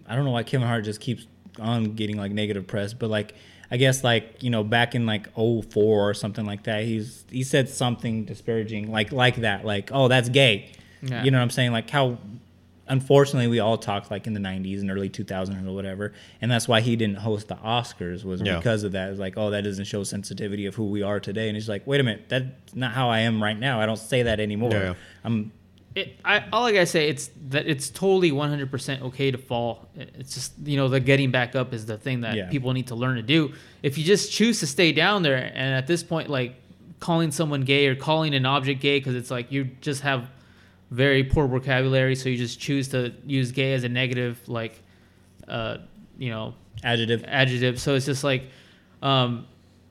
I 0.08 0.16
don't 0.16 0.26
know 0.26 0.32
why 0.32 0.44
Kevin 0.44 0.68
Hart 0.68 0.84
just 0.84 1.00
keeps 1.00 1.26
on 1.60 1.96
getting 1.96 2.18
like 2.18 2.32
negative 2.32 2.68
press, 2.68 2.94
but 2.94 3.10
like 3.10 3.34
I 3.76 3.78
guess 3.78 4.06
like 4.06 4.42
you 4.42 4.50
know 4.50 4.64
back 4.64 4.96
in 4.96 5.06
like 5.06 5.28
04 5.36 5.66
or 5.76 6.14
something 6.14 6.46
like 6.46 6.64
that, 6.64 6.86
he's 6.86 7.26
he 7.30 7.44
said 7.44 7.68
something 7.68 8.24
disparaging 8.24 8.90
like 8.90 9.12
like 9.12 9.36
that, 9.48 9.66
like 9.66 9.90
oh 9.92 10.08
that's 10.08 10.30
gay. 10.30 10.70
Yeah. 11.02 11.24
You 11.26 11.32
know 11.32 11.40
what 11.40 11.44
I'm 11.44 11.50
saying? 11.50 11.74
Like 11.74 11.90
how 11.90 12.18
unfortunately 12.88 13.48
we 13.48 13.60
all 13.60 13.78
talked 13.78 14.12
like 14.12 14.28
in 14.28 14.34
the 14.34 14.40
90s 14.40 14.80
and 14.80 14.90
early 14.92 15.10
2000s 15.10 15.68
or 15.68 15.74
whatever, 15.74 16.14
and 16.42 16.50
that's 16.50 16.68
why 16.70 16.80
he 16.80 16.96
didn't 16.96 17.18
host 17.18 17.50
the 17.50 17.56
Oscars 17.56 18.24
was 18.24 18.42
Yeah. 18.42 18.56
because 18.58 18.84
of 18.84 18.94
that. 18.94 19.10
It's 19.10 19.20
like 19.20 19.34
oh 19.38 19.50
that 19.50 19.66
doesn't 19.66 19.86
show 19.86 20.04
sensitivity 20.04 20.68
of 20.68 20.76
who 20.76 20.86
we 20.86 21.02
are 21.04 21.20
today, 21.20 21.48
and 21.50 21.58
he's 21.58 21.68
like 21.68 21.86
wait 21.86 22.00
a 22.00 22.04
minute 22.04 22.30
that's 22.30 22.46
not 22.76 22.94
how 22.94 23.10
I 23.10 23.20
am 23.22 23.44
right 23.44 23.60
now. 23.60 23.82
I 23.82 23.86
don't 23.86 24.00
say 24.00 24.24
that 24.24 24.40
anymore. 24.40 24.72
Yeah, 24.72 24.84
yeah. 24.84 24.94
I'm 25.26 25.52
It, 25.96 26.20
I, 26.26 26.44
all 26.52 26.66
I 26.66 26.74
gotta 26.74 26.86
say 26.86 27.08
it's 27.08 27.30
that 27.50 27.68
it's 27.68 27.90
totally 27.90 28.32
100% 28.32 29.02
okay 29.04 29.32
to 29.32 29.38
fall. 29.38 29.88
It's 29.96 30.34
just 30.34 30.54
you 30.66 30.76
know 30.76 30.90
the 30.90 31.00
getting 31.00 31.32
back 31.32 31.56
up 31.56 31.74
is 31.74 31.86
the 31.86 31.98
thing 31.98 32.22
that 32.22 32.36
Yeah. 32.36 32.50
people 32.50 32.74
need 32.74 32.88
to 32.88 32.96
learn 32.96 33.16
to 33.16 33.22
do. 33.22 33.54
If 33.82 33.98
you 33.98 34.04
just 34.04 34.30
choose 34.32 34.60
to 34.60 34.68
stay 34.68 34.92
down 34.92 35.24
there, 35.24 35.38
and 35.38 35.74
at 35.74 35.88
this 35.88 36.04
point, 36.04 36.30
like 36.30 36.56
calling 37.00 37.32
someone 37.32 37.62
gay 37.62 37.88
or 37.88 37.96
calling 37.96 38.36
an 38.36 38.46
object 38.46 38.82
gay, 38.82 39.00
because 39.00 39.16
it's 39.16 39.32
like 39.32 39.52
you 39.54 39.66
just 39.80 40.02
have 40.02 40.30
very 40.92 41.24
poor 41.24 41.48
vocabulary, 41.48 42.16
so 42.16 42.28
you 42.30 42.38
just 42.38 42.60
choose 42.60 42.90
to 42.90 43.14
use 43.26 43.52
gay 43.52 43.74
as 43.74 43.84
a 43.86 43.90
negative, 43.90 44.40
like, 44.48 44.82
uh, 45.48 45.78
you 46.18 46.30
know, 46.30 46.54
adjective. 46.84 47.24
adjective. 47.28 47.80
So 47.80 47.96
it's 47.96 48.06
just 48.06 48.24
like, 48.24 48.44
um, 49.02 49.48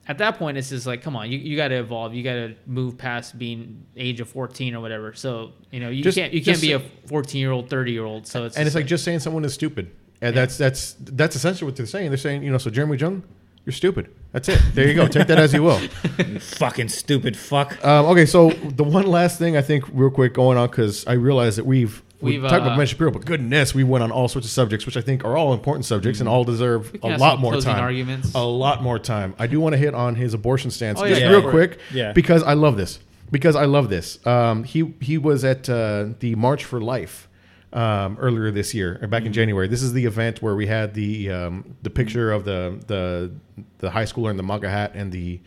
at 0.07 0.17
that 0.19 0.37
point, 0.37 0.57
it's 0.57 0.69
just 0.69 0.85
like, 0.85 1.01
come 1.01 1.15
on, 1.15 1.31
you, 1.31 1.37
you 1.39 1.55
got 1.57 1.69
to 1.69 1.75
evolve. 1.75 2.13
You 2.13 2.23
got 2.23 2.33
to 2.33 2.55
move 2.67 2.97
past 2.97 3.37
being 3.37 3.85
age 3.97 4.19
of 4.19 4.29
14 4.29 4.75
or 4.75 4.79
whatever. 4.79 5.13
So, 5.13 5.53
you 5.71 5.79
know, 5.79 5.89
you 5.89 6.03
Just- 6.03 6.17
can't, 6.17 6.33
you 6.33 6.43
can't 6.43 6.61
be 6.61 6.73
a 6.73 6.79
14 7.07 7.39
year 7.39 7.51
old, 7.51 7.69
30 7.69 7.91
year 7.91 8.05
old. 8.05 8.27
So 8.27 8.45
it's, 8.45 8.55
and 8.55 8.65
just 8.65 8.75
it's 8.75 8.81
like 8.81 8.85
just 8.87 9.03
saying 9.03 9.19
someone 9.19 9.43
is 9.45 9.53
stupid. 9.53 9.91
And 10.21 10.35
that's 10.35 10.57
that's 10.57 10.95
that's 10.99 11.35
essentially 11.35 11.67
what 11.69 11.75
they're 11.75 11.85
saying. 11.85 12.09
They're 12.09 12.17
saying, 12.17 12.41
you 12.41 12.49
know, 12.51 12.57
so 12.57 12.69
Jeremy 12.69 12.97
Jung, 12.97 13.21
you're 13.65 13.73
stupid. 13.73 14.09
That's 14.31 14.47
it. 14.47 14.61
There 14.73 14.87
you 14.87 14.93
go. 14.93 15.07
Take 15.07 15.27
that 15.27 15.37
as 15.37 15.53
you 15.53 15.61
will. 15.61 15.77
Fucking 16.39 16.87
stupid 16.89 17.35
fuck. 17.37 17.83
Um, 17.85 18.05
okay, 18.07 18.25
so 18.25 18.49
the 18.51 18.83
one 18.83 19.07
last 19.07 19.37
thing 19.39 19.57
I 19.57 19.61
think, 19.61 19.83
real 19.91 20.09
quick, 20.09 20.33
going 20.33 20.57
on 20.57 20.69
because 20.69 21.05
I 21.05 21.13
realize 21.13 21.57
that 21.57 21.65
we've 21.65 22.01
we've, 22.21 22.41
talked 22.41 22.53
uh, 22.53 22.57
about 22.67 22.77
Ben 22.77 22.87
Shapiro, 22.87 23.11
but 23.11 23.25
goodness, 23.25 23.73
we 23.75 23.83
went 23.83 24.03
on 24.03 24.11
all 24.11 24.27
sorts 24.27 24.47
of 24.47 24.51
subjects, 24.51 24.85
which 24.85 24.97
I 24.97 25.01
think 25.01 25.23
are 25.25 25.35
all 25.37 25.53
important 25.53 25.85
subjects 25.85 26.19
and 26.19 26.29
all 26.29 26.43
deserve 26.43 26.95
a 27.03 27.17
lot 27.17 27.39
more 27.39 27.59
time. 27.61 27.79
arguments. 27.79 28.33
A 28.35 28.43
lot 28.43 28.81
more 28.83 28.99
time. 28.99 29.35
I 29.39 29.47
do 29.47 29.59
want 29.59 29.73
to 29.73 29.77
hit 29.77 29.93
on 29.93 30.15
his 30.15 30.33
abortion 30.33 30.71
stance 30.71 30.99
Oh, 30.99 31.07
just 31.07 31.21
yeah, 31.21 31.29
real 31.29 31.41
for 31.41 31.51
quick, 31.51 31.79
Yeah. 31.93 32.13
because 32.13 32.43
I 32.43 32.53
love 32.53 32.77
this. 32.77 32.99
Because 33.31 33.55
I 33.55 33.65
love 33.65 33.89
this. 33.89 34.25
Um, 34.25 34.63
he 34.63 34.93
he 35.01 35.17
was 35.17 35.43
at 35.43 35.67
uh, 35.69 36.09
the 36.19 36.35
March 36.35 36.63
for 36.63 36.79
Life 36.79 37.27
um, 37.73 38.17
earlier 38.19 38.51
this 38.51 38.73
year, 38.73 38.99
or 39.01 39.07
back 39.07 39.21
Mm-hmm. 39.21 39.27
in 39.27 39.33
January. 39.33 39.67
This 39.67 39.81
is 39.81 39.93
the 39.93 40.05
event 40.05 40.41
where 40.43 40.55
we 40.55 40.67
had 40.67 40.93
the 40.93 41.31
um, 41.31 41.75
the 41.81 41.89
picture 41.89 42.31
of 42.31 42.45
the 42.45 42.79
the 42.87 43.31
the 43.79 43.89
high 43.89 44.03
schooler 44.05 44.29
in 44.29 44.37
the 44.37 44.43
MAGA 44.43 44.69
hat 44.69 44.91
and 44.93 45.11
the 45.11 45.41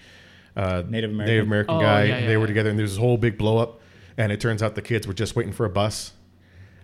uh, 0.56 0.82
Native 0.88 1.10
American. 1.10 1.26
Native 1.34 1.46
American 1.46 1.74
Oh, 1.76 1.80
guy. 1.80 2.02
yeah, 2.04 2.18
yeah, 2.18 2.26
they 2.26 2.36
were 2.36 2.48
together, 2.48 2.68
and 2.68 2.76
there's 2.78 2.90
this 2.90 2.98
whole 2.98 3.16
big 3.16 3.38
blow 3.38 3.58
up. 3.58 3.80
And 4.16 4.32
it 4.32 4.40
turns 4.40 4.60
out 4.64 4.74
the 4.74 4.82
kids 4.82 5.06
were 5.06 5.14
just 5.14 5.36
waiting 5.36 5.52
for 5.52 5.64
a 5.64 5.70
bus. 5.70 6.12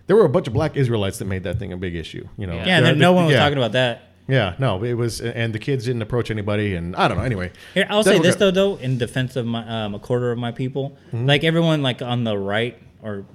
There 0.07 0.15
were 0.15 0.25
a 0.25 0.29
bunch 0.29 0.47
of 0.47 0.53
black 0.53 0.75
Israelites 0.77 1.17
that 1.19 1.25
made 1.25 1.43
that 1.43 1.57
thing 1.59 1.73
a 1.73 1.77
big 1.77 1.95
issue. 1.95 2.27
You 2.37 2.47
know, 2.47 2.55
Yeah. 2.55 2.65
Yeah, 2.65 2.77
and 2.77 2.85
then 2.85 2.97
no 2.99 3.13
one 3.13 3.25
was 3.25 3.33
yeah. 3.33 3.39
talking 3.39 3.57
about 3.57 3.71
that. 3.73 4.01
Yeah, 4.27 4.55
no, 4.57 4.83
it 4.83 4.93
was, 4.95 5.21
and 5.21 5.53
the 5.53 5.59
kids 5.59 5.85
didn't 5.85 6.01
approach 6.01 6.31
anybody, 6.31 6.73
and 6.75 6.95
I 6.95 7.07
don't 7.07 7.17
know. 7.17 7.23
Anyway, 7.23 7.51
Here, 7.75 7.85
I'll 7.91 8.03
say 8.03 8.17
this 8.17 8.35
go- 8.35 8.49
though, 8.49 8.75
though, 8.75 8.81
in 8.81 8.97
defense 8.97 9.35
of 9.35 9.45
my 9.45 9.67
um, 9.85 9.93
a 9.93 9.99
quarter 9.99 10.31
of 10.31 10.39
my 10.39 10.51
people, 10.51 10.97
Mm-hmm. 11.13 11.27
like 11.27 11.43
everyone, 11.43 11.83
like 11.83 12.01
on 12.01 12.23
the 12.23 12.35
right 12.35 12.75
or 13.03 13.25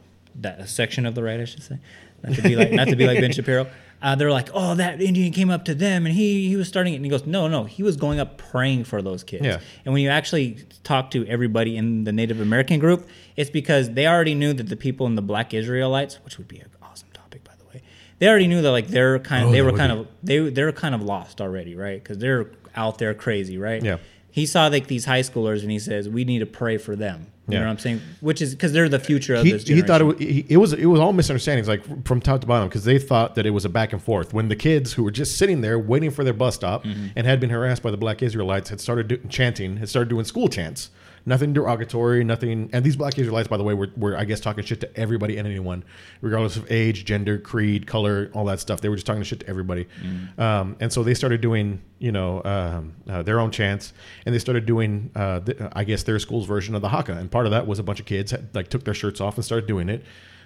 that 0.41 0.69
section 0.69 1.07
of 1.07 1.15
the 1.15 1.23
right, 1.23 1.39
I 1.39 1.45
should 1.45 1.63
say, 1.63 1.79
not 2.25 2.35
to 2.35 2.43
be 2.43 2.57
like 2.57 2.73
not 2.73 2.89
to 2.89 2.97
be 2.97 3.07
like 3.07 3.21
Ben 3.21 3.31
Shapiro. 3.33 3.67
Uh, 4.03 4.15
they're 4.15 4.31
like, 4.31 4.49
oh, 4.55 4.75
that 4.77 5.03
Indian 5.03 5.31
came 5.33 5.51
up 5.51 5.67
to 5.67 5.75
them 5.75 6.07
and 6.07 6.15
he 6.15 6.49
he 6.49 6.57
was 6.57 6.67
starting 6.69 6.95
it, 6.95 6.97
and 6.97 7.05
he 7.05 7.11
goes, 7.11 7.27
no, 7.27 7.49
no, 7.49 7.65
he 7.65 7.83
was 7.83 7.97
going 7.97 8.19
up 8.19 8.39
praying 8.39 8.85
for 8.85 9.03
those 9.03 9.23
kids. 9.23 9.45
Yeah. 9.45 9.61
And 9.85 9.93
when 9.93 10.03
you 10.03 10.09
actually 10.09 10.65
talk 10.85 11.11
to 11.11 11.27
everybody 11.27 11.77
in 11.77 12.05
the 12.05 12.13
Native 12.13 12.41
American 12.41 12.79
group, 12.79 13.07
it's 13.37 13.51
because 13.51 13.91
they 13.91 14.07
already 14.07 14.35
knew 14.35 14.53
that 14.55 14.69
the 14.71 14.77
people 14.77 15.07
in 15.07 15.17
the 15.17 15.23
Black 15.23 15.53
Israelites, 15.53 16.19
which 16.25 16.39
would 16.39 16.49
be 16.49 16.59
an 16.61 16.71
awesome 16.83 17.09
topic, 17.13 17.45
by 17.45 17.53
the 17.59 17.65
way, 17.67 17.83
they 18.19 18.29
already 18.29 18.47
knew 18.47 18.63
that 18.63 18.71
like 18.71 18.89
they're 18.89 19.19
kind, 19.19 19.49
Oh, 19.49 19.53
they 19.53 19.61
were 19.61 19.73
kind 19.73 19.93
be. 19.93 19.99
of 20.01 20.09
they 20.23 20.51
they're 20.51 20.73
kind 20.73 20.95
of 20.95 21.03
lost 21.03 21.41
already, 21.43 21.75
right? 21.77 22.03
Because 22.03 22.17
they're 22.19 22.51
out 22.75 22.97
there 22.99 23.13
crazy, 23.13 23.59
right? 23.59 23.83
Yeah. 23.83 23.99
He 24.33 24.47
saw 24.47 24.69
like 24.69 24.87
these 24.87 25.05
high 25.05 25.21
schoolers 25.23 25.61
and 25.63 25.71
he 25.71 25.79
says, 25.81 26.09
"We 26.09 26.25
need 26.25 26.39
to 26.39 26.47
pray 26.47 26.79
for 26.79 26.95
them." 26.97 27.27
You 27.51 27.59
Yeah. 27.59 27.61
know 27.61 27.67
what 27.67 27.73
I'm 27.73 27.79
saying? 27.79 28.01
Which 28.21 28.41
is 28.43 28.55
because 28.55 28.73
they're 28.73 28.89
the 28.89 28.99
future 28.99 29.35
of 29.35 29.45
he, 29.45 29.53
this. 29.53 29.67
he 29.67 29.83
thought 29.83 30.01
it 30.01 30.05
was, 30.05 30.19
he, 30.19 30.47
it 30.49 30.57
was 30.57 30.73
it 30.73 30.87
was 30.87 31.01
all 31.01 31.13
misunderstandings, 31.13 31.69
like 31.69 31.83
from 32.07 32.21
top 32.21 32.41
to 32.43 32.47
bottom, 32.47 32.69
because 32.69 32.85
they 32.85 32.99
thought 32.99 33.35
that 33.35 33.47
it 33.47 33.51
was 33.51 33.65
a 33.65 33.69
back 33.69 33.93
and 33.93 34.03
forth. 34.03 34.33
When 34.33 34.49
the 34.49 34.57
kids 34.57 34.93
who 34.95 35.03
were 35.03 35.11
just 35.11 35.37
sitting 35.39 35.61
there 35.61 35.79
waiting 35.79 36.11
for 36.11 36.25
their 36.25 36.33
bus 36.35 36.55
stop 36.55 36.85
Mm-hmm. 36.85 37.07
and 37.17 37.27
had 37.27 37.41
been 37.41 37.51
harassed 37.51 37.83
by 37.83 37.91
the 37.91 37.97
black 37.97 38.23
Israelites 38.23 38.71
had 38.71 38.81
started 38.81 39.09
do, 39.09 39.17
chanting, 39.29 39.77
had 39.79 39.89
started 39.89 40.09
doing 40.09 40.25
school 40.25 40.49
chants. 40.49 40.91
Nothing 41.27 41.53
derogatory, 41.53 42.25
nothing. 42.25 42.71
And 42.73 42.85
these 42.85 42.97
black 42.97 43.19
Israelites, 43.19 43.49
by 43.49 43.57
the 43.57 43.65
way, 43.65 43.75
were, 43.75 43.91
were 43.97 44.17
I 44.17 44.25
guess 44.25 44.41
talking 44.41 44.65
shit 44.65 44.81
to 44.81 44.97
everybody 44.99 45.37
and 45.37 45.47
anyone, 45.47 45.85
regardless 46.21 46.57
of 46.57 46.71
age, 46.71 47.05
gender, 47.05 47.39
creed, 47.39 47.87
color, 47.87 48.31
all 48.35 48.45
that 48.47 48.61
stuff. 48.61 48.81
They 48.81 48.89
were 48.89 48.97
just 48.97 49.07
talking 49.07 49.23
shit 49.23 49.41
to 49.41 49.49
everybody. 49.49 49.87
Mm-hmm. 50.03 50.41
Um, 50.41 50.77
and 50.81 50.93
so 50.93 51.03
they 51.03 51.15
started 51.15 51.41
doing, 51.41 51.83
you 51.99 52.13
know, 52.13 52.43
um, 52.45 52.95
uh, 53.09 53.23
their 53.23 53.41
own 53.41 53.51
chants, 53.51 53.93
and 54.25 54.35
they 54.35 54.39
started 54.39 54.67
doing, 54.67 55.11
uh, 55.15 55.41
th- 55.41 55.59
I 55.73 55.85
guess, 55.85 56.03
their 56.03 56.19
school's 56.19 56.47
version 56.47 56.75
of 56.75 56.83
the 56.83 56.89
haka. 56.89 57.13
And 57.13 57.31
part 57.31 57.47
of 57.47 57.53
that 57.53 57.67
was 57.67 57.79
a 57.79 57.83
bunch 57.83 58.01
of 58.01 58.07
kids 58.07 58.31
had, 58.31 58.55
like 58.55 58.69
took 58.69 58.85
their 58.85 58.95
shirts 58.95 59.21
off 59.21 59.37
and 59.37 59.45
started 59.45 59.67
doing 59.67 59.89
it. 59.89 60.05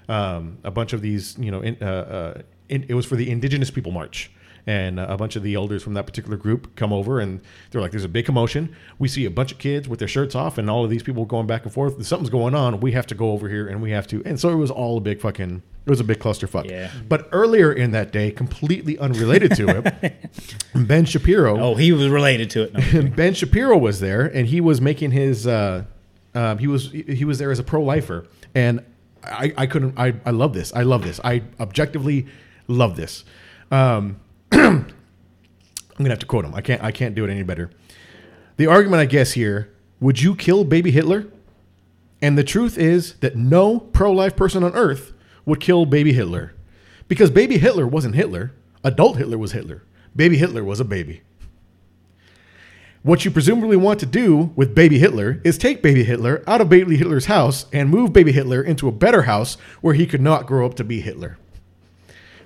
Um, 0.09 0.59
a 0.65 0.71
bunch 0.71 0.93
of 0.93 1.01
these, 1.01 1.37
you 1.39 1.51
know, 1.51 1.61
in, 1.61 1.77
uh, 1.81 1.87
uh, 1.87 2.43
in, 2.69 2.85
it 2.89 2.95
was 2.95 3.07
for 3.07 3.17
the 3.17 3.31
Indigenous 3.31 3.71
People 3.71 3.93
March. 3.93 4.31
And 4.67 4.99
uh, 4.99 5.07
a 5.11 5.17
bunch 5.19 5.37
of 5.37 5.43
the 5.43 5.55
elders 5.55 5.83
from 5.83 5.95
that 5.95 6.07
particular 6.07 6.39
group 6.39 6.75
come 6.75 6.93
over 6.93 7.21
and 7.21 7.43
they're 7.71 7.83
like, 7.83 7.91
there's 7.91 8.05
a 8.05 8.09
big 8.09 8.25
commotion. 8.25 8.75
We 8.99 9.09
see 9.09 9.27
a 9.27 9.31
bunch 9.31 9.53
of 9.53 9.59
kids 9.59 9.89
with 9.89 9.99
their 9.99 10.09
shirts 10.09 10.35
off 10.35 10.57
and 10.57 10.71
all 10.71 10.85
of 10.85 10.91
these 10.91 11.03
people 11.03 11.27
going 11.27 11.47
back 11.47 11.65
and 11.65 11.73
forth. 11.73 12.05
Something's 12.07 12.31
going 12.31 12.55
on. 12.55 12.81
We 12.81 12.93
have 12.93 13.07
to 13.09 13.15
go 13.15 13.33
over 13.33 13.49
here 13.49 13.69
and 13.69 13.83
we 13.83 13.91
have 13.91 14.07
to. 14.09 14.23
And 14.25 14.41
so 14.41 14.49
it 14.49 14.57
was 14.57 14.71
all 14.71 14.97
a 14.97 15.01
big 15.03 15.21
fucking, 15.21 15.63
it 15.85 15.91
was 15.91 16.01
a 16.01 16.05
big 16.05 16.19
clusterfuck. 16.19 16.71
Yeah. 16.71 16.91
But 17.07 17.29
earlier 17.31 17.73
in 17.73 17.91
that 17.91 18.11
day, 18.11 18.31
completely 18.31 18.99
unrelated 18.99 19.55
to 19.57 19.69
it, 19.69 20.31
Ben 20.75 21.05
Shapiro. 21.05 21.61
Oh, 21.61 21.75
he 21.75 21.93
was 21.93 22.09
related 22.09 22.49
to 22.51 22.63
it. 22.63 22.95
No. 22.95 23.09
Ben 23.17 23.35
Shapiro 23.35 23.77
was 23.77 24.01
there, 24.01 24.25
and 24.25 24.47
he 24.47 24.63
was 24.63 24.81
making 24.81 25.11
his. 25.11 25.47
Uh, 25.47 25.85
um, 26.35 26.59
he 26.59 26.67
was 26.67 26.91
he 26.91 27.25
was 27.25 27.39
there 27.39 27.53
as 27.53 27.59
a 27.59 27.63
pro 27.63 27.83
lifer, 27.83 28.27
and 28.55 28.83
I, 29.23 29.53
I 29.57 29.67
couldn't. 29.67 29.99
I, 29.99 30.15
I 30.25 30.31
love 30.31 30.55
this. 30.55 30.73
I 30.75 30.83
love 30.83 31.05
this. 31.05 31.21
I 31.23 31.43
objectively 31.61 32.27
love 32.67 32.97
this. 32.97 33.25
Um, 33.71 34.21
I'm 34.55 34.87
gonna 35.99 36.11
have 36.11 36.19
to 36.21 36.27
quote 36.27 36.45
him. 36.45 36.55
I 36.55 36.61
can't. 36.61 36.83
I 36.83 36.93
can't 36.93 37.15
do 37.15 37.25
it 37.25 37.31
any 37.31 37.43
better. 37.43 37.71
The 38.57 38.67
argument, 38.67 39.01
I 39.01 39.07
guess, 39.07 39.33
here: 39.33 39.73
Would 40.01 40.23
you 40.23 40.35
kill 40.35 40.65
baby 40.65 40.91
Hitler? 40.91 41.27
And 42.23 42.39
the 42.39 42.45
truth 42.45 42.79
is 42.79 43.15
that 43.17 43.37
no 43.37 43.79
pro-life 43.79 44.35
person 44.35 44.65
on 44.65 44.75
earth 44.75 45.13
would 45.45 45.61
kill 45.61 45.85
baby 45.85 46.13
Hitler, 46.13 46.55
because 47.07 47.31
baby 47.31 47.59
Hitler 47.59 47.87
wasn't 47.87 48.15
Hitler. 48.15 48.53
Adult 48.83 49.17
Hitler 49.19 49.39
was 49.39 49.53
Hitler. 49.53 49.83
Baby 50.17 50.37
Hitler 50.39 50.65
was 50.65 50.81
a 50.81 50.85
baby. 50.85 51.23
What 53.03 53.25
you 53.25 53.31
presumably 53.31 53.77
want 53.77 54.01
to 54.01 54.07
do 54.07 54.53
with 54.57 54.75
baby 54.75 54.99
Hitler 54.99 55.41
is 55.45 55.59
take 55.59 55.83
baby 55.83 56.05
Hitler 56.05 56.43
out 56.47 56.63
of 56.63 56.71
baby 56.71 56.97
Hitler's 56.97 57.27
house 57.27 57.67
and 57.71 57.91
move 57.91 58.15
baby 58.15 58.33
Hitler 58.33 58.63
into 58.63 58.89
a 58.89 58.93
better 58.93 59.23
house 59.23 59.57
where 59.83 59.93
he 59.93 60.07
could 60.07 60.23
not 60.23 60.47
grow 60.47 60.65
up 60.65 60.75
to 60.77 60.85
be 60.85 61.01
Hitler. 61.03 61.37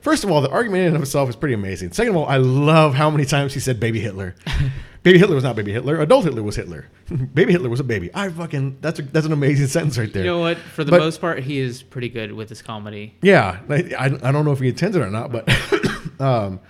First 0.01 0.25
of 0.25 0.31
all, 0.31 0.41
the 0.41 0.51
argument 0.51 0.83
in 0.83 0.87
and 0.89 0.97
of 0.97 1.03
itself 1.03 1.29
is 1.29 1.37
pretty 1.37 1.55
amazing. 1.55 1.93
Second 1.93 2.11
of 2.11 2.17
all, 2.17 2.27
I 2.27 2.37
love 2.39 2.95
how 2.95 3.11
many 3.11 3.25
times 3.25 3.55
he 3.55 3.61
said 3.61 3.81
"baby 3.81 4.01
Hitler." 4.01 4.35
baby 5.03 5.19
Hitler 5.19 5.35
was 5.35 5.45
not 5.45 5.57
baby 5.57 5.73
Hitler. 5.73 6.01
Adult 6.01 6.25
Hitler 6.25 6.43
was 6.43 6.57
Hitler. 6.57 6.87
baby 7.35 7.53
Hitler 7.53 7.69
was 7.69 7.81
a 7.81 7.85
baby. 7.85 8.11
I 8.15 8.29
fucking 8.29 8.79
that's 8.81 8.99
a, 8.99 9.03
that's 9.03 9.27
an 9.27 9.33
amazing 9.33 9.67
sentence 9.77 9.99
right 9.99 10.13
there. 10.13 10.25
You 10.25 10.31
know 10.31 10.41
what? 10.41 10.59
For 10.59 10.85
the 10.85 10.91
But- 10.91 11.01
most 11.01 11.21
part, 11.21 11.41
he 11.41 11.59
is 11.59 11.83
pretty 11.83 12.09
good 12.09 12.33
with 12.33 12.49
his 12.49 12.63
comedy. 12.63 13.15
Yeah, 13.23 13.61
I, 13.69 13.75
I 13.99 14.05
I 14.07 14.33
don't 14.33 14.45
know 14.45 14.53
if 14.53 14.61
he 14.61 14.69
intends 14.69 14.97
it 14.97 15.01
or 15.01 15.11
not, 15.11 15.33
but 15.33 15.49
um, 16.21 16.61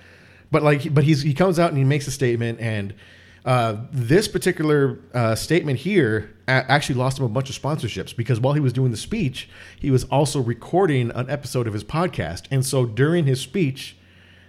but 0.51 0.63
like, 0.63 0.93
but 0.95 1.05
he's 1.05 1.23
he 1.23 1.35
comes 1.35 1.59
out 1.59 1.69
and 1.71 1.79
he 1.79 1.85
makes 1.85 2.07
a 2.07 2.11
statement, 2.11 2.61
and 2.61 2.95
uh, 3.45 3.77
this 3.93 4.29
particular 4.29 4.99
uh, 5.15 5.35
statement 5.35 5.79
here 5.79 6.35
actually 6.47 6.95
lost 6.97 7.19
him 7.19 7.25
a 7.25 7.29
bunch 7.29 7.51
of 7.51 7.61
sponsorships 7.61 8.17
because 8.17 8.41
while 8.41 8.55
he 8.55 8.61
was 8.61 8.73
doing 8.73 8.91
the 8.91 8.97
speech, 8.97 9.49
he 9.79 9.91
was 9.91 10.05
also 10.05 10.41
recording 10.41 11.11
an 11.15 11.29
episode 11.31 11.67
of 11.67 11.73
his 11.73 11.85
podcast, 11.85 12.45
and 12.51 12.65
so 12.65 12.87
during 12.87 13.27
his 13.27 13.41
speech, 13.41 13.97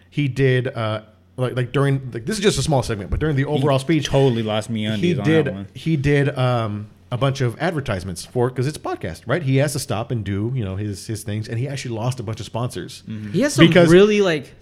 he 0.10 0.28
did 0.28 0.68
uh, 0.70 1.02
like 1.38 1.56
like 1.56 1.72
during 1.72 2.10
like 2.12 2.26
this 2.26 2.38
is 2.38 2.44
just 2.44 2.58
a 2.58 2.62
small 2.64 2.84
segment, 2.84 3.10
but 3.12 3.20
during 3.20 3.36
the 3.36 3.46
overall 3.46 3.80
speech, 3.80 4.06
totally 4.06 4.44
lost 4.44 4.70
me 4.70 4.88
on 4.88 5.00
he 5.00 5.18
on 5.18 5.24
did 5.26 5.46
that 5.46 5.54
one. 5.54 5.68
he 5.74 5.96
did 5.98 6.38
um 6.38 6.88
a 7.12 7.18
bunch 7.18 7.42
of 7.42 7.58
advertisements 7.60 8.24
for 8.24 8.50
because 8.50 8.68
it's 8.68 8.78
a 8.78 8.82
podcast 8.82 9.24
right? 9.26 9.42
He 9.42 9.58
has 9.58 9.74
to 9.74 9.80
stop 9.80 10.12
and 10.12 10.24
do 10.24 10.52
you 10.56 10.64
know 10.64 10.76
his 10.76 11.08
his 11.08 11.24
things 11.24 11.48
and 11.50 11.58
he 11.60 11.68
actually 11.68 11.96
lost 11.96 12.20
a 12.20 12.24
bunch 12.24 12.40
of 12.40 12.46
sponsors. 12.46 13.04
He 13.34 13.42
has 13.42 13.54
some 13.54 13.68
Because- 13.68 13.90
really 13.92 14.22
like 14.22 14.54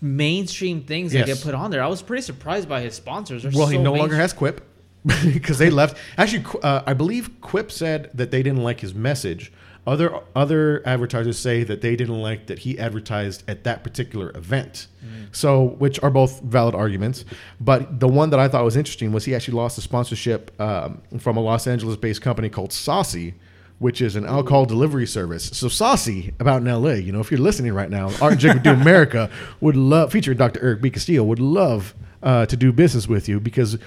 mainstream 0.00 0.82
things 0.82 1.12
that 1.12 1.26
Yes. 1.26 1.38
get 1.38 1.44
put 1.44 1.54
on 1.54 1.70
there. 1.70 1.82
I 1.82 1.86
was 1.88 2.02
pretty 2.02 2.22
surprised 2.22 2.68
by 2.68 2.80
his 2.80 2.94
sponsors. 2.94 3.42
They're 3.42 3.52
well 3.54 3.66
he 3.68 3.76
so 3.76 3.82
no 3.82 3.92
longer 3.94 4.16
has 4.16 4.32
quip 4.32 4.66
because 5.24 5.56
they 5.58 5.70
left 5.70 5.96
actually 6.18 6.44
uh, 6.62 6.82
i 6.86 6.92
believe 6.92 7.40
quip 7.40 7.72
said 7.72 8.10
that 8.12 8.30
they 8.30 8.42
didn't 8.42 8.62
like 8.62 8.80
his 8.80 8.94
message 8.94 9.50
other 9.86 10.14
other 10.36 10.82
advertisers 10.86 11.38
say 11.38 11.64
that 11.64 11.80
they 11.80 11.96
didn't 11.96 12.20
like 12.20 12.48
that 12.48 12.58
he 12.58 12.78
advertised 12.78 13.42
at 13.48 13.64
that 13.64 13.82
particular 13.82 14.30
event 14.36 14.88
so 15.32 15.64
which 15.78 15.98
are 16.02 16.10
both 16.10 16.42
valid 16.42 16.74
arguments 16.74 17.24
but 17.58 17.98
the 17.98 18.06
one 18.08 18.28
that 18.28 18.38
i 18.38 18.46
thought 18.46 18.62
was 18.62 18.76
interesting 18.76 19.10
was 19.10 19.24
he 19.24 19.34
actually 19.34 19.54
lost 19.54 19.78
a 19.78 19.80
sponsorship 19.80 20.50
um, 20.60 21.00
from 21.18 21.38
a 21.38 21.40
los 21.40 21.66
angeles 21.66 21.96
based 21.96 22.20
company 22.20 22.50
called 22.50 22.70
Saucey 22.70 23.32
which 23.80 24.02
is 24.02 24.14
an 24.14 24.26
alcohol 24.26 24.66
delivery 24.66 25.06
service. 25.06 25.44
So 25.54 25.66
Saucey 25.66 26.34
about 26.38 26.60
in 26.60 26.68
LA, 26.68 26.90
you 26.92 27.12
know, 27.12 27.20
if 27.20 27.30
you're 27.30 27.40
listening 27.40 27.72
right 27.72 27.88
now, 27.88 28.10
Art 28.20 28.32
and 28.32 28.40
Jacob 28.40 28.62
Do 28.62 28.70
America 28.70 29.30
would 29.60 29.74
love 29.74 30.12
featuring 30.12 30.36
Dr. 30.36 30.62
Eric 30.62 30.82
B. 30.82 30.90
Castillo 30.90 31.24
would 31.24 31.40
love 31.40 31.94
uh, 32.22 32.44
to 32.44 32.56
do 32.58 32.72
business 32.72 33.08
with 33.08 33.26
you 33.26 33.40
because 33.40 33.78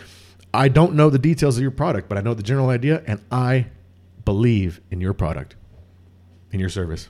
I 0.52 0.68
don't 0.68 0.96
know 0.96 1.12
the 1.12 1.20
details 1.20 1.58
of 1.58 1.62
your 1.62 1.72
product, 1.72 2.10
but 2.10 2.18
I 2.18 2.22
know 2.22 2.34
the 2.34 2.42
general 2.42 2.70
idea 2.70 3.04
and 3.06 3.22
I 3.32 3.68
believe 4.26 4.82
in 4.90 5.00
your 5.00 5.14
product, 5.14 5.56
in 6.52 6.60
your 6.60 6.70
service. 6.70 7.10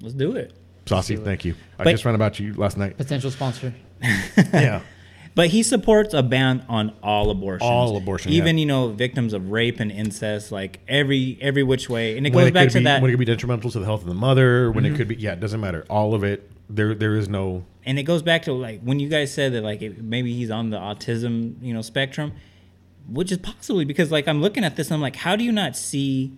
Let's 0.00 0.14
do 0.14 0.34
it. 0.34 0.54
Saucey, 0.86 1.22
thank 1.22 1.44
you. 1.44 1.54
I 1.78 1.84
just 1.84 2.04
ran 2.04 2.16
about 2.16 2.40
you 2.40 2.52
last 2.54 2.76
night. 2.76 2.96
potential 2.96 3.30
sponsor. 3.30 3.72
yeah. 4.36 4.80
But 5.36 5.50
he 5.50 5.62
supports 5.62 6.14
a 6.14 6.22
ban 6.22 6.64
on 6.66 6.94
all 7.02 7.30
abortions. 7.30 7.68
All 7.68 7.96
abortion, 7.96 8.32
even 8.32 8.56
yeah. 8.56 8.62
you 8.62 8.66
know 8.66 8.88
victims 8.88 9.32
of 9.32 9.50
rape 9.50 9.78
and 9.78 9.92
incest, 9.92 10.50
like 10.50 10.80
every 10.88 11.38
every 11.40 11.62
which 11.62 11.88
way, 11.88 12.16
and 12.16 12.26
it 12.26 12.32
When 12.32 12.44
goes 12.44 12.48
it 12.48 12.54
back 12.54 12.70
to 12.70 12.78
be, 12.78 12.84
that. 12.84 13.02
when 13.02 13.10
it 13.10 13.12
could 13.12 13.20
be 13.20 13.26
detrimental 13.26 13.70
to 13.70 13.78
the 13.78 13.84
health 13.84 14.00
of 14.00 14.08
the 14.08 14.14
mother, 14.14 14.72
when 14.72 14.84
it 14.84 14.88
mm-hmm. 14.88 14.96
could 14.96 15.08
be 15.08 15.16
yeah, 15.16 15.34
it 15.34 15.40
doesn't 15.40 15.60
matter. 15.60 15.84
All 15.88 16.14
of 16.14 16.24
it. 16.24 16.50
There 16.68 16.96
there 16.96 17.14
is 17.14 17.28
no 17.28 17.62
and 17.86 17.98
it 17.98 18.02
goes 18.02 18.22
back 18.22 18.42
to 18.42 18.52
like 18.52 18.80
when 18.82 18.98
you 18.98 19.08
guys 19.08 19.32
said 19.32 19.52
that 19.52 19.62
like 19.62 19.80
it, 19.80 20.02
maybe 20.02 20.34
he's 20.34 20.50
on 20.50 20.70
the 20.70 20.78
autism 20.78 21.54
you 21.62 21.72
know 21.72 21.80
spectrum 21.80 22.32
which 23.08 23.30
is 23.30 23.38
possibly 23.38 23.84
because 23.84 24.10
like 24.10 24.26
i'm 24.26 24.42
looking 24.42 24.64
at 24.64 24.74
this 24.74 24.88
and 24.88 24.96
i'm 24.96 25.00
like 25.00 25.16
how 25.16 25.36
do 25.36 25.44
you 25.44 25.52
not 25.52 25.76
see 25.76 26.32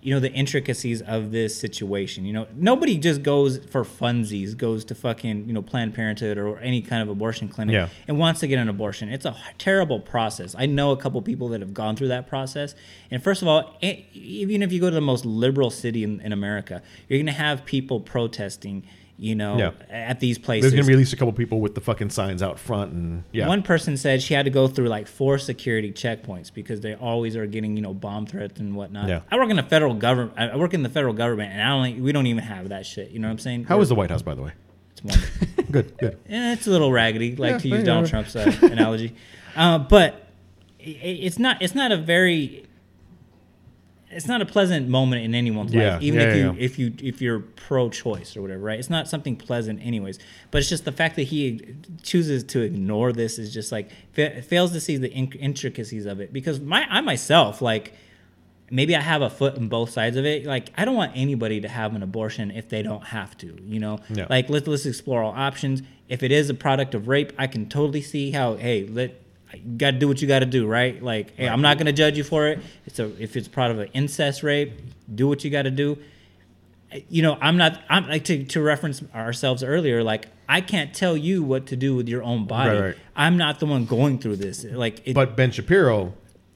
you 0.00 0.14
know 0.14 0.20
the 0.20 0.32
intricacies 0.32 1.02
of 1.02 1.32
this 1.32 1.58
situation 1.58 2.24
you 2.24 2.32
know 2.32 2.46
nobody 2.54 2.96
just 2.96 3.22
goes 3.22 3.58
for 3.66 3.82
funsies 3.84 4.56
goes 4.56 4.84
to 4.84 4.94
fucking 4.94 5.46
you 5.48 5.52
know 5.52 5.60
planned 5.62 5.92
parenthood 5.94 6.38
or 6.38 6.58
any 6.60 6.80
kind 6.80 7.02
of 7.02 7.08
abortion 7.08 7.48
clinic 7.48 7.72
Yeah. 7.74 7.88
and 8.06 8.18
wants 8.18 8.40
to 8.40 8.46
get 8.46 8.58
an 8.58 8.68
abortion. 8.68 9.08
It's 9.08 9.24
a 9.24 9.36
terrible 9.58 9.98
process. 10.00 10.54
I 10.56 10.66
know 10.66 10.92
a 10.92 10.96
couple 10.96 11.20
people 11.22 11.48
that 11.48 11.60
have 11.60 11.74
gone 11.74 11.96
through 11.96 12.08
that 12.08 12.28
process. 12.28 12.74
And 13.10 13.22
first 13.22 13.42
of 13.42 13.48
all 13.48 13.76
even 13.82 14.62
if 14.62 14.72
you 14.72 14.80
go 14.80 14.88
to 14.88 14.94
the 14.94 15.00
most 15.00 15.24
liberal 15.24 15.70
city 15.70 16.04
in, 16.04 16.20
in 16.20 16.32
america 16.32 16.82
you're 17.08 17.18
going 17.18 17.26
to 17.26 17.32
have 17.32 17.64
people 17.64 18.00
protesting 18.00 18.84
you 19.20 19.34
know 19.34 19.58
Yeah. 19.58 19.72
at 19.90 20.20
these 20.20 20.38
places 20.38 20.70
there's 20.70 20.80
gonna 20.80 20.86
be 20.86 20.92
at 20.92 20.98
least 20.98 21.12
a 21.12 21.16
couple 21.16 21.32
people 21.32 21.60
with 21.60 21.74
the 21.74 21.80
fucking 21.80 22.10
signs 22.10 22.40
out 22.40 22.56
front 22.58 22.92
and 22.92 23.24
yeah. 23.32 23.48
one 23.48 23.62
person 23.64 23.96
said 23.96 24.22
she 24.22 24.32
had 24.34 24.44
to 24.44 24.50
go 24.50 24.68
through 24.68 24.86
like 24.86 25.08
four 25.08 25.38
security 25.38 25.90
checkpoints 25.90 26.54
because 26.54 26.82
they 26.82 26.94
always 26.94 27.34
are 27.34 27.44
getting 27.46 27.74
you 27.76 27.82
know 27.82 27.92
bomb 27.92 28.26
threats 28.26 28.60
and 28.60 28.76
whatnot. 28.76 29.08
Yeah. 29.08 29.22
I 29.30 29.36
work 29.36 29.50
in 29.50 29.56
the 29.56 29.62
federal 29.64 29.94
government. 29.94 30.38
I 30.38 30.56
work 30.56 30.72
in 30.72 30.84
the 30.84 30.88
federal 30.88 31.14
government, 31.14 31.52
and 31.52 31.60
I 31.60 31.68
don't. 31.90 32.00
We 32.00 32.12
don't 32.12 32.26
even 32.28 32.44
have 32.44 32.68
that 32.68 32.86
shit. 32.86 33.10
You 33.10 33.18
know 33.18 33.26
what 33.26 33.32
I'm 33.32 33.38
saying? 33.38 33.64
How 33.64 33.80
is 33.80 33.88
the 33.88 33.96
White 33.96 34.10
House 34.10 34.22
by 34.22 34.34
the 34.36 34.42
way? 34.42 34.52
It's 34.92 35.02
wonderful. 35.02 35.64
Good, 35.72 35.98
good. 35.98 36.14
Eh, 36.30 36.52
it's 36.54 36.66
a 36.66 36.70
little 36.70 36.90
raggedy, 36.90 37.36
like 37.36 37.50
Yeah, 37.52 37.58
to 37.58 37.68
use 37.68 37.84
Donald. 37.84 38.08
Trump's 38.08 38.34
uh, 38.34 38.50
analogy. 38.62 39.14
Uh, 39.54 39.78
but 39.78 40.14
i- 40.80 40.84
it's 41.00 41.38
not. 41.38 41.60
It's 41.60 41.74
not 41.74 41.90
a 41.92 41.96
very. 41.96 42.67
It's 44.10 44.26
not 44.26 44.40
a 44.40 44.46
pleasant 44.46 44.88
moment 44.88 45.22
in 45.24 45.34
anyone's 45.34 45.72
Yeah, 45.74 45.94
life, 45.94 46.02
even 46.02 46.20
yeah, 46.20 46.26
if 46.28 46.36
you 46.36 46.44
yeah. 46.46 46.54
if 46.64 46.78
you 46.78 46.92
if 47.02 47.20
you're 47.22 47.40
pro-choice 47.40 48.36
or 48.36 48.42
whatever, 48.42 48.62
right? 48.62 48.78
It's 48.78 48.88
not 48.90 49.06
something 49.08 49.36
pleasant, 49.36 49.80
anyways. 49.84 50.18
But 50.50 50.58
it's 50.58 50.68
just 50.68 50.84
the 50.86 50.92
fact 50.92 51.16
that 51.16 51.24
he 51.24 51.74
chooses 52.02 52.42
to 52.44 52.60
ignore 52.60 53.12
this 53.12 53.38
is 53.38 53.52
just 53.52 53.70
like 53.70 53.90
fa- 54.12 54.40
fails 54.42 54.72
to 54.72 54.80
see 54.80 54.96
the 54.96 55.12
in- 55.12 55.32
intricacies 55.32 56.06
of 56.06 56.20
it. 56.20 56.32
Because 56.32 56.58
my 56.58 56.86
I 56.88 57.00
myself 57.02 57.60
like 57.60 57.92
maybe 58.70 58.94
I 58.96 59.00
have 59.00 59.22
a 59.22 59.30
foot 59.30 59.56
in 59.56 59.68
both 59.68 59.90
sides 59.90 60.16
of 60.16 60.24
it. 60.24 60.46
Like 60.46 60.70
I 60.76 60.84
don't 60.86 60.96
want 60.96 61.12
anybody 61.14 61.60
to 61.60 61.68
have 61.68 61.94
an 61.94 62.02
abortion 62.02 62.50
if 62.50 62.68
they 62.70 62.82
don't 62.82 63.04
have 63.04 63.36
to. 63.38 63.58
You 63.62 63.78
know, 63.80 63.98
like 64.30 64.48
let's 64.48 64.66
let's 64.66 64.86
explore 64.86 65.22
all 65.22 65.32
options. 65.34 65.82
If 66.08 66.22
it 66.22 66.32
is 66.32 66.48
a 66.48 66.54
product 66.54 66.94
of 66.94 67.08
rape, 67.08 67.32
I 67.36 67.46
can 67.46 67.68
totally 67.68 68.00
see 68.00 68.30
how. 68.30 68.56
Hey, 68.56 68.86
let 68.86 69.20
you 69.54 69.76
got 69.76 69.92
to 69.92 69.98
do 69.98 70.08
what 70.08 70.20
you 70.20 70.28
got 70.28 70.40
to 70.40 70.46
do, 70.46 70.66
right? 70.66 71.02
Like, 71.02 71.36
hey, 71.36 71.48
I'm 71.48 71.62
not 71.62 71.78
gonna 71.78 71.92
judge 71.92 72.16
you 72.16 72.24
for 72.24 72.48
it. 72.48 72.60
It's 72.86 72.98
a 72.98 73.22
if 73.22 73.36
it's 73.36 73.48
part 73.48 73.70
of 73.70 73.78
an 73.78 73.88
incest 73.94 74.42
rape, 74.42 74.72
do 75.14 75.28
what 75.28 75.44
you 75.44 75.50
got 75.50 75.62
to 75.62 75.70
do. 75.70 75.98
You 77.08 77.22
know, 77.22 77.36
I'm 77.40 77.56
not. 77.56 77.80
I'm 77.88 78.08
like 78.08 78.24
to 78.24 78.44
to 78.44 78.62
reference 78.62 79.02
ourselves 79.14 79.62
earlier. 79.62 80.02
Like, 80.02 80.26
I 80.48 80.60
can't 80.60 80.94
tell 80.94 81.16
you 81.16 81.42
what 81.42 81.66
to 81.66 81.76
do 81.76 81.94
with 81.94 82.08
your 82.08 82.22
own 82.22 82.46
body. 82.46 82.70
Right, 82.70 82.80
right. 82.80 82.96
I'm 83.14 83.36
not 83.36 83.60
the 83.60 83.66
one 83.66 83.84
going 83.84 84.18
through 84.18 84.36
this. 84.36 84.64
Like, 84.64 85.06
it, 85.06 85.14
But 85.14 85.36
Ben 85.36 85.50
Shapiro 85.50 86.14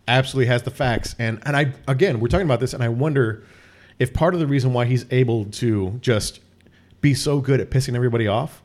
absolutely 0.08 0.46
has 0.46 0.62
the 0.62 0.70
facts, 0.70 1.14
and 1.18 1.40
and 1.44 1.56
I 1.56 1.72
again 1.86 2.20
we're 2.20 2.28
talking 2.28 2.46
about 2.46 2.60
this, 2.60 2.72
and 2.72 2.82
I 2.82 2.88
wonder 2.88 3.44
if 3.98 4.12
part 4.12 4.34
of 4.34 4.40
the 4.40 4.46
reason 4.46 4.72
why 4.72 4.86
he's 4.86 5.06
able 5.10 5.44
to 5.46 5.98
just 6.00 6.40
be 7.00 7.14
so 7.14 7.40
good 7.40 7.60
at 7.60 7.70
pissing 7.70 7.94
everybody 7.94 8.26
off, 8.26 8.62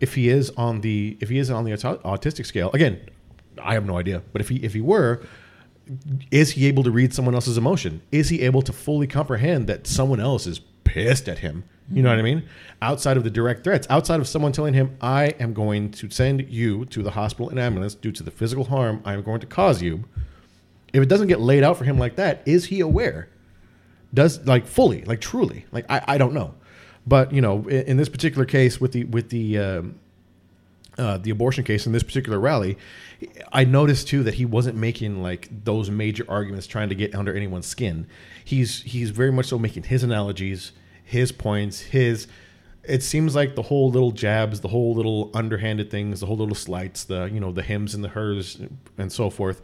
if 0.00 0.14
he 0.14 0.28
is 0.28 0.50
on 0.56 0.80
the 0.80 1.18
if 1.20 1.28
he 1.28 1.38
is 1.38 1.50
on 1.50 1.64
the 1.64 1.72
autistic 1.72 2.46
scale. 2.46 2.70
Again, 2.72 3.00
I 3.62 3.74
have 3.74 3.86
no 3.86 3.98
idea, 3.98 4.22
but 4.32 4.40
if 4.40 4.48
he 4.48 4.56
if 4.56 4.74
he 4.74 4.80
were. 4.80 5.22
Is 6.30 6.52
he 6.52 6.66
able 6.66 6.84
to 6.84 6.90
read 6.92 7.12
someone 7.12 7.34
else's 7.34 7.58
emotion? 7.58 8.00
Is 8.12 8.28
he 8.28 8.42
able 8.42 8.62
to 8.62 8.72
fully 8.72 9.08
comprehend 9.08 9.66
that 9.66 9.88
someone 9.88 10.20
else 10.20 10.46
is 10.46 10.60
pissed 10.84 11.28
at 11.28 11.40
him? 11.40 11.64
You 11.92 12.02
know 12.02 12.10
what 12.10 12.18
I 12.18 12.22
mean? 12.22 12.44
Outside 12.80 13.16
of 13.16 13.24
the 13.24 13.30
direct 13.30 13.64
threats, 13.64 13.86
outside 13.90 14.20
of 14.20 14.28
someone 14.28 14.52
telling 14.52 14.74
him, 14.74 14.96
I 15.00 15.34
am 15.40 15.52
going 15.52 15.90
to 15.92 16.08
send 16.08 16.48
you 16.48 16.84
to 16.86 17.02
the 17.02 17.10
hospital 17.10 17.48
in 17.48 17.58
ambulance 17.58 17.94
due 17.94 18.12
to 18.12 18.22
the 18.22 18.30
physical 18.30 18.64
harm 18.64 19.02
I 19.04 19.14
am 19.14 19.22
going 19.22 19.40
to 19.40 19.46
cause 19.46 19.82
you, 19.82 20.04
if 20.92 21.02
it 21.02 21.08
doesn't 21.08 21.28
get 21.28 21.40
laid 21.40 21.64
out 21.64 21.76
for 21.76 21.84
him 21.84 21.98
like 21.98 22.16
that, 22.16 22.42
is 22.46 22.66
he 22.66 22.80
aware? 22.80 23.28
Does 24.14 24.44
like 24.46 24.66
fully, 24.66 25.04
like 25.04 25.20
truly, 25.20 25.66
like 25.72 25.84
I, 25.90 26.02
I 26.06 26.18
don't 26.18 26.34
know, 26.34 26.54
but 27.06 27.32
you 27.32 27.40
know, 27.40 27.66
in, 27.68 27.82
in 27.82 27.96
this 27.96 28.08
particular 28.08 28.44
case 28.44 28.80
with 28.80 28.92
the 28.92 29.04
with 29.04 29.30
the 29.30 29.58
um, 29.58 29.98
uh, 31.00 31.16
the 31.16 31.30
abortion 31.30 31.64
case 31.64 31.86
in 31.86 31.92
this 31.92 32.02
particular 32.02 32.38
rally, 32.38 32.76
I 33.52 33.64
noticed 33.64 34.06
too 34.06 34.22
that 34.24 34.34
he 34.34 34.44
wasn't 34.44 34.76
making 34.76 35.22
like 35.22 35.48
those 35.64 35.90
major 35.90 36.24
arguments 36.28 36.66
trying 36.66 36.90
to 36.90 36.94
get 36.94 37.14
under 37.14 37.34
anyone's 37.34 37.66
skin. 37.66 38.06
He's 38.44 38.82
he's 38.82 39.10
very 39.10 39.32
much 39.32 39.46
so 39.46 39.58
making 39.58 39.84
his 39.84 40.02
analogies, 40.02 40.72
his 41.02 41.32
points, 41.32 41.80
his. 41.80 42.28
It 42.84 43.02
seems 43.02 43.34
like 43.34 43.54
the 43.54 43.62
whole 43.62 43.90
little 43.90 44.10
jabs, 44.10 44.60
the 44.60 44.68
whole 44.68 44.94
little 44.94 45.30
underhanded 45.34 45.90
things, 45.90 46.20
the 46.20 46.26
whole 46.26 46.36
little 46.36 46.54
slights, 46.54 47.04
the 47.04 47.30
you 47.32 47.40
know 47.40 47.50
the 47.50 47.62
hims 47.62 47.94
and 47.94 48.04
the 48.04 48.08
hers 48.08 48.60
and 48.98 49.10
so 49.10 49.30
forth. 49.30 49.62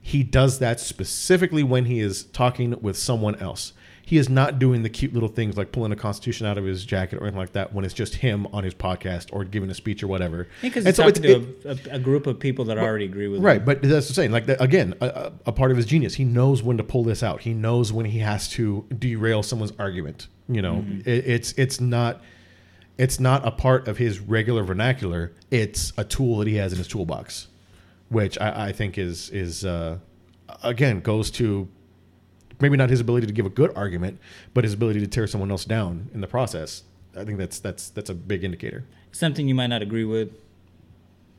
He 0.00 0.22
does 0.22 0.58
that 0.58 0.80
specifically 0.80 1.62
when 1.62 1.86
he 1.86 2.00
is 2.00 2.24
talking 2.24 2.80
with 2.80 2.96
someone 2.98 3.36
else. 3.36 3.72
He 4.08 4.16
is 4.16 4.30
not 4.30 4.58
doing 4.58 4.82
the 4.82 4.88
cute 4.88 5.12
little 5.12 5.28
things 5.28 5.58
like 5.58 5.70
pulling 5.70 5.92
a 5.92 5.96
constitution 5.96 6.46
out 6.46 6.56
of 6.56 6.64
his 6.64 6.86
jacket 6.86 7.16
or 7.18 7.24
anything 7.24 7.40
like 7.40 7.52
that 7.52 7.74
when 7.74 7.84
it's 7.84 7.92
just 7.92 8.14
him 8.14 8.46
on 8.54 8.64
his 8.64 8.72
podcast 8.72 9.26
or 9.34 9.44
giving 9.44 9.68
a 9.68 9.74
speech 9.74 10.02
or 10.02 10.06
whatever. 10.06 10.48
because 10.62 10.86
he's 10.86 10.96
so 10.96 11.08
it's- 11.08 11.22
to 11.22 11.68
a, 11.68 11.72
a, 11.92 11.96
a 11.96 11.98
group 11.98 12.26
of 12.26 12.40
people 12.40 12.64
that 12.64 12.78
already 12.78 13.04
agree 13.04 13.28
with 13.28 13.40
him. 13.40 13.44
Right, 13.44 13.62
but 13.62 13.82
that's 13.82 14.08
the 14.08 14.14
same. 14.14 14.32
Like 14.32 14.46
that, 14.46 14.62
again, 14.62 14.94
a, 15.02 15.30
a 15.44 15.52
part 15.52 15.70
of 15.72 15.76
his 15.76 15.84
genius. 15.84 16.14
He 16.14 16.24
knows 16.24 16.62
when 16.62 16.78
to 16.78 16.84
pull 16.84 17.04
this 17.04 17.22
out. 17.22 17.42
He 17.42 17.52
knows 17.52 17.92
when 17.92 18.06
he 18.06 18.20
has 18.20 18.48
to 18.52 18.86
derail 18.98 19.42
someone's 19.42 19.74
argument. 19.78 20.28
You 20.48 20.62
know, 20.62 20.82
it, 21.04 21.26
it's 21.26 21.52
it's 21.58 21.78
not 21.78 22.22
it's 22.96 23.20
not 23.20 23.46
a 23.46 23.50
part 23.50 23.88
of 23.88 23.98
his 23.98 24.20
regular 24.20 24.62
vernacular. 24.64 25.32
It's 25.50 25.92
a 25.98 26.04
tool 26.04 26.38
that 26.38 26.48
he 26.48 26.54
has 26.54 26.72
in 26.72 26.78
his 26.78 26.88
toolbox, 26.88 27.48
which 28.08 28.38
I, 28.40 28.68
I 28.68 28.72
think 28.72 28.96
is 28.96 29.28
is 29.28 29.66
uh, 29.66 29.98
again 30.64 31.00
goes 31.00 31.30
to 31.32 31.68
maybe 32.60 32.76
not 32.76 32.90
his 32.90 33.00
ability 33.00 33.26
to 33.26 33.32
give 33.32 33.46
a 33.46 33.50
good 33.50 33.72
argument, 33.76 34.18
but 34.54 34.64
his 34.64 34.72
ability 34.74 35.00
to 35.00 35.06
tear 35.06 35.26
someone 35.26 35.50
else 35.50 35.64
down 35.64 36.10
in 36.14 36.20
the 36.20 36.26
process. 36.26 36.82
I 37.16 37.24
think 37.24 37.38
that's 37.38 37.58
that's 37.58 37.90
that's 37.90 38.10
a 38.10 38.14
big 38.14 38.44
indicator. 38.44 38.84
Something 39.12 39.48
you 39.48 39.54
might 39.54 39.68
not 39.68 39.82
agree 39.82 40.04
with, 40.04 40.30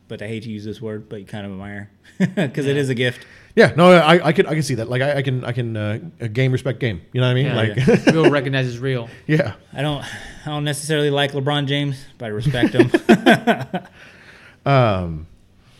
but 0.08 0.22
I 0.22 0.28
hate 0.28 0.44
to 0.44 0.50
use 0.50 0.66
this 0.66 0.82
word, 0.82 1.08
but 1.10 1.20
you 1.20 1.26
kind 1.26 1.46
of 1.46 1.52
admire 1.52 1.90
because 2.18 2.66
it 2.66 2.76
is 2.76 2.90
a 2.90 2.96
gift. 2.96 3.26
Yeah, 3.56 3.74
no, 3.76 3.92
I, 3.92 4.28
I 4.28 4.32
can 4.32 4.46
I 4.46 4.54
can 4.54 4.64
see 4.64 4.76
that. 4.76 4.90
Like 4.90 5.02
I, 5.02 5.18
I 5.18 5.22
can 5.22 5.44
I 5.44 5.52
can 5.52 5.76
uh, 5.78 6.00
a 6.20 6.28
game 6.28 6.52
respect 6.52 6.80
game. 6.80 7.02
You 7.14 7.22
know 7.22 7.28
what 7.28 7.32
I 7.32 7.34
mean? 7.36 7.46
Yeah. 7.46 7.56
like 7.56 8.06
real 8.08 8.30
recognizes 8.40 8.80
real. 8.80 9.10
yeah. 9.28 9.56
I 9.74 9.82
don't, 9.82 10.04
I 10.46 10.50
don't 10.50 10.64
necessarily 10.64 11.10
like 11.10 11.32
LeBron 11.34 11.66
James, 11.68 12.06
but 12.18 12.26
I 12.26 12.30
respect 12.30 12.74
him. 12.74 12.92
Um, 14.66 15.26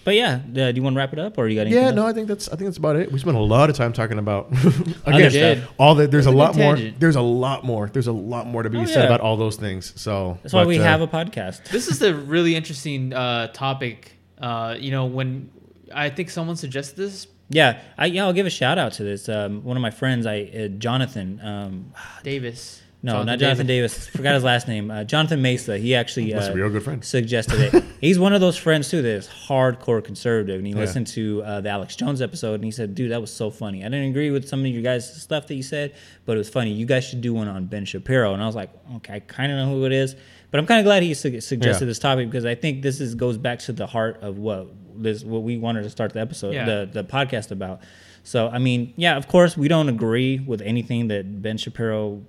but 0.04 0.16
yeah, 0.16 0.36
uh, 0.36 0.40
do 0.54 0.74
you 0.76 0.82
want 0.84 0.96
to 0.96 0.98
wrap 0.98 1.14
it 1.14 1.20
up, 1.20 1.38
or 1.38 1.48
you 1.48 1.56
got 1.56 1.62
anything? 1.68 1.82
yeah, 1.82 1.88
else? 1.88 1.96
no, 1.96 2.06
I 2.08 2.14
think 2.14 2.28
that's 2.28 2.48
I 2.48 2.56
think 2.56 2.68
that's 2.68 2.78
about 2.78 2.96
it. 2.96 3.12
We 3.12 3.20
spent 3.20 3.38
a 3.38 3.40
lot 3.42 3.70
of 3.70 3.76
time 3.76 3.94
talking 3.94 4.18
about 4.20 4.48
Other 5.06 5.26
again 5.28 5.58
stuff. 5.62 5.74
all 5.78 5.96
that. 5.96 6.12
There's 6.12 6.26
That's 6.26 6.34
a 6.34 6.38
a 6.38 6.40
lot 6.40 6.54
good 6.54 6.62
more. 6.64 6.76
tangent. 6.76 7.00
There's 7.00 7.16
a 7.16 7.22
lot 7.22 7.64
more. 7.66 7.88
There's 7.92 8.08
a 8.08 8.12
lot 8.12 8.48
more 8.48 8.64
to 8.64 8.70
be 8.70 8.78
Oh, 8.80 8.86
said 8.86 9.00
yeah. 9.02 9.06
about 9.06 9.22
all 9.22 9.38
those 9.38 9.56
things. 9.58 9.94
So 10.00 10.38
That's 10.44 10.54
why 10.54 10.66
we 10.66 10.80
uh, 10.80 10.84
have 10.84 11.02
a 11.02 11.08
podcast. 11.08 11.66
This 11.70 11.88
is 11.88 12.02
a 12.02 12.14
really 12.14 12.56
interesting 12.56 13.14
uh, 13.14 13.48
topic. 13.48 14.14
Uh, 14.38 14.76
you 14.80 14.92
know, 14.92 15.06
when 15.06 15.50
I 15.94 16.10
think 16.10 16.30
someone 16.30 16.56
suggested 16.56 16.96
this, 16.98 17.28
Yeah, 17.50 17.80
I 17.98 18.06
yeah, 18.08 18.26
I'll 18.26 18.34
give 18.34 18.46
a 18.46 18.50
shout 18.52 18.78
out 18.78 18.94
to 18.94 19.04
this. 19.04 19.28
Um, 19.28 19.64
one 19.64 19.76
of 19.78 19.82
my 19.82 19.92
friends, 19.92 20.26
I 20.26 20.42
uh, 20.44 20.68
Jonathan. 20.78 21.40
Um, 21.44 21.94
Davis. 22.24 22.82
No, 23.02 23.24
not 23.24 23.40
Jonathan 23.40 23.66
Davis. 23.68 24.08
Forgot 24.08 24.34
his 24.36 24.44
last 24.44 24.68
name. 24.68 24.92
Uh, 24.92 25.04
Jonathan 25.06 25.42
Mesa. 25.42 25.78
He 25.78 25.96
actually 25.96 26.34
uh, 26.34 26.40
be 26.40 26.46
a 26.60 26.64
real 26.64 26.70
good 26.70 26.84
friend. 26.84 27.04
suggested 27.04 27.74
it. 27.74 27.84
He's 28.02 28.20
one 28.20 28.34
of 28.34 28.42
those 28.42 28.58
friends 28.58 28.90
too 28.90 29.02
that 29.02 29.10
is 29.10 29.28
hardcore 29.48 30.04
conservative, 30.04 30.58
and 30.58 30.68
he 30.68 30.74
Yeah. 30.74 30.80
listened 30.80 31.08
to 31.08 31.42
uh, 31.44 31.62
the 31.62 31.70
Alex 31.70 31.96
Jones 31.96 32.22
episode, 32.22 32.56
and 32.56 32.66
he 32.66 32.72
said, 32.72 32.96
"Dude, 32.96 33.12
that 33.12 33.22
was 33.22 33.32
so 33.34 33.50
funny. 33.50 33.82
I 33.86 33.90
didn't 33.90 34.10
agree 34.10 34.32
with 34.32 34.48
some 34.48 34.60
of 34.62 34.66
you 34.68 34.82
guys' 34.82 35.22
stuff 35.22 35.48
that 35.48 35.56
you 35.56 35.64
said, 35.64 35.94
but 36.26 36.34
it 36.36 36.38
was 36.40 36.50
funny. 36.50 36.72
You 36.72 36.86
guys 36.86 37.06
should 37.06 37.22
do 37.22 37.34
one 37.34 37.48
on 37.48 37.66
Ben 37.66 37.86
Shapiro." 37.86 38.34
And 38.34 38.44
I 38.44 38.46
was 38.46 38.56
like, 38.56 38.70
"Okay, 38.98 39.14
I 39.16 39.20
kind 39.22 39.52
of 39.52 39.58
know 39.58 39.74
who 39.74 39.86
it 39.86 39.92
is." 39.94 40.16
But 40.52 40.60
I'm 40.60 40.66
kind 40.66 40.80
of 40.80 40.86
glad 40.86 41.04
he 41.04 41.14
su- 41.14 41.40
suggested 41.42 41.86
Yeah. 41.86 41.88
this 41.90 42.00
topic 42.00 42.30
because 42.30 42.44
I 42.46 42.56
think 42.56 42.82
this 42.82 43.00
is 43.00 43.16
goes 43.16 43.38
back 43.38 43.60
to 43.60 43.72
the 43.72 43.86
heart 43.88 44.18
of 44.22 44.38
what 44.40 44.68
this 44.98 45.24
what 45.24 45.44
we 45.44 45.58
wanted 45.58 45.84
to 45.84 45.90
start 45.90 46.12
the 46.14 46.20
episode, 46.20 46.54
Yeah. 46.54 46.66
the 46.66 46.90
the 46.92 47.04
podcast 47.04 47.52
about. 47.52 47.82
So 48.24 48.50
I 48.50 48.58
mean, 48.60 48.94
yeah, 48.98 49.16
of 49.16 49.28
course 49.28 49.56
we 49.56 49.68
don't 49.70 49.88
agree 49.90 50.40
with 50.40 50.62
anything 50.62 51.08
that 51.10 51.42
Ben 51.42 51.58
Shapiro 51.58 52.24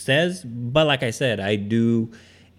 says, 0.00 0.42
but 0.44 0.86
like 0.86 1.02
I 1.02 1.10
said, 1.10 1.38
I 1.40 1.56
do 1.56 2.10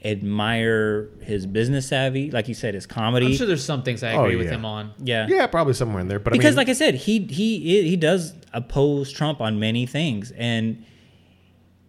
admire 0.03 1.09
his 1.21 1.45
business 1.45 1.87
savvy. 1.87 2.31
Like 2.31 2.47
you 2.47 2.53
said, 2.53 2.73
his 2.73 2.85
comedy. 2.85 3.27
I'm 3.27 3.33
sure 3.33 3.47
there's 3.47 3.63
some 3.63 3.83
things 3.83 4.03
I 4.03 4.13
Oh, 4.13 4.23
agree 4.23 4.35
with 4.35 4.49
him 4.49 4.65
on. 4.65 4.91
yeah. 4.99 5.27
Yeah, 5.29 5.47
probably 5.47 5.73
somewhere 5.73 6.01
in 6.01 6.07
there. 6.07 6.19
But 6.19 6.33
Because, 6.33 6.47
I 6.47 6.49
mean, 6.49 6.57
like 6.57 6.69
I 6.69 6.73
said, 6.73 6.95
he 6.95 7.19
he 7.25 7.87
he 7.87 7.95
does 7.97 8.33
oppose 8.53 9.11
Trump 9.11 9.41
on 9.41 9.59
many 9.59 9.85
things, 9.85 10.31
and 10.31 10.83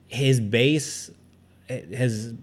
his 0.08 0.40
base 0.40 1.10
eh, 1.68 1.96
has 1.96 2.34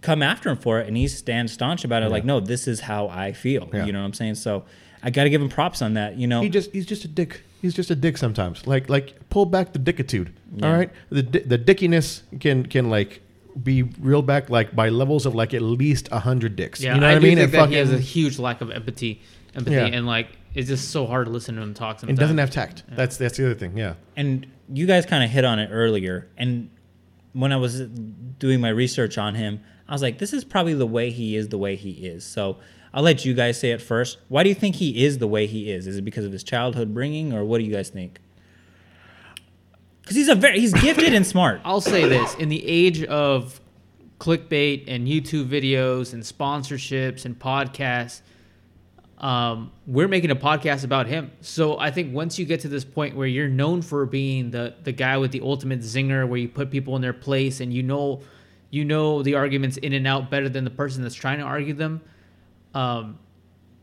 come 0.00 0.22
after 0.22 0.48
him 0.50 0.56
for 0.56 0.80
it, 0.80 0.88
and 0.88 0.96
he 0.96 1.06
stands 1.08 1.52
staunch 1.52 1.84
about 1.84 2.02
it. 2.02 2.10
Like, 2.10 2.24
no, 2.24 2.40
this 2.40 2.66
is 2.66 2.80
how 2.80 3.08
I 3.08 3.32
feel. 3.32 3.68
Yeah. 3.72 3.84
You 3.84 3.92
know 3.92 4.00
what 4.00 4.06
I'm 4.06 4.12
saying? 4.14 4.34
So 4.36 4.64
I 5.02 5.10
got 5.10 5.24
to 5.24 5.30
give 5.30 5.40
him 5.40 5.48
props 5.48 5.82
on 5.82 5.94
that. 5.94 6.16
You 6.16 6.26
know, 6.26 6.40
he 6.42 6.48
just 6.48 6.72
he's 6.72 6.86
just 6.86 7.04
a 7.04 7.08
dick. 7.08 7.42
He's 7.62 7.72
just 7.74 7.90
a 7.90 7.94
dick 7.94 8.18
sometimes. 8.18 8.66
Like 8.66 8.90
like 8.90 9.28
pull 9.30 9.46
back 9.46 9.72
the 9.72 9.78
dickitude. 9.78 10.28
All 10.62 10.72
right, 10.72 10.90
the 11.10 11.22
the 11.22 11.56
dickiness 11.56 12.22
can 12.40 12.66
can 12.66 12.90
like 12.90 13.22
be 13.62 13.82
reeled 13.82 14.26
back 14.26 14.50
like 14.50 14.74
by 14.74 14.88
levels 14.90 15.24
of 15.26 15.34
like 15.34 15.54
at 15.54 15.62
least 15.62 16.08
a 16.12 16.18
hundred 16.18 16.56
dicks. 16.56 16.80
Yeah, 16.82 16.94
you 16.94 17.00
know 17.00 17.06
I 17.06 17.10
what 17.14 17.16
I 17.18 17.20
do 17.20 17.26
mean? 17.28 17.38
think 17.38 17.54
And 17.54 17.62
that 17.62 17.68
he 17.70 17.76
has 17.76 17.92
a 17.92 17.98
huge 17.98 18.38
lack 18.38 18.60
of 18.60 18.70
empathy, 18.70 19.22
empathy, 19.54 19.76
Yeah. 19.76 19.86
and 19.86 20.06
like 20.06 20.28
it's 20.54 20.68
just 20.68 20.90
so 20.90 21.06
hard 21.06 21.26
to 21.26 21.32
listen 21.32 21.54
to 21.56 21.62
him 21.62 21.72
talk. 21.72 22.00
Sometimes. 22.00 22.10
and 22.10 22.18
doesn't 22.18 22.38
have 22.38 22.50
tact. 22.50 22.82
That's 22.90 23.16
that's 23.16 23.38
the 23.38 23.46
other 23.46 23.54
thing. 23.54 23.78
Yeah. 23.78 23.94
and 24.16 24.46
you 24.72 24.86
guys 24.86 25.06
kind 25.06 25.22
of 25.24 25.30
hit 25.30 25.44
on 25.44 25.58
it 25.58 25.68
earlier 25.72 26.28
and 26.38 26.70
when 27.34 27.52
i 27.52 27.56
was 27.56 27.80
doing 28.38 28.60
my 28.60 28.68
research 28.70 29.18
on 29.18 29.34
him 29.34 29.60
i 29.88 29.92
was 29.92 30.00
like 30.00 30.16
this 30.18 30.32
is 30.32 30.44
probably 30.44 30.72
the 30.72 30.86
way 30.86 31.10
he 31.10 31.36
is 31.36 31.48
the 31.48 31.58
way 31.58 31.76
he 31.76 31.90
is 31.90 32.24
so 32.24 32.58
i'll 32.94 33.02
let 33.02 33.24
you 33.24 33.34
guys 33.34 33.58
say 33.58 33.70
it 33.70 33.80
first 33.80 34.18
why 34.28 34.42
do 34.42 34.48
you 34.48 34.54
think 34.54 34.76
he 34.76 35.04
is 35.04 35.18
the 35.18 35.28
way 35.28 35.46
he 35.46 35.70
is 35.70 35.86
is 35.86 35.96
it 35.96 36.04
because 36.04 36.24
of 36.24 36.32
his 36.32 36.42
childhood 36.42 36.92
bringing 36.92 37.32
or 37.32 37.44
what 37.44 37.58
do 37.58 37.64
you 37.64 37.72
guys 37.72 37.88
think 37.88 38.20
because 40.02 40.16
he's 40.16 40.28
a 40.28 40.34
very 40.34 40.60
he's 40.60 40.72
gifted 40.74 41.14
and 41.14 41.26
smart 41.26 41.60
I'll 41.64 41.80
say 41.80 42.08
this: 42.08 42.34
in 42.34 42.48
the 42.48 42.66
age 42.66 43.04
of 43.04 43.60
clickbait 44.22 44.84
and 44.86 45.08
YouTube 45.08 45.48
videos 45.48 46.12
and 46.12 46.22
sponsorships 46.22 47.24
and 47.24 47.36
podcasts, 47.36 48.20
um, 49.18 49.72
we're 49.84 50.06
making 50.06 50.30
a 50.30 50.36
podcast 50.36 50.84
about 50.84 51.08
him. 51.08 51.32
So 51.40 51.76
I 51.76 51.90
think 51.90 52.14
once 52.14 52.38
you 52.38 52.44
get 52.44 52.60
to 52.60 52.68
this 52.68 52.84
point 52.84 53.16
where 53.16 53.26
you're 53.26 53.48
known 53.48 53.82
for 53.82 54.06
being 54.06 54.52
the 54.52 54.74
the 54.84 54.92
guy 54.92 55.18
with 55.18 55.32
the 55.32 55.40
ultimate 55.40 55.80
zinger, 55.80 56.26
where 56.28 56.38
you 56.38 56.48
put 56.48 56.70
people 56.70 56.94
in 56.94 57.02
their 57.02 57.12
place 57.12 57.60
and 57.60 57.72
you 57.72 57.82
know, 57.82 58.22
you 58.70 58.84
know 58.84 59.22
the 59.24 59.34
arguments 59.34 59.76
in 59.78 59.92
and 59.92 60.06
out 60.06 60.30
better 60.30 60.48
than 60.48 60.62
the 60.62 60.70
person 60.70 61.02
that's 61.02 61.16
trying 61.16 61.38
to 61.38 61.44
argue 61.44 61.74
them. 61.74 62.00
Um, 62.74 63.18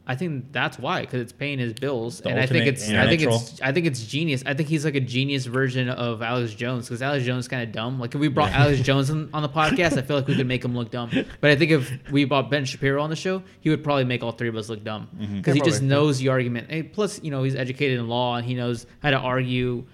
I 0.07 0.15
think 0.15 0.51
that's 0.51 0.79
why, 0.79 1.01
because 1.01 1.21
it's 1.21 1.31
paying 1.31 1.59
his 1.59 1.73
bills, 1.73 2.21
The 2.21 2.29
and 2.29 2.39
I 2.39 2.47
think 2.47 2.65
it's, 2.65 2.89
I 2.89 3.05
think 3.07 3.21
it's, 3.21 3.61
I 3.61 3.71
think 3.71 3.85
it's 3.85 4.03
genius. 4.07 4.41
I 4.43 4.55
think 4.55 4.67
he's 4.67 4.83
like 4.83 4.95
a 4.95 4.99
genius 4.99 5.45
version 5.45 5.87
of 5.87 6.23
Alex 6.23 6.55
Jones, 6.55 6.87
because 6.87 7.03
Alex 7.03 7.25
Jones 7.25 7.45
is 7.45 7.47
kind 7.47 7.61
of 7.61 7.71
dumb. 7.71 7.99
Like 7.99 8.15
if 8.15 8.19
we 8.19 8.27
brought 8.27 8.51
Alex 8.51 8.79
Jones 8.81 9.11
on, 9.11 9.29
on 9.35 9.43
the 9.43 9.49
podcast, 9.49 9.99
I 9.99 10.01
feel 10.01 10.15
like 10.15 10.25
we 10.25 10.35
could 10.35 10.47
make 10.47 10.65
him 10.65 10.75
look 10.75 10.89
dumb. 10.89 11.11
But 11.41 11.51
I 11.51 11.55
think 11.55 11.69
if 11.69 12.11
we 12.11 12.25
brought 12.25 12.49
Ben 12.49 12.65
Shapiro 12.65 13.03
on 13.03 13.11
the 13.11 13.15
show, 13.15 13.43
he 13.59 13.69
would 13.69 13.83
probably 13.83 14.03
make 14.05 14.23
all 14.23 14.31
three 14.31 14.49
of 14.49 14.55
us 14.55 14.67
look 14.67 14.83
dumb, 14.83 15.09
because 15.37 15.55
Yeah, 15.55 15.63
he 15.63 15.69
just 15.69 15.83
knows 15.83 16.17
the 16.17 16.29
argument. 16.29 16.71
And 16.71 16.91
plus, 16.91 17.21
you 17.21 17.29
know, 17.29 17.43
he's 17.43 17.55
educated 17.55 17.99
in 17.99 18.07
law, 18.07 18.35
and 18.35 18.43
he 18.43 18.55
knows 18.55 18.87
how 19.03 19.11
to 19.11 19.17
argue, 19.17 19.85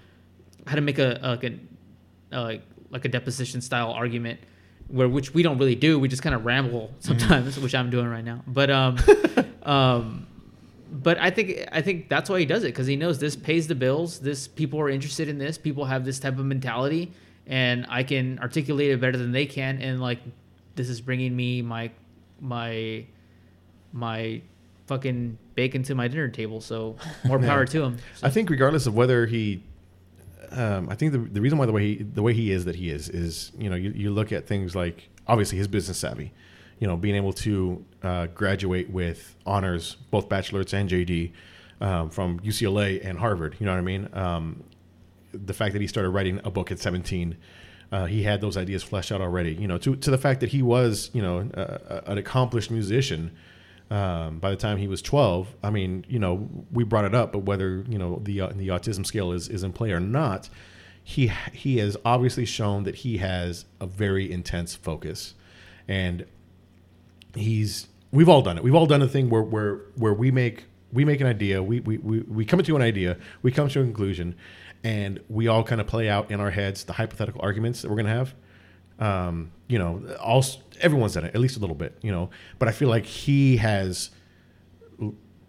how 0.66 0.76
to 0.76 0.80
make 0.80 0.98
a 0.98 1.18
like 1.22 1.44
a 1.44 1.58
uh, 2.34 2.54
like 2.88 3.04
a 3.04 3.08
deposition 3.10 3.60
style 3.60 3.90
argument 3.90 4.40
where 4.88 5.08
which 5.08 5.34
we 5.34 5.42
don't 5.42 5.58
really 5.58 5.74
do 5.74 5.98
we 5.98 6.08
just 6.08 6.22
kind 6.22 6.34
of 6.34 6.44
ramble 6.44 6.92
sometimes 7.00 7.58
which 7.64 7.74
i'm 7.74 7.90
doing 7.90 8.06
right 8.06 8.24
now. 8.24 8.42
But 8.46 8.70
um 8.70 8.98
um 9.62 10.26
but 10.92 11.18
i 11.18 11.30
think 11.30 11.66
i 11.72 11.82
think 11.82 12.08
that's 12.08 12.30
why 12.30 12.38
he 12.38 12.46
does 12.46 12.62
it 12.62 12.68
because 12.68 12.86
he 12.86 12.96
knows 12.96 13.18
this 13.18 13.34
pays 13.34 13.66
the 13.66 13.74
bills 13.74 14.20
this 14.20 14.46
people 14.46 14.80
are 14.80 14.88
interested 14.88 15.28
in 15.28 15.38
this 15.38 15.58
people 15.58 15.84
have 15.84 16.04
this 16.04 16.20
type 16.20 16.38
of 16.38 16.44
mentality 16.44 17.12
and 17.48 17.84
i 17.88 18.04
can 18.04 18.38
articulate 18.38 18.92
it 18.92 19.00
better 19.00 19.18
than 19.18 19.32
they 19.32 19.46
can 19.46 19.80
and 19.82 20.00
like 20.00 20.20
this 20.76 20.88
is 20.88 21.00
bringing 21.00 21.34
me 21.34 21.60
my 21.60 21.90
my 22.40 23.04
my 23.92 24.40
fucking 24.86 25.36
bacon 25.56 25.82
to 25.82 25.94
my 25.94 26.06
dinner 26.06 26.28
table 26.28 26.60
so 26.60 26.94
more 27.24 27.38
power 27.50 27.64
to 27.66 27.82
him 27.82 27.96
I 28.22 28.30
think 28.30 28.48
regardless 28.50 28.86
of 28.86 28.94
whether 28.94 29.26
he, 29.26 29.62
um, 30.52 30.88
I 30.88 30.94
think 30.94 31.12
the, 31.12 31.18
the 31.18 31.40
reason 31.40 31.58
why 31.58 31.66
the 31.66 31.72
way 31.72 31.94
he 31.94 32.02
the 32.02 32.22
way 32.22 32.32
he 32.32 32.50
is 32.50 32.64
that 32.64 32.76
he 32.76 32.90
is 32.90 33.08
is 33.08 33.52
you 33.58 33.70
know 33.70 33.76
you, 33.76 33.90
you 33.90 34.10
look 34.10 34.32
at 34.32 34.46
things 34.46 34.74
like 34.74 35.08
obviously 35.26 35.58
his 35.58 35.68
business 35.68 35.98
savvy, 35.98 36.32
you 36.78 36.86
know 36.86 36.96
being 36.96 37.14
able 37.14 37.32
to 37.34 37.84
uh, 38.02 38.26
graduate 38.28 38.90
with 38.90 39.36
honors 39.44 39.96
both 40.10 40.28
bachelor's 40.28 40.72
and 40.72 40.88
JD 40.88 41.32
um, 41.80 42.10
from 42.10 42.40
UCLA 42.40 43.04
and 43.04 43.18
Harvard. 43.18 43.56
You 43.58 43.66
know 43.66 43.72
what 43.72 43.78
I 43.78 43.82
mean? 43.82 44.08
Um, 44.12 44.64
the 45.32 45.54
fact 45.54 45.72
that 45.72 45.82
he 45.82 45.88
started 45.88 46.10
writing 46.10 46.40
a 46.44 46.50
book 46.50 46.70
at 46.70 46.78
17. 46.78 47.36
Uh, 47.92 48.06
he 48.06 48.24
had 48.24 48.40
those 48.40 48.56
ideas 48.56 48.82
fleshed 48.82 49.12
out 49.12 49.20
already, 49.20 49.54
you 49.54 49.68
know, 49.68 49.78
to, 49.78 49.94
to 49.96 50.10
the 50.10 50.18
fact 50.18 50.40
that 50.40 50.48
he 50.48 50.60
was, 50.60 51.08
you 51.12 51.22
know, 51.22 51.48
uh, 51.54 52.00
an 52.06 52.18
accomplished 52.18 52.70
musician, 52.70 53.30
um, 53.90 54.38
by 54.38 54.50
the 54.50 54.56
time 54.56 54.78
he 54.78 54.88
was 54.88 55.00
12 55.00 55.54
i 55.62 55.70
mean 55.70 56.04
you 56.08 56.18
know 56.18 56.48
we 56.72 56.82
brought 56.82 57.04
it 57.04 57.14
up 57.14 57.32
but 57.32 57.40
whether 57.40 57.84
you 57.88 57.98
know 57.98 58.20
the 58.24 58.40
uh, 58.40 58.48
the 58.48 58.68
autism 58.68 59.06
scale 59.06 59.32
is, 59.32 59.48
is 59.48 59.62
in 59.62 59.72
play 59.72 59.92
or 59.92 60.00
not 60.00 60.48
he 61.08 61.30
he 61.52 61.78
has 61.78 61.96
obviously 62.04 62.44
shown 62.44 62.82
that 62.82 62.96
he 62.96 63.18
has 63.18 63.64
a 63.80 63.86
very 63.86 64.30
intense 64.30 64.74
focus. 64.74 65.34
And 65.86 66.26
he's 67.32 67.86
we've 68.10 68.28
all 68.28 68.42
done 68.42 68.58
it. 68.58 68.64
We've 68.64 68.74
all 68.74 68.86
done 68.86 69.02
a 69.02 69.06
thing 69.06 69.30
where 69.30 69.42
where 69.42 69.76
where 69.94 70.12
we 70.12 70.32
make 70.32 70.64
we 70.92 71.04
make 71.04 71.20
an 71.20 71.28
idea 71.28 71.62
we 71.62 71.78
we, 71.78 71.98
we, 71.98 72.20
we 72.22 72.44
come 72.44 72.60
to 72.60 72.74
an 72.74 72.82
idea 72.82 73.18
we 73.42 73.52
come 73.52 73.68
to 73.68 73.80
a 73.80 73.84
conclusion 73.84 74.34
and 74.82 75.20
we 75.28 75.46
all 75.46 75.62
kind 75.62 75.80
of 75.80 75.86
play 75.86 76.08
out 76.08 76.32
in 76.32 76.40
our 76.40 76.50
heads 76.50 76.82
the 76.82 76.94
hypothetical 76.94 77.40
arguments 77.40 77.82
that 77.82 77.88
we're 77.88 78.02
going 78.02 78.06
to 78.06 78.12
have. 78.12 78.34
Um, 78.98 79.52
you 79.68 79.78
know, 79.78 80.02
all 80.20 80.44
everyone's 80.80 81.14
done 81.14 81.24
it 81.24 81.34
at 81.34 81.40
least 81.40 81.56
a 81.56 81.60
little 81.60 81.76
bit, 81.76 81.96
you 82.02 82.12
know. 82.12 82.30
But 82.58 82.68
I 82.68 82.72
feel 82.72 82.88
like 82.88 83.06
he 83.06 83.56
has 83.58 84.10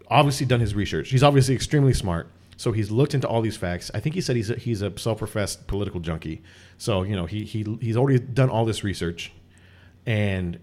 obviously 0.08 0.46
done 0.46 0.60
his 0.60 0.74
research. 0.74 1.10
He's 1.10 1.22
obviously 1.22 1.54
extremely 1.54 1.94
smart, 1.94 2.28
so 2.56 2.72
he's 2.72 2.90
looked 2.90 3.14
into 3.14 3.28
all 3.28 3.40
these 3.42 3.56
facts. 3.56 3.90
I 3.94 4.00
think 4.00 4.14
he 4.14 4.20
said 4.20 4.36
he's 4.36 4.50
a, 4.50 4.56
he's 4.56 4.82
a 4.82 4.96
self-professed 4.98 5.66
political 5.66 6.00
junkie, 6.00 6.42
so 6.76 7.02
you 7.02 7.16
know 7.16 7.26
he 7.26 7.44
he 7.44 7.64
he's 7.80 7.96
already 7.96 8.18
done 8.18 8.50
all 8.50 8.64
this 8.64 8.82
research, 8.82 9.32
and 10.06 10.58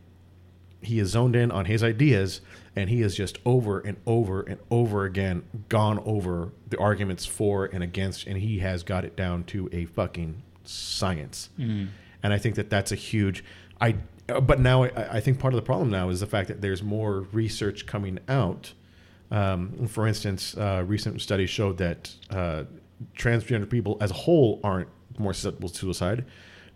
he 0.82 1.00
is 1.00 1.10
zoned 1.10 1.36
in 1.36 1.52
on 1.52 1.66
his 1.66 1.84
ideas, 1.84 2.42
and 2.76 2.90
he 2.90 3.02
has 3.02 3.16
just 3.16 3.40
over 3.46 3.80
and 3.80 3.98
over 4.06 4.42
and 4.42 4.60
over 4.70 5.06
again 5.06 5.44
gone 5.70 6.00
over 6.06 6.52
the 6.70 6.78
arguments 6.78 7.26
for 7.26 7.66
and 7.66 7.84
against, 7.84 8.28
and 8.28 8.38
he 8.38 8.60
has 8.60 8.84
got 8.84 9.06
it 9.06 9.16
down 9.16 9.44
to 9.46 9.70
a 9.72 9.86
fucking 9.86 10.42
science. 10.64 11.50
Mm. 11.60 11.88
And 12.26 12.34
I 12.34 12.40
think 12.40 12.56
that 12.56 12.72
that's 12.72 12.92
a 12.92 12.96
huge. 12.96 13.44
I 13.80 13.98
but 14.42 14.60
now 14.60 14.84
I, 14.84 15.18
I 15.18 15.20
think 15.20 15.38
part 15.40 15.54
of 15.54 15.56
the 15.56 15.66
problem 15.66 15.92
now 15.92 16.10
is 16.10 16.20
the 16.20 16.28
fact 16.28 16.48
that 16.48 16.60
there's 16.60 16.82
more 16.82 17.22
research 17.32 17.86
coming 17.86 18.18
out. 18.28 18.74
Um, 19.30 19.88
for 19.88 20.08
instance, 20.08 20.58
uh, 20.58 20.84
recent 20.86 21.22
studies 21.22 21.52
showed 21.52 21.78
that 21.78 22.16
uh, 22.32 22.64
transgender 23.16 23.70
people 23.70 23.98
as 24.02 24.10
a 24.10 24.16
whole 24.16 24.60
aren't 24.64 24.90
more 25.20 25.34
susceptible 25.34 25.70
to 25.70 25.76
suicide. 25.76 26.26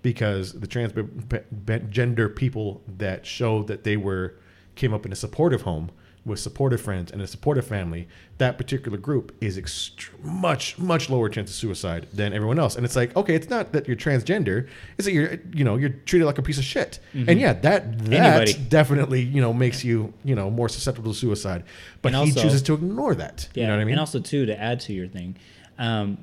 because 0.01 0.53
the 0.53 0.67
transgender 0.67 2.35
people 2.35 2.81
that 2.97 3.25
showed 3.25 3.67
that 3.67 3.83
they 3.83 3.97
were 3.97 4.35
came 4.75 4.93
up 4.93 5.05
in 5.05 5.11
a 5.11 5.15
supportive 5.15 5.63
home 5.63 5.89
with 6.25 6.39
supportive 6.39 6.81
friends 6.81 7.11
and 7.11 7.21
a 7.21 7.27
supportive 7.27 7.65
family, 7.65 8.07
that 8.39 8.57
particular 8.57 8.97
group 8.97 9.33
is 9.41 9.57
ext- 9.57 10.07
much 10.23 10.77
much 10.77 11.09
lower 11.09 11.29
chance 11.29 11.49
of 11.49 11.55
suicide 11.55 12.07
than 12.13 12.33
everyone 12.33 12.59
else. 12.59 12.75
And 12.75 12.85
it's 12.85 12.95
like, 12.95 13.15
okay, 13.15 13.35
it's 13.35 13.49
not 13.49 13.71
that 13.71 13.87
you're 13.87 13.95
transgender; 13.97 14.67
it's 14.97 15.05
that 15.05 15.13
you're 15.13 15.39
you 15.53 15.63
know 15.63 15.77
you're 15.77 15.89
treated 16.05 16.25
like 16.25 16.37
a 16.37 16.41
piece 16.41 16.57
of 16.57 16.63
shit. 16.65 16.99
And 17.13 17.39
yeah, 17.39 17.53
that 17.53 17.99
that 18.05 18.13
Anybody. 18.43 18.53
definitely 18.69 19.21
you 19.21 19.41
know 19.41 19.53
makes 19.53 19.83
you 19.83 20.13
you 20.23 20.35
know 20.35 20.49
more 20.49 20.69
susceptible 20.69 21.13
to 21.13 21.17
suicide. 21.17 21.63
But 22.01 22.13
And 22.13 22.25
he 22.25 22.31
also- 22.31 22.43
chooses 22.43 22.61
to 22.63 22.73
ignore 22.73 23.15
that. 23.15 23.47
Yeah, 23.55 23.61
you 23.63 23.67
know 23.67 23.75
what 23.75 23.81
I 23.81 23.85
mean? 23.85 23.93
And 23.93 23.99
also 24.01 24.19
too, 24.19 24.45
to 24.45 24.59
add 24.59 24.81
to 24.81 24.93
your 24.93 25.07
thing, 25.07 25.37
um, 25.77 26.17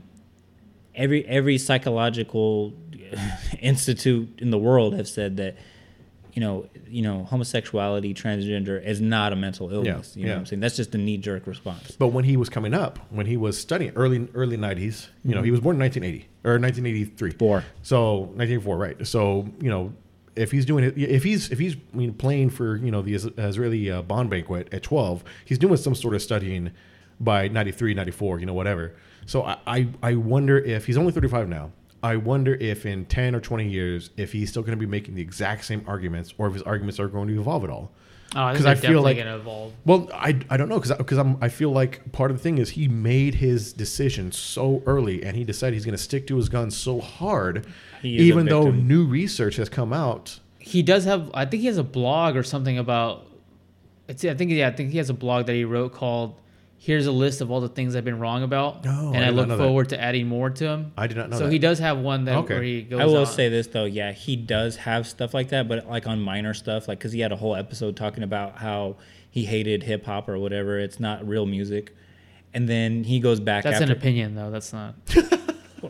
every 0.94 1.26
every 1.26 1.58
psychological 1.58 2.74
institute 3.60 4.38
in 4.38 4.50
the 4.50 4.58
world 4.58 4.94
have 4.94 5.08
said 5.08 5.36
that 5.38 5.56
you 6.36 6.40
know 6.40 6.68
you 6.86 7.00
know 7.00 7.24
homosexuality, 7.24 8.12
transgender 8.12 8.84
is 8.84 9.00
not 9.00 9.32
a 9.32 9.36
mental 9.36 9.72
illness. 9.72 10.14
you 10.14 10.24
know 10.24 10.28
yeah. 10.28 10.34
what 10.34 10.40
I'm 10.40 10.46
saying? 10.46 10.60
That's 10.60 10.76
just 10.76 10.94
a 10.94 10.98
knee 10.98 11.16
jerk 11.16 11.46
response. 11.46 11.92
But 11.92 12.08
when 12.08 12.24
he 12.24 12.36
was 12.36 12.50
coming 12.50 12.74
up, 12.74 12.98
when 13.08 13.24
he 13.24 13.38
was 13.38 13.58
studying 13.58 13.92
early 13.96 14.28
early 14.34 14.58
nineties, 14.58 15.08
you 15.24 15.34
know, 15.34 15.42
he 15.42 15.50
was 15.50 15.60
born 15.60 15.76
in 15.76 15.80
nineteen 15.80 16.04
eighty 16.04 16.28
or 16.44 16.58
nineteen 16.58 16.84
eighty 16.84 17.06
three. 17.06 17.30
Four. 17.30 17.64
So 17.82 18.18
1984, 18.36 18.76
right? 18.76 19.06
So 19.06 19.48
you 19.62 19.70
know, 19.70 19.94
if 20.36 20.52
he's 20.52 20.66
doing 20.66 20.84
it, 20.84 20.98
if 20.98 21.24
he's 21.24 21.50
if 21.50 21.58
he's 21.58 21.74
I 21.74 21.96
mean, 21.96 22.12
playing 22.12 22.50
for 22.50 22.76
you 22.76 22.90
know 22.90 23.00
the 23.00 23.14
Israeli 23.14 23.90
uh, 23.90 24.02
bond 24.02 24.28
banquet 24.28 24.68
at 24.72 24.82
twelve, 24.82 25.24
he's 25.46 25.58
doing 25.58 25.78
some 25.78 25.94
sort 25.94 26.14
of 26.14 26.20
studying 26.20 26.70
by 27.18 27.48
93, 27.48 27.94
94, 27.94 28.40
you 28.40 28.44
know, 28.44 28.52
whatever. 28.52 28.94
So 29.24 29.42
I 29.42 29.56
I, 29.66 29.88
I 30.02 30.14
wonder 30.16 30.58
if 30.58 30.84
he's 30.84 30.98
only 30.98 31.12
thirty 31.12 31.28
five 31.28 31.48
now. 31.48 31.72
I 32.06 32.16
wonder 32.16 32.54
if 32.54 32.86
in 32.86 33.04
ten 33.06 33.34
or 33.34 33.40
twenty 33.40 33.68
years, 33.68 34.10
if 34.16 34.32
he's 34.32 34.50
still 34.50 34.62
going 34.62 34.78
to 34.78 34.84
be 34.86 34.90
making 34.90 35.14
the 35.14 35.22
exact 35.22 35.64
same 35.64 35.82
arguments, 35.86 36.32
or 36.38 36.46
if 36.48 36.54
his 36.54 36.62
arguments 36.62 36.98
are 37.00 37.08
going 37.08 37.28
to 37.28 37.40
evolve 37.40 37.64
at 37.64 37.70
all. 37.70 37.90
Oh, 38.34 38.42
I 38.42 38.52
think 38.52 38.64
'Cause 38.64 38.80
they're 38.80 38.90
I 38.90 38.92
feel 38.94 39.02
like- 39.02 39.16
gonna 39.18 39.36
evolve. 39.36 39.72
Well, 39.84 40.10
I, 40.12 40.38
I 40.50 40.56
don't 40.56 40.68
know 40.68 40.78
because 40.80 40.96
because 40.98 41.16
I'm 41.16 41.38
I 41.40 41.48
feel 41.48 41.70
like 41.70 42.12
part 42.12 42.30
of 42.30 42.36
the 42.36 42.42
thing 42.42 42.58
is 42.58 42.70
he 42.70 42.88
made 42.88 43.36
his 43.36 43.72
decision 43.72 44.32
so 44.32 44.82
early 44.84 45.22
and 45.24 45.36
he 45.36 45.44
decided 45.44 45.74
he's 45.74 45.84
going 45.84 45.96
to 45.96 46.02
stick 46.02 46.26
to 46.26 46.36
his 46.36 46.48
guns 46.48 46.76
so 46.76 47.00
hard, 47.00 47.66
He 48.02 48.16
is 48.16 48.22
a 48.22 48.24
even 48.24 48.46
though 48.46 48.70
new 48.70 49.06
research 49.06 49.56
has 49.56 49.68
come 49.68 49.92
out. 49.92 50.40
He 50.58 50.82
does 50.82 51.04
have. 51.04 51.30
I 51.34 51.44
think 51.46 51.60
he 51.60 51.66
has 51.68 51.78
a 51.78 51.84
blog 51.84 52.36
or 52.36 52.42
something 52.42 52.76
about. 52.78 53.26
It's. 54.08 54.24
I 54.24 54.34
think 54.34 54.50
yeah. 54.50 54.68
I 54.68 54.72
think 54.72 54.90
he 54.90 54.98
has 54.98 55.08
a 55.08 55.14
blog 55.14 55.46
that 55.46 55.54
he 55.54 55.64
wrote 55.64 55.92
called 55.94 56.34
"Here's 56.78 57.06
a 57.06 57.12
list 57.12 57.40
of 57.40 57.50
all 57.50 57.60
the 57.60 57.68
things 57.68 57.96
I've 57.96 58.04
been 58.04 58.18
wrong 58.18 58.42
about," 58.42 58.84
No, 58.84 59.12
and 59.14 59.24
I 59.24 59.28
I, 59.28 59.30
look 59.30 59.48
know 59.48 59.56
that. 59.56 59.64
forward 59.64 59.88
to 59.90 60.00
adding 60.00 60.26
more 60.28 60.50
to 60.50 60.66
him. 60.68 60.92
I 60.96 61.06
did 61.06 61.16
not 61.16 61.30
know 61.30 61.38
so 61.38 61.44
that. 61.44 61.52
he 61.52 61.58
does 61.58 61.78
have 61.80 61.98
one 61.98 62.24
that 62.26 62.36
Okay. 62.38 62.54
where 62.54 62.62
he 62.62 62.82
goes. 62.82 63.00
I 63.00 63.06
will 63.06 63.18
on. 63.18 63.26
say 63.26 63.48
this 63.48 63.66
though, 63.68 63.84
yeah, 63.84 64.12
he 64.12 64.36
does 64.36 64.76
have 64.76 65.06
stuff 65.06 65.34
like 65.34 65.48
that, 65.48 65.68
but 65.68 65.88
like 65.88 66.06
on 66.06 66.20
minor 66.20 66.54
stuff, 66.54 66.88
like 66.88 66.98
because 66.98 67.12
he 67.12 67.20
had 67.20 67.32
a 67.32 67.36
whole 67.36 67.56
episode 67.56 67.96
talking 67.96 68.22
about 68.22 68.58
how 68.58 68.96
he 69.30 69.44
hated 69.44 69.82
hip 69.82 70.04
hop 70.06 70.28
or 70.28 70.38
whatever. 70.38 70.78
It's 70.78 70.98
not 71.00 71.26
real 71.26 71.46
music, 71.46 71.94
and 72.54 72.68
then 72.68 73.04
he 73.04 73.20
goes 73.20 73.40
back. 73.40 73.64
that's 73.64 73.80
after, 73.80 73.92
an 73.92 73.98
opinion 73.98 74.34
though. 74.34 74.50
That's 74.50 74.72
not. 74.72 74.94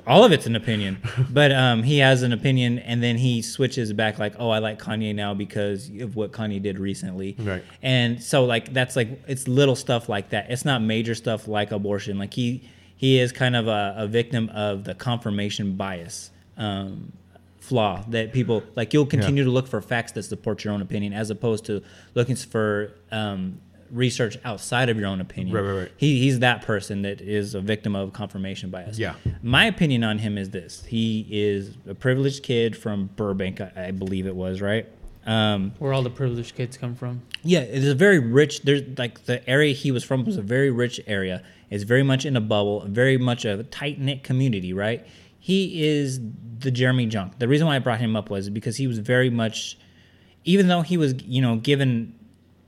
all 0.07 0.25
of 0.25 0.33
it's 0.33 0.47
an 0.47 0.57
opinion 0.57 0.99
but 1.31 1.53
um 1.53 1.83
he 1.83 1.99
has 1.99 2.23
an 2.23 2.33
opinion 2.33 2.79
and 2.81 3.03
then 3.03 3.17
he 3.17 3.41
switches 3.41 3.93
back 3.93 4.19
like 4.19 4.35
oh 4.39 4.51
i 4.51 4.59
like 4.59 4.79
kanye 4.79 5.15
now 5.15 5.33
because 5.33 5.89
of 6.01 6.17
what 6.17 6.33
kanye 6.33 6.61
did 6.61 6.79
recently. 6.79 7.37
Right. 7.39 7.63
and 7.83 8.23
so 8.23 8.45
like 8.45 8.73
that's 8.73 8.97
like 8.97 9.23
it's 9.29 9.47
little 9.49 9.77
stuff 9.77 10.09
like 10.09 10.31
that. 10.31 10.51
It's 10.51 10.65
not 10.65 10.83
major 10.83 11.15
stuff 11.15 11.47
like 11.49 11.71
abortion. 11.73 12.19
Like 12.19 12.35
he 12.35 12.69
he 12.97 13.19
is 13.19 13.31
kind 13.33 13.55
of 13.55 13.69
a, 13.69 13.95
a 13.99 14.07
victim 14.07 14.49
of 14.51 14.85
the 14.85 14.95
confirmation 14.95 15.77
bias 15.77 16.31
um 16.57 17.13
flaw 17.61 18.05
that 18.09 18.33
people 18.33 18.63
like 18.77 18.95
you'll 18.95 19.05
continue 19.07 19.43
to 19.43 19.51
look 19.51 19.67
for 19.67 19.81
facts 19.81 20.13
that 20.13 20.23
support 20.23 20.63
your 20.63 20.73
own 20.73 20.81
opinion 20.81 21.13
as 21.13 21.31
opposed 21.31 21.65
to 21.67 21.83
looking 22.15 22.37
for 22.37 22.93
um 23.11 23.61
research 23.91 24.37
outside 24.45 24.89
of 24.89 24.99
your 24.99 25.07
own 25.09 25.21
opinion 25.21 25.55
Right, 25.57 25.63
right, 25.63 25.79
right. 25.83 25.93
he, 25.97 26.21
he's 26.21 26.39
that 26.41 26.63
person 26.63 27.03
that 27.03 27.21
is 27.21 27.55
a 27.55 27.61
victim 27.61 27.95
of 27.97 28.13
confirmation 28.13 28.71
bias 28.71 28.99
Yeah. 28.99 29.15
my 29.43 29.67
opinion 29.67 30.05
on 30.05 30.19
him 30.19 30.37
is 30.39 30.51
this: 30.51 30.85
he 30.85 31.27
is 31.31 31.77
a 31.89 31.95
privileged 31.95 32.43
kid 32.43 32.77
from 32.77 33.11
Burbank, 33.17 33.61
I, 33.61 33.73
I 33.77 33.91
believe 33.91 34.27
it 34.27 34.35
was, 34.37 34.61
right? 34.61 34.87
Um, 35.27 35.73
Where 35.81 35.93
all 35.93 36.03
the 36.03 36.11
privileged 36.11 36.55
kids 36.55 36.77
come 36.77 36.95
from. 36.95 37.23
yeah, 37.43 37.61
it 37.61 37.83
is 37.83 37.89
a 37.89 37.95
very 37.97 38.19
rich. 38.21 38.63
There's 38.63 38.83
like 38.97 39.25
the 39.25 39.47
area 39.49 39.75
he 39.75 39.91
was 39.91 40.05
from 40.05 40.25
was 40.25 40.37
a 40.37 40.43
very 40.43 40.71
rich 40.71 41.01
area. 41.09 41.43
It's 41.69 41.83
very 41.83 42.05
much 42.05 42.25
in 42.25 42.37
a 42.37 42.41
bubble, 42.41 42.85
very 42.87 43.19
much 43.19 43.45
a 43.45 43.65
tight 43.65 43.99
knit 43.99 44.23
community, 44.23 44.73
right? 44.73 45.05
He 45.41 45.83
is 45.85 46.21
the 46.61 46.71
Jeremy 46.71 47.07
Jung. 47.07 47.35
The 47.41 47.49
reason 47.49 47.67
why 47.67 47.75
I 47.75 47.79
brought 47.81 47.99
him 47.99 48.15
up 48.15 48.31
was 48.31 48.49
because 48.51 48.77
he 48.77 48.87
was 48.87 48.99
very 49.01 49.29
much, 49.31 49.77
even 50.45 50.69
though 50.69 50.83
he 50.83 50.97
was, 50.97 51.15
you 51.25 51.43
know, 51.43 51.57
given 51.57 52.15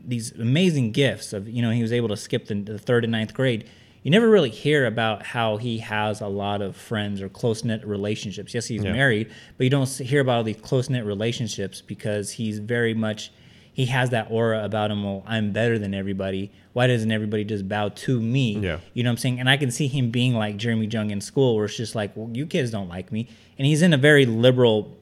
these 0.04 0.32
amazing 0.32 0.92
gifts 0.92 1.32
of, 1.32 1.48
you 1.48 1.62
know, 1.62 1.70
he 1.70 1.82
was 1.82 1.92
able 1.92 2.08
to 2.08 2.16
skip 2.16 2.46
the, 2.46 2.54
the 2.54 2.78
third 2.78 3.04
and 3.04 3.12
ninth 3.12 3.34
grade. 3.34 3.68
You 4.02 4.10
never 4.10 4.28
really 4.28 4.50
hear 4.50 4.86
about 4.86 5.24
how 5.26 5.56
he 5.56 5.78
has 5.78 6.20
a 6.20 6.28
lot 6.28 6.62
of 6.62 6.76
friends 6.76 7.20
or 7.20 7.28
close 7.28 7.64
knit 7.64 7.84
relationships. 7.86 8.54
Yes, 8.54 8.66
he's 8.66 8.82
Yeah. 8.84 8.92
married, 8.92 9.28
but 9.56 9.64
you 9.64 9.70
don't 9.70 9.88
hear 9.88 10.20
about 10.20 10.36
all 10.38 10.44
these 10.44 10.56
close 10.60 10.88
knit 10.88 11.04
relationships 11.04 11.82
because 11.82 12.30
he's 12.30 12.58
very 12.58 12.94
much 12.94 13.32
he 13.72 13.86
has 13.86 14.10
that 14.10 14.26
aura 14.30 14.64
about 14.64 14.90
him. 14.90 15.04
Well, 15.04 15.22
I'm 15.26 15.52
better 15.52 15.78
than 15.78 15.94
everybody. 15.94 16.50
Why 16.72 16.88
doesn't 16.88 17.12
everybody 17.12 17.44
just 17.44 17.68
bow 17.68 17.90
to 17.90 18.20
me? 18.20 18.58
Yeah. 18.58 18.78
You 18.92 19.04
know 19.04 19.10
what 19.10 19.12
I'm 19.12 19.16
saying? 19.18 19.38
And 19.40 19.48
I 19.48 19.56
can 19.56 19.70
see 19.70 19.86
him 19.86 20.10
being 20.10 20.34
like 20.34 20.56
Jeremy 20.56 20.86
Jung 20.86 21.10
in 21.10 21.20
school, 21.20 21.54
where 21.54 21.66
it's 21.66 21.76
just 21.76 21.94
like, 21.94 22.16
well, 22.16 22.28
you 22.32 22.44
kids 22.46 22.72
don't 22.72 22.88
like 22.88 23.12
me. 23.12 23.28
And 23.56 23.66
he's 23.66 23.82
in 23.82 23.92
a 23.92 23.96
very 23.96 24.26
liberal. 24.26 24.96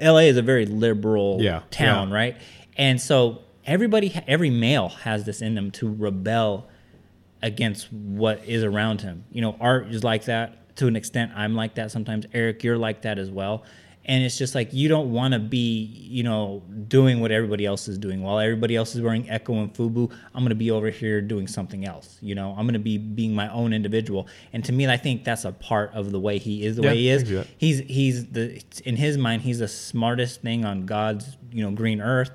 LA 0.00 0.20
is 0.20 0.38
a 0.38 0.42
very 0.42 0.64
liberal 0.64 1.38
Yeah, 1.42 1.60
town, 1.70 2.08
yeah. 2.08 2.14
right? 2.14 2.36
And 2.78 2.98
so 2.98 3.42
everybody, 3.66 4.12
every 4.26 4.50
male 4.50 4.88
has 4.88 5.24
this 5.24 5.42
in 5.42 5.54
them 5.54 5.70
to 5.72 5.92
rebel 5.92 6.68
against 7.42 7.92
what 7.92 8.44
is 8.46 8.62
around 8.64 9.00
him. 9.00 9.24
You 9.32 9.42
know, 9.42 9.56
Art 9.60 9.88
is 9.88 10.04
like 10.04 10.26
that 10.26 10.76
to 10.76 10.86
an 10.86 10.96
extent. 10.96 11.32
I'm 11.34 11.54
like 11.54 11.74
that 11.74 11.90
sometimes. 11.90 12.26
Eric, 12.32 12.62
you're 12.64 12.78
like 12.78 13.02
that 13.02 13.18
as 13.18 13.30
well. 13.30 13.64
And 14.04 14.24
it's 14.24 14.36
just 14.36 14.56
like 14.56 14.72
you 14.72 14.88
don't 14.88 15.12
want 15.12 15.32
to 15.32 15.38
be, 15.38 15.84
you 15.84 16.24
know, 16.24 16.64
doing 16.88 17.20
what 17.20 17.30
everybody 17.30 17.64
else 17.64 17.86
is 17.86 17.98
doing. 17.98 18.20
While 18.20 18.40
everybody 18.40 18.74
else 18.74 18.96
is 18.96 19.00
wearing 19.00 19.30
Ecko 19.30 19.54
and 19.62 19.72
Fubu, 19.72 20.10
I'm 20.34 20.40
going 20.42 20.48
to 20.48 20.56
be 20.56 20.72
over 20.72 20.90
here 20.90 21.20
doing 21.20 21.46
something 21.46 21.86
else. 21.86 22.18
You 22.20 22.34
know, 22.34 22.50
I'm 22.50 22.64
going 22.64 22.72
to 22.72 22.80
be 22.80 22.98
being 22.98 23.32
my 23.32 23.48
own 23.52 23.72
individual. 23.72 24.26
And 24.52 24.64
to 24.64 24.72
me, 24.72 24.88
I 24.88 24.96
think 24.96 25.22
that's 25.22 25.44
a 25.44 25.52
part 25.52 25.94
of 25.94 26.10
the 26.10 26.18
way 26.18 26.38
he 26.38 26.66
is 26.66 26.74
the 26.76 26.82
Yeah, 26.82 26.90
way 26.90 26.96
he 26.96 27.08
is. 27.10 27.22
can 27.22 27.28
see 27.28 27.34
that. 27.36 27.46
He's 27.58 27.78
he's 27.80 28.26
the 28.26 28.60
in 28.84 28.96
his 28.96 29.16
mind, 29.18 29.42
he's 29.42 29.60
the 29.60 29.68
smartest 29.68 30.42
thing 30.42 30.64
on 30.64 30.84
God's, 30.84 31.36
you 31.52 31.62
know, 31.62 31.70
green 31.70 32.00
earth. 32.00 32.32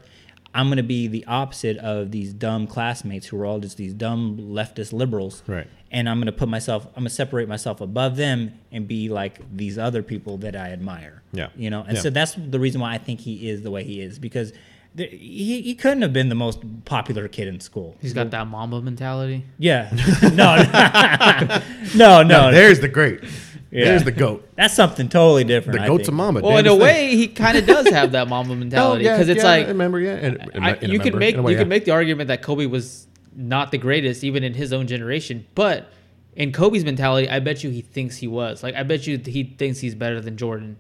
I'm 0.54 0.68
going 0.68 0.78
to 0.78 0.84
be 0.84 1.08
the 1.08 1.26
opposite 1.26 1.78
of 1.78 2.12
these 2.12 2.34
dumb 2.34 2.68
classmates 2.68 3.28
who 3.28 3.40
are 3.40 3.46
all 3.46 3.60
just 3.60 3.78
these 3.78 3.94
dumb 3.94 4.38
leftist 4.40 4.94
liberals. 4.94 5.44
Right. 5.48 5.68
And 5.92 6.10
I'm 6.10 6.18
going 6.18 6.26
to 6.28 6.32
put 6.32 6.50
myself, 6.50 6.86
I'm 6.88 6.94
going 7.04 7.04
to 7.06 7.10
separate 7.12 7.48
myself 7.48 7.80
above 7.82 8.16
them 8.18 8.54
and 8.72 8.88
be 8.88 9.10
like 9.10 9.40
these 9.56 9.78
other 9.78 10.04
people 10.04 10.38
that 10.40 10.56
I 10.56 10.70
admire. 10.72 11.22
Yeah. 11.32 11.50
You 11.56 11.70
know, 11.70 11.82
and 11.88 11.96
Yeah. 11.98 12.02
so 12.04 12.10
that's 12.10 12.34
the 12.36 12.60
reason 12.60 12.82
why 12.82 12.94
I 12.94 12.98
think 12.98 13.20
he 13.22 13.50
is 13.50 13.62
the 13.62 13.72
way 13.72 13.84
he 13.84 14.02
is 14.02 14.20
because 14.20 14.52
th- 14.98 15.12
he, 15.12 15.62
he 15.62 15.76
couldn't 15.76 16.02
have 16.02 16.12
been 16.14 16.30
the 16.30 16.36
most 16.36 16.60
popular 16.86 17.28
kid 17.28 17.48
in 17.48 17.60
school. 17.60 17.96
He's 18.02 18.14
got 18.14 18.32
that 18.32 18.48
Mamba 18.48 18.82
mentality. 18.82 19.46
Yeah. 19.60 19.90
no, 20.34 20.56
no, 20.64 21.62
no, 21.96 22.24
no. 22.24 22.52
There's 22.52 22.80
the 22.80 22.88
great. 22.90 23.22
Yeah. 23.70 23.86
There's 23.86 24.04
the 24.04 24.12
goat. 24.12 24.48
That's 24.56 24.74
something 24.74 25.10
totally 25.10 25.44
different. 25.44 25.80
The 25.80 25.86
I 25.86 25.88
goat's 25.88 26.04
a 26.04 26.06
think. 26.06 26.16
mama. 26.16 26.40
Well, 26.42 26.58
in 26.58 26.66
a 26.66 26.70
thing. 26.70 26.80
way, 26.80 27.16
he 27.16 27.28
kind 27.28 27.58
of 27.58 27.66
does 27.66 27.88
have 27.90 28.14
that 28.14 28.28
mama 28.30 28.52
oh, 28.54 28.56
mentality 28.56 29.04
No, 29.04 29.10
yeah, 29.10 29.18
because 29.18 29.30
it's 29.30 29.44
yeah, 29.44 29.50
like 29.50 29.66
I 29.66 29.70
remember, 29.70 30.00
yeah. 30.00 30.14
And, 30.14 30.50
and 30.54 30.66
I, 30.66 30.72
and 30.72 30.92
you 30.92 31.00
could 31.00 31.16
make 31.16 31.36
way, 31.36 31.52
you 31.52 31.58
could 31.58 31.68
yeah. 31.68 31.70
make 31.70 31.86
the 31.86 31.92
argument 31.92 32.30
that 32.30 32.42
Kobe 32.42 32.66
was 32.66 33.08
not 33.36 33.72
the 33.72 33.78
greatest 33.78 34.24
even 34.24 34.44
in 34.44 34.54
his 34.54 34.72
own 34.72 34.88
generation, 34.88 35.46
but 35.54 35.92
in 36.36 36.52
Kobe's 36.52 36.86
mentality, 36.86 37.30
I 37.30 37.40
bet 37.40 37.64
you 37.64 37.70
he 37.70 37.82
thinks 37.82 38.18
he 38.18 38.28
was. 38.28 38.64
Like 38.64 38.76
I 38.76 38.84
bet 38.84 39.06
you 39.06 39.18
he 39.18 39.44
thinks 39.44 39.80
he's 39.80 39.96
better 39.96 40.22
than 40.22 40.38
Jordan. 40.38 40.78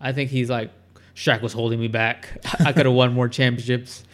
I 0.00 0.12
think 0.12 0.30
he's 0.30 0.48
like 0.48 0.70
Shaq 1.14 1.42
was 1.42 1.52
holding 1.52 1.78
me 1.78 1.88
back. 1.88 2.28
I 2.60 2.72
could 2.72 2.86
have 2.86 2.94
won 2.94 3.12
more 3.12 3.28
championships. 3.28 4.04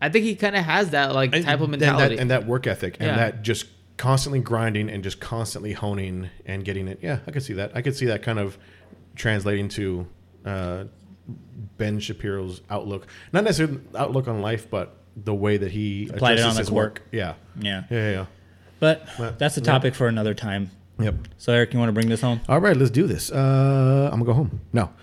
I 0.00 0.08
think 0.08 0.24
he 0.24 0.34
kind 0.34 0.56
of 0.56 0.64
has 0.64 0.90
that 0.90 1.14
like 1.14 1.34
And- 1.34 1.44
type 1.44 1.56
of 1.56 1.62
and 1.62 1.70
mentality. 1.72 2.16
that, 2.16 2.22
and 2.22 2.30
that 2.30 2.46
work 2.46 2.66
ethic 2.66 2.96
and 3.00 3.08
Yeah. 3.08 3.16
that 3.16 3.42
just 3.42 3.66
constantly 4.02 4.40
grinding 4.40 4.90
and 4.90 5.04
just 5.04 5.20
constantly 5.20 5.72
honing 5.72 6.28
and 6.44 6.64
getting 6.64 6.88
it. 6.88 6.98
Yeah, 7.00 7.20
I 7.24 7.30
could 7.30 7.44
see 7.44 7.52
that. 7.52 7.70
I 7.76 7.82
could 7.82 7.94
see 7.94 8.06
that 8.06 8.20
kind 8.24 8.40
of 8.40 8.58
translating 9.14 9.68
to 9.68 10.08
uh, 10.44 10.84
Ben 11.78 12.00
Shapiro's 12.00 12.62
outlook, 12.68 13.06
not 13.32 13.44
necessarily 13.44 13.78
outlook 13.96 14.26
on 14.26 14.40
life, 14.42 14.68
but 14.68 14.96
the 15.14 15.32
way 15.32 15.56
that 15.56 15.70
he 15.70 16.08
Applied 16.08 16.38
it 16.38 16.44
on 16.44 16.56
his 16.56 16.68
court. 16.68 16.94
work. 16.94 17.02
Yeah, 17.12 17.34
Yeah. 17.60 17.84
yeah, 17.90 18.10
yeah. 18.10 18.26
But 18.80 19.06
Well, 19.20 19.34
that's 19.38 19.56
a 19.56 19.60
yeah. 19.60 19.66
topic 19.66 19.94
for 19.94 20.08
another 20.08 20.34
time. 20.34 20.72
Yep. 21.02 21.14
So 21.38 21.52
Eric, 21.52 21.72
you 21.72 21.78
want 21.78 21.88
to 21.88 21.92
bring 21.92 22.08
this 22.08 22.20
home? 22.20 22.40
All 22.48 22.60
right, 22.60 22.76
let's 22.76 22.90
do 22.90 23.06
this. 23.06 23.30
Uh, 23.30 24.10
I'm 24.12 24.22
gonna 24.22 24.24
go 24.24 24.32
home. 24.34 24.60
No. 24.72 24.90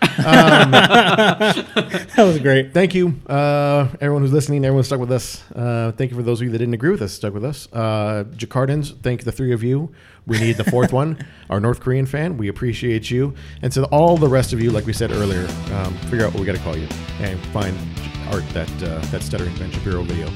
That 2.16 2.24
was 2.26 2.38
great. 2.38 2.74
Thank 2.74 2.94
you, 2.94 3.18
uh, 3.26 3.88
everyone 4.00 4.22
who's 4.22 4.32
listening, 4.32 4.64
everyone 4.64 4.84
stuck 4.84 5.00
with 5.00 5.12
us. 5.12 5.42
Uh, 5.52 5.92
thank 5.92 6.10
you 6.10 6.16
for 6.16 6.22
those 6.22 6.40
of 6.40 6.44
you 6.44 6.50
that 6.50 6.58
didn't 6.58 6.74
agree 6.74 6.90
with 6.90 7.00
us, 7.02 7.12
stuck 7.12 7.32
with 7.32 7.44
us. 7.44 7.66
Uh, 7.72 8.24
Jacardans, 8.36 8.90
thank 9.02 9.24
the 9.24 9.32
three 9.32 9.52
of 9.52 9.62
you. 9.62 9.90
We 10.26 10.38
need 10.38 10.56
the 10.56 10.64
fourth 10.64 10.92
one, 11.02 11.18
our 11.48 11.60
North 11.60 11.80
Korean 11.80 12.04
fan. 12.06 12.36
We 12.36 12.48
appreciate 12.48 13.10
you. 13.10 13.34
And 13.62 13.72
to 13.72 13.84
all 13.86 14.16
the 14.16 14.28
rest 14.28 14.52
of 14.52 14.60
you, 14.60 14.70
like 14.70 14.86
we 14.86 14.92
said 14.92 15.12
earlier, 15.12 15.46
um, 15.72 15.96
figure 16.10 16.26
out 16.26 16.32
what 16.32 16.40
we 16.40 16.46
got 16.46 16.56
to 16.56 16.62
call 16.62 16.76
you 16.76 16.88
and 17.20 17.40
find 17.46 17.76
art 18.30 18.46
that 18.50 18.70
uh, 18.82 18.98
that 19.10 19.22
stuttering 19.22 19.56
Ben 19.56 19.70
Shapiro 19.70 20.02
video. 20.02 20.28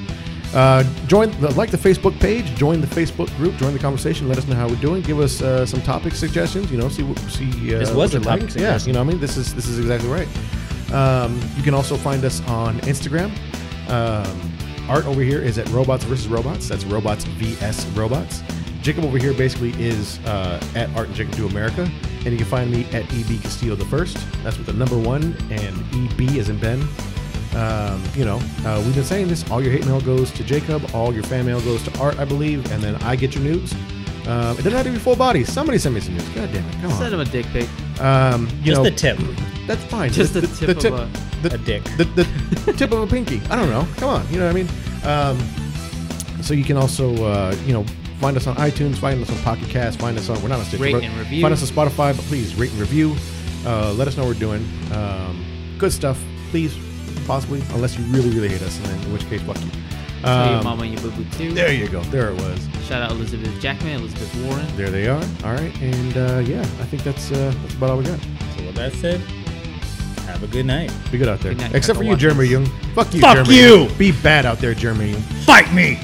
Uh, 0.54 0.84
join 1.08 1.30
the, 1.40 1.50
like 1.54 1.70
the 1.72 1.76
Facebook 1.76 2.18
page, 2.20 2.46
join 2.54 2.80
the 2.80 2.86
Facebook 2.86 3.34
group, 3.36 3.56
join 3.56 3.72
the 3.72 3.78
conversation. 3.78 4.28
Let 4.28 4.38
us 4.38 4.46
know 4.46 4.54
how 4.54 4.68
we're 4.68 4.76
doing. 4.76 5.02
Give 5.02 5.18
us 5.18 5.42
uh, 5.42 5.66
some 5.66 5.82
topic 5.82 6.14
suggestions. 6.14 6.70
You 6.70 6.78
know, 6.78 6.88
see 6.88 7.02
what 7.02 7.18
see. 7.30 7.74
Uh, 7.74 7.80
This 7.80 7.90
was 7.90 8.14
a 8.14 8.18
you 8.18 8.24
topic 8.24 8.42
like. 8.42 8.50
suggestion. 8.52 8.62
Yeah, 8.62 8.86
you 8.86 8.92
know, 8.92 9.00
what 9.00 9.08
I 9.08 9.12
mean, 9.14 9.20
this 9.20 9.36
is 9.36 9.52
this 9.54 9.66
is 9.68 9.78
exactly 9.80 10.08
right. 10.08 10.28
Um, 10.92 11.40
you 11.56 11.62
can 11.64 11.74
also 11.74 11.96
find 11.96 12.24
us 12.24 12.40
on 12.46 12.78
Instagram. 12.82 13.30
Um, 13.90 14.52
Art 14.88 15.06
over 15.06 15.22
here 15.22 15.40
is 15.40 15.58
at 15.58 15.68
Robots 15.70 16.04
versus 16.04 16.28
Robots. 16.28 16.68
That's 16.68 16.84
Robots 16.84 17.24
vs 17.24 17.86
Robots. 17.96 18.42
Jacob 18.82 19.04
over 19.04 19.16
here 19.18 19.32
basically 19.32 19.72
is 19.82 20.18
uh, 20.26 20.62
at 20.76 20.88
Art 20.94 21.06
and 21.08 21.16
Jacob 21.16 21.34
Do 21.36 21.46
America, 21.46 21.90
and 22.18 22.26
you 22.26 22.36
can 22.36 22.46
find 22.46 22.70
me 22.70 22.84
at 22.92 23.02
EB 23.14 23.42
Castillo 23.42 23.74
the 23.74 23.86
First. 23.86 24.18
That's 24.44 24.56
with 24.58 24.66
the 24.66 24.72
number 24.74 24.98
one 24.98 25.34
and 25.50 25.74
EB 26.12 26.36
as 26.38 26.48
in 26.50 26.58
Ben. 26.58 26.86
Um, 27.54 28.02
you 28.14 28.24
know, 28.24 28.40
uh, 28.64 28.82
we've 28.84 28.94
been 28.94 29.04
saying 29.04 29.28
this. 29.28 29.48
All 29.50 29.62
your 29.62 29.72
hate 29.72 29.86
mail 29.86 30.00
goes 30.00 30.30
to 30.32 30.42
Jacob. 30.44 30.84
All 30.94 31.12
your 31.14 31.22
fan 31.24 31.46
mail 31.46 31.60
goes 31.60 31.82
to 31.84 31.98
Art, 32.00 32.18
I 32.18 32.24
believe, 32.24 32.70
and 32.72 32.82
then 32.82 32.96
I 32.96 33.16
get 33.16 33.34
your 33.34 33.44
nudes. 33.44 33.72
Um, 34.26 34.52
it 34.58 34.62
doesn't 34.64 34.72
have 34.72 34.86
to 34.86 34.92
be 34.92 34.98
full 34.98 35.16
body. 35.16 35.44
Somebody 35.44 35.78
send 35.78 35.94
me 35.94 36.00
some 36.00 36.14
nudes. 36.14 36.28
God 36.30 36.50
damn 36.52 36.66
it! 36.66 36.72
Come 36.80 36.90
Send 36.92 37.14
on. 37.14 37.14
him 37.14 37.20
a 37.20 37.24
dick 37.26 37.46
pic. 37.46 37.68
Um, 38.00 38.48
you 38.62 38.72
Just 38.72 38.76
know, 38.78 38.84
the 38.84 38.90
tip. 38.90 39.18
that's 39.66 39.84
fine. 39.84 40.10
Just 40.12 40.32
the 40.34 40.40
tip 40.42 40.70
of 40.70 40.84
a- 40.84 41.48
the, 41.48 41.54
A 41.54 41.58
dick. 41.58 41.84
The, 41.98 42.04
the 42.64 42.72
tip 42.72 42.90
of 42.92 43.00
a 43.02 43.06
pinky. 43.06 43.40
I 43.50 43.56
don't 43.56 43.68
know. 43.68 43.86
Come 43.98 44.08
on. 44.08 44.26
You 44.32 44.38
know 44.40 44.46
what 44.46 44.56
I 44.56 44.62
mean? 44.62 44.68
Um, 45.04 46.42
so 46.42 46.54
you 46.54 46.64
can 46.64 46.78
also, 46.78 47.14
uh, 47.24 47.54
you 47.66 47.74
know, 47.74 47.84
find 48.18 48.34
us 48.38 48.46
on 48.46 48.56
iTunes, 48.56 48.96
find 48.96 49.20
us 49.22 49.28
on 49.30 49.36
Pocket 49.42 49.68
Cast, 49.68 49.98
find 50.00 50.16
us 50.16 50.30
on, 50.30 50.40
we're 50.42 50.48
not 50.48 50.58
on 50.60 50.64
Stitcher, 50.64 50.82
Rate 50.84 50.92
but 50.94 51.02
and 51.02 51.14
review. 51.18 51.42
find 51.42 51.52
us 51.52 51.62
on 51.62 51.68
Spotify, 51.68 52.16
but 52.16 52.24
please 52.26 52.54
rate 52.56 52.70
and 52.70 52.80
review. 52.80 53.14
Uh, 53.66 53.92
let 53.92 54.08
us 54.08 54.16
know 54.16 54.24
what 54.24 54.34
we're 54.34 54.40
doing. 54.40 54.66
Um, 54.92 55.44
good 55.78 55.92
stuff. 55.92 56.18
Please, 56.50 56.74
possibly, 57.26 57.62
unless 57.74 57.98
you 57.98 58.04
really, 58.06 58.30
really 58.30 58.48
hate 58.48 58.62
us, 58.62 58.76
and 58.78 58.86
then 58.86 59.02
in 59.06 59.12
which 59.12 59.26
case, 59.28 59.42
fuck 59.42 59.60
you. 59.62 59.70
Tell 60.22 60.46
your 60.48 60.58
Um, 60.58 60.64
mama 60.64 60.82
and 60.84 60.92
your 60.92 61.02
boo 61.02 61.10
boo 61.10 61.24
too. 61.36 61.52
there 61.52 61.72
you 61.72 61.86
go. 61.88 62.00
There 62.04 62.30
it 62.30 62.40
was. 62.40 62.58
Shout 62.88 63.02
out 63.02 63.10
Elizabeth 63.12 63.60
Jackman, 63.60 64.00
Elizabeth 64.00 64.34
Warren. 64.44 64.66
There 64.76 64.90
they 64.90 65.06
are. 65.06 65.22
All 65.44 65.52
right. 65.52 65.74
And 65.82 66.16
uh, 66.16 66.38
yeah, 66.46 66.60
I 66.60 66.84
think 66.86 67.02
that's 67.02 67.30
uh, 67.30 67.52
that's 67.62 67.74
about 67.74 67.90
all 67.90 67.98
we 67.98 68.04
got. 68.04 68.18
So 68.56 68.64
with 68.64 68.74
that 68.76 68.92
said, 68.94 69.20
have 70.26 70.42
a 70.42 70.46
good 70.46 70.64
night. 70.66 70.90
Be 71.12 71.18
good 71.18 71.28
out 71.28 71.40
there. 71.40 71.52
Good 71.52 71.60
night. 71.62 71.74
Except 71.74 71.98
for 71.98 72.04
you, 72.04 72.10
Have 72.10 72.18
to 72.18 72.22
Jeremy 72.22 72.46
Young. 72.46 72.66
Fuck 72.94 73.12
you, 73.12 73.20
Fuck 73.20 73.34
Jeremy 73.34 73.54
you! 73.56 73.76
Young. 73.84 73.98
Be 73.98 74.12
bad 74.12 74.46
out 74.46 74.58
there, 74.58 74.72
Jeremy 74.74 75.10
Young. 75.10 75.20
Fight 75.44 75.72
me. 75.74 75.98